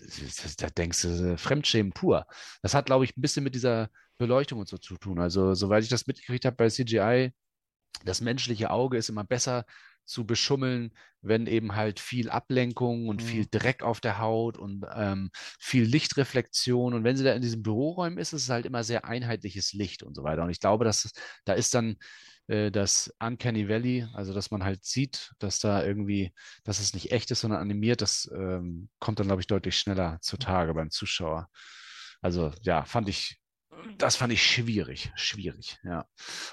da 0.59 0.71
denkst 0.71 1.03
du, 1.03 1.39
Fremdschämen 1.39 1.93
pur. 1.93 2.27
Das 2.63 2.75
hat, 2.75 2.87
glaube 2.87 3.05
ich, 3.05 3.17
ein 3.17 3.23
bisschen 3.23 3.45
mit 3.45 3.55
dieser 3.55 3.91
Beleuchtung 4.19 4.61
und 4.61 4.69
so 4.69 4.79
zu 4.79 4.97
tun. 4.97 5.19
Also, 5.19 5.55
soweit 5.55 5.83
ich 5.83 5.89
das 5.89 6.07
mitgekriegt 6.07 6.45
habe 6.45 6.57
bei 6.57 6.69
CGI, 6.69 7.33
das 8.05 8.21
menschliche 8.21 8.71
Auge 8.71 8.97
ist 8.97 9.09
immer 9.09 9.25
besser 9.25 9.65
zu 10.05 10.27
beschummeln, 10.27 10.93
wenn 11.21 11.47
eben 11.47 11.77
halt 11.77 12.01
viel 12.01 12.29
Ablenkung 12.29 13.09
und 13.09 13.23
mhm. 13.23 13.27
viel 13.27 13.47
Dreck 13.51 13.83
auf 13.83 14.01
der 14.01 14.19
Haut 14.19 14.59
und 14.59 14.85
ähm, 14.95 15.31
viel 15.61 15.85
Lichtreflexion. 15.85 16.95
Und 16.95 17.05
wenn 17.05 17.17
sie 17.17 17.25
da 17.25 17.33
in 17.33 17.43
diesen 17.43 17.63
Büroräumen 17.63 18.19
ist, 18.19 18.33
ist 18.33 18.43
es 18.45 18.49
halt 18.49 18.67
immer 18.67 18.83
sehr 18.83 19.05
einheitliches 19.05 19.73
Licht 19.73 20.03
und 20.03 20.15
so 20.15 20.25
weiter. 20.25 20.43
Und 20.43 20.51
ich 20.51 20.61
glaube, 20.61 20.85
dass 20.85 21.13
da 21.45 21.53
ist 21.53 21.75
dann 21.75 21.97
äh, 22.49 22.71
das 22.71 23.13
Uncanny 23.19 23.69
Valley, 23.69 24.07
also 24.15 24.33
dass 24.35 24.51
man 24.51 24.65
halt 24.65 24.85
sieht, 24.85 25.33
dass 25.39 25.59
da 25.59 25.85
irgendwie, 25.85 26.33
dass 26.65 26.81
es 26.81 26.95
nicht 26.95 27.13
echt 27.13 27.31
ist, 27.31 27.41
sondern 27.41 27.61
animiert, 27.61 28.01
das 28.03 28.31
ähm, 28.35 28.89
kommt 28.99 29.21
dann, 29.21 29.27
glaube 29.27 29.41
ich, 29.43 29.47
deutlich 29.47 29.79
schneller 29.79 30.19
zutage 30.21 30.75
beim 30.75 30.91
Zuschauer. 30.91 31.49
Also 32.21 32.53
ja, 32.63 32.85
fand 32.85 33.09
ich, 33.09 33.39
das 33.99 34.17
fand 34.17 34.33
ich 34.33 34.43
schwierig, 34.45 35.13
schwierig, 35.17 35.79
ja. 35.85 36.07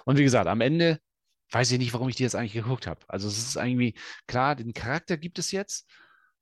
Und 0.06 0.18
wie 0.18 0.24
gesagt, 0.24 0.48
am 0.48 0.62
Ende 0.62 1.00
weiß 1.52 1.72
ich 1.72 1.80
nicht, 1.80 1.94
warum 1.94 2.10
ich 2.10 2.16
die 2.16 2.24
jetzt 2.24 2.36
eigentlich 2.36 2.54
geguckt 2.54 2.88
habe. 2.88 3.02
Also 3.08 3.28
es 3.28 3.38
ist 3.38 3.56
irgendwie, 3.56 3.96
klar, 4.28 4.56
den 4.56 4.74
Charakter 4.74 5.18
gibt 5.18 5.40
es 5.40 5.52
jetzt, 5.52 5.88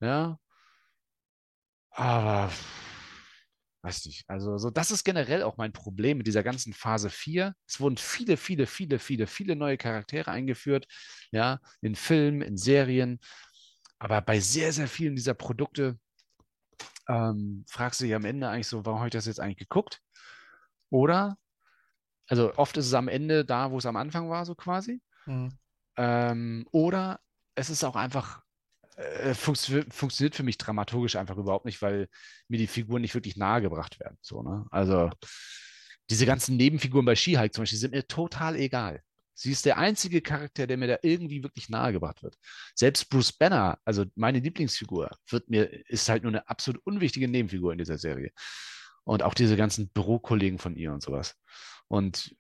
ja, 0.02 0.38
aber 1.92 2.52
weiß 3.88 4.06
nicht. 4.06 4.30
Also 4.30 4.58
so, 4.58 4.70
das 4.70 4.92
ist 4.92 5.04
generell 5.04 5.44
auch 5.44 5.58
mein 5.58 5.72
Problem 5.72 6.18
mit 6.18 6.28
dieser 6.28 6.44
ganzen 6.44 6.74
Phase 6.74 7.10
4. 7.10 7.56
Es 7.66 7.80
wurden 7.80 7.98
viele, 7.98 8.36
viele, 8.38 8.68
viele, 8.68 9.00
viele, 9.00 9.28
viele 9.28 9.56
neue 9.56 9.78
Charaktere 9.78 10.30
eingeführt, 10.30 10.88
ja, 11.32 11.60
in 11.82 11.96
Filmen, 11.96 12.42
in 12.42 12.58
Serien. 12.58 13.20
Aber 14.00 14.22
bei 14.22 14.40
sehr, 14.40 14.74
sehr 14.74 14.88
vielen 14.88 15.16
dieser 15.16 15.34
Produkte 15.34 15.98
ähm, 17.08 17.64
fragst 17.68 18.02
du 18.02 18.06
dich 18.06 18.14
am 18.14 18.26
Ende 18.26 18.50
eigentlich 18.50 18.68
so, 18.68 18.86
warum 18.86 19.00
habe 19.00 19.08
ich 19.08 19.14
das 19.14 19.26
jetzt 19.26 19.40
eigentlich 19.40 19.70
geguckt? 19.70 20.02
Oder, 20.90 21.38
also 22.28 22.54
oft 22.56 22.76
ist 22.78 22.88
es 22.88 22.94
am 22.94 23.08
Ende 23.08 23.46
da, 23.46 23.72
wo 23.72 23.78
es 23.78 23.86
am 23.86 23.96
Anfang 23.96 24.30
war, 24.30 24.46
so 24.46 24.54
quasi. 24.54 25.02
Mhm. 25.26 25.58
Ähm, 25.96 26.68
oder 26.72 27.22
es 27.56 27.70
ist 27.70 27.84
auch 27.86 27.96
einfach 27.96 28.44
äh, 28.98 29.34
funktio 29.34 29.84
funktioniert 29.90 30.36
für 30.36 30.44
mich 30.44 30.58
dramaturgisch 30.58 31.16
einfach 31.16 31.38
überhaupt 31.38 31.66
nicht, 31.66 31.82
weil 31.82 32.10
mir 32.48 32.58
die 32.58 32.68
Figuren 32.68 33.02
nicht 33.02 33.14
wirklich 33.14 33.38
nahegebracht 33.38 34.00
werden. 34.00 34.18
So, 34.22 34.42
ne? 34.42 34.66
Also 34.72 35.10
diese 36.10 36.26
ganzen 36.26 36.58
Nebenfiguren 36.58 37.06
bei 37.06 37.16
She-Hulk 37.16 37.54
zum 37.54 37.64
Beispiel 37.64 37.80
sind 37.80 37.94
mir 37.94 38.08
total 38.08 38.56
egal. 38.56 39.02
Sie 39.34 39.52
ist 39.52 39.66
der 39.66 39.78
einzige 39.78 40.22
Charakter, 40.22 40.66
der 40.66 40.78
mir 40.78 40.88
da 40.88 40.98
irgendwie 41.04 41.44
wirklich 41.44 41.70
nahegebracht 41.70 42.24
wird. 42.24 42.36
Selbst 42.74 43.08
Bruce 43.10 43.32
Banner, 43.32 43.78
also 43.86 44.06
meine 44.16 44.40
Lieblingsfigur, 44.40 45.12
wird 45.30 45.48
mir, 45.48 45.66
ist 45.90 46.10
halt 46.10 46.24
nur 46.24 46.32
eine 46.32 46.50
absolut 46.50 46.82
unwichtige 46.86 47.28
Nebenfigur 47.28 47.72
in 47.72 47.78
dieser 47.78 48.00
Serie. 48.00 48.32
Und 49.04 49.22
auch 49.22 49.36
diese 49.36 49.56
ganzen 49.56 49.90
Bürokollegen 49.90 50.58
von 50.58 50.76
ihr 50.76 50.92
und 50.92 51.04
sowas. 51.04 51.36
Und 51.88 52.36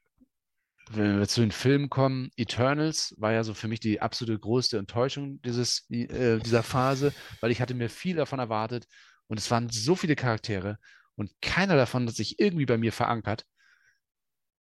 wenn 0.91 1.19
wir 1.19 1.27
zu 1.27 1.41
den 1.41 1.51
Filmen 1.51 1.89
kommen, 1.89 2.29
Eternals 2.37 3.13
war 3.17 3.31
ja 3.33 3.43
so 3.43 3.53
für 3.53 3.67
mich 3.67 3.79
die 3.79 4.01
absolute 4.01 4.39
größte 4.39 4.77
Enttäuschung 4.77 5.41
dieses, 5.41 5.89
äh, 5.89 6.39
dieser 6.39 6.63
Phase, 6.63 7.13
weil 7.41 7.51
ich 7.51 7.61
hatte 7.61 7.73
mir 7.73 7.89
viel 7.89 8.15
davon 8.15 8.39
erwartet 8.39 8.87
und 9.27 9.37
es 9.39 9.49
waren 9.51 9.69
so 9.69 9.95
viele 9.95 10.15
Charaktere 10.15 10.77
und 11.15 11.31
keiner 11.41 11.75
davon 11.75 12.07
hat 12.07 12.15
sich 12.15 12.39
irgendwie 12.39 12.65
bei 12.65 12.77
mir 12.77 12.93
verankert. 12.93 13.45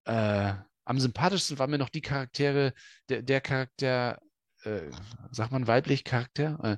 Äh, 0.06 0.54
am 0.86 1.00
sympathischsten 1.00 1.60
waren 1.60 1.72
mir 1.72 1.78
noch 1.78 1.90
die 1.90 2.02
Charaktere, 2.02 2.74
der, 3.10 3.22
der 3.22 3.42
Charakter, 3.42 4.20
äh, 4.64 4.92
sagt 5.32 5.52
man 5.52 5.68
weiblich 5.68 6.04
Charakter, 6.04 6.60
äh, 6.64 6.78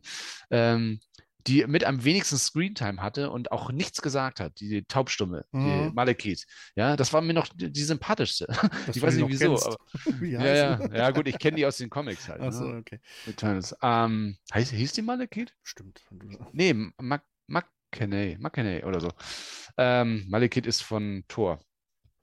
ähm, 0.51 0.99
die 1.47 1.65
mit 1.67 1.83
am 1.83 2.03
wenigsten 2.03 2.37
Screentime 2.37 3.01
hatte 3.01 3.29
und 3.29 3.51
auch 3.51 3.71
nichts 3.71 4.01
gesagt 4.01 4.39
hat, 4.39 4.59
die, 4.59 4.69
die 4.69 4.83
Taubstumme, 4.83 5.45
mhm. 5.51 5.89
die 5.89 5.93
Malekith. 5.93 6.45
Ja, 6.75 6.95
das 6.95 7.13
war 7.13 7.21
mir 7.21 7.33
noch 7.33 7.47
die, 7.49 7.71
die 7.71 7.83
sympathischste. 7.83 8.47
Das 8.85 8.95
ich 8.95 9.01
weiß 9.01 9.15
nicht 9.15 9.29
wieso. 9.29 9.55
Aber, 9.57 9.77
ja, 10.25 10.45
ja, 10.45 10.95
ja, 10.95 11.11
gut, 11.11 11.27
ich 11.27 11.39
kenne 11.39 11.57
die 11.57 11.65
aus 11.65 11.77
den 11.77 11.89
Comics 11.89 12.27
halt. 12.27 12.41
Achso, 12.41 12.65
ne? 12.65 12.77
okay. 12.77 12.99
Ähm, 13.81 14.37
heißt, 14.53 14.71
hieß 14.71 14.93
die 14.93 15.01
Malekith? 15.01 15.53
Stimmt. 15.63 16.01
Nee, 16.51 16.73
McKenney, 17.47 18.37
McKenney 18.39 18.83
oder 18.83 18.99
so. 18.99 19.11
Ähm, 19.77 20.25
Malekith 20.27 20.65
ist 20.65 20.83
von 20.83 21.23
Thor. 21.27 21.59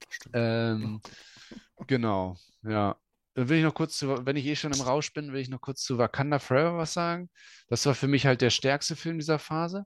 Stimmt. 0.09 0.35
Ähm, 0.37 1.01
genau, 1.87 2.37
ja. 2.63 2.95
Dann 3.33 3.49
will 3.49 3.57
ich 3.57 3.63
noch 3.63 3.73
kurz 3.73 3.97
zu, 3.97 4.25
wenn 4.25 4.35
ich 4.35 4.45
eh 4.45 4.55
schon 4.55 4.73
im 4.73 4.81
Rausch 4.81 5.13
bin, 5.13 5.33
will 5.33 5.41
ich 5.41 5.49
noch 5.49 5.61
kurz 5.61 5.81
zu 5.81 5.97
Wakanda 5.97 6.39
Forever 6.39 6.77
was 6.77 6.93
sagen. 6.93 7.29
Das 7.67 7.85
war 7.85 7.95
für 7.95 8.07
mich 8.07 8.25
halt 8.25 8.41
der 8.41 8.51
stärkste 8.51 8.95
Film 8.95 9.17
dieser 9.17 9.39
Phase. 9.39 9.85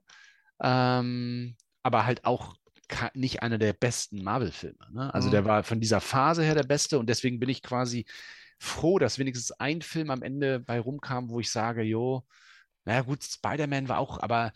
Ähm, 0.62 1.56
aber 1.82 2.04
halt 2.04 2.24
auch 2.24 2.56
nicht 3.14 3.42
einer 3.42 3.58
der 3.58 3.72
besten 3.72 4.22
Marvel-Filme. 4.22 4.92
Ne? 4.92 5.12
Also 5.14 5.28
mhm. 5.28 5.32
der 5.32 5.44
war 5.44 5.62
von 5.62 5.80
dieser 5.80 6.00
Phase 6.00 6.42
her 6.42 6.54
der 6.54 6.64
beste 6.64 6.98
und 6.98 7.08
deswegen 7.08 7.38
bin 7.38 7.48
ich 7.48 7.62
quasi 7.62 8.06
froh, 8.58 8.98
dass 8.98 9.18
wenigstens 9.18 9.52
ein 9.52 9.82
Film 9.82 10.10
am 10.10 10.22
Ende 10.22 10.60
bei 10.60 10.80
rumkam, 10.80 11.30
wo 11.30 11.40
ich 11.40 11.50
sage, 11.50 11.82
jo, 11.82 12.26
naja 12.84 13.02
gut, 13.02 13.22
Spider-Man 13.22 13.88
war 13.88 13.98
auch, 13.98 14.18
aber, 14.20 14.52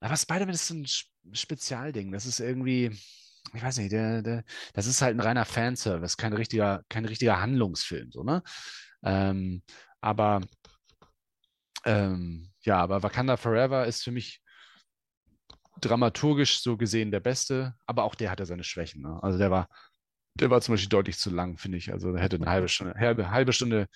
aber 0.00 0.16
Spider-Man 0.16 0.54
ist 0.54 0.68
so 0.68 0.74
ein 0.74 0.86
Spezialding. 1.34 2.12
Das 2.12 2.26
ist 2.26 2.40
irgendwie, 2.40 2.96
ich 3.54 3.62
weiß 3.62 3.78
nicht, 3.78 3.92
der, 3.92 4.22
der, 4.22 4.44
das 4.74 4.86
ist 4.86 5.02
halt 5.02 5.16
ein 5.16 5.20
reiner 5.20 5.44
Fanservice, 5.44 6.16
kein 6.16 6.32
richtiger, 6.32 6.82
kein 6.88 7.04
richtiger 7.04 7.40
Handlungsfilm, 7.40 8.10
so, 8.10 8.22
ne? 8.22 8.42
Ähm, 9.04 9.62
aber 10.00 10.40
ähm, 11.84 12.50
ja, 12.62 12.78
aber 12.78 13.02
Wakanda 13.02 13.36
Forever 13.36 13.86
ist 13.86 14.02
für 14.02 14.12
mich 14.12 14.40
dramaturgisch 15.80 16.62
so 16.62 16.76
gesehen 16.76 17.10
der 17.10 17.20
beste, 17.20 17.74
aber 17.86 18.04
auch 18.04 18.14
der 18.14 18.30
hatte 18.30 18.46
seine 18.46 18.64
Schwächen. 18.64 19.02
Ne? 19.02 19.18
Also 19.22 19.38
der 19.38 19.50
war, 19.50 19.68
der 20.34 20.50
war 20.50 20.60
zum 20.60 20.74
Beispiel 20.74 20.88
deutlich 20.88 21.18
zu 21.18 21.30
lang, 21.30 21.58
finde 21.58 21.78
ich. 21.78 21.92
Also 21.92 22.16
hätte 22.16 22.36
eine 22.36 22.50
halbe 22.50 22.68
Stunde, 22.68 22.94
halbe, 22.98 23.30
halbe 23.30 23.52
Stunde 23.52 23.88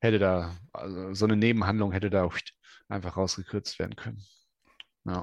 hätte 0.00 0.18
da, 0.18 0.56
also 0.72 1.14
so 1.14 1.26
eine 1.26 1.36
Nebenhandlung 1.36 1.92
hätte 1.92 2.10
da 2.10 2.28
einfach 2.88 3.16
rausgekürzt 3.16 3.78
werden 3.78 3.96
können. 3.96 4.24
Ja. 5.04 5.22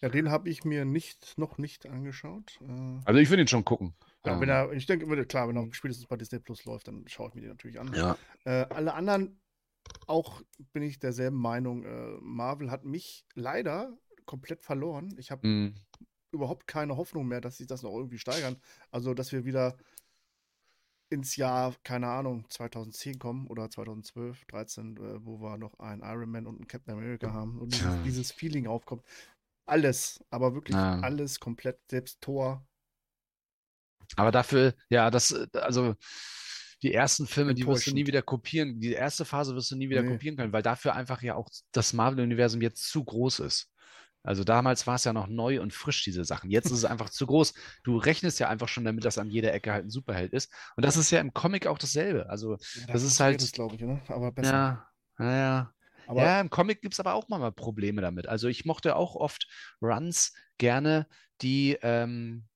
Ja, 0.00 0.08
den 0.08 0.30
habe 0.30 0.48
ich 0.48 0.64
mir 0.64 0.84
nicht, 0.84 1.38
noch 1.38 1.58
nicht 1.58 1.86
angeschaut. 1.86 2.58
Äh, 2.60 3.00
also 3.04 3.20
ich 3.20 3.30
würde 3.30 3.42
ihn 3.42 3.48
schon 3.48 3.64
gucken. 3.64 3.94
Ja, 4.24 4.40
wenn 4.40 4.48
er, 4.48 4.72
ich 4.72 4.86
denke, 4.86 5.26
klar, 5.26 5.48
wenn 5.48 5.56
er 5.56 5.72
spätestens 5.72 6.06
bei 6.06 6.16
Disney 6.16 6.40
Plus 6.40 6.64
läuft, 6.64 6.88
dann 6.88 7.04
schaue 7.06 7.28
ich 7.28 7.34
mir 7.34 7.42
den 7.42 7.50
natürlich 7.50 7.78
an. 7.78 7.92
Ja. 7.94 8.16
Äh, 8.44 8.66
alle 8.70 8.94
anderen, 8.94 9.40
auch 10.06 10.42
bin 10.72 10.82
ich 10.82 10.98
derselben 10.98 11.36
Meinung. 11.36 11.84
Äh, 11.84 12.18
Marvel 12.20 12.70
hat 12.70 12.84
mich 12.84 13.24
leider 13.34 13.96
komplett 14.24 14.62
verloren. 14.62 15.14
Ich 15.18 15.30
habe 15.30 15.46
mm. 15.46 15.74
überhaupt 16.32 16.66
keine 16.66 16.96
Hoffnung 16.96 17.28
mehr, 17.28 17.40
dass 17.40 17.58
sich 17.58 17.68
das 17.68 17.82
noch 17.82 17.94
irgendwie 17.94 18.18
steigern. 18.18 18.56
Also, 18.90 19.14
dass 19.14 19.30
wir 19.30 19.44
wieder 19.44 19.76
ins 21.08 21.36
Jahr, 21.36 21.74
keine 21.84 22.08
Ahnung, 22.08 22.46
2010 22.50 23.18
kommen 23.18 23.46
oder 23.46 23.70
2012, 23.70 24.44
13, 24.46 24.96
äh, 24.96 25.24
wo 25.24 25.40
wir 25.40 25.56
noch 25.56 25.78
einen 25.78 26.02
Iron 26.02 26.30
Man 26.30 26.46
und 26.46 26.56
einen 26.56 26.66
Captain 26.66 26.94
America 26.94 27.32
haben 27.32 27.58
und 27.60 27.72
dieses, 27.72 28.02
dieses 28.02 28.32
Feeling 28.32 28.66
aufkommt. 28.66 29.04
Alles, 29.66 30.24
aber 30.30 30.54
wirklich 30.54 30.76
ja. 30.76 31.00
alles 31.00 31.40
komplett, 31.40 31.78
selbst 31.90 32.20
Tor. 32.20 32.66
Aber 34.14 34.30
dafür, 34.30 34.74
ja, 34.88 35.10
das, 35.10 35.32
äh, 35.32 35.46
also 35.54 35.94
die 36.82 36.94
ersten 36.94 37.26
Filme, 37.26 37.54
die 37.54 37.66
wirst 37.66 37.86
du 37.86 37.92
nie 37.92 38.06
wieder 38.06 38.22
kopieren. 38.22 38.78
Die 38.80 38.92
erste 38.92 39.24
Phase 39.24 39.54
wirst 39.54 39.70
du 39.70 39.76
nie 39.76 39.88
wieder 39.88 40.02
nee. 40.02 40.10
kopieren 40.10 40.36
können, 40.36 40.52
weil 40.52 40.62
dafür 40.62 40.94
einfach 40.94 41.22
ja 41.22 41.34
auch 41.34 41.48
das 41.72 41.92
Marvel-Universum 41.92 42.60
jetzt 42.60 42.88
zu 42.88 43.04
groß 43.04 43.40
ist. 43.40 43.70
Also 44.22 44.42
damals 44.42 44.86
war 44.86 44.96
es 44.96 45.04
ja 45.04 45.12
noch 45.12 45.28
neu 45.28 45.60
und 45.60 45.72
frisch, 45.72 46.02
diese 46.02 46.24
Sachen. 46.24 46.50
Jetzt 46.50 46.66
ist 46.66 46.78
es 46.78 46.84
einfach 46.84 47.10
zu 47.10 47.26
groß. 47.26 47.54
Du 47.84 47.96
rechnest 47.96 48.40
ja 48.40 48.48
einfach 48.48 48.66
schon 48.66 48.84
damit, 48.84 49.04
dass 49.04 49.18
an 49.18 49.30
jeder 49.30 49.54
Ecke 49.54 49.72
halt 49.72 49.86
ein 49.86 49.90
Superheld 49.90 50.32
ist. 50.32 50.52
Und 50.76 50.84
das 50.84 50.96
ist 50.96 51.12
ja 51.12 51.20
im 51.20 51.32
Comic 51.32 51.68
auch 51.68 51.78
dasselbe. 51.78 52.28
Also 52.28 52.52
ja, 52.52 52.56
das, 52.56 52.86
das 52.88 53.02
ist 53.04 53.20
halt. 53.20 53.52
glaube 53.52 53.76
ich, 53.76 53.82
ne? 53.82 54.02
aber 54.08 54.32
besser. 54.32 54.52
Ja, 54.52 54.88
naja. 55.18 55.72
Aber 56.06 56.22
ja, 56.22 56.40
im 56.40 56.50
Comic 56.50 56.82
gibt 56.82 56.94
es 56.94 57.00
aber 57.00 57.14
auch 57.14 57.28
mal 57.28 57.50
Probleme 57.52 58.02
damit. 58.02 58.28
Also 58.28 58.48
ich 58.48 58.64
mochte 58.64 58.96
auch 58.96 59.14
oft 59.14 59.46
Runs 59.82 60.32
gerne, 60.58 61.06
die, 61.42 61.76
ähm, 61.82 62.46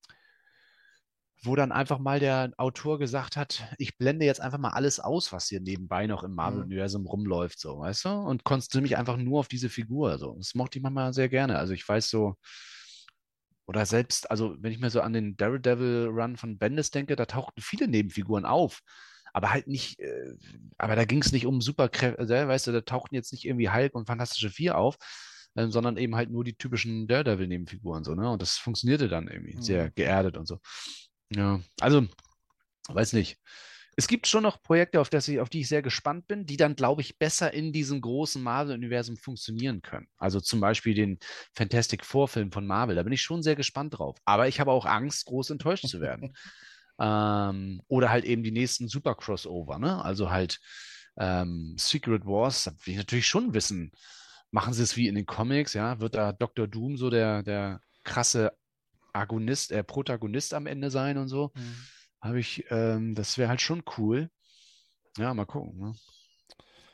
wo 1.43 1.57
dann 1.57 1.73
einfach 1.73 1.99
mal 1.99 2.21
der 2.21 2.53
Autor 2.59 2.99
gesagt 2.99 3.37
hat, 3.37 3.65
ich 3.79 3.97
blende 3.97 4.27
jetzt 4.27 4.41
einfach 4.41 4.59
mal 4.59 4.71
alles 4.71 5.01
aus, 5.01 5.33
was 5.33 5.49
hier 5.49 5.61
nebenbei 5.61 6.07
noch 6.07 6.23
im 6.23 6.31
mhm. 6.31 6.37
Marvel-Universum 6.37 7.07
rumläuft, 7.07 7.59
so, 7.59 7.79
weißt 7.79 8.05
du? 8.05 8.09
Und 8.11 8.45
konzentriere 8.45 8.83
mich 8.83 8.97
einfach 8.97 9.17
nur 9.17 9.41
auf 9.41 9.49
diese 9.49 9.71
Figur. 9.71 10.19
So. 10.19 10.35
Das 10.37 10.55
mochte 10.55 10.79
ich 10.79 10.83
manchmal 10.83 11.13
sehr 11.15 11.29
gerne. 11.29 11.59
Also 11.59 11.73
ich 11.73 11.89
weiß 11.89 12.11
so, 12.11 12.37
oder 13.67 13.87
selbst, 13.87 14.31
also 14.31 14.57
wenn 14.59 14.73
ich 14.73 14.81
mir 14.81 14.91
so 14.91 15.01
an 15.01 15.13
den 15.13 15.37
Daredevil-Run 15.37 16.37
von 16.37 16.59
Bendis 16.59 16.91
denke, 16.91 17.17
da 17.17 17.25
tauchten 17.25 17.63
viele 17.63 17.89
Nebenfiguren 17.89 18.45
auf 18.45 18.81
aber 19.33 19.53
halt 19.53 19.67
nicht, 19.67 19.99
äh, 20.01 20.35
aber 20.79 20.97
da 20.97 21.05
ging 21.05 21.23
es 21.23 21.33
nicht 21.33 21.47
um 21.47 21.61
Superkräfte, 21.61 22.19
also, 22.19 22.35
weißt 22.35 22.67
du, 22.69 22.73
da 22.73 22.81
tauchten 22.81 23.15
jetzt 23.15 23.33
nicht 23.33 23.45
irgendwie 23.45 23.71
Hulk 23.71 23.95
und 23.95 24.07
Fantastische 24.07 24.51
Vier 24.51 24.79
auf, 24.79 24.97
äh, 25.55 25.69
sondern 25.69 25.97
eben 25.97 26.17
halt 26.17 26.31
nur 26.31 26.45
die 26.45 26.55
typischen 26.55 27.07
Daredevil-Nebenfiguren 27.07 28.05
so, 28.05 28.15
ne? 28.15 28.31
Und 28.31 28.43
das 28.43 28.57
funktionierte 28.57 29.09
dann 29.09 29.29
irgendwie 29.29 29.57
mhm. 29.57 29.63
sehr 29.63 29.91
geerdet 29.91 30.37
und 30.37 30.47
so. 30.47 30.59
Ja, 31.35 31.61
also, 31.81 32.07
weiß 32.89 33.13
nicht. 33.13 33.39
es 33.97 34.09
gibt 34.09 34.27
schon 34.27 34.43
noch 34.43 34.63
Projekte, 34.63 35.01
auf, 35.01 35.11
das 35.11 35.29
ich, 35.29 35.41
auf 35.41 35.49
die 35.49 35.61
ich 35.61 35.69
sehr 35.69 35.83
gespannt 35.83 36.27
bin, 36.27 36.47
die 36.47 36.57
dann, 36.57 36.75
glaube 36.75 37.03
ich, 37.03 37.19
besser 37.19 37.53
in 37.53 37.73
diesem 37.73 38.01
großen 38.01 38.43
Marvel-Universum 38.43 39.17
funktionieren 39.17 39.83
können. 39.83 40.09
Also 40.17 40.41
zum 40.41 40.61
Beispiel 40.61 40.95
den 40.95 41.19
Fantastic 41.55 42.05
Four-Film 42.05 42.51
von 42.51 42.67
Marvel. 42.67 42.97
Da 42.97 43.03
bin 43.03 43.13
ich 43.13 43.23
schon 43.23 43.43
sehr 43.43 43.57
gespannt 43.57 43.99
drauf. 43.99 44.17
Aber 44.25 44.49
ich 44.49 44.59
habe 44.59 44.73
auch 44.73 44.87
Angst, 44.87 45.27
groß 45.27 45.51
enttäuscht 45.51 45.87
zu 45.87 46.01
werden. 46.01 46.35
ähm, 47.01 47.83
oder 47.89 48.11
halt 48.11 48.25
eben 48.25 48.43
die 48.43 48.53
nächsten 48.53 48.89
Super-Crossover, 48.89 49.79
ne? 49.79 50.05
Also 50.05 50.31
halt 50.31 50.61
ähm, 51.19 51.75
Secret 51.79 52.25
Wars, 52.25 52.65
da 52.65 52.73
will 52.85 52.93
ich 52.93 52.99
natürlich 52.99 53.27
schon 53.27 53.55
wissen, 53.55 53.93
machen 54.51 54.73
sie 54.73 54.83
es 54.83 54.97
wie 54.97 55.09
in 55.09 55.15
den 55.15 55.27
Comics, 55.27 55.75
ja? 55.75 56.01
Wird 56.01 56.15
da 56.15 56.33
Dr. 56.33 56.69
Doom 56.69 56.97
so 56.97 57.11
der, 57.11 57.43
der 57.43 57.81
krasse 58.05 58.53
Agonist, 59.13 59.73
äh, 59.73 59.83
Protagonist 59.83 60.55
am 60.55 60.67
Ende 60.67 60.91
sein 60.91 61.19
und 61.19 61.29
so? 61.29 61.53
Mhm 61.55 61.77
habe 62.21 62.39
ich, 62.39 62.65
ähm, 62.71 63.15
das 63.15 63.39
wäre 63.39 63.49
halt 63.49 63.61
schon 63.61 63.83
cool. 63.97 64.31
Ja, 65.17 65.35
mal 65.35 65.47
gucken. 65.47 65.79
Ne? 65.79 65.95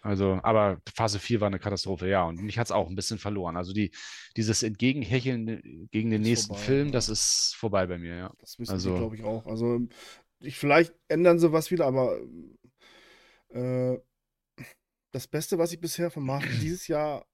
Also, 0.07 0.39
aber 0.43 0.81
Phase 0.95 1.19
4 1.19 1.41
war 1.41 1.49
eine 1.49 1.59
Katastrophe, 1.59 2.09
ja. 2.09 2.25
Und 2.25 2.41
mich 2.41 2.59
hat 2.59 2.69
es 2.69 2.73
auch 2.73 2.89
ein 2.89 2.95
bisschen 2.95 3.19
verloren. 3.19 3.57
Also 3.57 3.73
die, 3.73 3.91
dieses 4.37 4.63
Entgegenhecheln 4.63 5.89
gegen 5.91 6.11
den 6.11 6.23
ist 6.23 6.29
nächsten 6.29 6.55
vorbei, 6.55 6.63
Film, 6.63 6.87
ja. 6.87 6.93
das 6.93 7.09
ist 7.09 7.55
vorbei 7.57 7.87
bei 7.87 7.99
mir, 7.99 8.17
ja. 8.17 8.33
Das 8.39 8.59
wissen 8.59 8.73
also, 8.73 8.97
glaube 8.97 9.17
ich, 9.17 9.25
auch. 9.25 9.47
Also 9.47 9.81
ich, 10.41 10.57
vielleicht 10.57 10.95
ändern 11.09 11.39
sie 11.39 11.53
was 11.53 11.71
wieder, 11.71 11.87
aber 11.87 12.21
äh, 13.49 13.99
das 15.13 15.27
Beste, 15.27 15.59
was 15.59 15.73
ich 15.73 15.81
bisher 15.81 16.11
von 16.11 16.25
Marvel 16.25 16.49
dieses 16.61 16.87
Jahr 16.87 17.27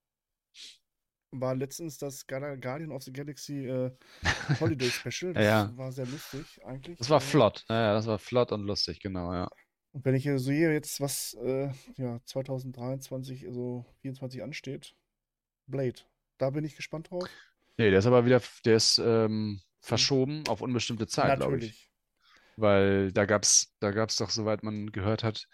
war 1.35 1.55
letztens 1.55 1.99
das 1.99 2.27
Guardian 2.27 2.93
of 2.93 3.03
the 3.03 3.13
Galaxy 3.13 3.67
äh, 3.67 3.91
Holiday 4.61 4.91
Special. 4.91 5.33
Das 5.33 5.45
ja. 5.45 5.73
war 5.77 5.91
sehr 5.91 6.07
lustig 6.07 6.61
eigentlich. 6.65 6.99
Das 6.99 7.11
war 7.11 7.19
äh, 7.19 7.21
flott, 7.21 7.65
ja, 7.69 7.95
das 7.95 8.07
war 8.07 8.19
flott 8.19 8.53
und 8.53 8.65
lustig, 8.65 9.01
genau, 9.01 9.33
ja. 9.33 9.49
Und 9.93 10.05
wenn 10.07 10.15
ich 10.15 10.23
hier 10.23 10.39
sehe, 10.39 10.73
jetzt 10.73 11.01
was 11.01 11.35
äh, 11.35 11.71
ja, 11.97 12.19
2023, 12.25 13.47
also 13.47 13.85
24 14.01 14.43
ansteht, 14.43 14.95
Blade, 15.67 16.01
da 16.39 16.51
bin 16.51 16.65
ich 16.65 16.77
gespannt 16.77 17.11
drauf. 17.11 17.29
Nee, 17.77 17.91
der 17.91 17.99
ist 17.99 18.07
aber 18.07 18.25
wieder, 18.25 18.41
der 18.65 18.77
ist 18.77 18.99
ähm, 18.99 19.61
verschoben 19.81 20.45
auf 20.49 20.63
unbestimmte 20.63 21.07
Zeit, 21.07 21.39
glaube 21.39 21.59
ich. 21.59 21.91
Weil 22.57 23.13
da 23.13 23.25
gab 23.25 23.43
es 23.43 23.75
da 23.81 23.91
gab's 23.91 24.17
doch, 24.17 24.31
soweit 24.31 24.63
man 24.63 24.93
gehört 24.93 25.25
hat, 25.25 25.47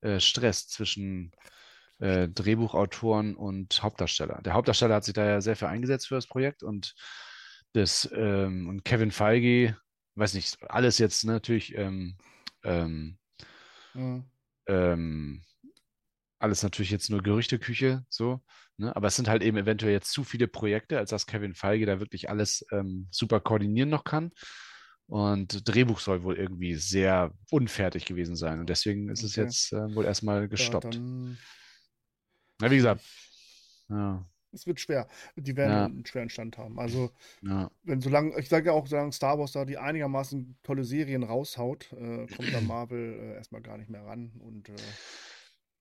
äh, 0.00 0.20
Stress 0.20 0.68
zwischen 0.68 1.32
äh, 1.98 2.28
Drehbuchautoren 2.28 3.36
und 3.36 3.82
Hauptdarsteller. 3.82 4.40
Der 4.42 4.54
Hauptdarsteller 4.54 4.94
hat 4.94 5.04
sich 5.04 5.14
da 5.14 5.26
ja 5.26 5.40
sehr 5.40 5.56
viel 5.56 5.68
eingesetzt 5.68 6.08
für 6.08 6.14
das 6.14 6.26
Projekt 6.26 6.62
und 6.62 6.94
das 7.72 8.08
ähm, 8.14 8.68
und 8.68 8.84
Kevin 8.84 9.10
Feige, 9.10 9.76
weiß 10.14 10.34
nicht, 10.34 10.58
alles 10.70 10.98
jetzt 10.98 11.24
natürlich 11.24 11.76
ähm, 11.76 12.16
ähm, 12.64 13.17
mhm. 13.94 14.24
ähm, 14.66 15.42
alles 16.38 16.62
natürlich 16.62 16.90
jetzt 16.90 17.10
nur 17.10 17.22
Gerüchteküche, 17.22 18.04
so, 18.08 18.40
ne? 18.76 18.94
aber 18.94 19.08
es 19.08 19.16
sind 19.16 19.28
halt 19.28 19.42
eben 19.42 19.56
eventuell 19.56 19.92
jetzt 19.92 20.12
zu 20.12 20.24
viele 20.24 20.46
Projekte, 20.46 20.98
als 20.98 21.10
dass 21.10 21.26
Kevin 21.26 21.54
Feige 21.54 21.86
da 21.86 22.00
wirklich 22.00 22.30
alles 22.30 22.64
ähm, 22.70 23.08
super 23.10 23.40
koordinieren 23.40 23.88
noch 23.88 24.04
kann. 24.04 24.30
Und 25.06 25.66
Drehbuch 25.66 26.00
soll 26.00 26.22
wohl 26.22 26.36
irgendwie 26.36 26.74
sehr 26.74 27.32
unfertig 27.50 28.04
gewesen 28.04 28.36
sein. 28.36 28.60
Und 28.60 28.68
deswegen 28.68 29.08
ist 29.08 29.20
okay. 29.20 29.26
es 29.26 29.36
jetzt 29.36 29.72
äh, 29.72 29.94
wohl 29.94 30.04
erstmal 30.04 30.48
gestoppt. 30.48 30.96
Ja, 30.96 31.00
dann 31.00 31.38
ja, 32.60 32.70
wie 32.70 32.76
gesagt. 32.76 33.04
Ja. 33.88 34.28
Es 34.52 34.66
wird 34.66 34.80
schwer. 34.80 35.06
Die 35.36 35.56
werden 35.56 35.72
ja. 35.72 35.84
einen 35.84 36.06
schweren 36.06 36.30
Stand 36.30 36.58
haben. 36.58 36.78
Also, 36.78 37.10
ja. 37.42 37.70
wenn 37.84 38.00
solange, 38.00 38.38
ich 38.38 38.48
sage 38.48 38.66
ja 38.66 38.72
auch, 38.72 38.86
solange 38.86 39.12
Star 39.12 39.38
Wars 39.38 39.52
da 39.52 39.64
die 39.64 39.78
einigermaßen 39.78 40.56
tolle 40.62 40.84
Serien 40.84 41.22
raushaut, 41.22 41.92
äh, 41.92 42.26
kommt 42.26 42.52
da 42.52 42.60
Marvel 42.60 43.18
äh, 43.20 43.34
erstmal 43.34 43.62
gar 43.62 43.78
nicht 43.78 43.90
mehr 43.90 44.04
ran. 44.04 44.32
Und 44.40 44.68
äh, 44.68 44.74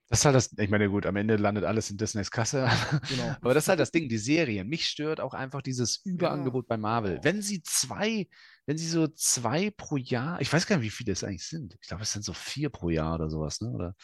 das 0.10 0.20
ist 0.20 0.26
halt 0.26 0.36
das, 0.36 0.54
ich 0.58 0.70
meine, 0.70 0.90
gut, 0.90 1.06
am 1.06 1.18
Ende 1.18 1.36
landet 1.36 1.66
alles 1.66 1.90
in 1.92 1.98
Disneys 1.98 2.32
Kasse. 2.32 2.70
Genau. 3.10 3.36
Aber 3.42 3.54
das 3.54 3.66
ist 3.66 3.70
halt 3.70 3.80
das 3.80 3.92
Ding, 3.92 4.08
die 4.08 4.18
Serien. 4.18 4.68
Mich 4.68 4.88
stört 4.88 5.20
auch 5.20 5.34
einfach 5.34 5.62
dieses 5.62 5.98
Überangebot 6.06 6.66
ja. 6.66 6.68
bei 6.70 6.78
Marvel. 6.78 7.20
Wenn 7.24 7.42
sie 7.42 7.62
zwei, 7.62 8.28
wenn 8.66 8.78
sie 8.78 8.88
so 8.88 9.08
zwei 9.08 9.70
pro 9.72 9.98
Jahr, 9.98 10.40
ich 10.40 10.52
weiß 10.52 10.66
gar 10.66 10.78
nicht, 10.78 10.86
wie 10.86 10.90
viele 10.92 11.12
es 11.12 11.24
eigentlich 11.24 11.46
sind. 11.46 11.78
Ich 11.82 11.88
glaube, 11.90 12.04
es 12.04 12.14
sind 12.14 12.24
so 12.24 12.34
vier 12.34 12.70
pro 12.70 12.90
Jahr 12.90 13.16
oder 13.16 13.30
sowas, 13.30 13.60
ne? 13.60 13.70
Oder, 13.70 13.96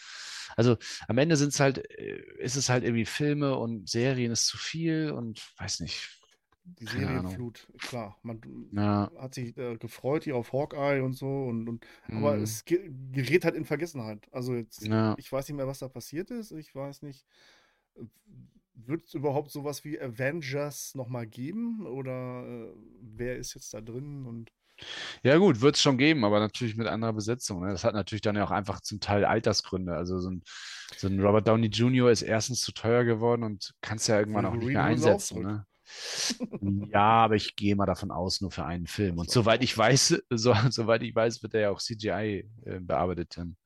also 0.58 0.78
am 1.08 1.18
Ende 1.18 1.38
sind 1.38 1.54
es 1.54 1.60
halt, 1.62 1.78
äh, 1.78 2.22
ist 2.38 2.58
es 2.58 2.70
halt 2.70 2.84
irgendwie 2.84 3.06
Filme 3.06 3.56
und 3.58 3.88
Serien 3.90 4.32
ist 4.32 4.48
zu 4.48 4.58
viel 4.58 5.12
und 5.12 5.42
weiß 5.58 5.80
nicht, 5.80 6.23
die 6.66 6.86
Serienflut, 6.86 7.68
klar. 7.80 8.18
Man 8.24 8.42
ja. 8.72 9.12
hat 9.18 9.36
sich 9.36 9.58
äh, 9.58 9.78
gefreut 9.78 10.24
hier 10.24 10.36
auf 10.36 10.54
Hawkeye 10.54 11.02
und 11.02 11.14
so, 11.14 11.28
und, 11.28 11.68
und 11.68 11.86
mhm. 12.08 12.18
aber 12.18 12.38
es 12.38 12.64
gerät 12.66 13.46
halt 13.46 13.56
in 13.56 13.66
Vergessenheit. 13.66 14.28
Also 14.32 14.56
jetzt, 14.56 14.86
ja. 14.86 15.16
ich 15.18 15.32
weiß 15.32 15.48
nicht 15.48 15.58
mehr, 15.58 15.68
was 15.68 15.80
da 15.80 15.90
passiert 15.90 16.32
ist. 16.32 16.52
Ich 16.52 16.74
weiß 16.74 17.02
nicht, 17.02 17.26
wird 18.76 19.06
es 19.06 19.14
überhaupt 19.14 19.52
sowas 19.52 19.84
wie 19.84 20.00
Avengers 20.00 20.96
nochmal 20.96 21.28
geben? 21.28 21.86
Oder 21.86 22.44
äh, 22.46 22.74
wer 23.02 23.38
ist 23.38 23.54
jetzt 23.54 23.74
da 23.74 23.82
drin? 23.82 24.26
Und 24.26 24.52
ja, 25.22 25.38
gut, 25.38 25.62
wird 25.62 25.76
es 25.76 25.82
schon 25.82 25.98
geben, 25.98 26.26
aber 26.26 26.40
natürlich 26.40 26.76
mit 26.76 26.88
anderer 26.88 27.14
Besetzung. 27.14 27.64
Ne? 27.64 27.72
Das 27.72 27.84
hat 27.84 27.94
natürlich 27.94 28.22
dann 28.22 28.36
ja 28.36 28.44
auch 28.44 28.52
einfach 28.52 28.82
zum 28.82 29.00
Teil 29.00 29.26
Altersgründe. 29.26 29.94
Also 29.96 30.20
so 30.20 30.32
ein, 30.32 30.44
so 30.98 31.08
ein 31.08 31.20
Robert 31.20 31.48
Downey 31.48 31.68
Jr. 31.68 32.10
ist 32.10 32.24
erstens 32.24 32.62
zu 32.62 32.72
teuer 32.72 33.04
geworden 33.04 33.44
und 33.44 33.74
kannst 33.82 34.08
ja 34.08 34.20
irgendwann 34.20 34.46
auch 34.46 34.56
nicht 34.56 34.68
mehr 34.68 34.84
einsetzen. 34.84 35.44
Ne? 35.44 35.66
Ja, 36.92 37.24
aber 37.24 37.36
ich 37.36 37.56
gehe 37.56 37.76
mal 37.76 37.86
davon 37.86 38.12
aus, 38.12 38.42
nur 38.42 38.52
für 38.52 38.66
einen 38.66 38.88
Film. 38.88 39.18
Und 39.18 39.30
soweit 39.30 39.64
ich 39.64 39.78
weiß, 39.78 40.24
so, 40.30 40.56
soweit 40.70 41.04
ich 41.04 41.16
weiß, 41.16 41.44
wird 41.44 41.54
er 41.54 41.62
ja 41.62 41.70
auch 41.72 41.80
CGI 41.80 42.50
äh, 42.66 42.80
bearbeitet. 42.80 43.38
Dann. 43.38 43.58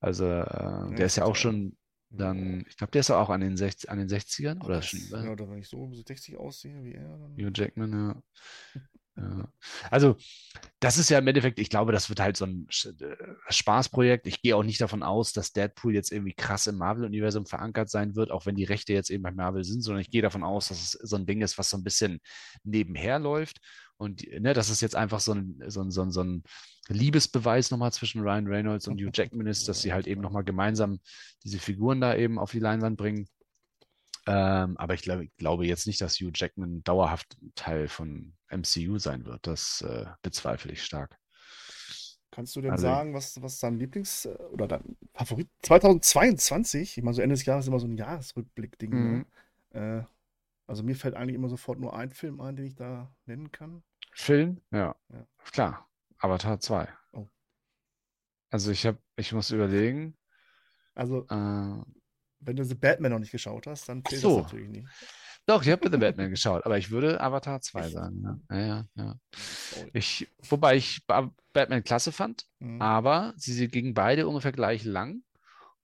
Also 0.00 0.24
äh, 0.26 0.28
ja, 0.28 0.90
der 0.90 1.06
ist 1.06 1.16
ja 1.16 1.24
auch 1.24 1.36
schon 1.36 1.76
dann, 2.12 2.64
ich 2.68 2.76
glaube, 2.76 2.90
der 2.90 3.00
ist 3.00 3.10
auch 3.10 3.30
an 3.30 3.40
den, 3.40 3.56
60, 3.56 3.88
an 3.88 3.98
den 3.98 4.08
60ern 4.08 4.64
oder 4.64 4.82
schon. 4.82 4.98
Ja, 5.10 5.30
oder 5.30 5.48
wenn 5.48 5.58
ich 5.58 5.68
so 5.68 5.92
60 5.92 6.36
aussehe 6.38 6.82
wie 6.82 6.94
er. 6.94 7.16
Dann... 7.16 7.36
Hugh 7.36 7.52
Jackman, 7.54 7.92
ja. 7.92 8.22
Also, 9.90 10.16
das 10.78 10.96
ist 10.98 11.10
ja 11.10 11.18
im 11.18 11.26
Endeffekt, 11.26 11.58
ich 11.58 11.68
glaube, 11.68 11.92
das 11.92 12.08
wird 12.08 12.20
halt 12.20 12.36
so 12.36 12.46
ein 12.46 12.66
äh, 12.68 13.16
Spaßprojekt. 13.48 14.26
Ich 14.26 14.40
gehe 14.40 14.56
auch 14.56 14.62
nicht 14.62 14.80
davon 14.80 15.02
aus, 15.02 15.32
dass 15.32 15.52
Deadpool 15.52 15.94
jetzt 15.94 16.12
irgendwie 16.12 16.32
krass 16.32 16.66
im 16.66 16.76
Marvel-Universum 16.76 17.44
verankert 17.46 17.90
sein 17.90 18.14
wird, 18.14 18.30
auch 18.30 18.46
wenn 18.46 18.54
die 18.54 18.64
Rechte 18.64 18.92
jetzt 18.92 19.10
eben 19.10 19.22
bei 19.22 19.30
Marvel 19.30 19.64
sind, 19.64 19.82
sondern 19.82 20.00
ich 20.00 20.10
gehe 20.10 20.22
davon 20.22 20.42
aus, 20.42 20.68
dass 20.68 20.80
es 20.80 20.90
so 20.92 21.16
ein 21.16 21.26
Ding 21.26 21.42
ist, 21.42 21.58
was 21.58 21.70
so 21.70 21.76
ein 21.76 21.84
bisschen 21.84 22.20
nebenher 22.64 23.18
läuft. 23.18 23.60
Und 23.96 24.26
ne, 24.40 24.54
dass 24.54 24.70
es 24.70 24.80
jetzt 24.80 24.96
einfach 24.96 25.20
so 25.20 25.34
ein, 25.34 25.62
so 25.66 25.82
ein, 25.82 25.90
so 25.90 26.02
ein, 26.02 26.10
so 26.10 26.22
ein 26.22 26.42
Liebesbeweis 26.88 27.70
nochmal 27.70 27.92
zwischen 27.92 28.22
Ryan 28.22 28.46
Reynolds 28.46 28.88
und 28.88 29.00
Hugh 29.00 29.10
Jackman 29.12 29.46
ist, 29.46 29.68
dass 29.68 29.82
sie 29.82 29.92
halt 29.92 30.06
eben 30.06 30.22
nochmal 30.22 30.44
gemeinsam 30.44 31.00
diese 31.44 31.58
Figuren 31.58 32.00
da 32.00 32.16
eben 32.16 32.38
auf 32.38 32.52
die 32.52 32.60
Leinwand 32.60 32.96
bringen. 32.96 33.28
Ähm, 34.32 34.76
aber 34.76 34.94
ich 34.94 35.02
glaube, 35.02 35.26
glaube 35.38 35.66
jetzt 35.66 35.88
nicht, 35.88 36.00
dass 36.00 36.20
Hugh 36.20 36.30
Jackman 36.32 36.84
dauerhaft 36.84 37.36
Teil 37.56 37.88
von 37.88 38.32
MCU 38.48 38.98
sein 38.98 39.24
wird. 39.24 39.44
Das 39.44 39.82
äh, 39.82 40.06
bezweifle 40.22 40.72
ich 40.72 40.84
stark. 40.84 41.18
Kannst 42.30 42.54
du 42.54 42.60
denn 42.60 42.70
also, 42.70 42.82
sagen, 42.82 43.12
was, 43.12 43.42
was 43.42 43.58
dein 43.58 43.80
Lieblings- 43.80 44.26
äh, 44.26 44.36
oder 44.52 44.68
dein 44.68 44.96
Favorit 45.14 45.48
2022? 45.62 46.96
Ich 46.96 47.02
meine, 47.02 47.14
so 47.14 47.22
Ende 47.22 47.34
des 47.34 47.44
Jahres 47.44 47.64
ist 47.64 47.68
immer 47.68 47.80
so 47.80 47.88
ein 47.88 47.96
Jahresrückblick-Ding. 47.96 48.90
Ne? 48.90 49.26
Mhm. 49.72 49.80
Äh, 49.80 50.04
also 50.68 50.84
mir 50.84 50.94
fällt 50.94 51.16
eigentlich 51.16 51.34
immer 51.34 51.48
sofort 51.48 51.80
nur 51.80 51.96
ein 51.96 52.12
Film 52.12 52.40
ein, 52.40 52.54
den 52.54 52.66
ich 52.66 52.76
da 52.76 53.12
nennen 53.26 53.50
kann. 53.50 53.82
Film? 54.12 54.60
Ja. 54.70 54.94
ja. 55.12 55.26
Klar. 55.50 55.88
Avatar 56.18 56.60
2. 56.60 56.88
Oh. 57.14 57.26
Also 58.50 58.70
ich 58.70 58.86
habe, 58.86 58.98
ich 59.16 59.32
muss 59.32 59.50
überlegen. 59.50 60.16
Also 60.94 61.26
äh, 61.28 61.99
wenn 62.40 62.56
du 62.56 62.64
The 62.64 62.74
Batman 62.74 63.12
noch 63.12 63.18
nicht 63.18 63.32
geschaut 63.32 63.66
hast, 63.66 63.88
dann 63.88 64.04
zählt 64.04 64.20
so. 64.20 64.36
das 64.36 64.44
natürlich 64.44 64.68
nicht. 64.68 64.88
Doch, 65.46 65.62
ich 65.62 65.70
habe 65.70 65.90
The 65.90 65.96
Batman 65.96 66.30
geschaut, 66.30 66.64
aber 66.64 66.78
ich 66.78 66.90
würde 66.90 67.20
Avatar 67.20 67.60
2 67.60 67.80
Echt? 67.80 67.92
sagen. 67.92 68.44
Ja, 68.50 68.58
ja, 68.58 68.84
ja. 68.94 69.14
Ich, 69.92 70.28
wobei 70.48 70.76
ich 70.76 71.04
Batman 71.52 71.82
klasse 71.82 72.12
fand, 72.12 72.46
mhm. 72.58 72.80
aber 72.80 73.34
sie 73.36 73.68
gingen 73.68 73.94
beide 73.94 74.28
ungefähr 74.28 74.52
gleich 74.52 74.84
lang 74.84 75.22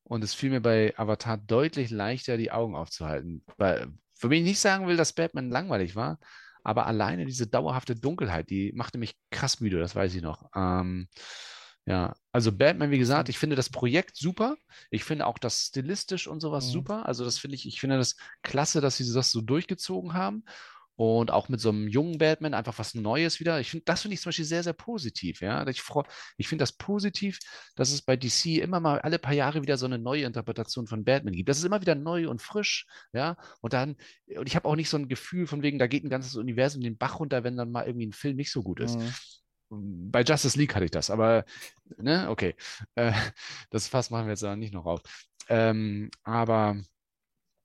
und 0.05 0.23
es 0.23 0.35
fiel 0.35 0.51
mir 0.51 0.61
bei 0.61 0.95
Avatar 0.97 1.37
deutlich 1.37 1.91
leichter, 1.91 2.37
die 2.37 2.53
Augen 2.53 2.77
aufzuhalten. 2.77 3.45
Weil, 3.57 3.89
womit 4.21 4.39
ich 4.39 4.45
nicht 4.45 4.61
sagen 4.61 4.87
will, 4.87 4.97
dass 4.97 5.15
Batman 5.15 5.51
langweilig 5.51 5.97
war, 5.97 6.19
aber 6.63 6.87
alleine 6.87 7.27
diese 7.27 7.47
dauerhafte 7.47 7.95
Dunkelheit, 7.95 8.51
die 8.51 8.73
machte 8.75 8.99
mich 8.99 9.17
krass 9.31 9.61
müde, 9.61 9.79
das 9.79 9.95
weiß 9.95 10.15
ich 10.15 10.23
noch. 10.23 10.49
Ähm, 10.55 11.09
ja, 11.87 12.17
also 12.33 12.51
Batman, 12.51 12.91
wie 12.91 12.99
gesagt, 12.99 13.29
ich 13.29 13.39
finde 13.39 13.55
das 13.55 13.71
Projekt 13.71 14.17
super. 14.17 14.57
Ich 14.91 15.05
finde 15.05 15.27
auch 15.27 15.39
das 15.39 15.67
stilistisch 15.67 16.27
und 16.27 16.41
sowas 16.41 16.67
mhm. 16.67 16.73
super. 16.73 17.07
Also 17.07 17.25
das 17.25 17.39
finde 17.39 17.55
ich, 17.55 17.67
ich 17.67 17.81
finde 17.81 17.97
das 17.97 18.17
klasse, 18.43 18.81
dass 18.81 18.97
sie 18.97 19.11
das 19.13 19.31
so 19.31 19.41
durchgezogen 19.41 20.13
haben. 20.13 20.45
Und 20.99 21.31
auch 21.31 21.51
mit 21.51 21.61
so 21.61 21.69
einem 21.69 21.89
jungen 21.89 22.17
Batman 22.17 22.55
einfach 22.55 22.79
was 22.79 22.95
Neues 22.95 23.39
wieder. 23.39 23.61
Ich 23.61 23.71
finde, 23.71 23.85
das 23.85 24.01
finde 24.01 24.15
ich 24.15 24.23
zum 24.23 24.31
Beispiel 24.31 24.47
sehr, 24.47 24.63
sehr 24.63 24.73
positiv. 24.73 25.43
Ja, 25.43 25.67
ich, 25.69 25.83
ich 26.39 26.49
finde 26.49 26.63
das 26.63 26.73
positiv, 26.73 27.39
dass 27.77 27.93
es 27.93 28.01
bei 28.01 28.17
DC 28.17 28.47
immer 28.63 28.81
mal 28.81 28.99
alle 29.01 29.19
paar 29.19 29.35
Jahre 29.35 29.61
wieder 29.61 29.77
so 29.77 29.85
eine 29.85 29.99
neue 29.99 30.25
Interpretation 30.25 30.87
von 30.87 31.05
Batman 31.05 31.35
gibt. 31.35 31.51
Das 31.51 31.59
ist 31.59 31.65
immer 31.65 31.83
wieder 31.83 31.95
neu 31.95 32.31
und 32.31 32.41
frisch. 32.41 32.87
Ja, 33.13 33.37
und 33.61 33.75
dann, 33.75 33.97
und 34.35 34.49
ich 34.49 34.57
habe 34.57 34.67
auch 34.67 34.75
nicht 34.75 34.89
so 34.89 34.97
ein 34.97 35.09
Gefühl 35.09 35.47
von 35.47 35.63
wegen, 35.63 35.79
da 35.79 35.87
geht 35.87 36.03
ein 36.03 36.11
ganzes 36.11 36.35
Universum 36.35 36.81
den 36.81 36.97
Bach 36.97 37.21
runter, 37.21 37.45
wenn 37.45 37.59
dann 37.59 37.71
mal 37.71 37.87
irgendwie 37.87 38.07
ein 38.07 38.15
Film 38.15 38.37
nicht 38.37 38.51
so 38.51 38.63
gut 38.63 38.81
ist. 38.81 38.99
Mhm. 38.99 39.13
Bei 39.69 40.23
Justice 40.23 40.59
League 40.59 40.75
hatte 40.75 40.85
ich 40.85 40.91
das, 40.91 41.11
aber 41.11 41.45
ne, 41.97 42.29
okay. 42.31 42.55
Äh, 42.95 43.13
das 43.71 43.89
Fass 43.89 44.11
machen 44.11 44.27
wir 44.27 44.33
jetzt 44.33 44.43
nicht 44.59 44.75
noch 44.75 44.87
auf. 44.87 45.03
Ähm, 45.49 46.11
aber 46.23 46.77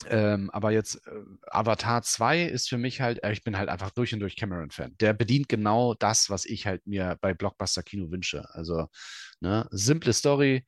ähm, 0.07 0.49
aber 0.51 0.71
jetzt 0.71 0.95
äh, 1.07 1.11
Avatar 1.47 2.01
2 2.01 2.43
ist 2.43 2.69
für 2.69 2.77
mich 2.77 3.01
halt, 3.01 3.23
äh, 3.23 3.31
ich 3.31 3.43
bin 3.43 3.57
halt 3.57 3.69
einfach 3.69 3.91
durch 3.91 4.13
und 4.13 4.19
durch 4.19 4.35
Cameron-Fan. 4.35 4.95
Der 4.99 5.13
bedient 5.13 5.49
genau 5.49 5.93
das, 5.93 6.29
was 6.29 6.45
ich 6.45 6.65
halt 6.65 6.85
mir 6.87 7.17
bei 7.21 7.33
Blockbuster-Kino 7.33 8.09
wünsche. 8.11 8.49
Also, 8.53 8.87
ne, 9.41 9.67
simple 9.71 10.13
Story, 10.13 10.65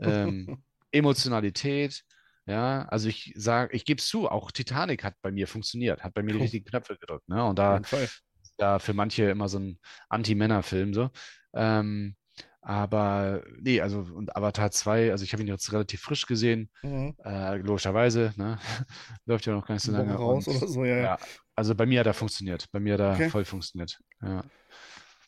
ähm, 0.00 0.64
Emotionalität, 0.90 2.02
ja, 2.46 2.86
also 2.86 3.08
ich 3.08 3.32
sage, 3.36 3.74
ich 3.74 3.84
gebe 3.84 4.00
es 4.00 4.06
zu, 4.06 4.28
auch 4.28 4.50
Titanic 4.50 5.04
hat 5.04 5.14
bei 5.22 5.30
mir 5.30 5.46
funktioniert, 5.46 6.02
hat 6.02 6.12
bei 6.12 6.22
mir 6.22 6.32
die 6.32 6.40
richtigen 6.40 6.64
Knöpfe 6.64 6.96
gedrückt, 6.96 7.28
ne? 7.28 7.44
Und 7.44 7.58
da, 7.58 7.80
da 8.62 8.78
für 8.78 8.94
manche 8.94 9.24
immer 9.24 9.48
so 9.48 9.58
ein 9.58 9.78
Anti-Männer-Film 10.08 10.94
so. 10.94 11.10
Ähm, 11.54 12.14
aber 12.60 13.42
nee, 13.60 13.80
also 13.80 14.06
und 14.14 14.36
Avatar 14.36 14.70
2, 14.70 15.10
also 15.10 15.24
ich 15.24 15.32
habe 15.32 15.42
ihn 15.42 15.48
jetzt 15.48 15.72
relativ 15.72 16.00
frisch 16.00 16.26
gesehen, 16.26 16.70
Mhm. 16.82 17.16
äh, 17.24 17.56
logischerweise, 17.56 18.32
ne? 18.36 18.58
Läuft 19.26 19.46
ja 19.46 19.52
noch 19.52 19.66
gar 19.66 19.74
nicht 19.74 19.84
so 19.84 19.90
lange. 19.92 20.14
raus 20.14 20.46
Und 20.46 20.56
oder 20.56 20.68
so, 20.68 20.84
ja, 20.84 20.96
ja. 20.98 21.18
also 21.56 21.74
bei 21.74 21.86
mir 21.86 22.00
hat 22.00 22.06
er 22.06 22.14
funktioniert. 22.14 22.66
Bei 22.70 22.78
mir 22.78 22.94
hat 22.94 23.00
er 23.00 23.12
Okay. 23.14 23.30
voll 23.30 23.44
funktioniert. 23.44 23.98
Ja. 24.22 24.44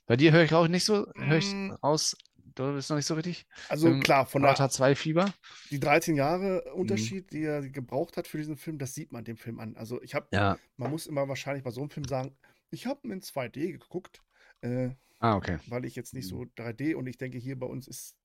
Bei 0.06 0.16
dir 0.16 0.30
höre 0.32 0.44
ich 0.44 0.54
auch 0.54 0.68
nicht 0.68 0.84
so, 0.84 1.06
höre 1.16 1.38
ich 1.38 1.52
Mm. 1.52 1.72
raus, 1.82 2.14
du 2.54 2.72
bist 2.74 2.88
noch 2.90 2.96
nicht 2.98 3.06
so 3.06 3.14
richtig. 3.14 3.46
Also 3.68 3.88
im 3.88 4.00
klar, 4.00 4.26
von 4.26 4.42
der, 4.42 4.50
Avatar 4.52 4.70
2 4.70 4.94
Fieber. 4.94 5.32
die 5.72 5.80
13 5.80 6.14
Jahre 6.14 6.62
Unterschied, 6.74 7.32
die 7.32 7.42
er 7.42 7.68
gebraucht 7.68 8.16
hat 8.16 8.28
für 8.28 8.38
diesen 8.38 8.56
Film, 8.56 8.78
das 8.78 8.94
sieht 8.94 9.10
man 9.10 9.24
dem 9.24 9.36
Film 9.38 9.58
an. 9.58 9.74
Also 9.76 10.00
ich 10.02 10.14
habe, 10.14 10.28
Ja. 10.32 10.56
man 10.76 10.90
muss 10.90 11.06
immer 11.06 11.26
wahrscheinlich 11.26 11.64
bei 11.64 11.70
so 11.72 11.80
einem 11.80 11.90
Film 11.90 12.06
sagen, 12.06 12.36
ich 12.74 12.86
habe 12.86 13.00
ihn 13.06 13.12
in 13.12 13.22
2D 13.22 13.72
geguckt, 13.72 14.22
äh, 14.62 14.90
Ah, 15.20 15.36
okay. 15.36 15.58
weil 15.66 15.84
ich 15.86 15.96
jetzt 15.96 16.14
nicht 16.14 16.26
Mhm. 16.26 16.28
so 16.28 16.46
3D 16.56 16.94
und 16.94 17.06
ich 17.08 17.18
denke, 17.18 17.38
hier 17.38 17.58
bei 17.58 17.66
uns 17.66 17.88
ist, 17.88 18.16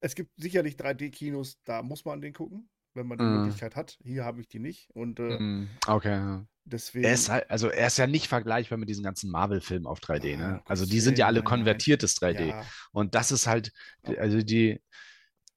es 0.00 0.14
gibt 0.14 0.32
sicherlich 0.40 0.76
3D-Kinos, 0.76 1.60
da 1.64 1.82
muss 1.82 2.04
man 2.04 2.20
den 2.22 2.34
gucken, 2.34 2.70
wenn 2.94 3.08
man 3.08 3.18
die 3.20 3.24
Mhm. 3.24 3.26
Möglichkeit 3.26 3.76
hat. 3.76 3.98
Hier 4.04 4.24
habe 4.24 4.40
ich 4.42 4.48
die 4.48 4.60
nicht 4.60 4.90
und 4.94 5.20
äh, 5.20 5.40
Mm, 5.40 5.66
Okay. 5.86 6.44
deswegen. 6.64 7.04
Er 7.04 7.14
ist 7.14 7.28
halt, 7.30 7.50
also 7.50 7.68
er 7.68 7.88
ist 7.88 7.98
ja 7.98 8.06
nicht 8.06 8.28
vergleichbar 8.28 8.78
mit 8.78 8.88
diesen 8.88 9.04
ganzen 9.04 9.30
Marvel-Filmen 9.30 9.86
auf 9.86 10.00
3D, 10.00 10.36
Nein, 10.36 10.38
ne? 10.38 10.62
um 10.66 10.66
Also 10.66 10.86
die 10.86 11.00
sind 11.00 11.18
ja 11.18 11.26
alle 11.26 11.42
konvertiertes 11.42 12.14
3D. 12.16 12.56
ja. 12.56 12.72
Und 12.92 13.14
das 13.14 13.32
ist 13.32 13.46
halt, 13.46 13.72
also 14.04 14.42
die, 14.42 14.82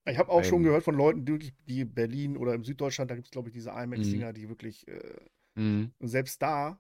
Ich 0.05 0.17
habe 0.17 0.30
auch 0.32 0.43
schon 0.43 0.63
Ähm. 0.63 0.63
gehört 0.63 0.84
von 0.84 0.95
Leuten, 0.95 1.26
die 1.26 1.53
die 1.65 1.86
Berlin 1.86 2.36
oder 2.38 2.53
im 2.53 2.63
Süddeutschland, 2.65 3.09
da 3.09 3.15
gibt 3.15 3.28
es, 3.28 3.32
glaube 3.32 3.49
ich, 3.49 3.53
diese 3.53 3.71
Mhm. 3.95 4.24
IMAX-Dinger, 4.24 4.34
die 4.34 4.49
wirklich, 4.49 4.88
äh, 4.88 5.15
mm, 5.55 5.93
selbst 6.01 6.41
da 6.41 6.80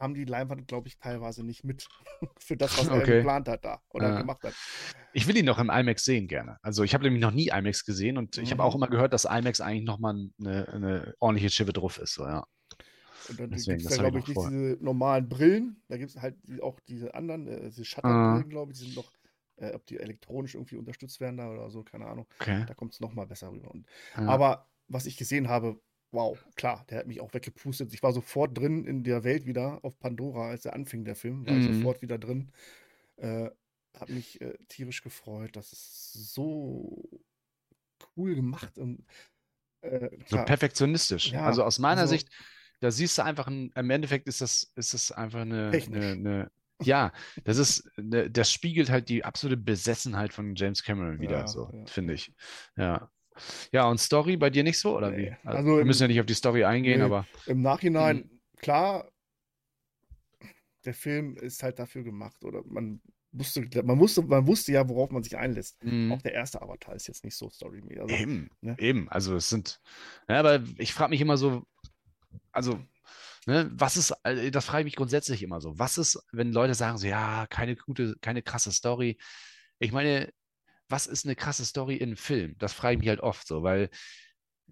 kam 0.00 0.14
die 0.14 0.24
Leinwand, 0.24 0.66
glaube 0.66 0.88
ich, 0.88 0.96
teilweise 0.98 1.44
nicht 1.44 1.62
mit 1.62 1.86
für 2.38 2.56
das, 2.56 2.76
was 2.78 2.88
er 2.88 2.96
Okay. 3.02 3.16
geplant 3.18 3.48
hat 3.48 3.64
da 3.64 3.82
oder 3.90 4.08
Ja. 4.08 4.18
gemacht 4.18 4.42
hat. 4.42 4.54
ich 5.12 5.26
will 5.26 5.36
ihn 5.36 5.44
noch 5.44 5.58
im 5.58 5.68
IMAX 5.70 6.04
sehen 6.04 6.26
gerne. 6.26 6.56
Also 6.62 6.82
ich 6.84 6.94
habe 6.94 7.04
nämlich 7.04 7.20
noch 7.20 7.32
nie 7.32 7.48
IMAX 7.48 7.84
gesehen 7.84 8.16
und 8.16 8.38
ich 8.38 8.50
habe 8.50 8.62
Mhm. 8.62 8.66
auch 8.68 8.74
immer 8.74 8.88
gehört, 8.88 9.12
dass 9.12 9.26
IMAX 9.26 9.60
eigentlich 9.60 9.84
nochmal 9.84 10.30
eine, 10.40 10.68
eine 10.68 11.14
ordentliche 11.20 11.50
Schippe 11.50 11.72
drauf 11.74 11.98
ist. 11.98 12.14
So, 12.14 12.24
ja. 12.24 12.46
Und 13.28 13.38
dann 13.38 13.50
gibt 13.50 13.68
es 13.68 13.82
das 13.84 13.96
da, 13.96 14.02
glaube 14.02 14.20
ich, 14.20 14.26
nicht 14.26 14.34
vor. 14.34 14.48
diese 14.48 14.78
normalen 14.80 15.28
Brillen. 15.28 15.82
Da 15.88 15.98
gibt 15.98 16.10
es 16.10 16.20
halt 16.22 16.36
auch 16.62 16.80
diese 16.88 17.14
anderen, 17.14 17.46
äh, 17.46 17.68
diese 17.68 17.82
Ah. 17.82 17.84
Shutterbrillen, 17.84 18.48
glaube 18.48 18.72
ich, 18.72 18.78
die 18.78 18.84
sind 18.86 18.96
noch, 18.96 19.12
äh, 19.56 19.74
ob 19.74 19.84
die 19.86 19.98
elektronisch 19.98 20.54
irgendwie 20.54 20.76
unterstützt 20.76 21.20
werden 21.20 21.36
da 21.36 21.50
oder 21.50 21.70
so, 21.70 21.82
keine 21.82 22.06
Ahnung. 22.06 22.26
Okay. 22.40 22.64
Da 22.66 22.72
kommt 22.74 22.94
es 22.94 23.00
nochmal 23.00 23.26
besser 23.26 23.52
rüber. 23.52 23.70
Und, 23.70 23.86
Ja. 24.16 24.26
Aber 24.26 24.70
was 24.88 25.04
ich 25.06 25.16
gesehen 25.18 25.48
habe, 25.48 25.78
wow, 26.12 26.38
klar, 26.56 26.84
der 26.90 26.98
hat 26.98 27.06
mich 27.06 27.20
auch 27.20 27.32
weggepustet. 27.34 27.92
Ich 27.94 28.02
war 28.02 28.12
sofort 28.12 28.56
drin 28.56 28.84
in 28.84 29.04
der 29.04 29.22
Welt 29.24 29.46
wieder 29.46 29.84
auf 29.84 29.98
Pandora, 29.98 30.48
als 30.48 30.64
er 30.64 30.74
anfing, 30.74 31.04
der 31.04 31.14
Film. 31.16 31.46
War 31.46 31.56
ich 31.56 31.68
Mhm. 31.68 31.74
sofort 31.74 32.02
wieder 32.02 32.18
drin. 32.18 32.50
Äh, 33.16 33.50
hat 33.98 34.08
mich 34.08 34.40
äh, 34.40 34.56
tierisch 34.68 35.02
gefreut. 35.02 35.56
Das 35.56 35.72
ist 35.72 36.12
so 36.34 37.08
cool 38.16 38.34
gemacht 38.34 38.78
und 38.78 39.04
äh, 39.82 40.10
So 40.26 40.36
perfektionistisch. 40.44 41.32
Ja, 41.32 41.46
also 41.46 41.64
aus 41.64 41.78
meiner 41.78 42.02
also- 42.02 42.12
Sicht, 42.12 42.28
da 42.80 42.90
siehst 42.90 43.18
du 43.18 43.22
einfach, 43.24 43.46
ein, 43.46 43.70
im 43.74 43.90
Endeffekt 43.90 44.26
ist 44.28 44.40
das, 44.40 44.72
ist 44.74 44.94
das 44.94 45.12
einfach 45.12 45.40
eine, 45.40 45.70
Technisch. 45.70 46.04
eine, 46.04 46.12
eine 46.12 46.50
ja, 46.82 47.12
das 47.44 47.58
ist, 47.58 47.90
ne, 47.98 48.30
das 48.30 48.50
spiegelt 48.50 48.88
halt 48.88 49.10
die 49.10 49.22
absolute 49.22 49.58
Besessenheit 49.58 50.32
von 50.32 50.54
James 50.54 50.82
Cameron 50.82 51.20
wieder, 51.20 51.40
Ja, 51.40 51.46
so, 51.46 51.68
ja. 51.74 51.84
finde 51.86 52.14
ich. 52.14 52.32
Ja. 52.76 53.10
Ja, 53.72 53.86
und 53.88 53.98
Story 53.98 54.36
bei 54.36 54.50
dir 54.50 54.62
nicht 54.64 54.78
so, 54.78 54.96
oder 54.96 55.12
wie? 55.16 55.22
Nee, 55.30 55.36
Also, 55.44 55.58
also 55.58 55.70
wir 55.76 55.80
im- 55.80 55.86
müssen 55.86 56.02
ja 56.02 56.08
nicht 56.08 56.20
auf 56.20 56.26
die 56.26 56.34
Story 56.34 56.64
eingehen, 56.64 56.98
Nee. 56.98 57.04
aber 57.06 57.26
Im 57.46 57.62
Nachhinein, 57.62 58.16
Mhm. 58.16 58.40
klar, 58.58 59.10
der 60.84 60.94
Film 60.94 61.36
ist 61.36 61.62
halt 61.62 61.78
dafür 61.78 62.02
gemacht. 62.02 62.42
Oder 62.44 62.62
man 62.66 63.00
wusste, 63.32 63.68
man 63.82 63.98
wusste, 63.98 64.22
man 64.22 64.46
wusste 64.46 64.72
ja, 64.72 64.88
worauf 64.88 65.10
man 65.10 65.22
sich 65.22 65.36
einlässt. 65.36 65.82
Mhm. 65.84 66.12
Auch 66.12 66.22
der 66.22 66.32
erste 66.32 66.62
Avatar 66.62 66.94
ist 66.94 67.06
jetzt 67.06 67.24
nicht 67.24 67.36
so 67.36 67.50
storymäßig. 67.50 68.00
Also, 68.00 68.14
Eben, 68.14 68.50
ne? 68.60 68.76
eben. 68.78 69.08
Also 69.10 69.36
es 69.36 69.48
sind, 69.48 69.80
ja, 70.28 70.40
aber 70.40 70.62
ich 70.78 70.92
frage 70.94 71.10
mich 71.10 71.20
immer 71.20 71.36
so, 71.36 71.64
also, 72.52 72.80
ne, 73.46 73.70
was 73.74 73.96
ist, 73.96 74.12
äh, 74.24 74.50
das 74.50 74.64
frage 74.64 74.80
ich 74.80 74.84
mich 74.86 74.96
grundsätzlich 74.96 75.42
immer 75.42 75.60
so. 75.60 75.78
Was 75.78 75.98
ist, 75.98 76.18
wenn 76.32 76.52
Leute 76.52 76.74
sagen 76.74 76.98
so, 76.98 77.06
ja, 77.06 77.46
keine 77.48 77.76
gute, 77.76 78.16
keine 78.20 78.42
krasse 78.42 78.72
Story. 78.72 79.18
Ich 79.78 79.92
meine, 79.92 80.32
was 80.90 81.06
ist 81.06 81.24
eine 81.24 81.36
krasse 81.36 81.64
Story 81.64 81.96
in 81.96 82.10
einem 82.10 82.16
Film? 82.16 82.56
Das 82.58 82.72
frage 82.72 82.94
ich 82.94 83.00
mich 83.00 83.08
halt 83.08 83.20
oft 83.20 83.46
so, 83.46 83.62
weil 83.62 83.90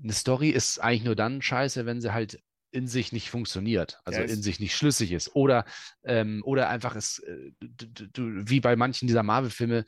eine 0.03 0.13
Story 0.13 0.51
ist 0.51 0.79
eigentlich 0.79 1.05
nur 1.05 1.17
dann 1.17 1.43
scheiße, 1.43 1.87
wenn 1.87 2.01
sie 2.01 2.13
halt 2.13 2.39
in 2.71 2.87
sich 2.87 3.13
nicht 3.13 3.31
funktioniert, 3.31 3.99
also 4.05 4.21
Ja, 4.21 4.27
in 4.27 4.43
sich 4.43 4.61
nicht 4.61 4.77
schlüssig 4.77 5.13
ist. 5.13 5.35
Oder, 5.35 5.65
ähm, 6.05 6.43
oder 6.45 6.69
einfach 6.69 6.95
ist, 6.97 7.21
äh, 7.21 7.53
du, 7.61 7.87
du, 7.87 8.09
du, 8.09 8.49
wie 8.51 8.61
bei 8.61 8.77
manchen 8.77 9.07
dieser 9.09 9.23
Marvel-Filme, 9.23 9.85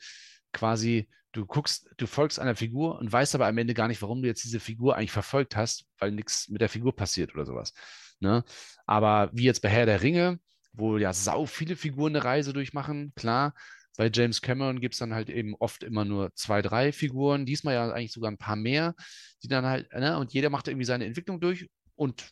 quasi, 0.51 1.07
du 1.31 1.45
guckst, 1.45 1.89
du 1.97 2.07
folgst 2.07 2.39
einer 2.39 2.55
Figur 2.55 2.99
und 2.99 3.11
weißt 3.11 3.35
aber 3.35 3.47
am 3.47 3.57
Ende 3.57 3.73
gar 3.73 3.87
nicht, 3.87 4.01
warum 4.01 4.21
du 4.21 4.27
jetzt 4.27 4.43
diese 4.43 4.59
Figur 4.59 4.95
eigentlich 4.97 5.11
verfolgt 5.11 5.55
hast, 5.55 5.85
weil 5.99 6.11
nichts 6.11 6.49
mit 6.49 6.61
der 6.61 6.69
Figur 6.69 6.95
passiert 6.95 7.33
oder 7.33 7.45
sowas. 7.45 7.73
Ne? 8.19 8.43
Aber 8.85 9.29
wie 9.33 9.43
jetzt 9.43 9.61
bei 9.61 9.69
Herr 9.69 9.85
der 9.85 10.01
Ringe, 10.01 10.39
wo 10.73 10.97
ja 10.97 11.13
sau 11.13 11.45
viele 11.45 11.75
Figuren 11.75 12.15
eine 12.15 12.25
Reise 12.25 12.51
durchmachen, 12.53 13.13
klar. 13.15 13.53
Bei 13.97 14.09
James 14.13 14.41
Cameron 14.41 14.79
gibt 14.79 14.95
es 14.95 14.99
dann 14.99 15.13
halt 15.13 15.29
eben 15.29 15.55
oft 15.55 15.83
immer 15.83 16.05
nur 16.05 16.33
zwei, 16.35 16.61
drei 16.61 16.91
Figuren, 16.91 17.45
diesmal 17.45 17.73
ja 17.73 17.91
eigentlich 17.91 18.13
sogar 18.13 18.31
ein 18.31 18.37
paar 18.37 18.55
mehr, 18.55 18.95
die 19.43 19.47
dann 19.47 19.65
halt, 19.65 19.91
ne, 19.93 20.17
und 20.17 20.33
jeder 20.33 20.49
macht 20.49 20.67
irgendwie 20.67 20.85
seine 20.85 21.05
Entwicklung 21.05 21.39
durch 21.39 21.69
und 21.95 22.29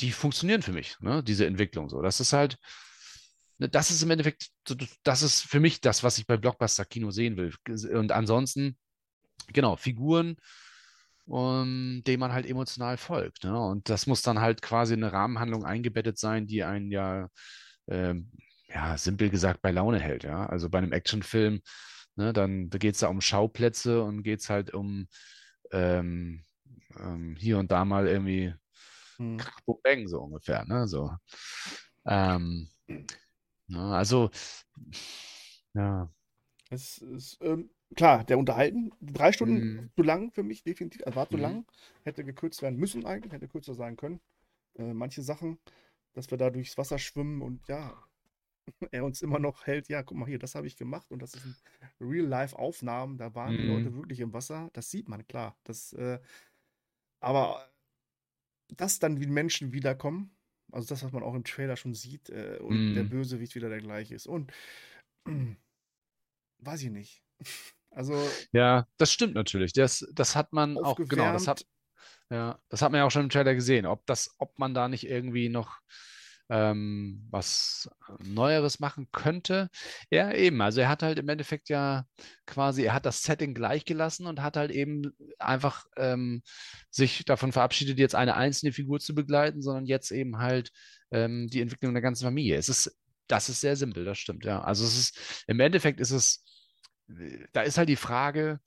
die 0.00 0.12
funktionieren 0.12 0.62
für 0.62 0.72
mich, 0.72 0.98
ne, 1.00 1.22
diese 1.22 1.46
Entwicklung 1.46 1.88
so. 1.88 2.00
Das 2.00 2.20
ist 2.20 2.32
halt, 2.32 2.56
ne, 3.58 3.68
das 3.68 3.90
ist 3.90 4.02
im 4.02 4.10
Endeffekt, 4.10 4.48
das 5.02 5.22
ist 5.22 5.42
für 5.42 5.60
mich 5.60 5.80
das, 5.80 6.02
was 6.02 6.18
ich 6.18 6.26
bei 6.26 6.36
Blockbuster-Kino 6.36 7.10
sehen 7.10 7.36
will. 7.36 7.54
Und 7.94 8.10
ansonsten, 8.10 8.78
genau, 9.52 9.76
Figuren, 9.76 10.36
um, 11.26 12.02
denen 12.04 12.20
man 12.20 12.32
halt 12.32 12.46
emotional 12.46 12.96
folgt. 12.96 13.44
Ne? 13.44 13.58
Und 13.58 13.88
das 13.88 14.06
muss 14.06 14.22
dann 14.22 14.40
halt 14.40 14.62
quasi 14.62 14.94
in 14.94 15.04
eine 15.04 15.12
Rahmenhandlung 15.12 15.64
eingebettet 15.64 16.18
sein, 16.18 16.46
die 16.46 16.64
einen 16.64 16.90
ja, 16.90 17.28
ähm, 17.88 18.30
ja, 18.74 18.96
simpel 18.96 19.30
gesagt 19.30 19.62
bei 19.62 19.70
Laune 19.70 20.00
hält. 20.00 20.24
Ja? 20.24 20.46
Also 20.46 20.68
bei 20.70 20.78
einem 20.78 20.92
Actionfilm, 20.92 21.60
ne, 22.16 22.32
dann 22.32 22.70
geht 22.70 22.94
es 22.94 23.00
da 23.00 23.08
um 23.08 23.20
Schauplätze 23.20 24.02
und 24.02 24.22
geht 24.22 24.40
es 24.40 24.50
halt 24.50 24.74
um 24.74 25.06
ähm, 25.72 26.42
ähm, 26.98 27.36
hier 27.38 27.58
und 27.58 27.70
da 27.70 27.84
mal 27.84 28.06
irgendwie 28.08 28.54
hm. 29.18 29.38
Bang, 29.82 30.06
so 30.08 30.20
ungefähr. 30.20 30.64
Ne? 30.66 30.86
So. 30.86 31.10
Ähm, 32.06 32.68
na, 33.68 33.98
also, 33.98 34.30
ja. 35.74 36.08
Es 36.70 36.98
ist, 36.98 37.38
ähm, 37.42 37.70
klar, 37.94 38.24
der 38.24 38.38
Unterhalten, 38.38 38.92
drei 39.00 39.32
Stunden 39.32 39.62
Mhm. 39.62 39.90
zu 39.94 40.02
lang 40.02 40.32
für 40.32 40.42
mich, 40.42 40.64
definitiv. 40.64 41.02
Also 41.06 41.16
war 41.16 41.28
zu 41.28 41.36
Mhm. 41.36 41.42
lang. 41.42 41.66
Hätte 42.04 42.24
gekürzt 42.24 42.62
werden 42.62 42.78
müssen 42.78 43.04
eigentlich, 43.04 43.32
hätte 43.32 43.48
kürzer 43.48 43.74
sein 43.74 43.96
können. 43.96 44.20
Äh, 44.76 44.94
manche 44.94 45.22
Sachen, 45.22 45.58
dass 46.14 46.30
wir 46.30 46.38
da 46.38 46.50
durchs 46.50 46.78
Wasser 46.78 46.98
schwimmen 46.98 47.42
und 47.42 47.66
ja, 47.68 47.94
er 48.90 49.04
uns 49.04 49.22
immer 49.22 49.38
noch 49.38 49.66
hält, 49.66 49.88
ja, 49.88 50.02
guck 50.02 50.16
mal 50.18 50.26
hier, 50.28 50.38
das 50.38 50.54
habe 50.54 50.66
ich 50.66 50.76
gemacht 50.76 51.10
und 51.10 51.20
das 51.22 51.34
ist 51.34 51.44
ein 51.46 51.56
Real-Life-Aufnahmen, 52.00 53.18
da 53.18 53.34
waren 53.34 53.56
die 53.56 53.62
Mhm. 53.62 53.64
Leute 53.64 53.94
wirklich 53.94 54.20
im 54.20 54.32
Wasser, 54.32 54.70
das 54.74 54.90
sieht 54.90 55.08
man, 55.08 55.26
klar. 55.26 55.56
Das, 55.64 55.92
äh, 55.94 56.20
aber 57.20 57.72
dass 58.68 58.98
dann 58.98 59.16
die 59.16 59.26
Menschen 59.26 59.72
wiederkommen, 59.72 60.36
also 60.72 60.88
das, 60.88 61.02
was 61.04 61.12
man 61.12 61.22
auch 61.22 61.34
im 61.34 61.44
Trailer 61.44 61.76
schon 61.76 61.94
sieht, 61.94 62.30
äh, 62.30 62.58
und 62.60 62.94
der 62.96 63.04
Mhm. 63.04 63.04
Bösewicht 63.04 63.54
wieder 63.54 63.68
der 63.68 63.80
gleiche 63.80 64.14
ist 64.14 64.26
und 64.26 64.52
weiß 66.58 66.82
ich 66.82 66.90
nicht. 66.90 67.24
Also 67.94 68.48
Ja, 68.52 68.86
das 68.98 69.12
stimmt 69.12 69.34
natürlich. 69.34 69.72
Das, 69.72 70.06
das 70.12 70.36
hat 70.36 70.52
man 70.52 70.78
auch, 70.80 71.00
genau, 71.08 71.32
das 71.32 71.46
hat, 71.48 71.66
ja, 72.30 72.60
das 72.68 72.82
hat 72.82 72.92
man 72.92 73.00
ja 73.00 73.06
auch 73.06 73.10
schon 73.10 73.24
im 73.24 73.30
Trailer 73.30 73.54
gesehen. 73.54 73.86
Ob 73.86 74.06
das, 74.06 74.34
ob 74.38 74.58
man 74.58 74.74
da 74.74 74.88
nicht 74.88 75.06
irgendwie 75.08 75.48
noch 75.48 75.80
ähm, 76.48 77.26
was 77.30 77.88
Neueres 78.24 78.80
machen 78.80 79.08
könnte. 79.12 79.68
Ja, 80.10 80.32
eben. 80.32 80.60
Also 80.60 80.80
er 80.80 80.88
hat 80.88 81.02
halt 81.02 81.18
im 81.18 81.28
Endeffekt 81.28 81.68
ja 81.68 82.04
quasi, 82.46 82.84
er 82.84 82.94
hat 82.94 83.06
das 83.06 83.22
Setting 83.22 83.54
gleich 83.54 83.84
gelassen 83.84 84.26
und 84.26 84.42
hat 84.42 84.56
halt 84.56 84.70
eben 84.70 85.12
einfach 85.38 85.86
ähm, 85.96 86.42
sich 86.90 87.24
davon 87.24 87.52
verabschiedet, 87.52 87.98
jetzt 87.98 88.14
eine 88.14 88.36
einzelne 88.36 88.72
Figur 88.72 89.00
zu 89.00 89.14
begleiten, 89.14 89.62
sondern 89.62 89.86
jetzt 89.86 90.10
eben 90.10 90.38
halt 90.38 90.70
ähm, 91.10 91.48
die 91.48 91.60
Entwicklung 91.60 91.94
der 91.94 92.02
ganzen 92.02 92.24
Familie. 92.24 92.56
Es 92.56 92.68
ist 92.68 92.96
das 93.28 93.48
ist 93.48 93.60
sehr 93.60 93.76
simpel, 93.76 94.04
das 94.04 94.18
stimmt, 94.18 94.44
ja. 94.44 94.60
Also 94.62 94.84
es 94.84 94.98
ist, 94.98 95.44
im 95.46 95.58
Endeffekt 95.60 96.00
ist 96.00 96.10
es, 96.10 96.44
da 97.52 97.62
ist 97.62 97.78
halt 97.78 97.88
die 97.88 97.96
Frage, 97.96 98.60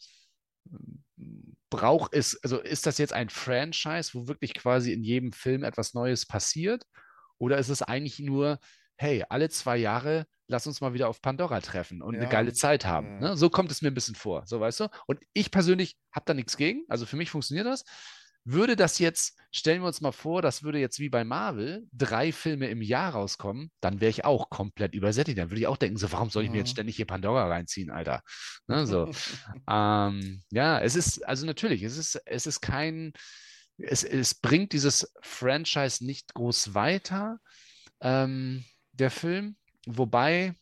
braucht 1.70 2.14
es, 2.14 2.42
also 2.44 2.60
ist 2.60 2.86
das 2.86 2.98
jetzt 2.98 3.14
ein 3.14 3.30
Franchise, 3.30 4.12
wo 4.14 4.28
wirklich 4.28 4.54
quasi 4.54 4.94
in 4.94 5.04
jedem 5.04 5.32
Film 5.32 5.64
etwas 5.64 5.94
Neues 5.94 6.26
passiert? 6.26 6.86
Oder 7.38 7.58
ist 7.58 7.70
es 7.70 7.82
eigentlich 7.82 8.20
nur, 8.20 8.60
hey, 8.98 9.24
alle 9.30 9.50
zwei 9.50 9.78
Jahre 9.78 10.26
lass 10.48 10.68
uns 10.68 10.82
mal 10.82 10.94
wieder 10.94 11.10
auf 11.10 11.22
Pandora 11.22 11.60
treffen 11.62 12.02
und 12.02 12.14
Ja, 12.16 12.22
eine 12.22 12.30
geile 12.30 12.54
Zeit 12.54 12.86
haben. 12.86 13.18
Ne? 13.20 13.36
So 13.36 13.50
kommt 13.50 13.72
es 13.72 13.82
mir 13.82 13.90
ein 13.90 13.96
bisschen 13.96 14.16
vor, 14.16 14.44
so 14.46 14.60
weißt 14.60 14.82
du? 14.82 14.88
Und 15.08 15.20
ich 15.34 15.52
persönlich 15.52 15.98
habe 16.12 16.26
da 16.26 16.34
nichts 16.34 16.56
gegen. 16.58 16.84
Also 16.88 17.06
für 17.06 17.18
mich 17.18 17.32
funktioniert 17.32 17.66
das. 17.66 17.84
Würde 18.48 18.76
das 18.76 19.00
jetzt, 19.00 19.40
stellen 19.52 19.82
wir 19.82 19.88
uns 19.88 20.02
mal 20.02 20.12
vor, 20.12 20.44
das 20.44 20.62
würde 20.62 20.78
jetzt 20.78 21.00
wie 21.00 21.10
bei 21.10 21.24
Marvel 21.24 21.88
drei 21.92 22.32
Filme 22.32 22.68
im 22.68 22.84
Jahr 22.84 23.14
rauskommen, 23.14 23.72
dann 23.82 24.02
wäre 24.02 24.12
ich 24.12 24.24
auch 24.24 24.52
komplett 24.52 24.94
übersättigt. 24.94 25.40
Dann 25.40 25.50
würde 25.50 25.62
ich 25.62 25.66
auch 25.68 25.78
denken, 25.78 25.98
so, 25.98 26.12
warum 26.12 26.30
soll 26.30 26.44
ich 26.44 26.52
mir 26.52 26.58
jetzt 26.58 26.70
Ja. 26.70 26.74
ständig 26.74 26.96
hier 26.96 27.08
Pandora 27.08 27.48
reinziehen, 27.48 27.90
Alter? 27.90 28.22
Ne, 28.68 28.86
so. 28.86 29.10
Ähm, 29.68 30.44
ja, 30.52 30.80
es 30.80 30.96
ist, 30.96 31.28
also 31.28 31.48
natürlich, 31.48 31.82
es 31.82 31.98
ist, 31.98 32.22
es 32.28 32.46
ist 32.46 32.62
kein, 32.62 33.14
es, 33.78 34.04
es 34.04 34.36
bringt 34.36 34.74
dieses 34.74 35.14
Franchise 35.22 36.06
nicht 36.06 36.34
groß 36.34 36.74
weiter, 36.74 37.40
ähm, 38.02 38.64
der 38.94 39.12
Film, 39.12 39.58
wobei 39.86 40.56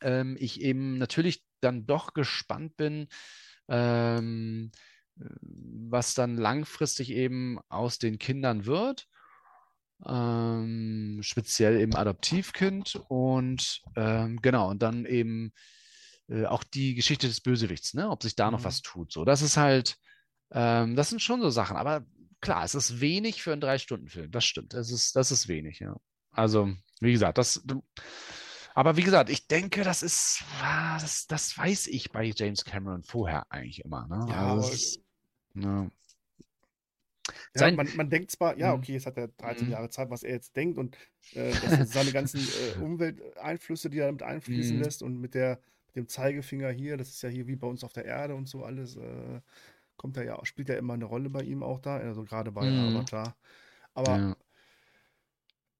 ähm, 0.00 0.36
ich 0.38 0.60
eben 0.60 0.98
natürlich 0.98 1.44
dann 1.60 1.86
doch 1.86 2.14
gespannt 2.14 2.76
bin, 2.76 3.08
ähm, 3.68 4.70
was 5.16 6.14
dann 6.14 6.36
langfristig 6.36 7.10
eben 7.10 7.58
aus 7.68 7.98
den 7.98 8.18
Kindern 8.18 8.66
wird. 8.66 9.06
Ähm, 10.04 11.20
speziell 11.22 11.80
eben 11.80 11.94
Adoptivkind 11.94 13.00
und 13.08 13.80
ähm, 13.96 14.40
genau, 14.42 14.68
und 14.70 14.82
dann 14.82 15.06
eben 15.06 15.52
äh, 16.28 16.44
auch 16.44 16.64
die 16.64 16.94
Geschichte 16.94 17.28
des 17.28 17.40
Bösewichts, 17.40 17.94
ne? 17.94 18.10
Ob 18.10 18.22
sich 18.22 18.36
da 18.36 18.50
noch 18.50 18.60
Mhm. 18.60 18.64
was 18.64 18.82
tut. 18.82 19.10
So, 19.10 19.24
das 19.24 19.40
ist 19.40 19.56
halt, 19.56 19.96
ähm, 20.52 20.96
das 20.96 21.08
sind 21.10 21.22
schon 21.22 21.40
so 21.40 21.48
Sachen, 21.50 21.76
aber 21.78 22.04
klar, 22.46 22.64
es 22.64 22.74
ist 22.74 23.00
wenig 23.00 23.42
für 23.42 23.52
einen 23.52 23.60
Drei-Stunden-Film. 23.60 24.30
Das 24.30 24.44
stimmt. 24.44 24.72
Es 24.72 24.90
ist, 24.90 25.16
das 25.16 25.30
ist 25.32 25.48
wenig, 25.48 25.80
ja. 25.80 25.96
Also, 26.30 26.72
wie 27.00 27.12
gesagt, 27.12 27.38
das. 27.38 27.62
Aber 28.74 28.96
wie 28.96 29.02
gesagt, 29.02 29.30
ich 29.30 29.48
denke, 29.48 29.82
das 29.84 30.02
ist, 30.02 30.44
ah, 30.62 30.98
das, 31.00 31.26
das 31.26 31.56
weiß 31.58 31.88
ich 31.88 32.12
bei 32.12 32.30
James 32.34 32.64
Cameron 32.64 33.02
vorher 33.02 33.50
eigentlich 33.50 33.84
immer. 33.84 34.06
Ne? 34.06 34.26
Ja, 34.30 34.52
also 34.52 34.72
ist, 34.72 35.00
ne. 35.54 35.90
Ja, 37.28 37.34
Sein- 37.54 37.74
man, 37.74 37.88
man 37.96 38.10
denkt 38.10 38.30
zwar, 38.30 38.56
ja, 38.58 38.72
Mhm. 38.72 38.78
okay, 38.78 38.92
jetzt 38.92 39.06
hat 39.06 39.16
er 39.16 39.28
13 39.28 39.66
Mhm. 39.66 39.72
Jahre 39.72 39.90
Zeit, 39.90 40.10
was 40.10 40.22
er 40.22 40.34
jetzt 40.34 40.54
denkt 40.56 40.78
und 40.78 40.96
äh, 41.34 41.50
seine 41.84 42.12
ganzen 42.12 42.40
äh, 42.48 42.78
Umwelteinflüsse, 42.84 43.90
die 43.90 43.98
er 43.98 44.06
damit 44.06 44.22
einfließen 44.22 44.76
Mhm. 44.76 44.82
lässt 44.82 45.02
und 45.02 45.18
mit 45.20 45.34
der 45.34 45.58
mit 45.88 45.96
dem 45.96 46.08
Zeigefinger 46.08 46.70
hier, 46.70 46.96
das 46.98 47.08
ist 47.08 47.22
ja 47.22 47.30
hier 47.30 47.46
wie 47.46 47.56
bei 47.56 47.66
uns 47.66 47.82
auf 47.82 47.92
der 47.94 48.04
Erde 48.04 48.34
und 48.34 48.46
so 48.48 48.62
alles, 48.62 48.96
äh, 48.96 49.40
kommt 49.96 50.16
er 50.16 50.24
ja, 50.24 50.44
spielt 50.44 50.68
ja 50.68 50.76
immer 50.76 50.94
eine 50.94 51.04
Rolle 51.06 51.30
bei 51.30 51.42
ihm 51.42 51.62
auch 51.62 51.80
da, 51.80 51.96
also 51.96 52.24
gerade 52.24 52.52
bei 52.52 52.66
Mhm. 52.66 52.96
Avatar. 52.96 53.36
Aber 53.94 54.18
Ja. 54.18 54.36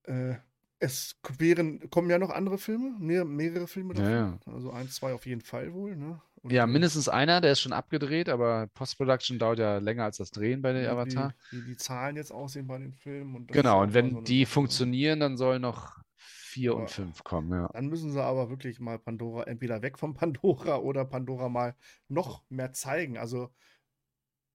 äh, 0.05 0.35
es 0.79 1.17
wären, 1.39 1.89
kommen 1.91 2.11
ja 2.11 2.19
noch 2.19 2.31
andere 2.31 2.59
Filme, 2.59 2.95
mehr, 2.99 3.25
mehrere 3.25 3.67
Filme 3.67 3.95
Ja, 3.95 4.03
davon. 4.03 4.41
ja. 4.47 4.53
Also 4.53 4.71
eins, 4.73 4.95
zwei 4.97 5.15
auf 5.15 5.25
jeden 5.27 5.41
Fall 5.41 5.73
wohl, 5.73 5.97
ne? 5.97 6.21
Und, 6.43 6.53
ja, 6.53 6.67
mindestens 6.67 7.09
einer, 7.09 7.41
der 7.41 7.53
ist 7.53 7.61
schon 7.61 7.73
abgedreht, 7.73 8.29
aber 8.29 8.69
Post-Production 8.75 9.39
dauert 9.39 9.59
ja 9.59 9.79
länger 9.79 10.05
als 10.05 10.19
das 10.19 10.31
Drehen 10.31 10.61
bei 10.63 10.75
wie 10.83 10.87
Avatar. 10.87 11.35
Die, 11.51 11.57
wie 11.57 11.63
die 11.63 11.77
Zahlen 11.77 12.17
jetzt 12.17 12.31
aussehen 12.31 12.67
bei 12.67 12.79
den 12.79 12.93
Filmen. 12.93 13.35
Und 13.35 13.49
Genau, 13.53 13.83
und 13.83 13.95
wenn 13.95 14.11
so 14.11 14.21
die 14.21 14.45
Sache, 14.45 14.49
ne? 14.49 14.55
funktionieren, 14.55 15.21
dann 15.21 15.37
sollen 15.37 15.63
noch 15.63 15.97
vier 16.15 16.73
Aber- 16.73 16.83
und 16.83 16.91
fünf 16.91 17.25
kommen, 17.25 17.51
ja. 17.53 17.69
Dann 17.73 17.87
müssen 17.89 18.13
sie 18.13 18.23
aber 18.23 18.49
wirklich 18.51 18.81
mal 18.81 18.99
Pandora 18.99 19.45
entweder 19.45 19.83
weg 19.83 19.99
von 19.99 20.15
Pandora 20.15 20.77
oder 20.83 21.05
Pandora 21.05 21.49
mal 21.49 21.75
noch 22.09 22.45
mehr 22.49 22.73
zeigen. 22.73 23.19
Also 23.19 23.51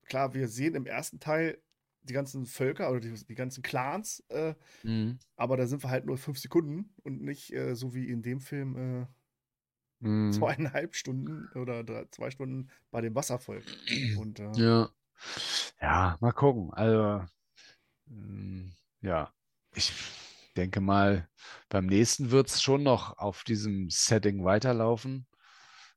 klar, 0.06 0.34
wir 0.34 0.48
sehen 0.48 0.74
im 0.74 0.86
ersten 0.86 1.20
Teil 1.20 1.62
die 2.02 2.12
ganzen 2.14 2.46
Völker 2.46 2.90
oder 2.90 3.00
die, 3.00 3.12
die 3.26 3.34
ganzen 3.34 3.62
Clans, 3.62 4.20
äh, 4.28 4.54
Mhm. 4.84 5.18
aber 5.36 5.56
da 5.56 5.66
sind 5.66 5.84
wir 5.84 5.90
halt 5.90 6.06
nur 6.06 6.18
fünf 6.18 6.38
Sekunden 6.38 6.94
und 7.04 7.22
nicht 7.22 7.52
äh, 7.54 7.74
so 7.76 7.94
wie 7.94 8.08
in 8.08 8.22
dem 8.22 8.40
Film 8.40 8.76
äh, 9.04 9.06
Mhm. 10.00 10.52
zweieinhalb 10.72 10.94
Stunden 10.96 11.48
oder 11.54 11.84
drei, 11.84 12.06
zwei 12.10 12.30
Stunden 12.30 12.70
bei 12.90 13.00
dem 13.00 13.14
Wasservolk. 13.14 13.72
Und 14.12 14.40
äh, 14.40 14.44
Ja. 14.56 14.90
Ja, 15.80 16.16
mal 16.20 16.32
gucken. 16.32 16.72
Also, 16.74 17.26
ähm, 18.08 18.72
ja, 19.02 19.32
ich 19.74 19.92
denke 20.56 20.80
mal, 20.80 21.28
beim 21.70 21.86
nächsten 21.86 22.30
wird 22.30 22.48
es 22.48 22.62
schon 22.62 22.82
noch 22.82 23.18
auf 23.18 23.44
diesem 23.44 23.90
Setting 23.90 24.44
weiterlaufen. 24.44 25.26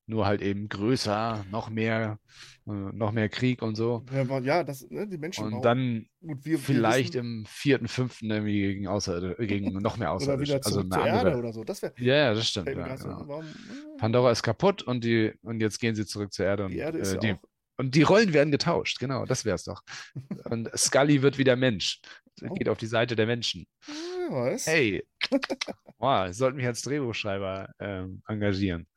Nur 0.08 0.28
halt 0.28 0.42
eben 0.42 0.70
größer, 0.70 1.46
noch 1.50 1.70
mehr, 1.70 2.20
äh, 2.68 2.72
noch 2.72 3.12
mehr 3.12 3.28
Krieg 3.28 3.62
und 3.64 3.76
so. 3.76 4.06
ja, 4.12 4.40
ja, 4.40 4.64
das, 4.64 4.88
ne, 4.90 5.08
die 5.08 5.18
Menschen 5.18 5.46
Und 5.52 5.66
dann 5.66 6.06
gut, 6.22 6.46
wir, 6.46 6.54
wir 6.54 6.60
vielleicht 6.60 7.16
wissen, 7.16 7.40
im 7.40 7.46
vierten, 7.48 7.88
fünften 7.88 8.30
irgendwie 8.30 8.62
gegen, 8.62 8.88
Außer 8.88 9.36
gegen 9.36 9.74
noch 9.80 9.98
mehr 9.98 10.12
Außerirdische. 10.12 10.62
Also 10.64 10.82
eine 10.82 10.90
zur 10.90 11.06
Erde 11.06 11.20
andere. 11.20 11.38
oder 11.40 11.54
so. 11.54 11.64
Das 11.64 11.82
wäre 11.82 11.94
Ja, 11.98 12.16
ja, 12.16 12.34
das 12.34 12.48
stimmt. 12.48 12.68
Ja, 12.68 12.96
genau. 12.96 13.24
warum, 13.28 13.46
äh, 13.46 13.98
Pandora 13.98 14.32
ist 14.32 14.44
kaputt 14.44 14.84
und 14.84 15.04
die 15.04 15.34
und 15.42 15.60
jetzt 15.60 15.80
gehen 15.80 15.96
sie 15.96 16.06
zurück 16.06 16.32
zur 16.32 16.46
Erde 16.46 16.66
und 16.66 16.72
die 16.72 16.78
Erde 16.78 17.00
ist 17.00 17.12
äh, 17.12 17.16
ja 17.16 17.20
die 17.20 17.36
und 17.78 17.94
die 17.96 18.04
Rollen 18.04 18.32
werden 18.32 18.52
getauscht, 18.52 19.00
genau, 19.00 19.26
das 19.26 19.44
wär's 19.44 19.66
doch. 19.66 19.82
Und 20.50 20.70
Scully 20.78 21.22
wird 21.22 21.38
wieder 21.38 21.58
Mensch, 21.58 22.00
Oh. 22.44 22.54
geht 22.54 22.70
auf 22.70 22.78
die 22.78 22.86
Seite 22.88 23.16
der 23.16 23.26
Menschen. 23.26 23.66
Wer 23.88 24.38
weiß. 24.38 24.68
Hey, 24.68 25.06
wow, 25.98 26.30
ich 26.30 26.36
sollte 26.36 26.58
mich 26.58 26.66
als 26.66 26.82
Drehbuchschreiber 26.82 27.70
ähm, 27.80 28.22
engagieren. 28.28 28.88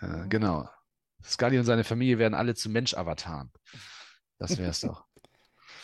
Äh, 0.00 0.28
genau. 0.28 0.68
Scully 1.22 1.58
und 1.58 1.64
seine 1.64 1.84
Familie 1.84 2.18
werden 2.18 2.34
alle 2.34 2.54
zu 2.54 2.70
Mensch-Avataren. 2.70 3.50
Das 4.38 4.56
wär's 4.58 4.80
doch. 4.82 5.04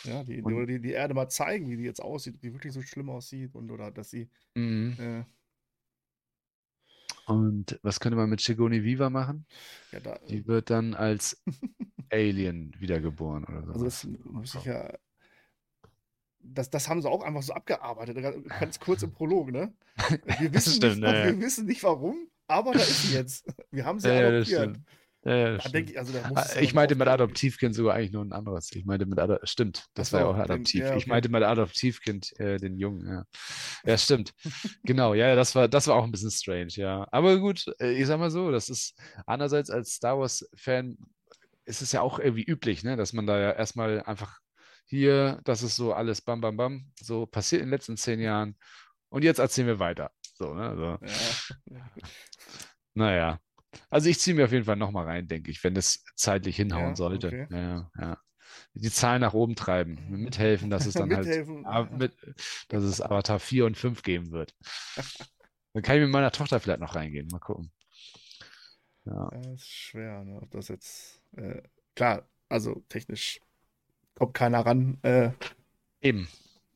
Ja, 0.03 0.23
die, 0.23 0.39
Und- 0.43 0.67
die, 0.67 0.79
die 0.79 0.91
Erde 0.91 1.15
mal 1.15 1.29
zeigen, 1.29 1.67
wie 1.67 1.77
die 1.77 1.83
jetzt 1.83 1.99
aussieht, 2.01 2.37
wie 2.41 2.53
wirklich 2.53 2.73
so 2.73 2.81
schlimm 2.83 3.09
aussieht 3.09 3.55
und 3.55 3.71
oder 3.71 3.89
dass 3.89 4.11
sie 4.11 4.29
Mhm. 4.53 4.95
äh, 4.99 5.23
Und 7.25 7.79
was 7.81 7.99
könnte 7.99 8.15
man 8.15 8.29
mit 8.29 8.39
Sigourney 8.39 8.83
Weaver 8.83 9.09
machen? 9.09 9.45
ja 9.91 9.99
da 9.99 10.19
Die 10.29 10.45
wird 10.47 10.69
dann 10.69 10.93
als 10.93 11.41
Alien 12.11 12.75
wiedergeboren 12.79 13.45
oder 13.45 13.57
also 13.67 13.73
sowas. 13.79 14.01
das 14.01 14.25
muss 14.31 14.55
ich 14.55 14.65
ja 14.65 14.93
das, 16.39 16.69
das 16.69 16.87
haben 16.87 17.01
sie 17.01 17.09
auch 17.09 17.23
einfach 17.23 17.41
so 17.41 17.53
abgearbeitet, 17.53 18.17
ganz 18.59 18.79
kurz 18.79 19.01
im 19.01 19.11
Prolog, 19.11 19.51
ne? 19.51 19.73
Wir 20.39 20.53
wissen, 20.53 20.73
stimmt, 20.73 20.97
nicht, 20.99 21.03
ja, 21.11 21.17
ja. 21.17 21.25
wir 21.25 21.39
wissen 21.41 21.65
nicht 21.65 21.81
warum, 21.81 22.27
aber 22.47 22.73
da 22.73 22.79
ist 22.79 23.03
sie 23.03 23.13
jetzt. 23.13 23.45
Wir 23.71 23.85
haben 23.85 23.99
sie 23.99 24.07
Ja, 24.09 24.15
ja, 24.15 24.27
adoptiert. 24.29 24.77
Ja, 25.25 25.35
ja, 25.35 25.57
Da 25.57 25.79
ich, 25.79 25.97
also 25.97 26.13
da 26.13 26.29
Ah, 26.35 26.45
ja 26.55 26.61
Ich 26.61 26.73
meinte 26.75 26.95
mit. 26.95 27.07
Adoptivkind 27.07 27.73
sogar 27.73 27.95
eigentlich 27.95 28.11
nur 28.11 28.23
ein 28.23 28.31
anderes. 28.31 28.71
Ich 28.73 28.85
meinte 28.85 29.07
mit 29.07 29.17
Ado 29.19 29.39
stimmt, 29.43 29.85
das 29.95 30.09
Ach 30.09 30.13
war 30.13 30.19
ja 30.19 30.25
so, 30.25 30.31
auch 30.31 30.35
den- 30.35 30.51
adoptiv. 30.51 30.81
ja, 30.81 30.89
Ich 30.95 31.03
okay. 31.03 31.09
meinte 31.09 31.29
mit 31.29 31.41
Adoptivkind 31.43 32.39
äh, 32.39 32.57
den 32.57 32.77
Jungen, 32.77 33.07
ja. 33.07 33.25
Ja, 33.85 33.97
stimmt. 33.97 34.33
Genau, 34.83 35.15
ja, 35.15 35.35
das 35.35 35.55
war, 35.55 35.67
das 35.67 35.87
war 35.87 35.95
auch 35.95 36.03
ein 36.03 36.11
bisschen 36.11 36.29
strange, 36.29 36.67
ja. 36.75 37.07
Aber 37.11 37.39
gut, 37.39 37.65
äh, 37.79 37.93
ich 37.93 38.05
sag 38.05 38.19
mal 38.19 38.29
so, 38.29 38.51
das 38.51 38.69
ist 38.69 38.93
einerseits 39.25 39.71
als 39.71 39.95
Star 39.95 40.19
Wars-Fan 40.19 40.97
ist 41.65 41.81
es 41.81 41.91
ja 41.91 42.01
auch 42.01 42.19
irgendwie 42.19 42.43
üblich, 42.43 42.83
ne, 42.83 42.95
dass 42.95 43.11
man 43.13 43.25
da 43.25 43.39
ja 43.39 43.51
erstmal 43.51 44.03
einfach 44.03 44.37
hier, 44.85 45.39
das 45.45 45.63
ist 45.63 45.75
so 45.75 45.93
alles 45.93 46.21
bam, 46.21 46.41
bam, 46.41 46.55
bam, 46.57 46.91
so 47.01 47.25
passiert 47.25 47.61
in 47.63 47.67
den 47.69 47.71
letzten 47.73 47.97
zehn 47.97 48.19
Jahren. 48.19 48.55
Und 49.09 49.23
jetzt 49.23 49.39
erzählen 49.39 49.67
wir 49.67 49.79
weiter. 49.79 50.11
So, 50.37 50.53
ne? 50.53 50.69
Also, 50.69 50.97
Ja. 51.01 51.09
naja. 52.93 53.39
Also 53.89 54.09
ich 54.09 54.19
ziehe 54.19 54.35
mir 54.35 54.45
auf 54.45 54.51
jeden 54.51 54.65
Fall 54.65 54.77
nochmal 54.77 55.05
rein, 55.05 55.27
denke 55.27 55.51
ich, 55.51 55.63
wenn 55.63 55.75
es 55.75 56.03
zeitlich 56.15 56.55
hinhauen 56.55 56.91
Ja, 56.91 56.95
sollte. 56.95 57.27
okay. 57.27 57.47
Ja, 57.51 57.91
ja. 57.99 58.17
Die 58.73 58.91
Zahlen 58.91 59.21
nach 59.21 59.33
oben 59.33 59.55
treiben, 59.55 59.97
mithelfen, 60.09 60.69
dass 60.69 60.85
es 60.85 60.93
dann 60.95 61.13
halt, 61.13 61.25
Mithelfen. 61.25 61.97
mit, 61.97 62.13
dass 62.69 62.83
es 62.83 63.01
Avatar 63.01 63.39
4 63.39 63.65
und 63.65 63.77
5 63.77 64.03
geben 64.03 64.31
wird. 64.31 64.55
Dann 65.73 65.83
kann 65.83 65.97
ich 65.97 66.01
mit 66.03 66.11
meiner 66.11 66.31
Tochter 66.31 66.59
vielleicht 66.59 66.79
noch 66.79 66.95
reingehen, 66.95 67.27
mal 67.27 67.39
gucken. 67.39 67.71
Ja, 69.05 69.29
Ja, 69.31 69.53
ist 69.53 69.67
schwer, 69.67 70.23
ne? 70.23 70.41
Ob 70.41 70.51
das 70.51 70.67
jetzt. 70.69 71.21
Äh, 71.35 71.61
klar, 71.95 72.27
also 72.49 72.83
technisch 72.89 73.39
kommt 74.15 74.33
keiner 74.33 74.65
ran. 74.65 74.99
Äh, 75.03 75.31
eben. 76.01 76.27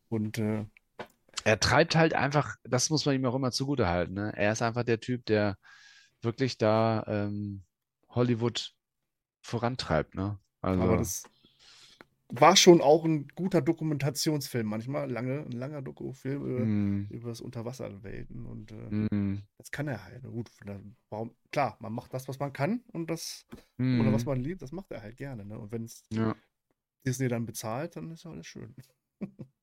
und 0.10 0.38
äh, 0.38 0.66
Er 1.44 1.60
treibt 1.60 1.96
halt 1.96 2.14
einfach, 2.14 2.56
das 2.64 2.90
muss 2.90 3.06
man 3.06 3.16
ihm 3.16 3.26
auch 3.26 3.36
immer 3.36 3.52
zugutehalten, 3.52 4.14
ne? 4.14 4.34
Er 4.36 4.52
ist 4.52 4.62
einfach 4.62 4.84
der 4.84 5.00
Typ, 5.00 5.26
der 5.26 5.58
wirklich 6.22 6.58
da 6.58 7.04
ähm, 7.08 7.64
Hollywood 8.10 8.74
vorantreibt, 9.42 10.16
ne? 10.16 10.40
Also, 10.62 10.84
aber 10.84 10.98
das 10.98 11.24
war 12.32 12.56
schon 12.56 12.82
auch 12.82 13.06
ein 13.06 13.28
guter 13.30 13.62
Dokumentationsfilm 13.62 14.68
manchmal. 14.68 15.10
Lange, 15.10 15.42
ein 15.42 15.52
langer 15.52 15.82
Dokufilm 15.82 16.46
über, 16.46 16.66
mm, 16.66 17.08
über 17.10 17.30
das 17.30 17.42
Unterwasserwelten. 17.42 18.46
Und 18.46 18.72
äh, 18.72 19.16
mm, 19.16 19.42
das 19.58 19.72
kann 19.72 19.88
er 19.88 20.04
halt. 20.04 20.24
Gut, 20.24 20.50
warum, 21.10 21.36
klar, 21.52 21.78
man 21.80 21.94
macht 21.94 22.14
das, 22.14 22.28
was 22.28 22.40
man 22.40 22.54
kann 22.54 22.84
und 22.94 23.10
das, 23.10 23.46
mm, 23.78 24.02
oder 24.02 24.14
was 24.14 24.26
man 24.26 24.40
liebt, 24.40 24.62
das 24.62 24.72
macht 24.72 24.92
er 24.92 25.02
halt 25.02 25.18
gerne. 25.18 25.44
Ne? 25.44 25.58
Und 25.58 25.72
wenn 25.72 25.86
es 25.86 26.04
ja. 26.12 26.36
Disney 27.06 27.28
dann 27.28 27.46
bezahlt, 27.46 27.96
dann 27.96 28.12
ist 28.12 28.24
ja 28.24 28.32
alles 28.32 28.46
schön. 28.46 28.76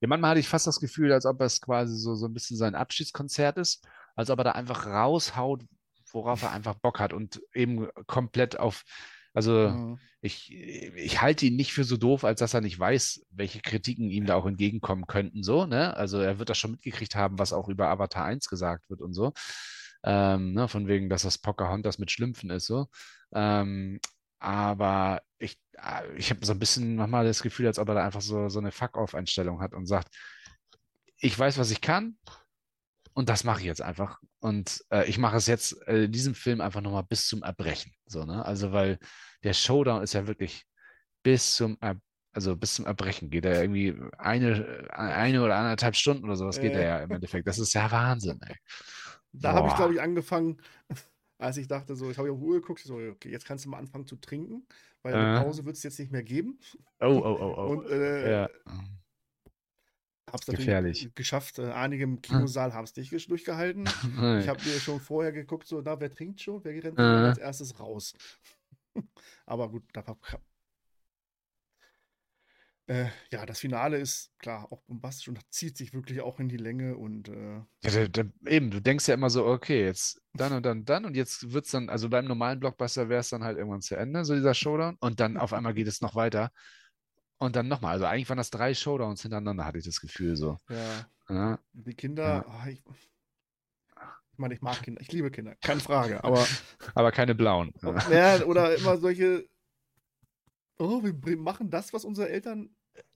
Ja, 0.00 0.08
manchmal 0.08 0.30
hatte 0.30 0.40
ich 0.40 0.48
fast 0.48 0.66
das 0.66 0.80
Gefühl, 0.80 1.12
als 1.12 1.26
ob 1.26 1.40
es 1.40 1.60
quasi 1.60 1.96
so, 1.96 2.14
so 2.14 2.26
ein 2.26 2.34
bisschen 2.34 2.56
sein 2.56 2.74
Abschiedskonzert 2.74 3.58
ist, 3.58 3.86
als 4.16 4.30
ob 4.30 4.38
er 4.38 4.44
da 4.44 4.52
einfach 4.52 4.86
raushaut, 4.86 5.64
worauf 6.12 6.42
er 6.42 6.52
einfach 6.52 6.74
Bock 6.74 7.00
hat 7.00 7.12
und 7.12 7.40
eben 7.54 7.88
komplett 8.06 8.58
auf, 8.58 8.84
also 9.34 9.74
Mhm. 9.74 9.98
ich, 10.20 10.52
ich 10.52 11.20
halte 11.22 11.46
ihn 11.46 11.56
nicht 11.56 11.72
für 11.72 11.84
so 11.84 11.96
doof, 11.96 12.24
als 12.24 12.40
dass 12.40 12.54
er 12.54 12.60
nicht 12.60 12.78
weiß, 12.78 13.24
welche 13.30 13.60
Kritiken 13.60 14.10
ihm 14.10 14.26
da 14.26 14.34
auch 14.34 14.46
entgegenkommen 14.46 15.06
könnten, 15.06 15.42
so, 15.44 15.64
ne? 15.66 15.96
Also 15.96 16.18
er 16.18 16.38
wird 16.40 16.48
das 16.50 16.58
schon 16.58 16.72
mitgekriegt 16.72 17.14
haben, 17.14 17.38
was 17.38 17.52
auch 17.52 17.68
über 17.68 17.88
Avatar 17.88 18.24
1 18.24 18.48
gesagt 18.48 18.88
wird 18.90 19.00
und 19.00 19.12
so. 19.14 19.32
Ähm, 20.04 20.52
ne? 20.54 20.68
Von 20.68 20.86
wegen, 20.88 21.08
dass 21.08 21.22
das 21.22 21.38
Pocahontas 21.38 21.98
mit 21.98 22.10
Schlümpfen 22.10 22.50
ist, 22.50 22.66
so. 22.66 22.88
Ähm, 23.32 24.00
aber 24.38 25.22
ich, 25.38 25.58
äh, 25.74 26.16
ich 26.16 26.30
habe 26.30 26.44
so 26.44 26.52
ein 26.52 26.58
bisschen 26.58 26.96
manchmal 26.96 27.24
das 27.24 27.42
Gefühl, 27.42 27.66
als 27.66 27.78
ob 27.78 27.88
er 27.88 27.94
da 27.96 28.04
einfach 28.04 28.20
so, 28.20 28.48
so 28.48 28.58
eine 28.58 28.72
Fuck-off-Einstellung 28.72 29.60
hat 29.60 29.74
und 29.74 29.86
sagt, 29.86 30.14
ich 31.16 31.36
weiß, 31.38 31.58
was 31.58 31.70
ich 31.70 31.80
kann 31.80 32.16
und 33.14 33.28
das 33.28 33.42
mache 33.44 33.60
ich 33.60 33.66
jetzt 33.66 33.82
einfach. 33.82 34.20
Und 34.40 34.84
äh, 34.90 35.08
ich 35.08 35.18
mache 35.18 35.36
es 35.36 35.46
jetzt 35.46 35.76
äh, 35.88 36.04
in 36.04 36.12
diesem 36.12 36.34
Film 36.34 36.60
einfach 36.60 36.80
nochmal 36.80 37.02
bis 37.02 37.26
zum 37.26 37.42
Erbrechen. 37.42 37.92
So, 38.06 38.24
ne? 38.24 38.44
Also, 38.44 38.72
weil 38.72 38.98
der 39.42 39.54
Showdown 39.54 40.02
ist 40.02 40.12
ja 40.12 40.26
wirklich 40.28 40.64
bis 41.24 41.56
zum, 41.56 41.76
Er 41.80 41.96
also 42.32 42.54
bis 42.56 42.74
zum 42.74 42.86
Erbrechen 42.86 43.30
geht 43.30 43.44
er 43.44 43.60
irgendwie 43.60 44.00
eine, 44.18 44.86
eine 44.90 45.42
oder 45.42 45.56
anderthalb 45.56 45.96
Stunden 45.96 46.24
oder 46.24 46.36
sowas 46.36 46.60
geht 46.60 46.74
er 46.74 46.80
Äh. 46.80 46.86
ja 46.86 46.98
im 47.00 47.10
Endeffekt. 47.10 47.48
Das 47.48 47.58
ist 47.58 47.72
ja 47.72 47.90
Wahnsinn, 47.90 48.38
ey. 48.42 48.54
Da 49.32 49.52
habe 49.52 49.68
ich, 49.68 49.74
glaube 49.74 49.94
ich, 49.94 50.00
angefangen, 50.00 50.62
als 51.38 51.56
ich 51.56 51.68
dachte, 51.68 51.96
so, 51.96 52.10
ich 52.10 52.18
habe 52.18 52.28
die 52.28 52.34
Uhr 52.34 52.60
geguckt, 52.60 52.80
so, 52.80 52.96
okay, 52.96 53.30
jetzt 53.30 53.46
kannst 53.46 53.64
du 53.64 53.68
mal 53.70 53.78
anfangen 53.78 54.06
zu 54.06 54.16
trinken, 54.16 54.66
weil 55.02 55.14
eine 55.14 55.38
Äh. 55.38 55.42
Pause 55.44 55.64
wird 55.64 55.76
es 55.76 55.82
jetzt 55.84 55.98
nicht 55.98 56.10
mehr 56.12 56.22
geben. 56.24 56.58
Oh, 57.00 57.06
oh, 57.06 57.38
oh, 57.40 57.54
oh. 57.56 57.66
Und 57.72 57.86
äh, 57.90 58.30
ja. 58.30 58.48
natürlich 60.32 60.58
Gefährlich. 60.60 61.10
geschafft. 61.14 61.58
Äh, 61.58 61.70
einige 61.72 62.04
im 62.04 62.20
Kinosaal 62.20 62.74
haben 62.74 62.84
es 62.84 62.94
nicht 62.96 63.30
durchgehalten. 63.30 63.84
Ich 64.42 64.48
habe 64.48 64.62
mir 64.64 64.78
schon 64.80 65.00
vorher 65.00 65.32
geguckt, 65.32 65.66
so, 65.66 65.80
na, 65.80 65.98
wer 66.00 66.10
trinkt 66.10 66.40
schon, 66.40 66.62
wer 66.64 66.72
rennt 66.72 66.98
denn 66.98 67.04
Äh. 67.04 67.28
als 67.28 67.38
erstes 67.38 67.78
raus. 67.80 68.14
Aber 69.46 69.70
gut, 69.70 69.84
da 69.92 70.02
war. 70.02 70.18
Äh, 72.88 73.10
ja, 73.30 73.44
das 73.44 73.60
Finale 73.60 73.98
ist 73.98 74.32
klar 74.38 74.72
auch 74.72 74.80
bombastisch 74.80 75.28
und 75.28 75.38
zieht 75.52 75.76
sich 75.76 75.92
wirklich 75.92 76.22
auch 76.22 76.40
in 76.40 76.48
die 76.48 76.56
Länge 76.56 76.96
und 76.96 77.28
äh, 77.28 77.56
Ja, 77.82 77.90
da, 77.90 78.08
da, 78.08 78.22
eben, 78.46 78.70
du 78.70 78.80
denkst 78.80 79.06
ja 79.08 79.14
immer 79.14 79.28
so, 79.28 79.44
okay, 79.44 79.84
jetzt 79.84 80.22
dann 80.32 80.54
und 80.54 80.64
dann, 80.64 80.86
dann 80.86 81.04
und 81.04 81.14
jetzt 81.14 81.52
wird 81.52 81.66
es 81.66 81.70
dann, 81.70 81.90
also 81.90 82.08
beim 82.08 82.24
normalen 82.24 82.58
Blockbuster 82.58 83.10
wäre 83.10 83.20
es 83.20 83.28
dann 83.28 83.44
halt 83.44 83.58
irgendwann 83.58 83.82
zu 83.82 83.94
Ende, 83.94 84.24
so 84.24 84.34
dieser 84.34 84.54
Showdown 84.54 84.96
und 85.00 85.20
dann 85.20 85.36
auf 85.36 85.52
einmal 85.52 85.74
geht 85.74 85.86
es 85.86 86.00
noch 86.00 86.14
weiter 86.14 86.50
und 87.36 87.56
dann 87.56 87.68
nochmal. 87.68 87.92
Also 87.92 88.06
eigentlich 88.06 88.30
waren 88.30 88.38
das 88.38 88.48
drei 88.48 88.72
Showdowns 88.72 89.20
hintereinander, 89.20 89.66
hatte 89.66 89.76
ich 89.78 89.84
das 89.84 90.00
Gefühl 90.00 90.34
so. 90.36 90.56
ja, 90.70 91.10
Ja, 91.28 91.58
die 91.74 91.94
Kinder, 91.94 92.46
ah, 92.48 92.68
ich, 92.68 92.82
ich 94.32 94.38
meine, 94.38 94.54
ich 94.54 94.62
mag 94.62 94.82
Kinder, 94.82 95.02
ich 95.02 95.12
liebe 95.12 95.30
Kinder, 95.30 95.56
keine 95.56 95.80
Frage, 95.80 96.24
aber 96.24 96.46
aber 96.94 97.12
keine 97.12 97.34
blauen. 97.34 97.70
ja, 98.10 98.42
oder 98.46 98.74
immer 98.74 98.96
solche, 98.96 99.46
oh, 100.78 101.02
wir 101.02 101.36
machen 101.36 101.68
das, 101.68 101.92
was 101.92 102.06
unsere 102.06 102.30
Eltern 102.30 102.70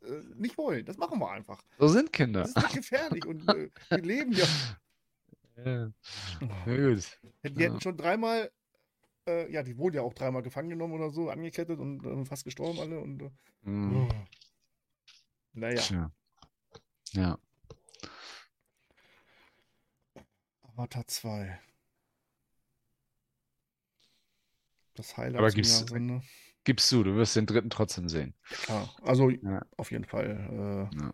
äh, 0.05 0.23
nicht 0.37 0.57
wollen. 0.59 0.85
Das 0.85 0.97
machen 0.99 1.19
wir 1.19 1.31
einfach. 1.31 1.61
So 1.79 1.89
sind 1.89 2.13
Kinder. 2.13 2.41
Das 2.43 2.51
ist 2.51 2.57
nicht 2.63 2.75
gefährlich 2.75 3.25
und 3.27 3.49
äh, 3.49 3.71
wir 3.89 3.99
leben 3.99 4.33
ja. 4.33 4.45
Ja, 5.57 5.65
ja, 5.65 5.85
gut. 6.95 7.21
Die 7.45 7.49
Ja. 7.49 7.69
hätten 7.69 7.81
schon 7.83 7.97
dreimal, 7.99 8.51
äh, 9.29 9.53
ja, 9.53 9.63
die 9.63 9.77
wurden 9.77 9.97
ja 9.97 10.03
auch 10.03 10.15
dreimal 10.15 10.41
gefangen 10.43 10.71
genommen 10.71 10.95
oder 10.95 11.11
so, 11.11 11.29
angekettet 11.29 11.79
und 11.79 12.05
äh, 12.07 12.25
fast 12.25 12.45
gestorben 12.45 12.81
alle 12.81 12.99
und 13.01 13.23
äh, 13.23 13.31
Hm, 13.65 14.09
naja, 15.53 15.81
tja. 15.81 16.13
Ja. 17.13 17.39
Avatar 20.63 21.07
2. 21.07 21.61
Das 24.95 25.17
Highlight 25.17 25.39
Aber 25.39 25.51
gibt's- 25.51 25.81
Jahresende. 25.81 26.23
Gibst 26.65 26.91
du, 26.93 27.03
du 27.03 27.17
wirst 27.17 27.35
den 27.37 27.47
dritten 27.47 27.71
trotzdem 27.71 28.09
sehen. 28.09 28.35
Klar, 28.49 28.89
also 29.03 29.31
Ja. 29.31 29.63
auf 29.77 29.91
jeden 29.91 30.05
Fall. 30.05 30.89
Äh, 30.93 30.97
Ja. 30.97 31.13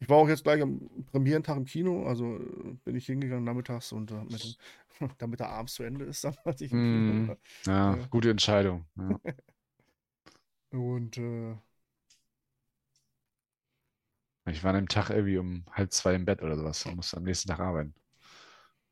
Ich 0.00 0.08
war 0.08 0.16
auch 0.16 0.28
jetzt 0.28 0.42
gleich 0.42 0.60
am 0.60 0.80
Premierentag 1.12 1.56
im 1.56 1.64
Kino, 1.64 2.06
also 2.06 2.38
bin 2.84 2.96
ich 2.96 3.06
hingegangen 3.06 3.44
nachmittags 3.44 3.92
und 3.92 4.10
äh, 4.10 4.14
mit, 4.24 4.58
damit 5.18 5.40
er 5.40 5.48
abends 5.50 5.74
zu 5.74 5.84
Ende 5.84 6.04
ist, 6.04 6.24
dann 6.24 6.34
als 6.44 6.60
ich 6.60 6.72
im 6.72 6.76
Mm. 6.76 7.36
Ja, 7.66 7.96
Ja. 7.96 8.06
gute 8.10 8.30
Entscheidung. 8.30 8.84
Ja. 8.96 9.18
Und 10.72 11.18
äh, 11.18 11.54
Ich 14.46 14.62
war 14.62 14.70
an 14.70 14.76
dem 14.82 14.88
Tag 14.88 15.10
irgendwie 15.10 15.36
um 15.38 15.64
halb 15.72 15.92
zwei 15.92 16.14
im 16.14 16.24
Bett 16.24 16.42
oder 16.42 16.56
sowas 16.56 16.86
und 16.86 16.94
musste 16.96 17.16
am 17.16 17.24
nächsten 17.24 17.48
Tag 17.48 17.58
arbeiten. 17.58 17.92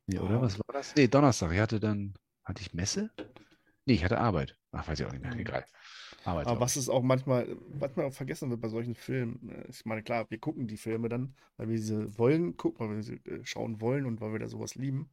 Nee, 0.07 0.19
oder? 0.19 0.37
Ah. 0.37 0.41
Was 0.41 0.59
war 0.59 0.65
das? 0.73 0.95
Nee, 0.95 1.07
Donnerstag. 1.07 1.51
Ich 1.53 1.59
hatte 1.59 1.79
dann, 1.79 2.13
hatte 2.43 2.61
ich 2.61 2.73
Messe? 2.73 3.09
Nee, 3.85 3.93
ich 3.95 4.03
hatte 4.03 4.19
Arbeit. 4.19 4.57
Ach, 4.71 4.87
weiß 4.87 4.99
ich 4.99 5.05
auch 5.05 5.11
nicht 5.11 5.21
mehr. 5.21 5.33
Mhm. 5.33 5.39
Egal. 5.39 5.65
Aber 6.23 6.43
glaub 6.43 6.59
was 6.59 6.75
es 6.75 6.87
auch 6.87 7.01
manchmal, 7.01 7.57
manchmal 7.79 8.05
auch 8.05 8.13
vergessen 8.13 8.49
wird 8.49 8.61
bei 8.61 8.69
solchen 8.69 8.95
Filmen. 8.95 9.49
äh, 9.49 9.67
Ich 9.69 9.85
meine, 9.85 10.03
klar, 10.03 10.25
wir 10.29 10.39
gucken 10.39 10.67
die 10.67 10.77
Filme 10.77 11.09
dann, 11.09 11.35
weil 11.57 11.69
wir 11.69 11.79
sie 11.79 12.17
wollen 12.17 12.55
gucken, 12.57 12.87
weil 12.87 12.95
wir 12.97 13.03
sie 13.03 13.15
äh, 13.25 13.43
schauen 13.43 13.81
wollen 13.81 14.05
und 14.05 14.21
weil 14.21 14.31
wir 14.31 14.39
da 14.39 14.47
sowas 14.47 14.75
lieben. 14.75 15.09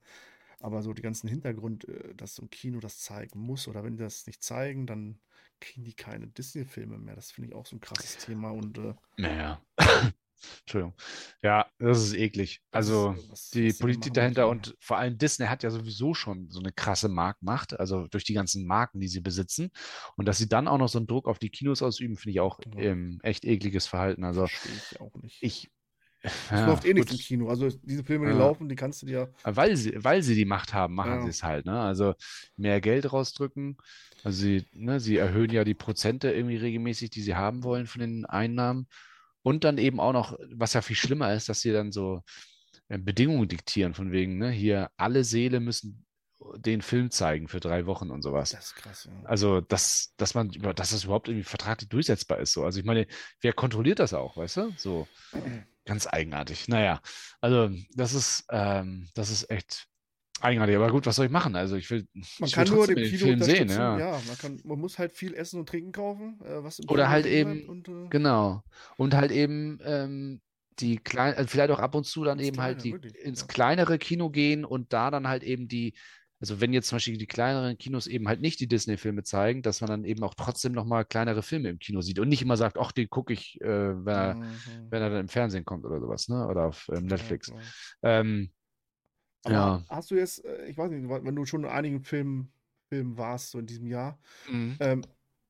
Aber 0.61 0.83
so 0.83 0.93
die 0.93 1.03
ganzen 1.03 1.29
Hintergrund, 1.29 1.89
äh, 1.89 2.15
dass 2.15 2.35
so 2.35 2.43
ein 2.43 2.51
Kino 2.51 2.81
das 2.81 2.99
zeigen 3.01 3.41
muss 3.41 3.69
oder 3.69 3.85
wenn 3.85 3.97
die 3.97 4.03
das 4.03 4.27
nicht 4.27 4.43
zeigen, 4.43 4.87
dann 4.87 5.19
kriegen 5.61 5.85
die 5.85 5.95
keine 5.95 6.29
Disney-Filme 6.29 6.99
mehr. 6.99 7.17
Das 7.17 7.33
finde 7.33 7.51
ich 7.51 7.55
auch 7.55 7.67
so 7.67 7.77
ein 7.77 7.81
krasses 7.81 8.19
Thema 8.19 8.51
und 8.51 8.79
äh. 8.79 8.95
Naja. 9.17 9.61
Entschuldigung. 10.61 10.95
Ja, 11.43 11.67
das 11.79 11.99
ist 12.03 12.15
eklig. 12.15 12.61
das 12.71 12.79
Also 12.79 13.15
ist, 13.33 13.57
äh, 13.57 13.61
die 13.61 13.73
Politik 13.73 14.15
dahinter 14.15 14.49
und 14.49 14.77
vor 14.81 14.99
allem 14.99 15.19
Disney 15.19 15.47
hat 15.47 15.63
ja 15.63 15.71
sowieso 15.71 16.15
schon 16.15 16.49
so 16.51 16.61
eine 16.61 16.73
krasse 16.73 17.09
Marktmacht, 17.09 17.79
also 17.79 18.07
durch 18.09 18.25
die 18.25 18.35
ganzen 18.35 18.67
Marken, 18.67 19.01
die 19.01 19.09
sie 19.09 19.21
besitzen. 19.21 19.71
Und 20.17 20.27
dass 20.27 20.39
sie 20.39 20.49
dann 20.49 20.69
auch 20.69 20.79
noch 20.79 20.89
so 20.89 20.99
einen 20.99 21.07
Druck 21.07 21.27
auf 21.29 21.39
die 21.39 21.51
Kinos 21.51 21.83
ausüben, 21.83 22.17
finde 22.17 22.33
ich 22.33 22.41
auch 22.41 22.61
Ja. 22.65 22.73
ähm, 22.77 23.19
echt 23.23 23.45
ekliges 23.45 23.87
Verhalten. 23.87 24.25
Also 24.25 24.49
Verstehe 24.49 24.77
ich 24.77 25.01
auch 25.01 25.15
nicht. 25.17 25.39
ich. 25.41 25.71
Es 26.51 26.51
ja, 26.51 26.65
läuft 26.65 26.85
eh 26.85 26.95
nichts 26.95 27.13
im. 27.13 27.19
Kino. 27.19 27.49
Also 27.49 27.69
diese 27.71 28.05
Filme, 28.05 28.27
die 28.27 28.33
Ja. 28.33 28.39
laufen, 28.39 28.69
die 28.69 28.77
kannst 28.77 29.03
du 29.03 29.07
dir. 29.07 29.33
Weil 29.45 29.77
sie, 29.77 29.95
weil 30.05 30.23
sie 30.23 30.35
die 30.35 30.45
Macht 30.45 30.75
haben, 30.75 30.95
machen 30.95 31.21
sie 31.21 31.29
es 31.31 31.43
halt, 31.45 31.65
ne? 31.67 31.81
Also 31.81 32.15
mehr 32.57 32.81
Geld 32.81 33.13
rausdrücken. 33.13 33.77
Also 34.25 34.41
sie, 34.43 34.67
ne, 34.73 35.01
sie 35.01 35.17
erhöhen 35.17 35.53
ja 35.53 35.65
die 35.65 35.75
Prozente 35.75 36.31
irgendwie 36.33 36.57
regelmäßig, 36.57 37.11
die 37.11 37.23
sie 37.23 37.37
haben 37.37 37.63
wollen 37.65 37.87
von 37.87 38.01
den 38.01 38.27
Einnahmen. 38.27 38.89
Und 39.43 39.65
dann 39.65 39.79
eben 39.79 40.01
auch 40.01 40.13
noch, 40.13 40.39
was 40.51 40.75
ja 40.75 40.83
viel 40.83 40.97
schlimmer 40.97 41.33
ist, 41.35 41.49
dass 41.49 41.61
sie 41.61 41.73
dann 41.73 41.93
so 41.93 42.23
äh, 42.89 42.99
Bedingungen 42.99 43.49
diktieren, 43.49 43.95
von 43.95 44.13
wegen, 44.13 44.39
ne, 44.39 44.51
hier 44.51 44.91
alle 44.97 45.25
Seele 45.25 45.61
müssen 45.61 46.05
den 46.57 46.83
Film 46.83 47.11
zeigen 47.11 47.49
für 47.49 47.61
drei 47.61 47.87
Wochen 47.87 48.11
und 48.11 48.23
sowas. 48.23 48.51
Das 48.51 48.67
ist 48.67 48.75
krass, 48.77 49.09
ja. 49.11 49.29
Also, 49.29 49.61
dass, 49.61 50.15
dass 50.17 50.35
man, 50.35 50.51
dass 50.51 50.91
das 50.91 51.05
überhaupt 51.05 51.29
irgendwie 51.29 51.45
vertraglich 51.45 51.89
durchsetzbar 51.89 52.39
ist. 52.39 52.53
So. 52.53 52.65
Also 52.65 52.79
ich 52.79 52.87
meine, 52.87 53.07
wer 53.41 53.53
kontrolliert 53.53 53.99
das 53.99 54.15
auch, 54.15 54.37
weißt 54.37 54.57
du? 54.59 54.73
So. 54.77 55.09
Ganz 55.85 56.07
eigenartig. 56.07 56.69
Naja, 56.69 57.01
also 57.41 57.71
das 57.95 58.13
ist, 58.13 58.45
ähm, 58.51 59.09
das 59.15 59.31
ist 59.31 59.51
echt 59.51 59.87
eigenartig. 60.41 60.77
Aber 60.77 60.91
gut, 60.91 61.07
was 61.07 61.17
soll 61.17 61.27
ich 61.27 61.33
machen? 61.33 61.57
Also 61.57 61.77
ich 61.77 61.91
will, 61.91 62.07
Man 62.39 62.49
ich 62.49 62.55
kann 62.55 62.69
will 62.69 62.77
nur 62.77 62.87
den 62.87 63.05
Kino 63.05 63.25
Film 63.27 63.43
sehen, 63.43 63.69
ja. 63.69 63.99
Ja, 63.99 64.21
man, 64.27 64.39
kann, 64.39 64.61
man 64.65 64.79
muss 64.79 64.99
halt 64.99 65.13
viel 65.13 65.35
essen 65.35 65.59
und 65.61 65.69
trinken 65.69 65.93
kaufen, 65.93 66.41
äh, 66.45 66.63
was 66.63 66.79
im 66.79 66.89
Oder 66.89 67.09
halt 67.11 67.27
eben, 67.27 67.69
und, 67.69 67.89
äh, 67.89 68.07
Genau. 68.11 68.63
Und 68.97 69.15
halt 69.15 69.33
eben 69.33 69.79
ähm, 69.85 70.41
die 70.79 70.99
kleinen, 70.99 71.37
also 71.37 71.49
vielleicht 71.49 71.71
auch 71.73 71.81
ab 71.81 71.95
und 71.95 72.05
zu 72.05 72.25
dann 72.25 72.39
eben 72.39 72.61
halt 72.61 72.79
Kleine, 72.79 72.83
die 72.85 72.93
wirklich, 72.93 73.15
ins 73.25 73.41
ja. 73.41 73.47
kleinere 73.47 73.99
Kino 73.99 74.31
gehen 74.31 74.65
und 74.65 74.93
da 74.93 75.11
dann 75.11 75.27
halt 75.27 75.43
eben 75.43 75.67
die, 75.69 75.95
also 76.41 76.61
wenn 76.61 76.73
jetzt 76.73 76.89
zum 76.89 76.97
Beispiel 76.97 77.19
die 77.19 77.27
kleineren 77.27 77.77
Kinos 77.77 78.07
eben 78.07 78.29
halt 78.29 78.41
nicht 78.41 78.61
die 78.61 78.69
Disney-Filme 78.69 79.25
zeigen, 79.25 79.63
dass 79.63 79.81
man 79.81 79.91
dann 79.91 80.05
eben 80.05 80.23
auch 80.23 80.35
trotzdem 80.35 80.73
nochmal 80.73 81.05
kleinere 81.05 81.43
Filme 81.43 81.69
im 81.71 81.81
Kino 81.81 82.01
sieht 82.01 82.21
und 82.21 82.29
nicht 82.29 82.43
immer 82.43 82.57
sagt, 82.57 82.79
ach, 82.79 82.93
den 82.93 83.11
gucke 83.11 83.33
ich, 83.33 83.61
äh, 83.61 83.67
wenn 84.05 84.15
er, 84.15 84.37
Mhm. 84.37 84.89
wenn 84.91 85.03
er 85.03 85.11
dann 85.11 85.21
im 85.21 85.29
Fernsehen 85.29 85.65
kommt 85.65 85.85
oder 85.85 85.99
sowas, 85.99 86.29
ne? 86.29 86.47
Oder 86.47 86.67
auf 86.67 86.89
ähm, 86.93 87.07
Ja, 87.07 87.07
Netflix. 87.07 87.49
klar. 87.49 87.59
Ähm, 88.03 88.53
Aber 89.53 89.73
ja. 89.79 89.85
hast 89.89 90.11
du 90.11 90.17
jetzt, 90.17 90.45
äh, 90.45 90.67
ich 90.67 90.77
weiß 90.79 90.91
nicht, 90.91 91.09
wenn 91.09 91.37
du 91.37 91.45
schon 91.47 91.65
in 91.65 91.71
einigen 91.71 92.03
Filmen, 92.03 92.53
Filmen 92.89 93.17
warst, 93.19 93.51
so 93.51 93.59
in 93.59 93.67
diesem 93.67 93.87
Jahr, 93.87 94.19
Mhm. 94.49 94.79
ähm, 94.81 95.03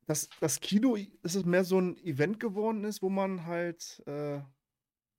dass 0.07 0.29
das 0.41 0.61
Kino, 0.61 0.97
dass 1.23 1.35
es 1.35 1.45
mehr 1.45 1.65
so 1.65 1.81
ein 1.81 1.97
Event 1.99 2.41
geworden 2.41 2.85
ist, 2.85 3.03
wo 3.03 3.11
man 3.11 3.47
halt 3.47 4.03
äh, 4.07 4.41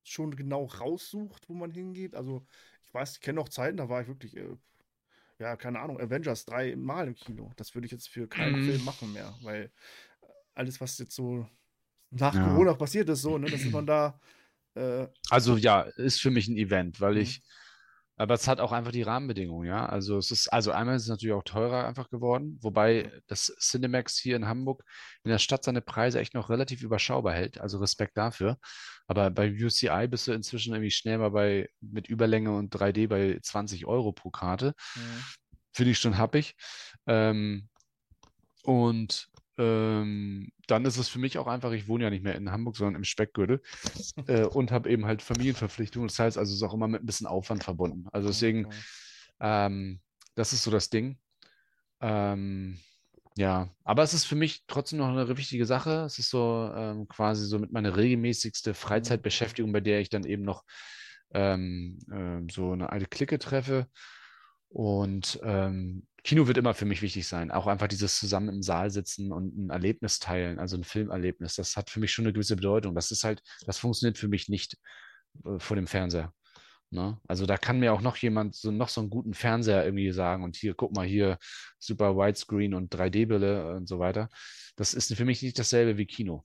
schon 0.04 0.36
genau 0.36 0.64
raussucht, 0.66 1.48
wo 1.48 1.54
man 1.54 1.70
hingeht. 1.70 2.14
Also, 2.16 2.46
ich 2.86 2.94
weiß, 2.94 3.14
ich 3.14 3.20
kenne 3.20 3.36
noch 3.36 3.48
Zeiten, 3.48 3.76
da 3.78 3.88
war 3.88 4.02
ich 4.02 4.08
wirklich, 4.08 4.36
äh, 4.36 4.56
ja, 5.38 5.56
keine 5.56 5.80
Ahnung, 5.80 6.00
Avengers 6.00 6.44
dreimal 6.44 7.08
im 7.08 7.14
Kino. 7.14 7.50
Das 7.56 7.74
würde 7.74 7.86
ich 7.86 7.92
jetzt 7.92 8.08
für 8.08 8.28
keinen 8.28 8.56
Mhm. 8.56 8.64
Film 8.64 8.84
machen 8.84 9.12
mehr, 9.12 9.38
weil 9.42 9.72
alles, 10.54 10.80
was 10.80 10.98
jetzt 10.98 11.14
so 11.14 11.48
nach 12.10 12.34
Ja. 12.34 12.42
Corona 12.42 12.74
passiert 12.74 13.08
ist, 13.10 13.22
so, 13.22 13.38
ne, 13.38 13.50
dass 13.50 13.70
man 13.72 13.86
da, 13.86 14.20
äh, 14.74 15.08
Also 15.30 15.56
ja, 15.56 15.82
ist 15.82 16.20
für 16.20 16.30
mich 16.30 16.48
ein 16.48 16.56
Event, 16.56 17.00
weil 17.00 17.16
Mhm. 17.16 17.40
Aber 18.20 18.34
es 18.34 18.46
hat 18.46 18.60
auch 18.60 18.72
einfach 18.72 18.92
die 18.92 19.00
Rahmenbedingungen, 19.00 19.66
ja. 19.66 19.86
Also 19.86 20.18
es 20.18 20.30
ist, 20.30 20.48
also 20.48 20.72
einmal 20.72 20.96
ist 20.96 21.04
es 21.04 21.08
natürlich 21.08 21.32
auch 21.32 21.42
teurer 21.42 21.86
einfach 21.86 22.10
geworden, 22.10 22.58
wobei 22.60 23.10
das 23.28 23.46
Cinemax 23.58 24.18
hier 24.18 24.36
in 24.36 24.46
Hamburg 24.46 24.84
in 25.24 25.30
der 25.30 25.38
Stadt 25.38 25.64
seine 25.64 25.80
Preise 25.80 26.20
echt 26.20 26.34
noch 26.34 26.50
relativ 26.50 26.82
überschaubar 26.82 27.32
hält. 27.32 27.58
Also 27.62 27.78
Respekt 27.78 28.18
dafür. 28.18 28.58
Aber 29.06 29.30
bei 29.30 29.50
UCI 29.50 30.06
bist 30.06 30.28
du 30.28 30.32
inzwischen 30.32 30.74
irgendwie 30.74 30.90
schnell 30.90 31.16
mal 31.16 31.30
bei 31.30 31.70
mit 31.80 32.10
Überlänge 32.10 32.54
und 32.54 32.74
3D 32.76 33.08
bei 33.08 33.38
20 33.42 33.86
Euro 33.86 34.12
pro 34.12 34.28
Karte. 34.28 34.74
Mhm. 34.96 35.24
Finde 35.72 35.92
ich 35.92 35.98
schon 35.98 36.18
happig. 36.18 36.56
Ähm, 37.06 37.70
und 38.64 39.29
ähm, 39.60 40.52
dann 40.66 40.86
ist 40.86 40.96
es 40.96 41.08
für 41.08 41.18
mich 41.18 41.36
auch 41.36 41.46
einfach, 41.46 41.72
ich 41.72 41.86
wohne 41.86 42.04
ja 42.04 42.10
nicht 42.10 42.24
mehr 42.24 42.34
in 42.34 42.50
Hamburg, 42.50 42.76
sondern 42.76 42.94
im 42.94 43.04
Speckgürtel 43.04 43.60
äh, 44.26 44.44
und 44.44 44.72
habe 44.72 44.88
eben 44.88 45.04
halt 45.04 45.20
Familienverpflichtungen. 45.20 46.08
Das 46.08 46.18
heißt 46.18 46.38
also, 46.38 46.50
es 46.50 46.56
ist 46.56 46.62
auch 46.62 46.72
immer 46.72 46.88
mit 46.88 47.02
ein 47.02 47.06
bisschen 47.06 47.26
Aufwand 47.26 47.62
verbunden. 47.62 48.06
Also 48.10 48.28
deswegen, 48.28 48.64
Okay. 48.66 48.78
ähm, 49.40 50.00
das 50.34 50.54
ist 50.54 50.62
so 50.62 50.70
das 50.70 50.88
Ding. 50.88 51.18
Ähm, 52.00 52.78
ja, 53.36 53.68
aber 53.84 54.02
es 54.02 54.14
ist 54.14 54.24
für 54.24 54.34
mich 54.34 54.64
trotzdem 54.66 54.98
noch 54.98 55.08
eine 55.08 55.36
wichtige 55.36 55.66
Sache. 55.66 56.04
Es 56.06 56.18
ist 56.18 56.30
so 56.30 56.72
ähm, 56.74 57.06
quasi 57.06 57.46
so 57.46 57.58
mit 57.58 57.70
meiner 57.70 57.96
regelmäßigste 57.96 58.72
Freizeitbeschäftigung, 58.72 59.72
bei 59.72 59.80
der 59.80 60.00
ich 60.00 60.08
dann 60.08 60.24
eben 60.24 60.42
noch 60.42 60.64
ähm, 61.32 61.98
ähm, 62.10 62.48
so 62.48 62.72
eine 62.72 62.90
alte 62.90 63.06
Clique 63.06 63.38
treffe. 63.38 63.88
Und 64.70 65.40
ähm, 65.42 66.06
Kino 66.22 66.46
wird 66.46 66.58
immer 66.58 66.74
für 66.74 66.84
mich 66.84 67.02
wichtig 67.02 67.26
sein. 67.26 67.50
Auch 67.50 67.66
einfach 67.66 67.88
dieses 67.88 68.18
zusammen 68.18 68.48
im 68.48 68.62
Saal 68.62 68.90
sitzen 68.90 69.32
und 69.32 69.56
ein 69.56 69.70
Erlebnis 69.70 70.18
teilen, 70.18 70.58
also 70.58 70.76
ein 70.76 70.84
Filmerlebnis. 70.84 71.56
Das 71.56 71.76
hat 71.76 71.90
für 71.90 72.00
mich 72.00 72.12
schon 72.12 72.26
eine 72.26 72.32
gewisse 72.32 72.56
Bedeutung. 72.56 72.94
Das 72.94 73.10
ist 73.10 73.24
halt, 73.24 73.42
das 73.66 73.78
funktioniert 73.78 74.18
für 74.18 74.28
mich 74.28 74.48
nicht 74.48 74.76
äh, 75.44 75.58
vor 75.58 75.76
dem 75.76 75.86
Fernseher. 75.86 76.32
Ne? 76.92 77.20
Also 77.28 77.46
da 77.46 77.56
kann 77.56 77.78
mir 77.78 77.92
auch 77.92 78.00
noch 78.00 78.16
jemand 78.16 78.56
so 78.56 78.72
noch 78.72 78.88
so 78.88 79.00
einen 79.00 79.10
guten 79.10 79.32
Fernseher 79.32 79.84
irgendwie 79.84 80.10
sagen 80.10 80.42
und 80.42 80.56
hier, 80.56 80.74
guck 80.74 80.94
mal, 80.94 81.06
hier 81.06 81.38
super 81.78 82.16
Widescreen 82.16 82.74
und 82.74 82.92
3D-Brille 82.92 83.76
und 83.76 83.86
so 83.88 84.00
weiter. 84.00 84.28
Das 84.74 84.92
ist 84.94 85.14
für 85.14 85.24
mich 85.24 85.40
nicht 85.40 85.58
dasselbe 85.58 85.98
wie 85.98 86.06
Kino. 86.06 86.44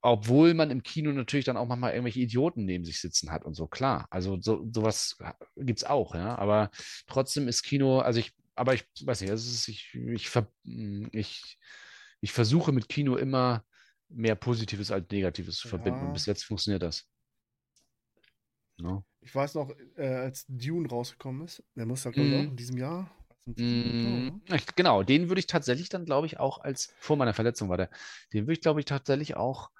Obwohl 0.00 0.54
man 0.54 0.70
im 0.70 0.82
Kino 0.82 1.12
natürlich 1.12 1.44
dann 1.44 1.58
auch 1.58 1.66
manchmal 1.66 1.92
irgendwelche 1.92 2.20
Idioten 2.20 2.64
neben 2.64 2.84
sich 2.84 3.00
sitzen 3.00 3.30
hat 3.30 3.44
und 3.44 3.54
so, 3.54 3.66
klar. 3.66 4.06
Also 4.10 4.40
so, 4.40 4.66
sowas 4.72 5.18
gibt 5.56 5.80
es 5.80 5.84
auch, 5.84 6.14
ja. 6.14 6.38
Aber 6.38 6.70
trotzdem 7.06 7.46
ist 7.46 7.62
Kino, 7.62 7.98
also 7.98 8.18
ich, 8.20 8.32
aber 8.54 8.74
ich 8.74 8.86
weiß 9.04 9.20
nicht, 9.22 9.30
es 9.30 9.46
ist, 9.46 9.68
ich, 9.68 9.94
ich, 9.94 10.28
ver- 10.28 10.52
ich, 11.12 11.58
ich 12.20 12.32
versuche 12.32 12.72
mit 12.72 12.88
Kino 12.88 13.16
immer 13.16 13.64
mehr 14.08 14.34
Positives 14.34 14.90
als 14.90 15.06
Negatives 15.10 15.56
zu 15.56 15.68
verbinden. 15.68 16.00
Und 16.02 16.08
Ja. 16.08 16.12
bis 16.12 16.26
jetzt 16.26 16.44
funktioniert 16.44 16.82
das. 16.82 17.08
Ne? 18.78 19.02
Ich 19.20 19.34
weiß 19.34 19.54
noch, 19.54 19.70
äh, 19.96 20.06
als 20.06 20.44
Dune 20.48 20.88
rausgekommen 20.88 21.44
ist, 21.44 21.62
der 21.76 21.86
muss 21.86 22.04
ja, 22.04 22.10
glaube 22.10 22.28
ich, 22.28 22.34
auch 22.34 22.50
in 22.50 22.56
diesem 22.56 22.76
Jahr. 22.76 23.10
Mm, 23.46 24.40
ich, 24.52 24.66
genau, 24.74 25.02
den 25.02 25.28
würde 25.28 25.40
ich 25.40 25.46
tatsächlich 25.46 25.88
dann, 25.88 26.04
glaube 26.04 26.26
ich, 26.26 26.38
auch 26.38 26.58
als, 26.58 26.92
vor 26.98 27.16
meiner 27.16 27.34
Verletzung 27.34 27.68
war 27.68 27.76
der, 27.76 27.90
den 28.32 28.44
würde 28.44 28.54
ich, 28.54 28.60
glaube 28.60 28.80
ich, 28.80 28.86
tatsächlich 28.86 29.36
auch 29.36 29.70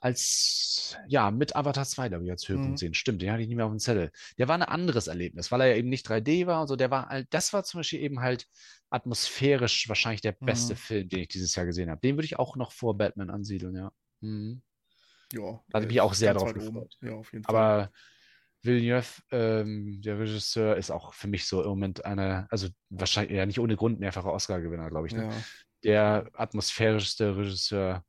als, 0.00 0.96
ja, 1.06 1.30
mit 1.30 1.56
Avatar 1.56 1.84
2, 1.86 2.08
glaube 2.08 2.24
ich, 2.24 2.30
als 2.30 2.48
Höhepunkt 2.48 2.78
Mhm. 2.78 2.78
sehen. 2.78 2.94
Stimmt, 2.94 3.22
den 3.22 3.30
hatte 3.32 3.42
ich 3.42 3.48
nicht 3.48 3.56
mehr 3.56 3.66
auf 3.66 3.72
dem 3.72 3.78
Zettel. 3.78 4.10
Der 4.38 4.48
war 4.48 4.54
ein 4.56 4.62
anderes 4.62 5.06
Erlebnis, 5.08 5.52
weil 5.52 5.60
er 5.62 5.68
ja 5.68 5.76
eben 5.76 5.88
nicht 5.90 6.08
3D 6.08 6.46
war 6.46 6.62
und 6.62 6.68
so. 6.68 6.76
Der 6.76 6.90
war 6.90 7.08
halt, 7.08 7.28
das 7.30 7.52
war 7.52 7.64
zum 7.64 7.80
Beispiel 7.80 8.00
eben 8.00 8.20
halt 8.20 8.46
atmosphärisch 8.90 9.88
wahrscheinlich 9.88 10.20
der 10.22 10.32
beste 10.32 10.74
Mhm. 10.74 10.78
Film, 10.78 11.08
den 11.08 11.20
ich 11.20 11.28
dieses 11.28 11.54
Jahr 11.54 11.66
gesehen 11.66 11.90
habe. 11.90 12.00
Den 12.00 12.16
würde 12.16 12.24
ich 12.26 12.38
auch 12.38 12.56
noch 12.56 12.72
vor 12.72 12.96
Batman 12.96 13.30
ansiedeln, 13.30 13.76
ja. 13.76 13.92
Mhm. 14.20 14.62
Ja, 15.32 15.62
Da 15.68 15.76
hatte 15.78 15.86
ich 15.86 15.92
mich 15.92 16.00
auch 16.00 16.14
sehr 16.14 16.34
drauf 16.34 16.52
gefreut. 16.54 16.96
Ja, 17.02 17.14
auf 17.14 17.32
jeden 17.32 17.44
Fall. 17.44 17.54
Aber 17.54 17.92
Villeneuve, 18.62 19.22
ähm, 19.30 20.00
der 20.02 20.18
Regisseur, 20.18 20.76
ist 20.76 20.90
auch 20.90 21.14
für 21.14 21.28
mich 21.28 21.46
so 21.46 21.62
im 21.62 21.68
Moment 21.70 22.04
eine, 22.04 22.46
also 22.50 22.68
wahrscheinlich 22.90 23.36
ja 23.36 23.46
nicht 23.46 23.60
ohne 23.60 23.76
Grund 23.76 24.00
mehrfacher 24.00 24.32
Oscar-Gewinner, 24.32 24.90
glaube 24.90 25.06
ich. 25.06 25.16
Ne? 25.16 25.24
Ja. 25.24 25.30
Der 25.84 26.28
atmosphärischste 26.34 27.36
Regisseur. 27.36 28.04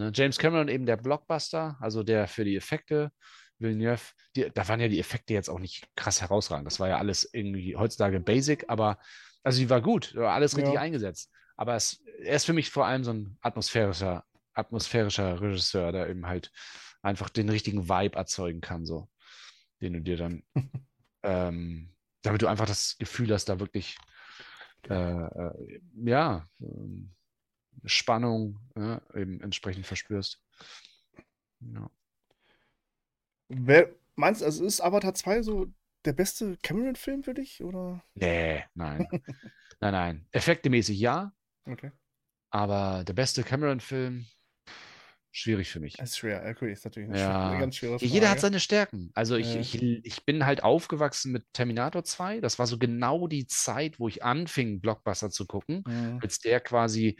Ne? 0.00 0.12
James 0.14 0.38
Cameron 0.38 0.68
eben 0.68 0.86
der 0.86 0.96
Blockbuster, 0.96 1.76
also 1.80 2.02
der 2.02 2.26
für 2.26 2.44
die 2.44 2.56
Effekte. 2.56 3.12
Villeneuve, 3.58 4.00
die, 4.34 4.50
da 4.54 4.66
waren 4.68 4.80
ja 4.80 4.88
die 4.88 4.98
Effekte 4.98 5.34
jetzt 5.34 5.50
auch 5.50 5.58
nicht 5.58 5.86
krass 5.94 6.22
herausragend. 6.22 6.66
Das 6.66 6.80
war 6.80 6.88
ja 6.88 6.96
alles 6.96 7.28
irgendwie 7.32 7.76
heutzutage 7.76 8.18
basic, 8.18 8.64
aber 8.68 8.98
also 9.42 9.60
die 9.60 9.68
war 9.68 9.82
gut, 9.82 10.14
war 10.14 10.32
alles 10.32 10.56
richtig 10.56 10.74
Ja. 10.74 10.80
eingesetzt. 10.80 11.30
Aber 11.56 11.74
es, 11.74 12.02
er 12.22 12.36
ist 12.36 12.46
für 12.46 12.54
mich 12.54 12.70
vor 12.70 12.86
allem 12.86 13.04
so 13.04 13.12
ein 13.12 13.36
atmosphärischer, 13.42 14.24
atmosphärischer 14.54 15.40
Regisseur, 15.42 15.92
der 15.92 16.08
eben 16.08 16.26
halt 16.26 16.50
einfach 17.02 17.28
den 17.28 17.50
richtigen 17.50 17.88
Vibe 17.88 18.16
erzeugen 18.16 18.62
kann, 18.62 18.86
so, 18.86 19.10
den 19.82 19.92
du 19.92 20.00
dir 20.00 20.16
dann, 20.16 20.42
ähm, 21.22 21.94
damit 22.22 22.40
du 22.40 22.46
einfach 22.46 22.66
das 22.66 22.96
Gefühl 22.98 23.30
hast, 23.32 23.50
da 23.50 23.60
wirklich, 23.60 23.98
äh, 24.88 24.94
äh, 24.94 25.80
ja, 25.96 26.46
ähm, 26.60 27.14
Spannung 27.84 28.58
ja, 28.76 29.00
eben 29.14 29.40
entsprechend 29.40 29.86
verspürst. 29.86 30.42
Ja. 31.60 31.90
Wer, 33.48 33.90
meinst 34.16 34.40
du, 34.40 34.44
also 34.44 34.64
ist 34.64 34.80
Avatar 34.80 35.14
2 35.14 35.42
so 35.42 35.66
der 36.04 36.12
beste 36.12 36.56
Cameron-Film 36.62 37.24
für 37.24 37.34
dich? 37.34 37.62
Oder? 37.62 38.02
Nee, 38.14 38.64
nein. 38.74 39.06
nein, 39.80 39.92
nein. 39.92 40.26
Effektemäßig 40.32 40.98
ja, 40.98 41.32
Okay. 41.66 41.92
aber 42.50 43.04
der 43.04 43.12
beste 43.12 43.42
Cameron-Film, 43.42 44.24
schwierig 45.32 45.70
für 45.70 45.80
mich. 45.80 45.94
Das 45.96 46.10
ist 46.10 46.18
schwer. 46.18 46.44
Okay, 46.48 46.72
ist 46.72 46.84
natürlich 46.84 47.10
eine, 47.10 47.18
Ja. 47.18 47.58
ganz 47.58 47.76
schwere 47.76 47.98
Frage. 47.98 48.06
Jeder 48.06 48.30
hat 48.30 48.40
seine 48.40 48.60
Stärken. 48.60 49.10
Also 49.14 49.36
ich, 49.36 49.54
Ja. 49.54 49.60
ich, 49.60 49.82
ich 49.82 50.24
bin 50.24 50.46
halt 50.46 50.62
aufgewachsen 50.62 51.32
mit 51.32 51.44
Terminator 51.52 52.02
2. 52.04 52.40
Das 52.40 52.58
war 52.58 52.66
so 52.66 52.78
genau 52.78 53.28
die 53.28 53.46
Zeit, 53.46 53.98
wo 54.00 54.08
ich 54.08 54.22
anfing, 54.24 54.80
Blockbuster 54.80 55.30
zu 55.30 55.46
gucken, 55.46 55.82
Mhm. 55.86 56.18
als 56.22 56.38
der 56.38 56.60
quasi, 56.60 57.18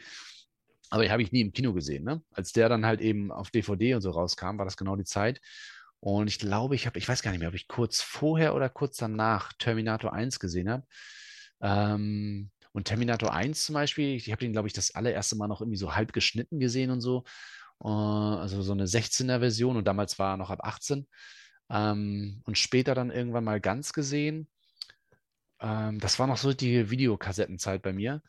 aber 0.91 1.09
habe 1.09 1.23
ich 1.23 1.31
nie 1.31 1.41
im 1.41 1.53
Kino 1.53 1.73
gesehen, 1.73 2.03
ne? 2.03 2.21
Als 2.31 2.51
der 2.51 2.69
dann 2.69 2.85
halt 2.85 3.01
eben 3.01 3.31
auf 3.31 3.49
DVD 3.49 3.95
und 3.95 4.01
so 4.01 4.11
rauskam, 4.11 4.57
war 4.57 4.65
das 4.65 4.77
genau 4.77 4.95
die 4.95 5.05
Zeit. 5.05 5.41
Und 6.01 6.27
ich 6.27 6.37
glaube, 6.37 6.75
ich 6.75 6.85
habe, 6.85 6.99
ich 6.99 7.07
weiß 7.07 7.21
gar 7.21 7.31
nicht 7.31 7.39
mehr, 7.39 7.49
ob 7.49 7.55
ich 7.55 7.67
kurz 7.67 8.01
vorher 8.01 8.55
oder 8.55 8.69
kurz 8.69 8.97
danach 8.97 9.53
Terminator 9.53 10.13
1 10.13 10.39
gesehen 10.39 10.69
habe. 10.69 10.83
Ähm, 11.61 12.51
und 12.73 12.85
Terminator 12.85 13.33
1 13.33 13.65
zum 13.65 13.73
Beispiel, 13.73 14.15
ich 14.15 14.31
habe 14.31 14.39
den, 14.39 14.51
glaube 14.51 14.67
ich, 14.67 14.73
das 14.73 14.93
allererste 14.95 15.37
Mal 15.37 15.47
noch 15.47 15.61
irgendwie 15.61 15.77
so 15.77 15.95
halb 15.95 16.11
geschnitten 16.13 16.59
gesehen 16.59 16.91
und 16.91 17.01
so. 17.01 17.23
Äh, 17.83 17.87
also 17.87 18.61
so 18.61 18.73
eine 18.73 18.85
16er-Version 18.87 19.77
und 19.77 19.87
damals 19.87 20.19
war 20.19 20.33
er 20.33 20.37
noch 20.37 20.49
ab 20.49 20.59
18. 20.63 21.07
Ähm, 21.69 22.41
und 22.45 22.57
später 22.57 22.95
dann 22.95 23.11
irgendwann 23.11 23.45
mal 23.45 23.61
ganz 23.61 23.93
gesehen. 23.93 24.49
Ähm, 25.61 25.99
das 25.99 26.19
war 26.19 26.27
noch 26.27 26.37
so 26.37 26.53
die 26.53 26.89
Videokassettenzeit 26.89 27.81
bei 27.81 27.93
mir. 27.93 28.21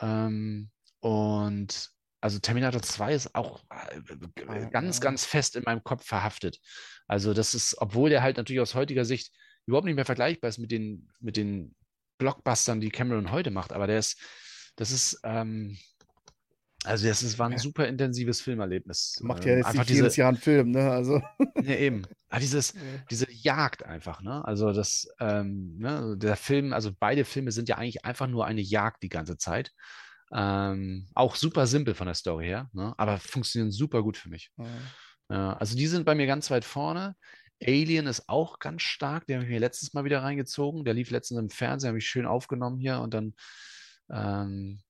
Ähm, 0.00 0.70
und 1.04 1.90
also 2.22 2.38
Terminator 2.38 2.80
2 2.80 3.12
ist 3.12 3.34
auch 3.34 3.62
äh, 3.70 4.00
Ah, 4.46 4.58
ganz, 4.70 4.96
ja. 4.96 5.00
ganz 5.02 5.26
fest 5.26 5.54
in 5.56 5.62
meinem 5.64 5.84
Kopf 5.84 6.06
verhaftet. 6.06 6.58
Also 7.06 7.34
das 7.34 7.54
ist, 7.54 7.76
obwohl 7.78 8.08
der 8.08 8.22
halt 8.22 8.38
natürlich 8.38 8.60
aus 8.60 8.74
heutiger 8.74 9.04
Sicht 9.04 9.30
überhaupt 9.66 9.84
nicht 9.84 9.96
mehr 9.96 10.06
vergleichbar 10.06 10.48
ist 10.48 10.58
mit 10.58 10.70
den, 10.70 11.10
mit 11.20 11.36
den 11.36 11.74
Blockbustern, 12.16 12.80
die 12.80 12.88
Cameron 12.88 13.30
heute 13.30 13.50
macht, 13.50 13.74
aber 13.74 13.86
der 13.86 13.98
ist, 13.98 14.18
das 14.76 14.90
ist, 14.90 15.20
ähm, 15.24 15.76
also 16.84 17.06
das 17.06 17.22
ist, 17.22 17.38
war 17.38 17.46
ein 17.48 17.52
Ja. 17.52 17.58
super 17.58 17.86
intensives 17.86 18.40
Filmerlebnis. 18.40 19.18
Macht 19.22 19.44
ja 19.44 19.52
Ähm, 19.52 19.58
jetzt 19.58 19.66
einfach 19.66 19.84
diese, 19.84 20.02
jedes 20.02 20.16
Jahr 20.16 20.28
einen 20.28 20.36
Film, 20.38 20.70
ne? 20.70 20.90
Also. 20.90 21.20
ja, 21.62 21.76
eben. 21.76 22.06
Aber 22.30 22.40
dieses, 22.40 22.72
Ja. 22.74 22.80
diese 23.10 23.30
Jagd 23.30 23.84
einfach, 23.84 24.22
ne? 24.22 24.42
Also 24.44 24.72
das, 24.72 25.06
ähm, 25.20 25.76
ne, 25.78 26.16
der 26.18 26.36
Film, 26.36 26.72
also 26.72 26.90
beide 26.98 27.24
Filme 27.24 27.52
sind 27.52 27.68
ja 27.68 27.76
eigentlich 27.76 28.04
einfach 28.04 28.26
nur 28.26 28.46
eine 28.46 28.60
Jagd 28.62 29.02
die 29.02 29.08
ganze 29.10 29.36
Zeit. 29.36 29.72
Ähm, 30.32 31.06
auch 31.14 31.36
super 31.36 31.66
simpel 31.66 31.94
von 31.94 32.06
der 32.06 32.14
Story 32.14 32.46
her, 32.46 32.68
ne? 32.72 32.94
Aber 32.96 33.18
funktionieren 33.18 33.70
super 33.70 34.02
gut 34.02 34.16
für 34.16 34.28
mich. 34.28 34.50
Ja. 34.56 34.66
Ja, 35.30 35.52
also 35.54 35.76
die 35.76 35.86
sind 35.86 36.04
bei 36.04 36.14
mir 36.14 36.26
ganz 36.26 36.50
weit 36.50 36.64
vorne. 36.64 37.16
Alien 37.62 38.06
ist 38.06 38.28
auch 38.28 38.58
ganz 38.58 38.82
stark, 38.82 39.26
den 39.26 39.36
habe 39.36 39.44
ich 39.44 39.50
mir 39.50 39.60
letztes 39.60 39.94
Mal 39.94 40.04
wieder 40.04 40.22
reingezogen. 40.22 40.84
Der 40.84 40.92
lief 40.94 41.10
letztens 41.10 41.40
im 41.40 41.50
Fernsehen, 41.50 41.88
habe 41.88 41.98
ich 41.98 42.06
schön 42.06 42.26
aufgenommen 42.26 42.78
hier 42.78 43.00
und 43.00 43.14
dann 43.14 43.34
ähm, 44.10 44.80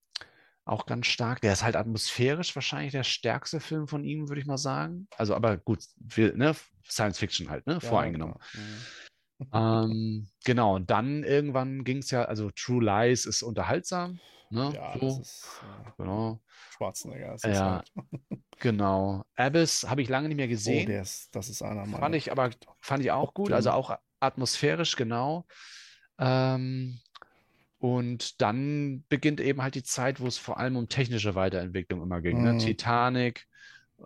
auch 0.64 0.86
ganz 0.86 1.06
stark. 1.06 1.40
Der 1.40 1.52
ist 1.52 1.62
halt 1.62 1.76
atmosphärisch 1.76 2.54
wahrscheinlich 2.54 2.92
der 2.92 3.04
stärkste 3.04 3.60
Film 3.60 3.86
von 3.86 4.02
ihm, 4.02 4.28
würde 4.28 4.40
ich 4.40 4.46
mal 4.46 4.58
sagen. 4.58 5.06
Also, 5.16 5.34
aber 5.34 5.56
gut, 5.56 5.84
wir, 5.96 6.34
ne, 6.34 6.56
Science 6.88 7.18
Fiction 7.18 7.50
halt, 7.50 7.66
ne, 7.66 7.74
Ja, 7.74 7.80
voreingenommen. 7.80 8.36
klar. 8.38 8.64
Mhm. 8.64 8.80
Ähm, 9.52 10.28
genau, 10.44 10.76
und 10.76 10.90
dann 10.90 11.22
irgendwann 11.22 11.84
ging 11.84 11.98
es 11.98 12.10
ja, 12.10 12.24
also 12.24 12.50
True 12.50 12.84
Lies 12.84 13.26
ist 13.26 13.42
unterhaltsam, 13.42 14.18
ne? 14.50 14.72
Ja, 14.74 14.98
so, 14.98 15.00
das 15.00 15.18
ist 15.18 15.46
äh, 15.62 15.90
genau, 15.98 16.40
Schwarzenegger. 16.76 17.34
Ist 17.34 17.44
Ja, 17.44 17.76
halt, 17.76 17.92
genau. 18.60 19.24
Abyss 19.36 19.88
habe 19.88 20.02
ich 20.02 20.08
lange 20.08 20.28
nicht 20.28 20.36
mehr 20.36 20.46
oh, 20.46 20.50
gesehen. 20.50 20.86
der 20.86 21.02
ist, 21.02 21.34
das 21.34 21.48
ist 21.48 21.62
einer 21.62 21.86
meiner. 21.86 21.98
Fand 21.98 22.14
ich 22.14 22.32
aber, 22.32 22.50
fand 22.80 23.04
ich 23.04 23.10
auch 23.10 23.34
gut, 23.34 23.52
also 23.52 23.70
auch 23.70 23.96
atmosphärisch, 24.20 24.96
genau. 24.96 25.46
Ähm, 26.18 26.98
und 27.78 28.40
dann 28.40 29.04
beginnt 29.08 29.40
eben 29.40 29.62
halt 29.62 29.74
die 29.74 29.82
Zeit, 29.82 30.20
wo 30.20 30.26
es 30.26 30.38
vor 30.38 30.58
allem 30.58 30.76
um 30.76 30.88
technische 30.88 31.34
Weiterentwicklung 31.34 32.02
immer 32.02 32.22
ging. 32.22 32.42
Ne? 32.42 32.54
Mhm. 32.54 32.58
Titanic, 32.58 33.46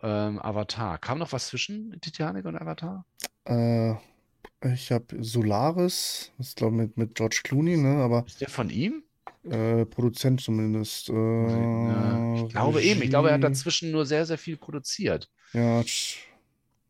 ähm, 0.03 0.41
Avatar. 0.41 0.99
Kam 0.99 1.19
noch 1.19 1.33
was 1.33 1.49
zwischen 1.49 1.99
Titanic 2.01 2.45
und 2.45 2.57
Avatar? 2.57 3.07
Äh, 3.45 3.95
Ich 4.65 4.91
habe 4.91 5.23
Solaris, 5.23 6.33
das 6.39 6.49
ist 6.49 6.57
glaube 6.57 6.75
ich 6.77 6.83
mit, 6.83 6.97
mit 6.97 7.15
George 7.15 7.41
Clooney, 7.45 7.77
ne? 7.77 8.03
Aber 8.03 8.25
Ist 8.27 8.41
der 8.41 8.49
von 8.49 8.71
ihm? 8.71 9.03
äh, 9.45 9.85
Produzent 9.87 10.41
zumindest. 10.41 11.09
Ja, 11.09 11.15
Äh, 11.15 12.45
ich 12.45 12.49
glaube 12.53 12.83
eben. 12.83 13.03
Ich 13.03 13.11
glaube, 13.11 13.29
er 13.29 13.35
hat 13.35 13.43
Regie, 13.45 13.53
dazwischen 13.55 13.91
nur 13.93 14.05
sehr, 14.05 14.27
sehr 14.27 14.39
viel 14.39 14.57
produziert. 14.57 15.31
ja, 15.53 15.83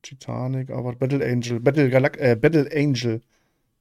Titanic, 0.03 0.71
aber 0.71 0.95
Battle 0.95 1.25
Angel, 1.25 1.61
Battle 1.61 1.91
Galac 1.91 2.17
äh, 2.19 2.37
Battle 2.37 2.69
Angel, 2.73 3.21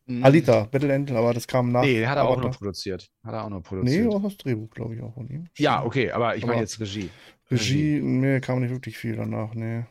Mhm. 0.10 0.24
Alita, 0.24 0.64
Battle 0.66 0.94
Angel, 0.94 1.18
aber 1.18 1.34
das 1.34 1.48
kam 1.48 1.72
nach 1.72 1.84
Nee, 1.84 2.00
den 2.00 2.10
hat 2.10 2.18
er 2.18 2.26
auch 2.28 2.40
nur 2.40 2.50
produziert. 2.52 3.10
Hat 3.26 3.34
er 3.34 3.44
auch 3.44 3.50
Nee, 3.50 3.62
produziert. 3.62 4.14
auch 4.14 4.24
das 4.24 4.38
Drehbuch, 4.38 4.70
glaube 4.70 4.96
ich, 4.96 5.02
auch 5.02 5.14
von 5.14 5.28
ihm. 5.28 5.48
Ja, 5.58 5.84
okay, 5.84 6.12
aber 6.12 6.36
ich 6.38 6.46
meine 6.46 6.62
jetzt 6.62 6.80
Regie. 6.80 7.10
Regie, 7.52 8.00
nee, 8.02 8.40
kam 8.40 8.62
nicht 8.62 8.72
wirklich 8.72 8.98
viel 8.98 9.16
danach, 9.18 9.54
nee. 9.54 9.84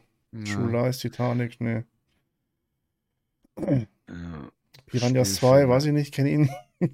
True 0.45 0.73
Ja, 0.73 0.87
Lies, 0.87 0.99
Titanic, 0.99 1.61
nee. 1.61 1.85
Ja. 3.59 4.51
Piranhas 4.87 5.35
2, 5.37 5.49
Spielfilme. 5.49 5.73
weiß 5.75 5.85
ich 5.87 5.93
nicht, 5.93 6.15
kenne 6.15 6.31
ihn. 6.31 6.51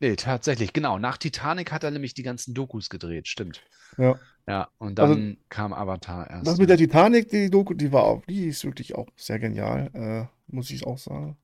Nee, 0.00 0.16
tatsächlich, 0.16 0.72
genau. 0.72 0.98
Nach 0.98 1.16
Titanic 1.16 1.70
hat 1.70 1.84
er 1.84 1.92
nämlich 1.92 2.12
die 2.12 2.24
ganzen 2.24 2.54
Dokus 2.54 2.90
gedreht, 2.90 3.28
stimmt. 3.28 3.62
Ja. 3.98 4.18
Ja, 4.48 4.68
und 4.78 4.98
Also, 4.98 5.14
dann 5.14 5.36
kam 5.48 5.72
Avatar 5.72 6.28
erst. 6.28 6.44
Das 6.44 6.58
mit 6.58 6.68
der 6.70 6.76
Titanic, 6.76 7.28
die 7.28 7.48
Doku, 7.48 7.72
die 7.74 7.92
war 7.92 8.02
auch, 8.02 8.26
die 8.26 8.46
ist 8.46 8.64
wirklich 8.64 8.96
auch 8.96 9.06
sehr 9.16 9.38
genial, 9.38 9.90
äh, 9.94 10.26
muss 10.52 10.70
ich 10.72 10.84
auch 10.88 10.98
sagen. 10.98 11.36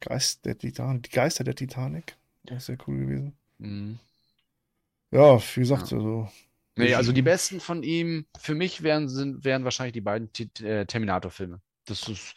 Geist 0.00 0.46
der 0.46 0.56
Titanic, 0.56 1.02
die 1.02 1.10
Geister 1.10 1.44
der 1.44 1.54
Titanic, 1.54 2.16
auch 2.50 2.60
sehr 2.60 2.78
cool 2.86 2.96
gewesen. 3.00 3.36
Mhm. 3.58 3.98
Ja, 5.10 5.38
wie 5.38 5.60
gesagt, 5.60 5.90
Ja. 5.90 5.98
also. 5.98 6.28
Nee, 6.76 6.94
also 6.94 7.12
die 7.12 7.20
besten 7.22 7.60
von 7.60 7.82
ihm, 7.82 8.24
für 8.38 8.54
mich 8.54 8.82
wären, 8.82 9.10
sind, 9.10 9.44
wären 9.44 9.64
wahrscheinlich 9.64 9.92
die 9.92 10.00
beiden 10.00 10.32
Ti- 10.32 10.50
äh, 10.64 10.86
Terminator-Filme. 10.86 11.60
Das 11.84 12.08
ist, 12.08 12.34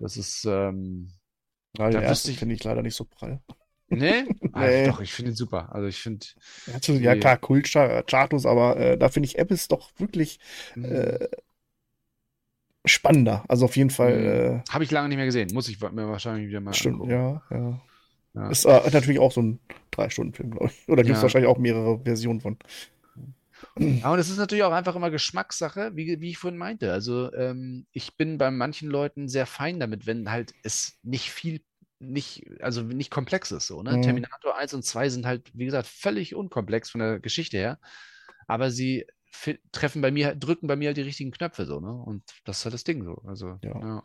das 0.00 0.16
ist, 0.16 0.44
ähm, 0.46 1.12
Ja, 1.78 1.90
da 1.90 2.08
wüsste 2.10 2.30
ich, 2.32 2.38
finde 2.38 2.54
ich 2.54 2.64
leider 2.64 2.82
nicht 2.82 2.94
so 2.96 3.04
prall. 3.04 3.40
nee? 3.88 4.24
Ah, 4.52 4.66
Nee. 4.68 4.86
doch, 4.88 5.00
ich 5.00 5.12
finde 5.12 5.30
ihn 5.32 5.36
super. 5.36 5.72
Also 5.72 5.86
ich 5.86 6.00
finde, 6.00 6.26
Er 6.66 6.74
hat 6.74 6.84
so, 6.84 6.92
ja 6.94 7.14
klar, 7.16 7.36
Kultstatus, 7.38 8.46
aber 8.46 8.76
äh, 8.76 8.98
da 8.98 9.08
finde 9.08 9.28
ich 9.28 9.38
Abyss 9.40 9.68
doch 9.68 9.90
wirklich 9.98 10.40
mh, 10.74 10.88
äh, 10.88 11.28
spannender. 12.86 13.44
Also 13.48 13.66
auf 13.66 13.76
jeden 13.76 13.90
Fall, 13.90 14.60
mh, 14.66 14.72
habe 14.72 14.84
ich 14.84 14.90
lange 14.90 15.08
nicht 15.08 15.16
mehr 15.16 15.26
gesehen. 15.26 15.52
Muss 15.52 15.68
ich 15.68 15.80
mir 15.80 16.08
wahrscheinlich 16.08 16.48
wieder 16.48 16.60
mal 16.60 16.70
äh, 16.72 16.74
stimmt, 16.74 16.94
angucken. 16.94 17.10
ja, 17.10 17.42
ja. 17.50 17.80
Ja. 18.34 18.50
Ist 18.50 18.64
äh, 18.64 18.90
natürlich 18.92 19.18
auch 19.20 19.32
so 19.32 19.42
ein 19.42 19.60
Drei-Stunden-Film, 19.90 20.52
glaube 20.52 20.70
ich. 20.72 20.88
Oder 20.88 21.02
gibt 21.04 21.16
es 21.16 21.18
Ja. 21.18 21.22
wahrscheinlich 21.22 21.48
auch 21.50 21.58
mehrere 21.58 22.00
Versionen 22.04 22.40
von. 22.40 22.58
Aber 24.02 24.16
das 24.16 24.30
ist 24.30 24.38
natürlich 24.38 24.64
auch 24.64 24.72
einfach 24.72 24.96
immer 24.96 25.10
Geschmackssache, 25.10 25.92
wie, 25.94 26.20
wie 26.20 26.30
ich 26.30 26.38
vorhin 26.38 26.58
meinte. 26.58 26.92
Also 26.92 27.32
ähm, 27.32 27.86
ich 27.92 28.16
bin 28.16 28.38
bei 28.38 28.50
manchen 28.50 28.90
Leuten 28.90 29.28
sehr 29.28 29.46
fein 29.46 29.80
damit, 29.80 30.06
wenn 30.06 30.30
halt 30.30 30.52
es 30.62 30.98
nicht 31.02 31.30
viel, 31.30 31.62
nicht, 31.98 32.44
also 32.60 32.82
nicht 32.82 33.10
komplex 33.10 33.50
ist 33.50 33.66
so, 33.66 33.82
ne? 33.82 33.96
Mhm. 33.96 34.02
Terminator 34.02 34.56
1 34.56 34.74
und 34.74 34.84
2 34.84 35.08
sind 35.08 35.26
halt, 35.26 35.50
wie 35.54 35.66
gesagt, 35.66 35.86
völlig 35.86 36.34
unkomplex 36.34 36.90
von 36.90 37.00
der 37.00 37.20
Geschichte 37.20 37.58
her, 37.58 37.78
aber 38.46 38.70
sie 38.70 39.06
treffen 39.72 40.02
bei 40.02 40.10
mir, 40.10 40.34
drücken 40.34 40.66
bei 40.66 40.76
mir 40.76 40.88
halt 40.88 40.96
die 40.96 41.02
richtigen 41.02 41.30
Knöpfe 41.30 41.66
so, 41.66 41.80
ne? 41.80 41.92
Und 41.92 42.22
das 42.44 42.58
ist 42.58 42.64
halt 42.64 42.74
das 42.74 42.84
Ding 42.84 43.04
so. 43.04 43.22
Also, 43.26 43.58
Ja. 43.62 43.80
ja. 43.80 44.02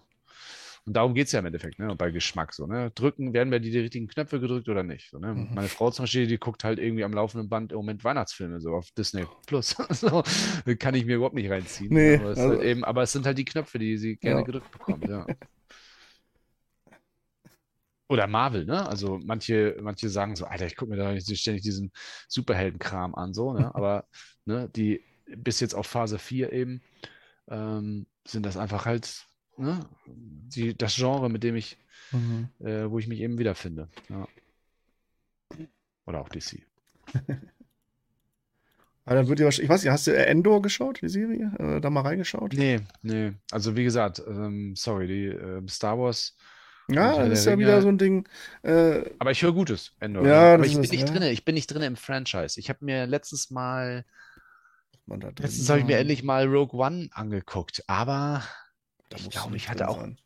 Und 0.87 0.93
darum 0.93 1.15
geht 1.15 1.25
es 1.25 1.31
ja 1.31 1.39
im 1.39 1.47
Endeffekt, 1.47 1.79
ne? 1.79 1.95
Bei 1.95 2.11
Geschmack 2.11 2.53
so, 2.53 2.67
ne? 2.67 2.91
Drücken, 2.91 3.33
werden 3.33 3.49
bei 3.49 3.57
dir 3.57 3.71
die 3.71 3.79
richtigen 3.79 4.07
Knöpfe 4.07 4.39
gedrückt 4.39 4.69
oder 4.69 4.83
nicht? 4.83 5.09
So, 5.09 5.17
ne? 5.17 5.33
Mhm. 5.33 5.55
Meine 5.55 5.67
Frau 5.67 5.89
zum 5.89 6.03
Beispiel, 6.03 6.27
die 6.27 6.37
guckt 6.37 6.63
halt 6.63 6.77
irgendwie 6.77 7.03
am 7.03 7.11
laufenden 7.11 7.49
Band 7.49 7.71
im 7.71 7.77
Moment 7.77 8.03
Weihnachtsfilme 8.03 8.61
so 8.61 8.75
auf 8.75 8.91
Disney 8.91 9.25
Plus. 9.47 9.75
So, 9.89 10.23
kann 10.77 10.93
ich 10.93 11.05
mir 11.05 11.15
überhaupt 11.15 11.33
nicht 11.35 11.49
reinziehen. 11.49 11.91
Nee, 11.91 12.17
aber, 12.17 12.29
es 12.31 12.37
ist 12.37 12.43
also- 12.43 12.57
halt 12.57 12.67
eben, 12.67 12.83
aber 12.83 13.01
es 13.01 13.11
sind 13.11 13.25
halt 13.25 13.37
die 13.37 13.45
Knöpfe, 13.45 13.79
die 13.79 13.97
sie 13.97 14.15
gerne 14.17 14.41
Ja. 14.41 14.45
gedrückt 14.45 14.71
bekommt, 14.71 15.07
ja. 15.07 15.25
Oder 18.07 18.27
Marvel, 18.27 18.65
ne? 18.65 18.87
Also 18.87 19.19
manche, 19.23 19.77
manche 19.81 20.09
sagen 20.09 20.35
so, 20.35 20.45
Alter, 20.45 20.67
ich 20.67 20.75
gucke 20.75 20.91
mir 20.91 20.97
da 20.97 21.11
nicht 21.11 21.35
ständig 21.39 21.63
diesen 21.63 21.91
Superheldenkram 22.27 23.15
an, 23.15 23.33
so, 23.33 23.53
ne? 23.53 23.73
Aber 23.75 24.05
ne, 24.45 24.69
die 24.75 25.03
bis 25.35 25.59
jetzt 25.59 25.73
auf 25.73 25.87
Phase 25.87 26.19
4 26.19 26.53
eben 26.53 26.83
ähm, 27.49 28.05
sind 28.27 28.45
das 28.45 28.57
einfach 28.57 28.85
halt 28.85 29.25
ne, 29.57 29.79
die, 30.07 30.75
das 30.77 30.95
Genre, 30.95 31.29
mit 31.29 31.43
dem 31.43 31.55
ich, 31.55 31.77
Mhm. 32.11 32.49
äh, 32.59 32.89
wo 32.89 32.99
ich 32.99 33.07
mich 33.07 33.19
eben 33.21 33.37
wiederfinde. 33.39 33.89
Ja. 34.09 34.27
Oder 36.05 36.21
auch 36.21 36.29
DC. 36.29 36.61
Aber 39.05 39.15
dann 39.15 39.27
wird 39.27 39.39
ihr 39.39 39.45
wahrscheinlich, 39.45 39.65
ich 39.65 39.69
weiß 39.73 39.83
nicht, 39.83 39.91
hast 39.91 40.07
du 40.07 40.15
Endor 40.15 40.61
geschaut, 40.63 41.01
die 41.01 41.09
Serie? 41.09 41.51
Äh, 41.59 41.79
da 41.81 41.89
mal 41.91 42.01
reingeschaut? 42.01 42.53
Nee, 42.53 42.81
nee. 43.03 43.33
Also 43.51 43.75
wie 43.75 43.83
gesagt, 43.83 44.21
ähm, 44.27 44.75
sorry, 44.75 45.07
die 45.07 45.25
ähm, 45.27 45.67
Star 45.67 45.97
Wars 45.99 46.35
Ja, 46.89 47.17
das 47.27 47.39
ist 47.39 47.45
ja 47.45 47.57
wieder 47.57 47.73
Ringe. 47.73 47.81
so 47.83 47.87
ein 47.89 47.97
Ding. 47.99 48.27
Äh, 48.63 49.03
Aber 49.19 49.29
ich 49.31 49.41
höre 49.43 49.53
Gutes, 49.53 49.93
Endor. 49.99 50.25
Ja, 50.27 50.53
Aber 50.55 50.63
das 50.63 50.67
ich 50.67 50.73
bin 50.75 50.83
ist- 50.83 50.91
nicht 50.91 51.07
ja. 51.07 51.13
drinne. 51.13 51.31
Ich 51.31 51.45
bin 51.45 51.53
nicht 51.55 51.67
drinne 51.67 51.85
im 51.85 51.95
Franchise. 51.95 52.59
Ich 52.59 52.69
habe 52.69 52.83
mir 52.83 53.05
letztes 53.05 53.51
Mal, 53.51 54.05
drin 55.07 55.19
letztens 55.37 55.69
habe 55.69 55.79
ich 55.81 55.85
mir 55.85 55.97
endlich 55.97 56.23
mal 56.23 56.47
Rogue 56.47 56.79
One 56.79 57.09
angeguckt. 57.13 57.83
Aber 57.87 58.43
Da 59.09 59.17
ich 59.17 59.29
glaube, 59.29 59.55
ich 59.55 59.69
hatte 59.69 59.87
auch, 59.87 59.99
sein. 59.99 60.17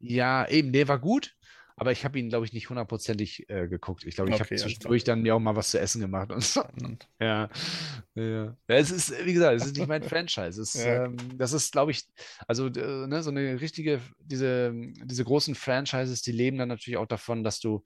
ja, 0.00 0.48
eben, 0.48 0.72
der 0.72 0.88
war 0.88 0.98
gut. 0.98 1.36
Aber 1.78 1.92
ich 1.92 2.06
habe 2.06 2.18
ihn, 2.18 2.30
glaube 2.30 2.46
ich, 2.46 2.54
nicht 2.54 2.70
hundertprozentig 2.70 3.50
äh, 3.50 3.68
geguckt. 3.68 4.04
Ich 4.04 4.14
glaube, 4.14 4.30
ich 4.30 4.40
habe 4.40 4.44
Okay, 4.44 4.54
alles 4.54 4.62
zwischendurch 4.62 5.04
dann 5.04 5.20
mir 5.20 5.34
auch 5.34 5.40
mal 5.40 5.56
was 5.56 5.70
zu 5.70 5.78
essen 5.78 6.00
gemacht 6.00 6.32
und 6.32 6.42
so. 6.42 6.64
Ja, 7.20 7.50
ja. 8.14 8.56
Es 8.66 8.90
ist, 8.90 9.12
wie 9.26 9.34
gesagt, 9.34 9.56
es 9.56 9.66
ist 9.66 9.76
nicht 9.76 9.86
mein 9.86 10.02
Franchise. 10.02 10.60
Es 10.60 10.72
Ja. 10.74 11.04
ähm, 11.04 11.16
das 11.36 11.52
ist, 11.52 11.72
glaube 11.72 11.90
ich, 11.90 12.04
also 12.46 12.68
äh, 12.68 13.06
ne, 13.06 13.22
so 13.22 13.30
eine 13.30 13.60
richtige, 13.60 14.00
diese, 14.20 14.72
diese 15.04 15.24
großen 15.24 15.54
Franchises, 15.54 16.22
die 16.22 16.32
leben 16.32 16.56
dann 16.56 16.68
natürlich 16.68 16.96
auch 16.96 17.06
davon, 17.06 17.44
dass 17.44 17.60
du 17.60 17.82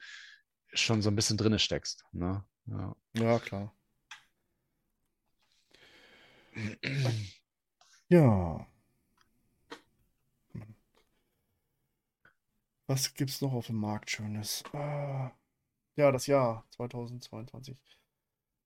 schon 0.72 1.02
so 1.02 1.10
ein 1.10 1.16
bisschen 1.16 1.36
drinne 1.36 1.58
steckst. 1.58 2.04
Ne? 2.12 2.44
Ja. 2.66 2.96
Ja, 3.16 3.38
klar. 3.40 3.74
Ja. 8.08 8.66
Was 12.90 13.14
gibt's 13.14 13.40
noch 13.40 13.52
auf 13.52 13.68
dem 13.68 13.76
Markt 13.76 14.10
Schönes? 14.10 14.64
Ah, 14.72 15.30
ja, 15.94 16.10
das 16.10 16.26
Jahr 16.26 16.66
2022. 16.70 17.78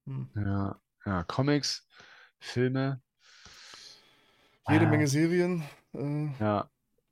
Hm. 0.07 0.31
Ja, 0.35 0.81
ja, 1.05 1.25
Comics, 1.25 1.87
Filme, 2.39 3.03
Jede 4.67 4.87
Ah. 4.87 4.89
Menge 4.89 5.09
Serien. 5.09 5.63
Äh, 5.93 6.29
ja, 6.41 6.71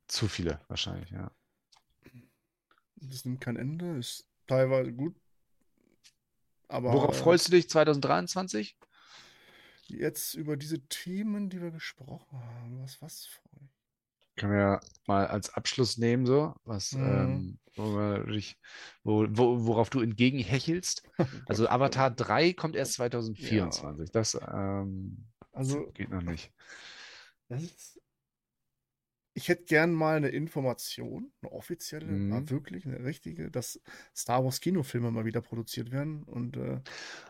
zu 0.08 0.26
viele 0.26 0.58
wahrscheinlich, 0.68 1.10
ja. 1.10 1.30
das 2.96 3.26
nimmt 3.26 3.42
kein 3.42 3.56
Ende. 3.56 3.98
Ist 3.98 4.26
teilweise 4.46 4.94
gut. 4.94 5.14
Aber 6.68 6.94
Worauf 6.94 7.14
äh, 7.14 7.22
freust 7.22 7.48
du 7.48 7.50
dich 7.50 7.68
2023? 7.68 8.74
jetzt 9.88 10.32
über 10.32 10.56
diese 10.56 10.80
Themen, 10.88 11.50
die 11.50 11.60
wir 11.60 11.72
gesprochen 11.72 12.38
haben, 12.42 12.82
was, 12.82 13.02
was 13.02 13.26
freue 13.26 13.68
Können 14.36 14.52
wir 14.52 14.58
ja 14.60 14.80
mal 15.06 15.26
als 15.26 15.52
Abschluss 15.54 15.98
nehmen, 15.98 16.26
so, 16.26 16.54
was, 16.64 16.92
Mhm. 16.92 17.00
ähm, 17.02 17.58
wo 17.76 17.84
wo, 19.04 19.26
wo, 19.30 19.66
worauf 19.66 19.90
du 19.90 20.00
entgegenhechelst. 20.00 21.02
Also 21.48 21.68
Avatar 21.68 22.10
äh, 22.10 22.14
3 22.14 22.52
kommt 22.52 22.76
erst 22.76 22.94
2024. 22.94 24.10
Das 24.10 24.34
ähm, 24.34 25.24
Also, 25.52 25.86
geht 25.92 26.10
noch 26.10 26.22
nicht. 26.22 26.52
das 27.48 27.62
ist, 27.62 28.00
ich 29.34 29.48
hätte 29.48 29.64
gern 29.64 29.92
mal 29.94 30.16
eine 30.16 30.28
Information, 30.28 31.32
eine 31.42 31.52
offizielle, 31.52 32.06
Mhm. 32.06 32.28
mal 32.28 32.48
wirklich 32.50 32.86
eine 32.86 33.04
richtige, 33.04 33.50
dass 33.50 33.80
Star 34.16 34.44
Wars 34.44 34.60
Kinofilme 34.60 35.10
mal 35.10 35.24
wieder 35.24 35.40
produziert 35.42 35.90
werden. 35.90 36.22
Und 36.24 36.56
äh, 36.56 36.80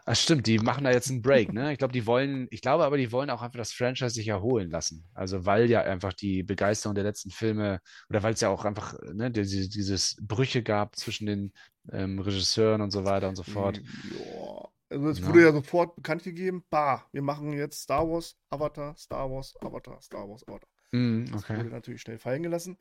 Ah, 0.04 0.14
stimmt, 0.16 0.46
die 0.48 0.58
machen 0.58 0.84
da 0.84 0.90
jetzt 0.90 1.10
einen 1.10 1.22
Break, 1.22 1.52
ne? 1.52 1.72
Ich 1.72 1.78
glaube, 1.78 1.92
die 1.92 2.06
wollen, 2.06 2.48
ich 2.50 2.60
glaube 2.60 2.84
aber, 2.84 2.96
die 2.96 3.12
wollen 3.12 3.30
auch 3.30 3.40
einfach 3.42 3.58
das 3.58 3.72
Franchise 3.72 4.10
sich 4.14 4.26
erholen 4.28 4.70
lassen. 4.70 5.08
Also, 5.14 5.46
weil 5.46 5.70
ja 5.70 5.82
einfach 5.82 6.12
die 6.12 6.42
Begeisterung 6.42 6.94
der 6.96 7.04
letzten 7.04 7.30
Filme 7.30 7.80
oder 8.08 8.22
weil 8.22 8.34
es 8.34 8.40
ja 8.40 8.48
auch 8.48 8.64
einfach, 8.64 8.94
ne, 9.12 9.30
diese, 9.30 9.68
dieses 9.68 10.16
Brüche 10.20 10.62
gab 10.62 10.96
zwischen 10.96 11.26
den 11.26 11.52
ähm, 11.92 12.18
Regisseuren 12.18 12.80
und 12.80 12.90
so 12.90 13.04
weiter 13.04 13.28
und 13.28 13.36
so 13.36 13.42
fort. 13.44 13.80
ja, 14.02 14.68
also 14.90 15.08
es 15.08 15.22
Ja. 15.22 15.26
wurde 15.26 15.42
ja 15.42 15.52
sofort 15.52 15.96
bekannt 15.96 16.22
gegeben, 16.24 16.64
bah, 16.70 17.06
wir 17.12 17.22
machen 17.22 17.52
jetzt 17.52 17.82
Star 17.82 18.08
Wars, 18.08 18.36
Avatar, 18.50 18.96
Star 18.96 19.30
Wars, 19.30 19.54
Avatar, 19.60 20.00
Star 20.02 20.28
Wars, 20.28 20.46
Avatar. 20.46 20.68
Mm, 20.92 21.32
Das 21.32 21.44
okay. 21.44 21.56
wurde 21.56 21.70
natürlich 21.70 22.02
schnell 22.02 22.18
fallen 22.18 22.42
gelassen. 22.42 22.78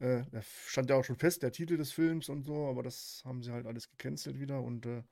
Äh, 0.00 0.24
da 0.32 0.42
stand 0.42 0.90
ja 0.90 0.96
auch 0.96 1.04
schon 1.04 1.16
fest, 1.16 1.42
der 1.42 1.52
Titel 1.52 1.76
des 1.76 1.92
Films 1.92 2.28
und 2.28 2.42
so, 2.44 2.66
aber 2.68 2.82
das 2.82 3.22
haben 3.24 3.42
sie 3.42 3.52
halt 3.52 3.66
alles 3.66 3.90
gecancelt 3.90 4.40
wieder. 4.40 4.62
Und 4.62 4.86
äh, 4.86 5.02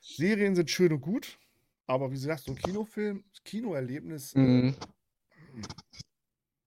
Serien 0.00 0.54
sind 0.56 0.70
schön 0.70 0.92
und 0.92 1.00
gut, 1.02 1.38
aber 1.86 2.10
wie 2.10 2.14
gesagt, 2.16 2.44
so 2.44 2.52
ein 2.52 2.58
Kinofilm, 2.58 3.24
das 3.32 3.44
Kinoerlebnis, 3.44 4.34
äh, 4.34 4.38
Mhm. 4.40 4.74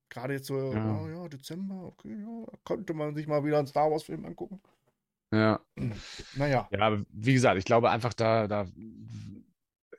gerade 0.09 0.33
jetzt 0.33 0.47
so, 0.47 0.55
Ja. 0.71 0.81
oh 0.81 1.07
ja, 1.09 1.27
Dezember, 1.29 1.83
okay, 1.85 2.15
ja, 2.19 2.45
könnte 2.63 2.93
man 2.93 3.13
sich 3.15 3.27
mal 3.27 3.43
wieder 3.45 3.57
einen 3.59 3.67
Star 3.67 3.91
Wars-Film 3.91 4.25
angucken. 4.25 4.61
Ja. 5.31 5.59
Naja, 6.33 6.71
Ja, 6.71 6.79
aber 6.79 7.05
wie 7.09 7.33
gesagt, 7.33 7.57
ich 7.57 7.65
glaube 7.65 7.89
einfach 7.89 8.13
da, 8.13 8.47
da, 8.47 8.67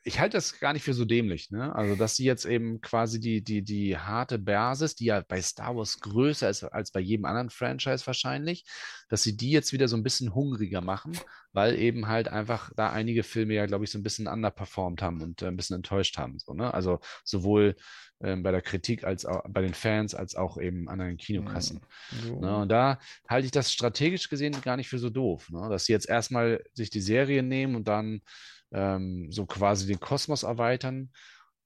ich 0.06 0.20
halte 0.20 0.36
das 0.36 0.60
gar 0.60 0.72
nicht 0.72 0.84
für 0.84 0.94
so 0.94 1.04
dämlich, 1.04 1.50
ne? 1.50 1.74
Also, 1.74 1.96
dass 1.96 2.14
sie 2.14 2.24
jetzt 2.24 2.44
eben 2.44 2.80
quasi 2.80 3.18
die, 3.18 3.42
die, 3.42 3.62
die 3.62 3.98
harte 3.98 4.38
Basis, 4.38 4.94
die 4.94 5.06
ja 5.06 5.24
bei 5.26 5.42
Star 5.42 5.74
Wars 5.74 5.98
größer 5.98 6.48
ist 6.48 6.62
als 6.62 6.92
bei 6.92 7.00
jedem 7.00 7.24
anderen 7.24 7.50
Franchise 7.50 8.06
wahrscheinlich, 8.06 8.64
dass 9.08 9.24
sie 9.24 9.36
die 9.36 9.50
jetzt 9.50 9.72
wieder 9.72 9.88
so 9.88 9.96
ein 9.96 10.04
bisschen 10.04 10.32
hungriger 10.32 10.80
machen, 10.80 11.18
weil 11.52 11.74
eben 11.76 12.06
halt 12.06 12.28
einfach 12.28 12.70
da 12.76 12.92
einige 12.92 13.24
Filme 13.24 13.54
ja, 13.54 13.66
glaube 13.66 13.84
ich, 13.84 13.90
so 13.90 13.98
ein 13.98 14.04
bisschen 14.04 14.28
underperformed 14.28 15.02
haben 15.02 15.22
und 15.22 15.42
äh, 15.42 15.48
ein 15.48 15.56
bisschen 15.56 15.74
enttäuscht 15.74 16.18
haben. 16.18 16.38
So, 16.38 16.54
ne? 16.54 16.72
Also 16.72 17.00
sowohl 17.24 17.74
ähm, 18.20 18.44
bei 18.44 18.52
der 18.52 18.62
Kritik 18.62 19.02
als 19.02 19.26
auch 19.26 19.42
bei 19.48 19.60
den 19.60 19.74
Fans 19.74 20.14
als 20.14 20.36
auch 20.36 20.56
eben 20.56 20.88
an 20.88 21.00
den 21.00 21.16
Kinokassen. 21.16 21.80
So. 22.24 22.40
Ne? 22.40 22.56
Und 22.58 22.68
da 22.68 23.00
halte 23.28 23.46
ich 23.46 23.52
das 23.52 23.72
strategisch 23.72 24.28
gesehen 24.28 24.58
gar 24.62 24.76
nicht 24.76 24.88
für 24.88 25.00
so 25.00 25.10
doof, 25.10 25.50
ne? 25.50 25.68
dass 25.68 25.86
sie 25.86 25.92
jetzt 25.92 26.08
erstmal 26.08 26.64
sich 26.74 26.90
die 26.90 27.00
Serie 27.00 27.42
nehmen 27.42 27.74
und 27.74 27.88
dann 27.88 28.22
ähm, 28.72 29.30
so 29.30 29.46
quasi 29.46 29.86
den 29.86 30.00
Kosmos 30.00 30.42
erweitern 30.42 31.10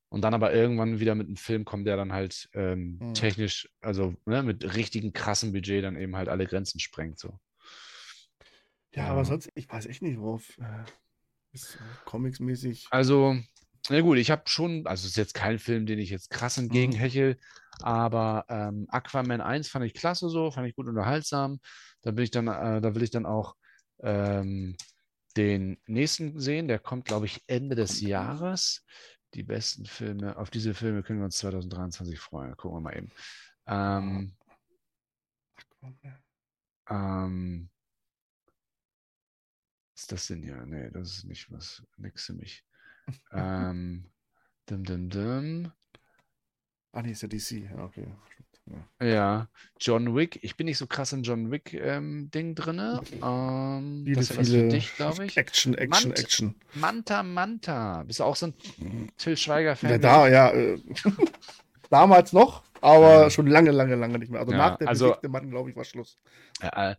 und 0.08 0.22
dann 0.22 0.34
aber 0.34 0.52
irgendwann 0.52 1.00
wieder 1.00 1.14
mit 1.14 1.28
einem 1.28 1.36
Film 1.36 1.64
kommen, 1.64 1.84
der 1.84 1.96
dann 1.96 2.12
halt 2.12 2.48
ähm, 2.54 2.98
Mhm. 3.00 3.14
technisch, 3.14 3.68
also 3.80 4.14
ne, 4.26 4.42
mit 4.42 4.74
richtigen 4.74 5.12
krassen 5.12 5.52
Budget 5.52 5.84
dann 5.84 5.96
eben 5.96 6.16
halt 6.16 6.28
alle 6.28 6.46
Grenzen 6.46 6.80
sprengt. 6.80 7.18
So. 7.18 7.38
Ja, 8.94 9.04
Ja. 9.04 9.10
aber 9.10 9.24
sonst, 9.24 9.50
ich 9.54 9.68
weiß 9.68 9.86
echt 9.86 10.02
nicht, 10.02 10.18
worauf 10.18 10.58
äh, 10.58 10.84
ist 11.52 11.76
äh, 11.76 11.78
comicsmäßig. 12.04 12.88
Also, 12.90 13.36
na 13.88 14.00
gut, 14.00 14.18
ich 14.18 14.30
habe 14.30 14.42
schon, 14.46 14.86
also 14.86 15.04
es 15.04 15.12
ist 15.12 15.16
jetzt 15.16 15.34
kein 15.34 15.58
Film, 15.58 15.86
den 15.86 15.98
ich 15.98 16.10
jetzt 16.10 16.30
krass 16.30 16.58
entgegenhechel, 16.58 17.38
aber 17.80 18.44
ähm, 18.48 18.86
Aquaman 18.90 19.40
1 19.40 19.68
fand 19.68 19.84
ich 19.86 19.94
klasse 19.94 20.28
so, 20.28 20.50
fand 20.50 20.68
ich 20.68 20.76
gut 20.76 20.88
unterhaltsam. 20.88 21.60
Da 22.02 22.10
bin 22.10 22.24
ich 22.24 22.30
dann, 22.30 22.48
äh, 22.48 22.80
da 22.80 22.94
will 22.94 23.02
ich 23.02 23.10
dann 23.10 23.26
auch 23.26 23.54
ähm, 24.02 24.76
den 25.36 25.78
nächsten 25.86 26.38
sehen, 26.40 26.68
der 26.68 26.78
kommt, 26.78 27.04
glaube 27.04 27.26
ich, 27.26 27.42
Ende 27.46 27.76
des 27.76 28.00
Jahres. 28.00 28.84
Die 29.34 29.44
besten 29.44 29.86
Filme, 29.86 30.36
auf 30.36 30.50
diese 30.50 30.74
Filme 30.74 31.02
können 31.02 31.20
wir 31.20 31.26
uns 31.26 31.38
2023 31.38 32.18
freuen. 32.18 32.56
Gucken 32.56 32.78
wir 32.78 32.80
mal 32.80 32.96
eben. 32.96 33.12
Ähm, 33.66 34.36
ähm, 36.88 37.70
was 39.94 40.02
ist 40.02 40.12
das 40.12 40.26
denn 40.26 40.42
hier? 40.42 40.64
Nee, 40.66 40.90
das 40.90 41.18
ist 41.18 41.24
nicht 41.24 41.50
was, 41.52 41.82
nix 41.96 42.26
für 42.26 42.34
mich. 42.34 42.64
ähm, 43.32 44.10
dim, 44.68 44.84
dim, 44.84 45.10
dim. 45.10 45.72
Ah, 46.92 47.02
nee, 47.02 47.12
ist 47.12 47.22
ja 47.22 47.28
DC. 47.28 47.70
Ja, 47.70 47.84
okay. 47.84 48.12
Ja. 49.00 49.06
Ja, 49.06 49.48
John 49.80 50.14
Wick. 50.14 50.38
Ich 50.42 50.56
bin 50.56 50.66
nicht 50.66 50.78
so 50.78 50.86
krass 50.86 51.12
im 51.12 51.22
John 51.22 51.50
Wick-Ding 51.50 51.80
ähm, 51.82 52.54
drinne. 52.54 53.00
Ähm, 53.22 54.02
Viele, 54.04 54.16
das 54.16 54.30
wäre 54.30 54.38
was 54.40 54.46
für 54.48 54.54
viele 54.54 54.68
dich, 54.68 54.94
glaube 54.96 55.24
ich. 55.26 55.36
Action, 55.36 55.74
Action, 55.74 56.10
Mant- 56.10 56.18
Action. 56.20 56.54
Manta 56.74 57.22
Manta. 57.22 58.02
Bist 58.04 58.20
du 58.20 58.24
auch 58.24 58.36
so 58.36 58.46
ein 58.48 58.54
Till 59.16 59.36
Schweiger-Fan? 59.36 59.90
Ja, 59.90 59.98
da, 59.98 60.28
ja. 60.28 60.50
Äh, 60.50 60.78
damals 61.90 62.32
noch, 62.32 62.62
aber 62.80 63.22
Ja. 63.24 63.30
schon 63.30 63.46
lange, 63.46 63.70
lange, 63.72 63.96
lange 63.96 64.18
nicht 64.18 64.30
mehr. 64.30 64.40
Also 64.40 64.52
Ja, 64.52 64.58
nach 64.58 64.78
der 64.78 64.88
also- 64.88 65.08
bewegte 65.08 65.28
Mann, 65.28 65.50
glaube 65.50 65.70
ich, 65.70 65.76
war 65.76 65.84
Schluss. 65.84 66.16
Äh, 66.60 66.90
äh, 66.92 66.94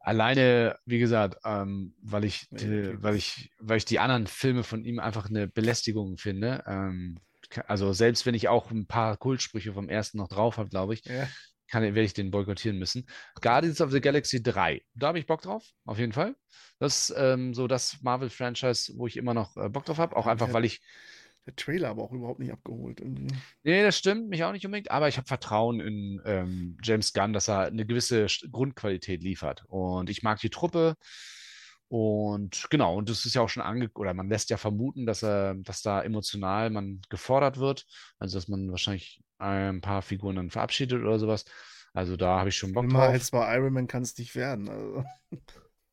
alleine, 0.00 0.78
wie 0.86 0.98
gesagt, 0.98 1.38
ähm, 1.44 1.94
weil 2.02 2.24
ich, 2.24 2.46
die, 2.50 3.02
weil 3.02 3.16
ich, 3.16 3.50
weil 3.58 3.76
ich 3.78 3.84
die 3.84 3.98
anderen 3.98 4.26
Filme 4.26 4.62
von 4.62 4.84
ihm 4.84 4.98
einfach 5.00 5.28
eine 5.28 5.48
Belästigung 5.48 6.16
finde. 6.18 6.62
Ähm, 6.66 7.18
also 7.66 7.92
selbst 7.92 8.26
wenn 8.26 8.34
ich 8.34 8.48
auch 8.48 8.70
ein 8.70 8.86
paar 8.86 9.16
Kultsprüche 9.16 9.72
vom 9.72 9.88
ersten 9.88 10.18
noch 10.18 10.28
drauf 10.28 10.58
habe, 10.58 10.68
glaube 10.68 10.94
ich, 10.94 11.04
Ja. 11.04 11.28
kann, 11.68 11.82
werde 11.82 12.02
ich 12.02 12.14
den 12.14 12.30
boykottieren 12.30 12.78
müssen. 12.78 13.06
Guardians 13.40 13.80
of 13.80 13.90
the 13.90 14.00
Galaxy 14.00 14.42
3, 14.42 14.82
da 14.94 15.08
habe 15.08 15.18
ich 15.18 15.26
Bock 15.26 15.42
drauf, 15.42 15.64
auf 15.86 15.98
jeden 15.98 16.12
Fall. 16.12 16.34
Das 16.78 17.10
ist 17.10 17.16
ähm, 17.18 17.54
so 17.54 17.66
das 17.66 18.02
Marvel-Franchise, 18.02 18.92
wo 18.96 19.06
ich 19.06 19.16
immer 19.16 19.34
noch 19.34 19.56
äh, 19.56 19.68
Bock 19.68 19.84
drauf 19.84 19.98
habe. 19.98 20.16
Auch 20.16 20.26
Ja, 20.26 20.32
einfach, 20.32 20.46
der- 20.46 20.54
weil 20.54 20.64
ich, 20.64 20.80
Der 21.46 21.56
Trailer 21.56 21.88
aber 21.88 22.02
auch 22.02 22.12
überhaupt 22.12 22.38
nicht 22.38 22.52
abgeholt. 22.52 23.00
Irgendwie. 23.00 23.34
nee, 23.64 23.82
das 23.82 23.98
stimmt, 23.98 24.28
mich 24.28 24.44
auch 24.44 24.52
nicht 24.52 24.64
unbedingt, 24.64 24.90
aber 24.92 25.08
ich 25.08 25.16
habe 25.16 25.26
Vertrauen 25.26 25.80
in 25.80 26.20
ähm, 26.24 26.76
James 26.82 27.12
Gunn, 27.12 27.32
dass 27.32 27.48
er 27.48 27.62
eine 27.66 27.84
gewisse 27.84 28.26
Grundqualität 28.52 29.22
liefert. 29.24 29.64
Und 29.66 30.08
ich 30.08 30.22
mag 30.22 30.38
die 30.40 30.50
Truppe. 30.50 30.94
Und 31.92 32.68
genau, 32.70 32.96
und 32.96 33.10
das 33.10 33.26
ist 33.26 33.34
ja 33.34 33.42
auch 33.42 33.50
schon 33.50 33.62
ange 33.62 33.90
oder 33.94 34.14
man 34.14 34.28
lässt 34.30 34.48
ja 34.48 34.56
vermuten, 34.56 35.04
dass 35.04 35.22
er, 35.22 35.54
dass 35.56 35.82
da 35.82 36.02
emotional 36.02 36.70
man 36.70 37.02
gefordert 37.10 37.58
wird. 37.58 37.86
Also 38.18 38.38
dass 38.38 38.48
man 38.48 38.70
wahrscheinlich 38.70 39.22
ein 39.38 39.82
paar 39.82 40.00
Figuren 40.00 40.36
dann 40.36 40.50
verabschiedet 40.50 41.02
oder 41.02 41.18
sowas. 41.18 41.44
Also 41.92 42.16
da 42.16 42.38
habe 42.38 42.48
ich 42.48 42.56
schon 42.56 42.72
Bock 42.72 42.88
Immer 42.88 42.98
drauf. 42.98 43.12
als 43.12 43.30
bei 43.30 43.54
Iron 43.56 43.72
Man 43.74 43.86
kann 43.86 44.02
es 44.02 44.16
nicht 44.16 44.34
werden. 44.34 44.68
Also, 44.68 45.04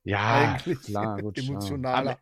Ja, 0.03 0.59
eigentlich 0.63 0.81
klar, 0.85 1.21
gut. 1.21 1.38
emotionaler. 1.38 2.19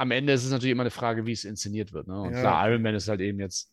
Am 0.00 0.10
Ende 0.12 0.32
ist 0.32 0.44
es 0.44 0.50
natürlich 0.50 0.72
immer 0.72 0.82
eine 0.82 0.90
Frage, 0.90 1.26
wie 1.26 1.32
es 1.32 1.44
inszeniert 1.44 1.92
wird. 1.92 2.08
Ne? 2.08 2.18
Und 2.22 2.32
Ja, 2.32 2.40
klar. 2.40 2.68
Iron 2.68 2.80
Man 2.80 2.94
ist 2.94 3.08
halt 3.08 3.20
eben 3.20 3.38
jetzt 3.38 3.70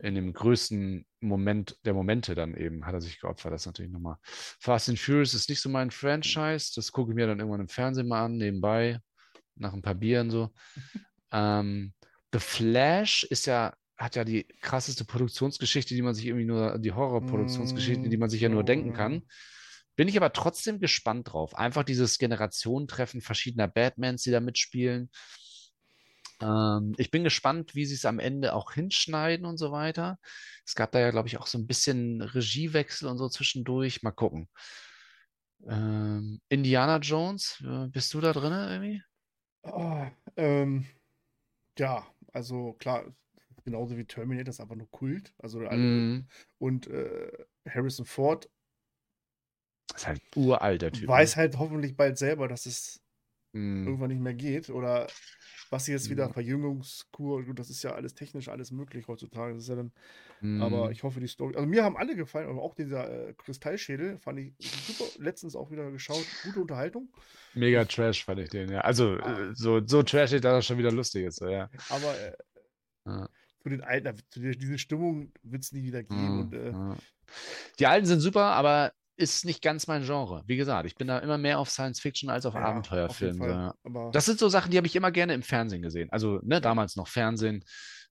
in 0.00 0.16
dem 0.16 0.32
größten 0.32 1.06
Moment 1.20 1.76
der 1.84 1.94
Momente 1.94 2.34
dann 2.34 2.56
eben, 2.56 2.84
hat 2.84 2.94
er 2.94 3.00
sich 3.00 3.20
geopfert. 3.20 3.52
Das 3.52 3.62
ist 3.62 3.66
natürlich 3.66 3.92
nochmal. 3.92 4.16
Fast 4.22 4.88
and 4.88 4.98
Furious 4.98 5.34
ist 5.34 5.48
nicht 5.48 5.60
so 5.60 5.68
mein 5.68 5.92
Franchise. 5.92 6.72
Das 6.74 6.90
gucke 6.90 7.12
ich 7.12 7.16
mir 7.16 7.28
dann 7.28 7.38
irgendwann 7.38 7.60
im 7.60 7.68
Fernsehen 7.68 8.08
mal 8.08 8.24
an, 8.24 8.36
nebenbei, 8.36 8.98
nach 9.54 9.72
ein 9.72 9.82
paar 9.82 9.94
Bieren 9.94 10.30
so. 10.30 10.52
ähm, 11.32 11.92
The 12.32 12.40
Flash 12.40 13.22
ist 13.30 13.46
ja, 13.46 13.72
hat 13.96 14.16
ja 14.16 14.24
die 14.24 14.48
krasseste 14.60 15.04
Produktionsgeschichte, 15.04 15.94
die 15.94 16.02
man 16.02 16.14
sich 16.14 16.26
irgendwie 16.26 16.44
nur, 16.46 16.78
die 16.80 16.92
Horrorproduktionsgeschichte, 16.92 18.08
die 18.08 18.16
man 18.16 18.30
sich 18.30 18.40
ja 18.40 18.48
nur 18.48 18.62
Mm, 18.62 18.66
denken 18.66 18.92
kann. 18.92 19.22
Bin 19.94 20.08
ich 20.08 20.16
aber 20.16 20.32
trotzdem 20.32 20.80
gespannt 20.80 21.32
drauf. 21.32 21.56
Einfach 21.56 21.84
dieses 21.84 22.18
Generationentreffen 22.18 23.20
verschiedener 23.20 23.68
Batmans, 23.68 24.22
die 24.22 24.30
da 24.32 24.40
mitspielen. 24.40 25.10
Ähm, 26.40 26.94
ich 26.98 27.10
bin 27.10 27.24
gespannt, 27.24 27.74
wie 27.74 27.84
sie 27.86 27.94
es 27.94 28.04
am 28.04 28.18
Ende 28.18 28.54
auch 28.54 28.72
hinschneiden 28.72 29.46
und 29.46 29.58
so 29.58 29.72
weiter. 29.72 30.18
Es 30.66 30.74
gab 30.74 30.92
da 30.92 31.00
ja, 31.00 31.10
glaube 31.10 31.28
ich, 31.28 31.38
auch 31.38 31.46
so 31.46 31.58
ein 31.58 31.66
bisschen 31.66 32.22
Regiewechsel 32.22 33.08
und 33.08 33.18
so 33.18 33.28
zwischendurch. 33.28 34.02
Mal 34.02 34.12
gucken. 34.12 34.48
Ähm, 35.66 36.40
Indiana 36.48 36.98
Jones, 36.98 37.62
bist 37.92 38.14
du 38.14 38.20
da 38.20 38.32
drin 38.32 38.52
irgendwie? 38.52 39.02
Ah, 39.64 40.10
ähm, 40.36 40.86
ja, 41.78 42.06
also 42.32 42.74
klar, 42.74 43.04
genauso 43.64 43.96
wie 43.96 44.04
Terminator 44.04 44.50
ist 44.50 44.60
einfach 44.60 44.76
nur 44.76 44.90
Kult. 44.90 45.34
Also 45.38 45.60
Mm, 45.60 46.22
und 46.58 46.86
äh, 46.88 47.32
Harrison 47.68 48.06
Ford 48.06 48.48
ist 49.94 50.06
halt 50.06 50.22
uralter 50.36 50.90
Typ. 50.92 51.08
weiß 51.08 51.36
halt 51.36 51.58
hoffentlich 51.58 51.96
bald 51.96 52.18
selber, 52.18 52.48
dass 52.48 52.66
es 52.66 53.02
Mm, 53.52 53.86
irgendwann 53.86 54.08
nicht 54.10 54.20
mehr 54.20 54.34
geht. 54.34 54.70
Oder 54.70 55.06
was 55.70 55.84
sie 55.84 55.92
jetzt 55.92 56.08
wieder 56.10 56.26
Ja. 56.26 56.32
Verjüngungskur, 56.32 57.44
gut, 57.44 57.58
das 57.58 57.70
ist 57.70 57.82
ja 57.82 57.94
alles 57.94 58.14
technisch, 58.14 58.48
alles 58.48 58.70
möglich 58.70 59.06
heutzutage. 59.08 59.54
Das 59.54 59.64
ist 59.64 59.68
ja 59.68 59.76
dann, 59.76 59.92
aber 60.62 60.88
mm. 60.88 60.92
ich 60.92 61.02
hoffe, 61.02 61.20
die 61.20 61.26
Story. 61.28 61.54
Also 61.56 61.66
mir 61.68 61.84
haben 61.84 61.96
alle 61.96 62.14
gefallen, 62.16 62.48
aber 62.48 62.62
auch 62.62 62.74
dieser 62.74 63.28
äh, 63.28 63.34
Kristallschädel 63.34 64.18
fand 64.18 64.38
ich 64.38 64.54
super. 64.58 65.10
Letztens 65.22 65.56
auch 65.56 65.70
wieder 65.70 65.90
geschaut, 65.90 66.24
gute 66.44 66.60
Unterhaltung. 66.60 67.10
Mega 67.54 67.84
Trash 67.84 68.24
fand 68.24 68.40
ich 68.40 68.50
den, 68.50 68.70
ja. 68.70 68.80
Also 68.80 69.16
äh, 69.16 69.54
so, 69.54 69.80
so 69.84 70.02
trashig, 70.02 70.40
dass 70.40 70.52
er 70.54 70.62
schon 70.62 70.78
wieder 70.78 70.92
lustig 70.92 71.24
ist, 71.26 71.36
so, 71.36 71.48
ja. 71.48 71.70
Aber 71.90 72.18
äh, 72.18 72.32
Ja. 73.06 73.28
zu 73.62 73.68
den 73.70 73.80
alten, 73.82 74.16
zu 74.30 74.40
der, 74.40 74.52
diese 74.52 74.78
Stimmung 74.78 75.32
wird 75.42 75.62
es 75.64 75.72
nie 75.72 75.82
wieder 75.82 76.02
geben. 76.02 76.36
Mm, 76.36 76.40
Und 76.40 76.54
äh. 76.54 76.72
Die 77.78 77.86
alten 77.86 78.06
sind 78.06 78.20
super, 78.20 78.44
aber 78.44 78.92
ist 79.18 79.44
nicht 79.44 79.62
ganz 79.62 79.86
mein 79.88 80.04
Genre. 80.04 80.44
Wie 80.46 80.56
gesagt, 80.56 80.86
ich 80.86 80.94
bin 80.94 81.08
da 81.08 81.18
immer 81.18 81.38
mehr 81.38 81.58
auf 81.58 81.70
Science 81.70 82.00
Fiction 82.00 82.30
als 82.30 82.46
auf 82.46 82.54
ja, 82.54 82.60
auf 82.60 82.66
jeden 82.66 82.76
Abenteuerfilm. 82.78 83.32
so, 83.34 83.38
Fall. 83.40 83.50
ja. 83.50 83.74
Aber 83.82 84.10
Das 84.12 84.24
sind 84.24 84.38
so 84.38 84.48
Sachen, 84.48 84.70
die 84.70 84.76
habe 84.76 84.86
ich 84.86 84.94
immer 84.94 85.10
gerne 85.10 85.34
im 85.34 85.42
Fernsehen 85.42 85.82
gesehen. 85.82 86.08
Also, 86.10 86.40
ne, 86.44 86.60
damals 86.60 86.94
noch 86.94 87.08
Fernsehen, 87.08 87.64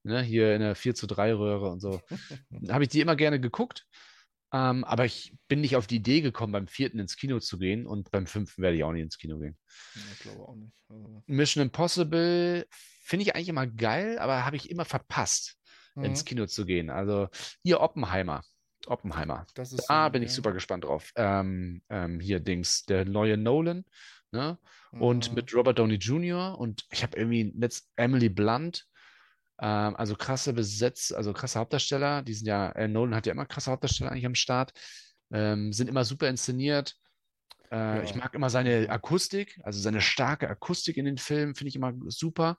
ne, 0.03 0.21
hier 0.21 0.53
in 0.53 0.61
der 0.61 0.75
4 0.75 0.95
zu 0.95 1.07
3 1.07 1.33
Röhre 1.33 1.71
und 1.71 1.79
so. 1.79 2.01
habe 2.69 2.83
ich 2.83 2.89
die 2.89 2.99
immer 2.99 3.15
gerne 3.15 3.39
geguckt. 3.39 3.85
Ähm, 4.53 4.83
aber 4.85 5.05
ich 5.05 5.33
bin 5.47 5.61
nicht 5.61 5.75
auf 5.75 5.87
die 5.87 5.97
Idee 5.97 6.21
gekommen, 6.21 6.53
beim 6.53 6.67
vierten 6.67 6.99
ins 6.99 7.17
Kino 7.17 7.39
zu 7.39 7.57
gehen 7.57 7.85
und 7.85 8.11
beim 8.11 8.27
fünften 8.27 8.61
werde 8.61 8.77
ich 8.77 8.83
auch 8.83 8.93
nicht 8.93 9.03
ins 9.03 9.17
Kino 9.17 9.39
gehen. 9.39 9.57
ich 10.13 10.19
glaube 10.19 10.41
auch 10.41 10.55
nicht. 10.55 10.73
Also, 10.89 11.23
Mission 11.25 11.63
Impossible 11.63 12.65
finde 13.03 13.23
ich 13.23 13.35
eigentlich 13.35 13.49
immer 13.49 13.67
geil, 13.67 14.19
aber 14.19 14.45
habe 14.45 14.55
ich 14.55 14.69
immer 14.69 14.85
verpasst, 14.85 15.57
ins 15.95 16.21
mhm, 16.21 16.25
Kino 16.25 16.45
zu 16.45 16.65
gehen. 16.65 16.89
Also, 16.89 17.27
hier 17.63 17.81
Oppenheimer. 17.81 18.41
Oppenheimer. 18.85 19.45
das 19.55 19.73
ist 19.73 19.89
Da 19.89 20.05
so, 20.05 20.11
bin 20.11 20.23
ich 20.23 20.29
ja. 20.29 20.35
super 20.35 20.53
gespannt 20.53 20.83
drauf. 20.85 21.11
Ähm, 21.15 21.81
ähm, 21.89 22.19
hier 22.19 22.39
Dings, 22.39 22.83
der 22.85 23.05
neue 23.05 23.37
Nolan, 23.37 23.85
ne? 24.31 24.57
Und 24.91 25.29
Mhm. 25.29 25.35
mit 25.35 25.53
Robert 25.53 25.77
Downey 25.79 25.95
Jr. 25.95 26.57
und 26.57 26.85
ich 26.91 27.03
habe 27.03 27.17
irgendwie 27.17 27.53
letzt 27.57 27.89
Emily 27.97 28.29
Blunt, 28.29 28.85
ähm, 29.59 29.95
also 29.95 30.15
krasse 30.15 30.53
Besetz, 30.53 31.11
also 31.11 31.33
krasse 31.33 31.59
Hauptdarsteller. 31.59 32.21
Die 32.21 32.33
sind 32.33 32.47
ja, 32.47 32.71
äh, 32.71 32.87
Nolan 32.87 33.15
hat 33.15 33.25
ja 33.25 33.33
immer 33.33 33.45
krasse 33.45 33.71
Hauptdarsteller 33.71 34.11
eigentlich 34.11 34.25
am 34.25 34.35
Start, 34.35 34.71
ähm, 35.31 35.73
sind 35.73 35.89
immer 35.89 36.05
super 36.05 36.29
inszeniert. 36.29 36.95
Äh, 37.71 38.03
Ich 38.03 38.11
Ja. 38.11 38.17
mag 38.17 38.33
immer 38.33 38.49
seine 38.49 38.89
Akustik, 38.89 39.59
also 39.63 39.79
seine 39.79 39.99
starke 40.01 40.49
Akustik 40.49 40.95
in 40.97 41.05
den 41.05 41.17
Filmen, 41.17 41.53
finde 41.55 41.69
ich 41.69 41.75
immer 41.75 41.93
super. 42.07 42.57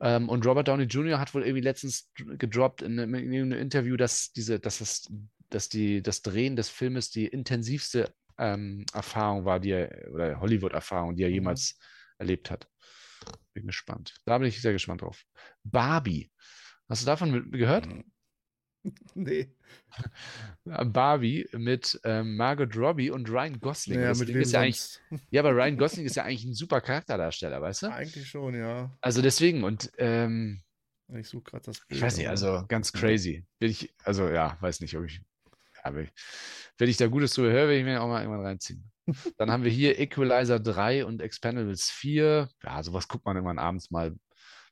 Ähm, 0.00 0.30
und 0.30 0.46
Robert 0.46 0.66
Downey 0.66 0.84
Jr. 0.84 1.20
hat 1.20 1.34
wohl 1.34 1.42
irgendwie 1.42 1.60
letztens 1.62 2.10
gedroppt 2.16 2.80
in 2.80 2.98
einem, 2.98 3.14
in 3.14 3.32
einem 3.34 3.52
Interview, 3.52 3.96
dass 3.98 4.32
diese, 4.32 4.58
dass 4.58 4.78
das, 4.78 5.12
dass 5.50 5.68
die, 5.68 6.02
das 6.02 6.22
Drehen 6.22 6.56
des 6.56 6.68
Filmes 6.68 7.10
die 7.10 7.26
intensivste 7.26 8.12
ähm, 8.38 8.86
Erfahrung 8.94 9.44
war, 9.44 9.60
die 9.60 9.70
er, 9.70 10.10
oder 10.12 10.40
Hollywood-Erfahrung, 10.40 11.14
die 11.16 11.22
er 11.24 11.28
Mhm. 11.28 11.34
jemals 11.34 11.78
erlebt 12.18 12.50
hat. 12.50 12.68
Bin 13.52 13.66
gespannt. 13.66 14.14
Da 14.24 14.38
bin 14.38 14.48
ich 14.48 14.60
sehr 14.62 14.72
gespannt 14.72 15.02
drauf. 15.02 15.24
Barbie. 15.64 16.30
Hast 16.88 17.02
du 17.02 17.06
davon 17.06 17.50
gehört? 17.50 17.86
Nee. 19.14 19.54
Barbie 20.64 21.46
mit 21.52 22.00
ähm, 22.04 22.36
Margot 22.36 22.74
Robbie 22.76 23.10
und 23.10 23.28
Ryan 23.28 23.60
Gosling. 23.60 24.00
Naja, 24.00 24.18
wem 24.18 24.40
ist 24.40 24.52
ja 24.52 24.60
eigentlich, 24.60 24.98
ja, 25.30 25.42
aber 25.42 25.54
Ryan 25.54 25.76
Gosling 25.78 26.06
ist 26.06 26.16
ja 26.16 26.24
eigentlich 26.24 26.44
ein 26.44 26.54
super 26.54 26.80
Charakterdarsteller, 26.80 27.60
weißt 27.60 27.82
du? 27.82 27.92
Eigentlich 27.92 28.28
schon, 28.28 28.54
ja. 28.54 28.96
Also 29.00 29.22
deswegen, 29.22 29.64
und 29.64 29.90
ähm, 29.98 30.62
Ich 31.14 31.28
suche 31.28 31.42
gerade 31.44 31.64
das 31.66 31.80
Bild. 31.80 31.98
ich 31.98 32.02
weiß 32.02 32.16
nicht, 32.16 32.28
also 32.28 32.64
ganz 32.68 32.92
crazy. 32.92 33.44
Will 33.58 33.70
ich, 33.70 33.94
also 34.04 34.28
ja, 34.28 34.56
weiß 34.60 34.80
nicht, 34.80 34.96
ob 34.96 35.04
ich, 35.04 35.20
wenn 35.84 36.88
ich 36.88 36.96
da 36.96 37.06
Gutes 37.06 37.34
drüber 37.34 37.50
höre, 37.50 37.68
will 37.68 37.78
ich 37.78 37.84
mir 37.84 38.02
auch 38.02 38.08
mal 38.08 38.22
irgendwann 38.22 38.46
reinziehen. 38.46 38.90
Dann 39.38 39.50
haben 39.50 39.64
wir 39.64 39.70
hier 39.70 39.98
Equalizer 39.98 40.60
3 40.60 41.04
und 41.04 41.20
Expendables 41.20 41.90
4. 41.90 42.48
Ja, 42.62 42.82
sowas 42.82 43.08
guckt 43.08 43.24
man 43.24 43.36
irgendwann 43.36 43.58
abends 43.58 43.90
mal 43.90 44.14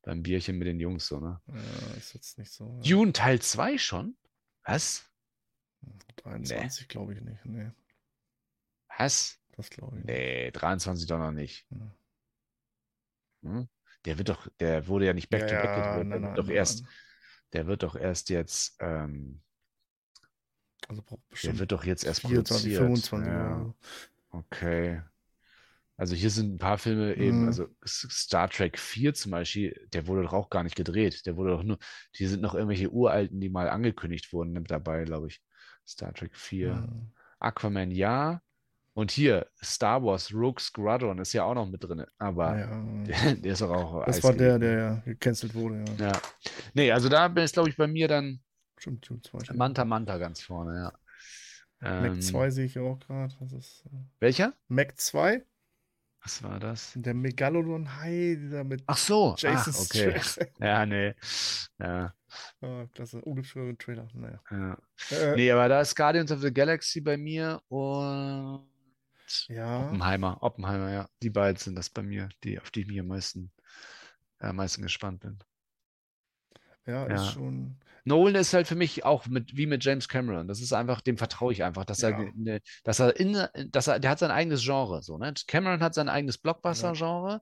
beim 0.03 0.23
Bierchen 0.23 0.59
mit 0.59 0.69
den 0.69 0.81
Jungs, 0.81 1.07
so, 1.07 1.21
ne? 1.21 1.41
Ja, 1.47 1.97
ist 1.97 2.15
jetzt 2.15 2.39
nicht 2.39 2.53
so. 2.53 2.81
Ja. 2.83 2.91
Dune 2.97 3.13
Teil 3.13 3.41
2 3.41 3.79
schon? 3.79 4.17
Was? 4.65 5.05
23 6.17 6.89
glaube 6.89 7.15
ich 7.15 7.21
nicht. 7.21 7.45
Nee, 7.45 7.71
Was? 8.97 9.39
das 9.57 9.71
glaube 9.71 9.99
ich 9.99 10.05
nicht. 10.05 10.17
Nee, 10.17 10.51
23 10.51 11.07
doch 11.07 11.19
noch 11.19 11.33
nicht. 11.33 11.67
Ja. 11.71 11.95
Hm? 13.43 13.69
Der 14.05 14.19
wird 14.19 14.29
doch, 14.29 14.49
der 14.61 14.87
wurde 14.87 15.07
ja 15.07 15.13
nicht 15.13 15.29
back 15.29 15.47
to 15.49 15.55
back 15.55 15.65
Ja, 15.65 15.75
gedreht, 15.75 15.95
der 15.95 16.05
nein, 16.05 16.11
wird 16.11 16.23
nein, 16.23 16.35
doch 16.35 16.47
nein, 16.47 16.57
erst, 16.57 16.85
der 17.53 17.67
wird 17.67 17.83
doch 17.83 17.97
erst 17.97 18.31
jetzt, 18.31 18.77
ähm, 18.81 19.43
Also 20.89 21.03
braucht 21.03 21.21
der 21.45 21.59
wird 21.59 21.73
doch 21.73 21.85
jetzt 21.85 22.05
erst 22.05 22.21
24, 22.23 22.77
produziert. 22.79 23.09
25 23.09 23.33
ja. 23.33 23.75
Okay. 24.31 25.03
Also 25.97 26.15
hier 26.15 26.31
sind 26.31 26.55
ein 26.55 26.59
paar 26.59 26.79
Filme 26.79 27.15
eben, 27.17 27.43
Mhm. 27.43 27.49
also 27.49 27.67
Star 27.85 28.49
Trek 28.49 28.79
4 28.79 29.15
zum 29.15 29.33
Beispiel, 29.33 29.89
der 29.93 30.07
wurde 30.07 30.23
doch 30.23 30.33
auch 30.33 30.49
gar 30.49 30.63
nicht 30.63 30.77
gedreht. 30.77 31.27
Der 31.27 31.37
wurde 31.37 31.51
doch 31.51 31.63
nur, 31.65 31.79
die 32.19 32.27
sind 32.27 32.41
noch 32.41 32.55
irgendwelche 32.55 32.91
uralten, 32.91 33.41
die 33.41 33.49
mal 33.49 33.69
angekündigt 33.69 34.33
wurden, 34.33 34.53
mit 34.53 34.71
dabei, 34.71 35.05
glaube 35.05 35.27
ich. 35.29 35.43
Star 35.87 36.13
Trek 36.15 36.37
4. 36.37 36.75
Mhm. 36.75 37.11
Aquaman 37.41 37.91
ja. 37.91 38.41
Und 38.95 39.11
hier, 39.11 39.47
Star 39.63 40.03
Wars 40.03 40.33
Rogue 40.33 40.61
Squadron 40.61 41.19
ist 41.19 41.33
ja 41.33 41.45
auch 41.45 41.55
noch 41.55 41.69
mit 41.69 41.83
drin. 41.85 42.05
Aber 42.19 42.59
Ja, 42.59 42.71
ja. 42.71 43.05
der, 43.05 43.35
der 43.37 43.53
ist 43.53 43.61
doch 43.63 43.71
auch 43.71 44.05
Das 44.07 44.19
Eis 44.19 44.25
war 44.25 44.33
der, 44.35 44.59
der 44.59 44.73
ja 44.79 44.95
gecancelt 45.05 45.55
wurde, 45.55 45.85
ja. 45.99 46.07
Ja. 46.09 46.23
Nee, 46.75 46.93
also 46.93 47.09
da 47.09 47.27
ist, 47.27 47.55
glaube 47.55 47.69
ich, 47.71 47.77
bei 47.77 47.87
mir 47.89 48.07
dann 48.09 48.41
Stimmt, 48.79 49.09
Dune 49.09 49.23
2. 49.23 49.45
stimmt. 49.45 49.59
Manta 49.59 49.85
Manta 49.85 50.19
ganz 50.19 50.41
vorne, 50.43 50.75
ja. 50.77 50.93
Mac 51.81 52.15
Ähm, 52.15 52.21
2 52.21 52.51
sehe 52.51 52.67
ich 52.67 52.79
auch 52.79 52.99
gerade. 52.99 53.35
Äh, 53.41 53.61
welcher? 54.21 54.55
Mac 54.69 54.99
2, 55.01 55.45
Was 56.23 56.43
war 56.43 56.59
das? 56.61 56.93
der 56.95 57.15
Megalodon 57.15 57.97
High, 57.97 58.39
dieser 58.39 58.65
mit 58.65 58.83
Ach 58.87 58.97
so, 58.97 59.35
Jason 59.39 59.75
ah, 59.77 59.81
okay. 59.81 60.21
Statham. 60.21 60.49
Ja, 60.61 60.87
nee. 60.87 61.15
Ja, 61.79 62.15
Ah, 62.61 62.87
klasse. 62.93 63.21
Ungefähr 63.23 63.77
Trailer. 63.79 64.09
Naja. 64.15 64.43
ja. 64.51 64.79
Äh, 65.11 65.37
Nee, 65.37 65.51
aber 65.53 65.69
da 65.69 65.81
ist 65.81 65.95
Guardians 65.97 66.31
of 66.33 66.41
the 66.41 66.53
Galaxy 66.53 67.01
bei 67.01 67.17
mir 67.17 67.63
und 67.69 68.67
Ja, 69.49 69.81
Oppenheimer. 69.87 70.39
Oppenheimer, 70.43 70.91
ja. 70.91 71.09
Die 71.23 71.31
beiden 71.31 71.57
sind 71.59 71.77
das 71.77 71.91
bei 71.91 72.03
mir, 72.03 72.29
die, 72.45 72.59
auf 72.61 72.71
die 72.71 72.83
ich 72.83 72.87
mich 72.89 73.01
am 73.01 73.07
meisten, 73.09 73.53
äh, 74.41 74.47
am 74.49 74.57
meisten 74.57 74.83
gespannt 74.83 75.21
bin. 75.21 75.39
ja, 76.87 77.07
ja. 77.09 77.15
ist 77.15 77.33
schon. 77.33 77.77
Nolan 78.09 78.35
ist 78.35 78.55
halt 78.55 78.67
für 78.67 78.75
mich 78.75 79.05
auch 79.05 79.27
mit, 79.27 79.57
wie 79.57 79.67
mit 79.67 79.85
James 79.85 80.09
Cameron. 80.09 80.49
Das 80.49 80.61
ist 80.61 80.73
einfach, 80.73 81.01
dem 81.01 81.19
vertraue 81.19 81.53
ich 81.53 81.63
einfach, 81.63 81.85
dass 81.85 82.03
er, 82.03 82.11
Ja. 82.11 82.31
ne, 82.35 82.61
dass 82.83 82.99
er 83.01 83.15
in, 83.21 83.47
dass 83.71 83.87
er, 83.87 84.01
der 84.01 84.11
hat 84.11 84.19
sein 84.19 84.31
eigenes 84.31 84.63
Genre, 84.65 85.03
so, 85.03 85.19
ne? 85.19 85.33
Cameron 85.47 85.81
hat 85.81 85.95
sein 85.95 86.09
eigenes 86.09 86.39
Blockbuster-Genre. 86.39 87.41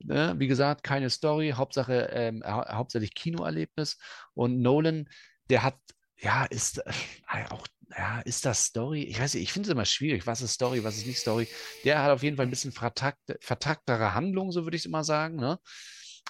Ne? 0.00 0.34
Wie 0.38 0.46
gesagt, 0.46 0.82
keine 0.82 1.10
Story, 1.10 1.54
Hauptsache, 1.56 2.10
ähm, 2.12 2.42
hau 2.46 2.64
hauptsächlich 2.68 3.14
Kinoerlebnis. 3.14 3.98
Und 4.34 4.60
Nolan, 4.60 5.08
der 5.50 5.62
hat, 5.62 5.76
ja, 6.16 6.44
ist 6.44 6.78
äh, 6.78 7.44
auch, 7.50 7.66
ja, 7.96 8.20
ist 8.20 8.44
das 8.44 8.64
Story? 8.66 9.02
Ich 9.02 9.20
weiß 9.20 9.34
nicht, 9.34 9.42
ich 9.42 9.52
finde 9.52 9.68
es 9.68 9.72
immer 9.72 9.84
schwierig, 9.84 10.26
was 10.26 10.40
ist 10.40 10.52
Story, 10.54 10.84
was 10.84 10.96
ist 10.96 11.06
nicht 11.06 11.18
Story. 11.18 11.48
Der 11.84 12.02
hat 12.02 12.10
auf 12.10 12.22
jeden 12.22 12.36
Fall 12.36 12.46
ein 12.46 12.50
bisschen 12.50 12.72
vertakte, 12.72 13.38
vertaktere 13.40 14.14
Handlung, 14.14 14.52
so 14.52 14.64
würde 14.64 14.76
ich 14.76 14.82
es 14.82 14.86
immer 14.86 15.04
sagen, 15.04 15.36
ne? 15.36 15.58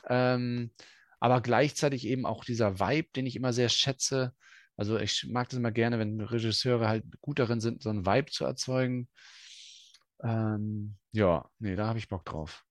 Ähm, 0.08 0.70
aber 1.20 1.40
gleichzeitig 1.40 2.06
eben 2.06 2.26
auch 2.26 2.44
dieser 2.44 2.78
Vibe, 2.80 3.08
den 3.14 3.26
ich 3.26 3.36
immer 3.36 3.52
sehr 3.52 3.68
schätze. 3.68 4.32
Also 4.76 4.98
ich 4.98 5.26
mag 5.28 5.48
das 5.48 5.58
immer 5.58 5.72
gerne, 5.72 5.98
wenn 5.98 6.20
Regisseure 6.20 6.88
halt 6.88 7.04
gut 7.20 7.38
darin 7.38 7.60
sind, 7.60 7.82
so 7.82 7.90
einen 7.90 8.06
Vibe 8.06 8.30
zu 8.30 8.44
erzeugen. 8.44 9.08
Ähm, 10.22 10.96
ja, 11.12 11.48
nee, 11.58 11.76
da 11.76 11.86
habe 11.86 11.98
ich 11.98 12.08
Bock 12.08 12.24
drauf. 12.24 12.64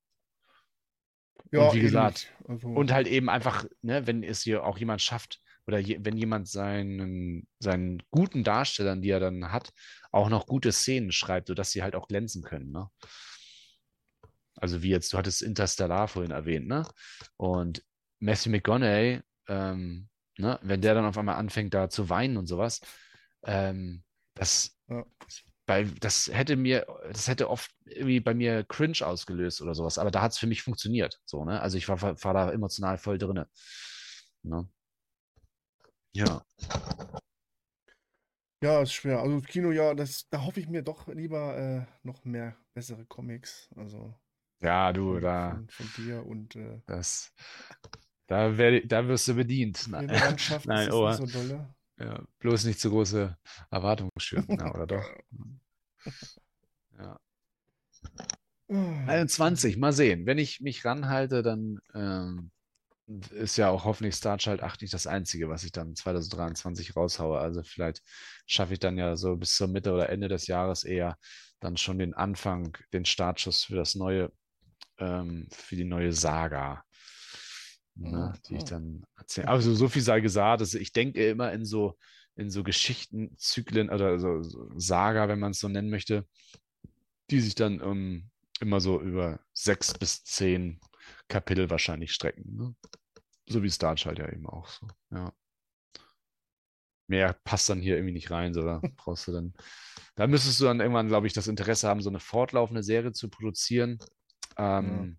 Ja, 1.52 1.74
wie 1.74 1.80
gesagt. 1.80 2.32
Also, 2.48 2.68
Und 2.70 2.92
halt 2.92 3.08
eben 3.08 3.30
einfach, 3.30 3.66
ne, 3.82 4.06
wenn 4.08 4.24
es 4.24 4.42
hier 4.42 4.64
auch 4.64 4.78
jemand 4.78 5.02
schafft, 5.02 5.42
oder 5.66 5.80
je, 5.80 6.00
wenn 6.02 6.18
jemand 6.18 6.48
seinen, 6.48 7.48
seinen 7.60 8.02
guten 8.10 8.44
Darstellern, 8.44 9.02
die 9.02 9.10
er 9.10 9.20
dann 9.20 9.52
hat, 9.52 9.74
auch 10.12 10.30
noch 10.30 10.48
gute 10.48 10.72
Szenen 10.72 11.12
schreibt, 11.12 11.48
sodass 11.48 11.72
sie 11.72 11.84
halt 11.84 11.96
auch 11.96 12.08
glänzen 12.08 12.42
können, 12.42 12.72
ne? 12.72 12.90
Also 14.56 14.82
wie 14.82 14.90
jetzt, 14.90 15.14
du 15.14 15.18
hattest 15.18 15.44
Interstellar 15.44 16.08
vorhin 16.08 16.32
erwähnt, 16.32 16.68
ne? 16.68 16.88
Und 17.36 17.84
Matthew 18.20 18.52
McConaughey, 18.52 19.22
ähm, 19.48 20.10
ne, 20.38 20.60
wenn 20.64 20.82
der 20.82 20.94
dann 20.96 21.06
auf 21.06 21.18
einmal 21.18 21.36
anfängt, 21.36 21.74
da 21.74 21.90
zu 21.90 22.10
weinen 22.10 22.38
und 22.38 22.48
sowas, 22.48 22.82
ähm, 23.44 24.04
das, 24.36 24.78
Ja. 24.88 25.06
bei, 25.66 25.84
das 25.86 26.28
hätte 26.34 26.56
mir, 26.56 26.88
das 27.12 27.28
hätte 27.28 27.50
oft 27.50 27.72
irgendwie 27.86 28.20
bei 28.22 28.34
mir 28.34 28.64
Cringe 28.66 28.98
ausgelöst 29.06 29.62
oder 29.62 29.76
sowas, 29.76 29.98
aber 29.98 30.12
da 30.12 30.22
hat 30.22 30.34
es 30.34 30.38
für 30.40 30.48
mich 30.48 30.64
funktioniert, 30.64 31.20
so, 31.26 31.46
ne? 31.46 31.62
Also 31.62 31.78
ich 31.78 31.90
war, 31.90 32.02
war 32.02 32.34
da 32.34 32.52
emotional 32.52 32.98
voll 32.98 33.18
drinne. 33.18 33.50
Ne? 34.44 34.68
Ja. 36.14 36.46
ja, 38.64 38.82
ist 38.82 38.94
schwer. 38.94 39.20
Also 39.22 39.42
Kino, 39.42 39.72
ja, 39.72 39.94
das, 39.94 40.28
da 40.30 40.44
hoffe 40.46 40.60
ich 40.60 40.68
mir 40.68 40.82
doch 40.84 41.08
lieber 41.08 41.58
äh, 41.58 41.86
noch 42.04 42.26
mehr 42.26 42.58
bessere 42.74 43.06
Comics. 43.06 43.70
Also 43.76 44.16
Ja, 44.62 44.92
du, 44.94 45.20
da, 45.20 45.60
von, 45.60 45.70
von 45.70 45.92
dir 45.94 46.26
und 46.26 46.56
äh, 46.56 46.82
das, 46.86 47.34
da, 48.28 48.58
werd, 48.58 48.92
da 48.92 49.08
wirst 49.08 49.28
du 49.28 49.36
bedient. 49.36 49.86
in 49.86 49.92
Nein, 49.92 50.08
Nein, 50.66 50.88
ist 50.88 50.94
oh. 50.94 51.12
so 51.12 51.26
dolle. 51.26 51.74
ja, 52.00 52.24
bloß 52.40 52.66
nicht 52.66 52.80
zu 52.80 52.90
große 52.90 53.36
Erwartungen 53.72 54.12
schüren, 54.18 54.46
ja, 54.50 54.74
oder 54.74 54.88
doch? 54.88 55.06
Ja. 56.98 57.20
Ah, 58.70 59.06
21, 59.08 59.78
mal 59.78 59.94
sehen. 59.94 60.26
Wenn 60.26 60.38
ich 60.38 60.60
mich 60.60 60.84
ranhalte, 60.84 61.42
dann 61.42 61.80
ähm, 61.94 62.52
ist 63.32 63.58
ja 63.58 63.70
auch 63.70 63.86
hoffentlich 63.86 64.16
Star 64.16 64.38
Child 64.38 64.62
8 64.62 64.82
nicht 64.82 64.94
das 64.94 65.08
Einzige, 65.08 65.48
was 65.50 65.64
ich 65.64 65.72
dann 65.72 65.96
2023 65.96 66.96
raushaue. 66.96 67.40
Also 67.40 67.64
vielleicht 67.64 68.04
schaffe 68.46 68.74
ich 68.74 68.80
dann 68.80 68.98
ja 68.98 69.16
so 69.16 69.38
bis 69.38 69.56
zur 69.56 69.70
Mitte 69.70 69.94
oder 69.94 70.10
Ende 70.10 70.28
des 70.28 70.48
Jahres 70.48 70.84
eher 70.84 71.18
dann 71.60 71.78
schon 71.78 72.00
den 72.00 72.14
Anfang, 72.14 72.78
den 72.94 73.06
Startschuss 73.06 73.64
für 73.64 73.76
das 73.76 73.96
neue, 73.96 74.32
ähm, 75.00 75.48
für 75.52 75.76
die 75.76 75.86
neue 75.86 76.12
Saga. 76.12 76.84
Ne, 78.00 78.34
die 78.48 78.56
ich 78.58 78.64
dann 78.64 79.04
erzähle. 79.18 79.48
Also 79.48 79.74
so 79.74 79.88
viel 79.88 80.02
sei 80.02 80.20
gesagt, 80.20 80.62
also 80.62 80.78
ich 80.78 80.92
denke 80.92 81.28
immer 81.28 81.52
in 81.52 81.66
so, 81.66 81.98
in 82.36 82.50
so 82.52 82.64
Geschichtenzyklen 82.64 83.90
oder 83.90 84.20
so, 84.20 84.44
so 84.44 84.72
Saga, 84.78 85.28
wenn 85.28 85.40
man 85.40 85.52
es 85.52 85.60
so 85.60 85.68
nennen 85.68 85.90
möchte, 85.90 86.28
die 87.32 87.40
sich 87.40 87.56
dann 87.56 87.82
ähm, 87.82 88.30
immer 88.60 88.80
so 88.80 89.02
über 89.02 89.40
sechs 89.54 89.94
bis 89.94 90.24
zehn 90.24 90.80
Kapitel 91.28 91.70
wahrscheinlich 91.70 92.14
strecken. 92.14 92.56
Ne? 92.56 92.76
So 93.48 93.64
wie 93.64 93.70
Star 93.70 93.96
Child 93.96 94.20
ja 94.20 94.32
eben 94.32 94.46
auch 94.46 94.68
so. 94.68 94.88
Ja. 95.12 95.34
Mehr 97.08 97.34
passt 97.44 97.70
dann 97.70 97.82
hier 97.82 97.96
irgendwie 97.96 98.14
nicht 98.14 98.30
rein, 98.30 98.54
so 98.54 98.62
da 98.62 98.82
brauchst 98.96 99.28
du 99.28 99.32
dann. 99.32 99.54
Da 100.16 100.28
müsstest 100.28 100.60
du 100.60 100.66
dann 100.66 100.82
irgendwann, 100.82 101.08
glaube 101.08 101.26
ich, 101.26 101.34
das 101.34 101.48
Interesse 101.48 101.88
haben, 101.88 102.02
so 102.02 102.10
eine 102.10 102.20
fortlaufende 102.20 102.84
Serie 102.84 103.14
zu 103.14 103.30
produzieren. 103.30 103.98
Ähm, 104.58 105.18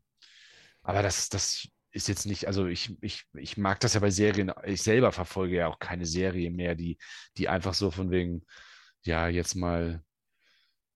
Aber 0.83 1.03
das, 1.03 1.29
das 1.29 1.69
ist 1.99 2.09
jetzt 2.09 2.27
nicht, 2.27 2.47
also 2.47 2.67
ich, 2.67 2.97
ich, 3.03 3.25
ich 3.35 3.57
mag 3.57 3.81
das 3.81 3.95
ja 3.95 4.01
bei 4.01 4.11
Serien, 4.11 4.53
ich 4.65 4.83
selber 4.83 5.11
verfolge 5.11 5.57
ja 5.57 5.67
auch 5.67 5.81
keine 5.81 6.07
Serie 6.07 6.51
mehr, 6.51 6.77
die, 6.77 6.97
die 7.37 7.49
einfach 7.49 7.75
so 7.75 7.91
von 7.91 8.13
wegen, 8.13 8.45
ja, 9.03 9.29
jetzt 9.29 9.57
mal, 9.57 10.03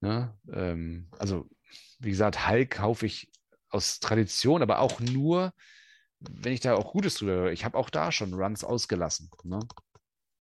ne, 0.00 0.38
ähm, 0.52 1.08
also 1.18 1.48
wie 1.98 2.10
gesagt, 2.10 2.48
Hulk 2.48 2.70
kaufe 2.70 3.06
ich 3.06 3.28
aus 3.68 3.98
Tradition, 3.98 4.62
aber 4.62 4.78
auch 4.78 5.00
nur, 5.00 5.52
wenn 6.20 6.52
ich 6.52 6.60
da 6.60 6.74
auch 6.74 6.92
Gutes 6.92 7.16
drüber 7.16 7.32
höre. 7.32 7.52
Ich 7.52 7.64
habe 7.64 7.76
auch 7.76 7.90
da 7.90 8.12
schon 8.12 8.34
Runs 8.34 8.62
ausgelassen. 8.62 9.28
Ne? 9.42 9.58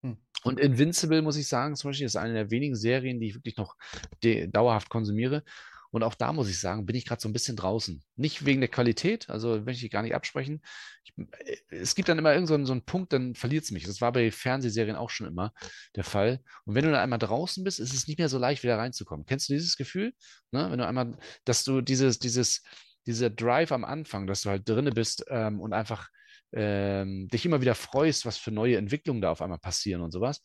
Hm. 0.03 0.19
Und 0.45 0.61
Invincible, 0.61 1.23
muss 1.23 1.37
ich 1.37 1.49
sagen, 1.49 1.75
zum 1.75 1.89
Beispiel, 1.89 2.07
ist 2.07 2.17
eine 2.17 2.35
der 2.35 2.51
wenigen 2.51 2.77
Serien, 2.77 3.19
die 3.19 3.29
ich 3.29 3.35
wirklich 3.35 3.57
noch 3.57 3.77
dauerhaft 4.23 4.91
konsumiere. 4.91 5.43
Und 5.91 6.03
auch 6.03 6.15
da 6.15 6.33
muss 6.33 6.49
ich 6.49 6.61
sagen, 6.61 6.87
bin 6.87 6.97
ich 6.97 7.05
gerade 7.05 7.21
so 7.21 7.29
ein 7.29 7.33
bisschen 7.33 7.57
draußen. 7.57 8.03
Nicht 8.17 8.45
wegen 8.47 8.61
der 8.61 8.69
Qualität, 8.71 9.29
also 9.29 9.61
möchte 9.61 9.85
ich 9.85 9.91
gar 9.91 10.03
nicht 10.03 10.15
absprechen. 10.15 10.63
Ich, 11.05 11.13
äh, 11.19 11.57
es 11.71 11.95
gibt 11.95 12.09
dann 12.09 12.19
immer 12.19 12.33
irgendeinen 12.33 12.67
so 12.67 12.73
einen- 12.73 12.85
Punkt, 12.85 13.13
dann 13.13 13.35
verliert 13.35 13.65
es 13.65 13.71
mich. 13.71 13.85
Das 13.85 14.01
war 14.01 14.13
bei 14.13 14.31
Fernsehserien 14.31 14.97
auch 14.97 15.11
schon 15.11 15.27
immer 15.27 15.53
der 15.97 16.05
Fall. 16.05 16.41
Und 16.65 16.75
wenn 16.75 16.85
du 16.85 16.91
dann 16.91 17.01
einmal 17.01 17.19
draußen 17.19 17.65
bist, 17.65 17.81
ist 17.81 17.93
es 17.95 18.07
nicht 18.07 18.19
mehr 18.19 18.29
so 18.29 18.39
leicht, 18.39 18.63
wieder 18.63 18.79
reinzukommen. 18.79 19.27
Kennst 19.27 19.49
du 19.49 19.53
dieses 19.55 19.77
Gefühl? 19.77 20.13
Ne? 20.53 20.71
Wenn 20.71 20.79
du 20.79 20.87
einmal, 20.87 21.19
dass 21.45 21.65
du 21.65 21.81
dieses, 21.81 22.19
dieses, 22.19 22.63
dieser 23.07 23.31
Drive 23.31 23.73
am 23.73 23.85
Anfang, 23.85 24.27
dass 24.27 24.43
du 24.43 24.51
halt 24.51 24.69
drinne 24.69 24.93
bist 24.93 25.25
ähm, 25.29 25.61
und 25.61 25.73
einfach 25.73 26.09
ähm, 26.53 27.29
dich 27.29 27.47
immer 27.47 27.61
wieder 27.61 27.75
freust, 27.75 28.27
was 28.27 28.37
für 28.37 28.51
neue 28.51 28.77
Entwicklungen 28.77 29.21
da 29.21 29.31
auf 29.31 29.43
einmal 29.43 29.59
passieren 29.59 30.03
und 30.03 30.11
sowas. 30.11 30.43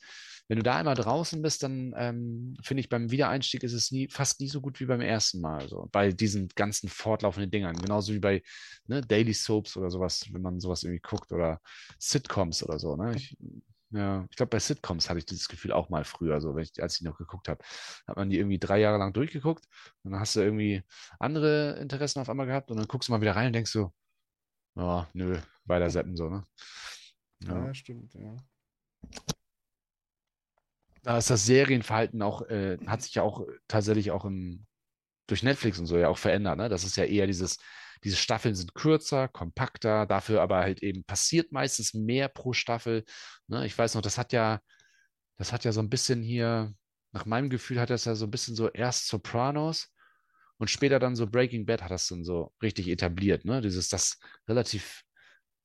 Wenn 0.48 0.58
du 0.58 0.64
da 0.64 0.76
einmal 0.76 0.96
draußen 0.96 1.42
bist, 1.42 1.64
dann 1.64 1.94
ähm, 1.98 2.56
finde 2.62 2.82
ich, 2.82 2.90
beim 2.90 3.10
Wiedereinstieg 3.10 3.64
ist 3.64 3.74
es 3.74 3.92
nie, 3.92 4.08
fast 4.10 4.40
nie 4.40 4.48
so 4.48 4.62
gut 4.62 4.80
wie 4.80 4.86
beim 4.86 5.02
ersten 5.02 5.42
Mal. 5.42 5.68
So, 5.68 5.90
bei 5.92 6.12
diesen 6.12 6.50
ganzen 6.50 6.88
fortlaufenden 6.88 7.50
Dingern. 7.50 7.76
Genauso 7.76 8.14
wie 8.14 8.20
bei 8.20 8.44
ne, 8.86 9.02
Daily 9.02 9.34
Soaps 9.34 9.76
oder 9.76 9.90
sowas, 9.90 10.28
wenn 10.32 10.42
man 10.42 10.60
sowas 10.60 10.84
irgendwie 10.84 11.02
guckt 11.02 11.32
oder 11.32 11.62
Sitcoms 11.98 12.64
oder 12.64 12.78
so. 12.78 12.96
Ne? 12.96 13.16
Ich, 13.16 13.36
ja, 13.90 14.28
ich 14.30 14.36
glaube, 14.36 14.50
bei 14.50 14.60
Sitcoms 14.60 15.10
hatte 15.10 15.20
ich 15.20 15.26
dieses 15.26 15.48
Gefühl 15.48 15.72
auch 15.72 15.90
mal 15.90 16.04
früher, 16.04 16.42
so, 16.42 16.58
ich, 16.58 16.82
als 16.82 16.98
ich 16.98 17.02
noch 17.02 17.18
geguckt 17.18 17.48
habe. 17.48 17.64
Hat 18.08 18.18
man 18.18 18.30
die 18.30 18.38
irgendwie 18.38 18.60
drei 18.60 18.80
Jahre 18.80 18.98
lang 18.98 19.14
durchgeguckt 19.14 19.66
und 20.04 20.12
dann 20.12 20.20
hast 20.20 20.36
du 20.36 20.42
irgendwie 20.42 20.84
andere 21.20 21.80
Interessen 21.80 22.20
auf 22.20 22.30
einmal 22.30 22.46
gehabt 22.46 22.70
und 22.70 22.78
dann 22.78 22.88
guckst 22.88 23.10
du 23.10 23.14
mal 23.14 23.22
wieder 23.22 23.36
rein 23.36 23.48
und 23.48 23.54
denkst 23.54 23.72
so, 23.72 23.94
ja, 24.76 25.08
nö, 25.14 25.40
weiter 25.66 25.90
seppen 25.90 26.16
so, 26.16 26.30
ne? 26.30 26.44
Ja, 27.40 27.68
ja 27.68 27.74
stimmt, 27.74 28.14
ja. 28.14 28.36
Da 31.06 31.20
ist 31.20 31.30
das 31.30 31.46
Serienverhalten 31.46 32.22
auch, 32.24 32.42
äh, 32.50 32.78
hat 32.88 33.04
sich 33.04 33.14
ja 33.16 33.22
auch 33.22 33.46
tatsächlich 33.68 34.10
auch 34.12 34.26
im, 34.26 34.66
durch 35.28 35.44
Netflix 35.44 35.80
und 35.80 35.86
so 35.86 35.98
ja 35.98 36.10
auch 36.10 36.18
verändert, 36.18 36.58
ne? 36.58 36.70
Das 36.70 36.84
ist 36.84 36.98
ja 36.98 37.06
eher 37.06 37.28
dieses, 37.28 37.60
diese 38.04 38.16
Staffeln 38.18 38.56
sind 38.56 38.74
kürzer, 38.76 39.28
kompakter, 39.28 40.08
dafür 40.08 40.42
aber 40.42 40.58
halt 40.60 40.82
eben 40.84 41.04
passiert 41.04 41.52
meistens 41.52 41.94
mehr 41.94 42.28
pro 42.30 42.54
Staffel. 42.54 43.06
Ne? 43.48 43.66
Ich 43.68 43.78
weiß 43.78 43.96
noch, 43.96 44.02
das 44.02 44.18
hat 44.18 44.34
ja, 44.34 44.62
das 45.38 45.54
hat 45.54 45.64
ja 45.66 45.72
so 45.72 45.82
ein 45.82 45.90
bisschen 45.90 46.24
hier, 46.24 46.74
nach 47.14 47.26
meinem 47.28 47.50
Gefühl 47.52 47.80
hat 47.80 47.92
das 47.92 48.06
ja 48.06 48.16
so 48.16 48.26
ein 48.26 48.32
bisschen 48.32 48.56
so 48.56 48.70
erst 48.72 49.08
Sopranos 49.08 49.90
und 50.58 50.70
später 50.72 51.00
dann 51.00 51.16
so 51.16 51.28
Breaking 51.28 51.66
Bad 51.68 51.84
hat 51.84 51.92
das 51.92 52.08
dann 52.08 52.24
so 52.24 52.54
richtig 52.64 52.88
etabliert, 52.90 53.46
ne? 53.46 53.62
Dieses, 53.62 53.90
dass 53.90 54.20
relativ 54.48 55.04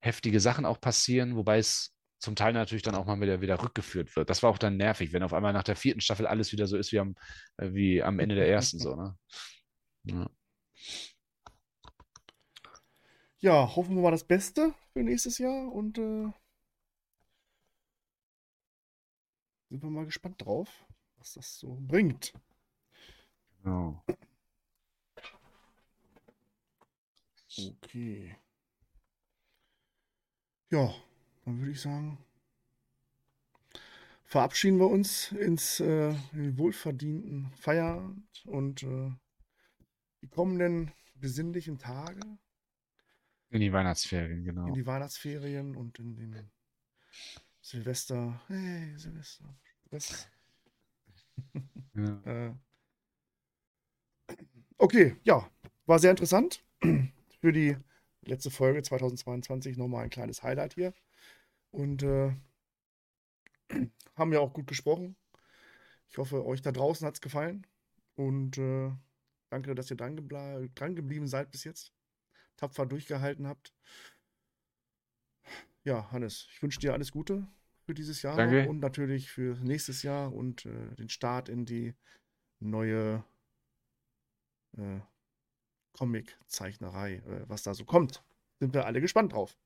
heftige 0.02 0.40
Sachen 0.40 0.66
auch 0.66 0.80
passieren, 0.80 1.36
wobei 1.36 1.58
es 1.58 1.94
zum 2.20 2.36
Teil 2.36 2.52
natürlich 2.52 2.82
dann 2.82 2.94
auch 2.94 3.06
mal 3.06 3.20
wieder, 3.20 3.40
wieder 3.40 3.62
rückgeführt 3.62 4.14
wird. 4.14 4.30
Das 4.30 4.42
war 4.42 4.50
auch 4.50 4.58
dann 4.58 4.76
nervig, 4.76 5.12
wenn 5.12 5.22
auf 5.22 5.32
einmal 5.32 5.52
nach 5.52 5.64
der 5.64 5.76
vierten 5.76 6.00
Staffel 6.00 6.26
alles 6.26 6.52
wieder 6.52 6.66
so 6.66 6.76
ist 6.76 6.92
wie 6.92 7.00
am, 7.00 7.16
äh, 7.56 7.72
wie 7.72 8.02
am 8.02 8.18
Ende 8.20 8.34
der 8.34 8.48
ersten, 8.48 8.78
so, 8.78 8.94
ne? 8.94 9.16
Ja. 10.04 10.30
ja, 13.38 13.76
hoffen 13.76 13.96
wir 13.96 14.02
mal 14.02 14.10
das 14.10 14.24
Beste 14.24 14.74
für 14.92 15.02
nächstes 15.02 15.38
Jahr 15.38 15.72
und 15.72 15.98
äh, 15.98 16.30
sind 19.70 19.82
wir 19.82 19.90
mal 19.90 20.04
gespannt 20.04 20.44
drauf, 20.44 20.68
was 21.18 21.34
das 21.34 21.58
so 21.58 21.78
bringt. 21.80 22.32
Genau. 23.62 24.02
Okay. 27.58 28.36
Ja, 30.70 30.94
dann 31.44 31.58
würde 31.58 31.72
ich 31.72 31.80
sagen, 31.80 32.18
verabschieden 34.24 34.78
wir 34.78 34.88
uns 34.88 35.32
ins 35.32 35.80
äh, 35.80 36.14
wohlverdienten 36.32 37.50
Feierabend 37.56 38.46
und 38.46 38.82
äh, 38.82 39.10
die 40.22 40.28
kommenden 40.28 40.92
besinnlichen 41.14 41.78
Tage. 41.78 42.20
In 43.50 43.60
die 43.60 43.72
Weihnachtsferien, 43.72 44.44
genau. 44.44 44.68
In 44.68 44.74
die 44.74 44.86
Weihnachtsferien 44.86 45.74
und 45.74 45.98
in 45.98 46.14
den 46.14 46.50
Silvester. 47.60 48.40
Hey, 48.46 48.96
Silvester. 48.96 49.44
Silvester. 49.82 50.28
ja. 51.94 52.22
äh, 52.48 52.54
okay, 54.78 55.16
ja, 55.24 55.50
war 55.86 55.98
sehr 55.98 56.10
interessant 56.10 56.64
für 57.40 57.52
die 57.52 57.76
letzte 58.22 58.50
Folge 58.50 58.82
2022 58.82 59.76
nochmal 59.76 60.04
ein 60.04 60.10
kleines 60.10 60.42
Highlight 60.42 60.74
hier. 60.74 60.94
Und 61.70 62.02
äh, 62.02 62.34
haben 64.16 64.32
ja 64.32 64.40
auch 64.40 64.52
gut 64.52 64.66
gesprochen. 64.66 65.16
Ich 66.08 66.18
hoffe, 66.18 66.44
euch 66.44 66.62
da 66.62 66.72
draußen 66.72 67.06
hat 67.06 67.14
es 67.14 67.20
gefallen. 67.20 67.66
Und 68.16 68.58
äh, 68.58 68.90
danke, 69.48 69.74
dass 69.74 69.90
ihr 69.90 69.96
dran, 69.96 70.16
dran 70.74 70.96
geblieben 70.96 71.26
seid 71.26 71.50
bis 71.50 71.64
jetzt. 71.64 71.92
Tapfer 72.56 72.86
durchgehalten 72.86 73.46
habt. 73.46 73.72
Ja, 75.84 76.10
Hannes, 76.12 76.46
ich 76.52 76.62
wünsche 76.62 76.78
dir 76.78 76.92
alles 76.92 77.10
Gute 77.10 77.46
für 77.86 77.94
dieses 77.94 78.20
Jahr 78.22 78.36
danke. 78.36 78.68
und 78.68 78.80
natürlich 78.80 79.30
für 79.30 79.56
nächstes 79.64 80.02
Jahr 80.02 80.32
und 80.32 80.66
äh, 80.66 80.94
den 80.96 81.08
Start 81.08 81.48
in 81.48 81.64
die 81.64 81.94
neue 82.60 83.24
äh, 84.76 85.00
Comic-Zeichnerei, 85.92 87.16
äh, 87.16 87.48
was 87.48 87.62
da 87.62 87.74
so 87.74 87.84
kommt. 87.84 88.22
Sind 88.58 88.74
wir 88.74 88.84
alle 88.84 89.00
gespannt 89.00 89.32
drauf. 89.32 89.56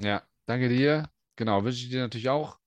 Ja, 0.00 0.22
danke 0.46 0.68
dir. 0.68 1.10
Genau, 1.36 1.64
wünsche 1.64 1.84
ich 1.84 1.90
dir 1.90 2.00
natürlich 2.00 2.28
auch. 2.28 2.58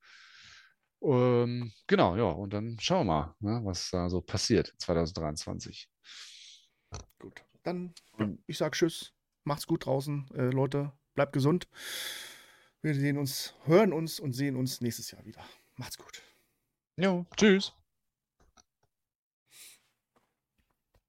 Ähm, 1.01 1.71
genau, 1.85 2.15
ja, 2.15 2.23
und 2.23 2.53
dann 2.53 2.77
schauen 2.79 3.07
wir 3.07 3.35
mal, 3.39 3.59
ne, 3.59 3.61
was 3.63 3.91
da 3.91 4.09
so 4.09 4.21
passiert 4.21 4.73
2023. 4.79 5.89
Gut, 7.19 7.43
dann 7.63 7.93
ich 8.47 8.57
sage 8.57 8.75
Tschüss, 8.75 9.13
macht's 9.43 9.67
gut 9.67 9.85
draußen, 9.85 10.29
äh, 10.33 10.49
Leute, 10.49 10.91
bleibt 11.13 11.33
gesund. 11.33 11.67
Wir 12.81 12.95
sehen 12.95 13.17
uns, 13.17 13.53
hören 13.65 13.93
uns 13.93 14.19
und 14.19 14.33
sehen 14.33 14.55
uns 14.55 14.81
nächstes 14.81 15.11
Jahr 15.11 15.25
wieder. 15.25 15.43
Macht's 15.75 15.97
gut. 15.97 16.21
Jo, 16.97 17.25
tschüss. 17.35 17.76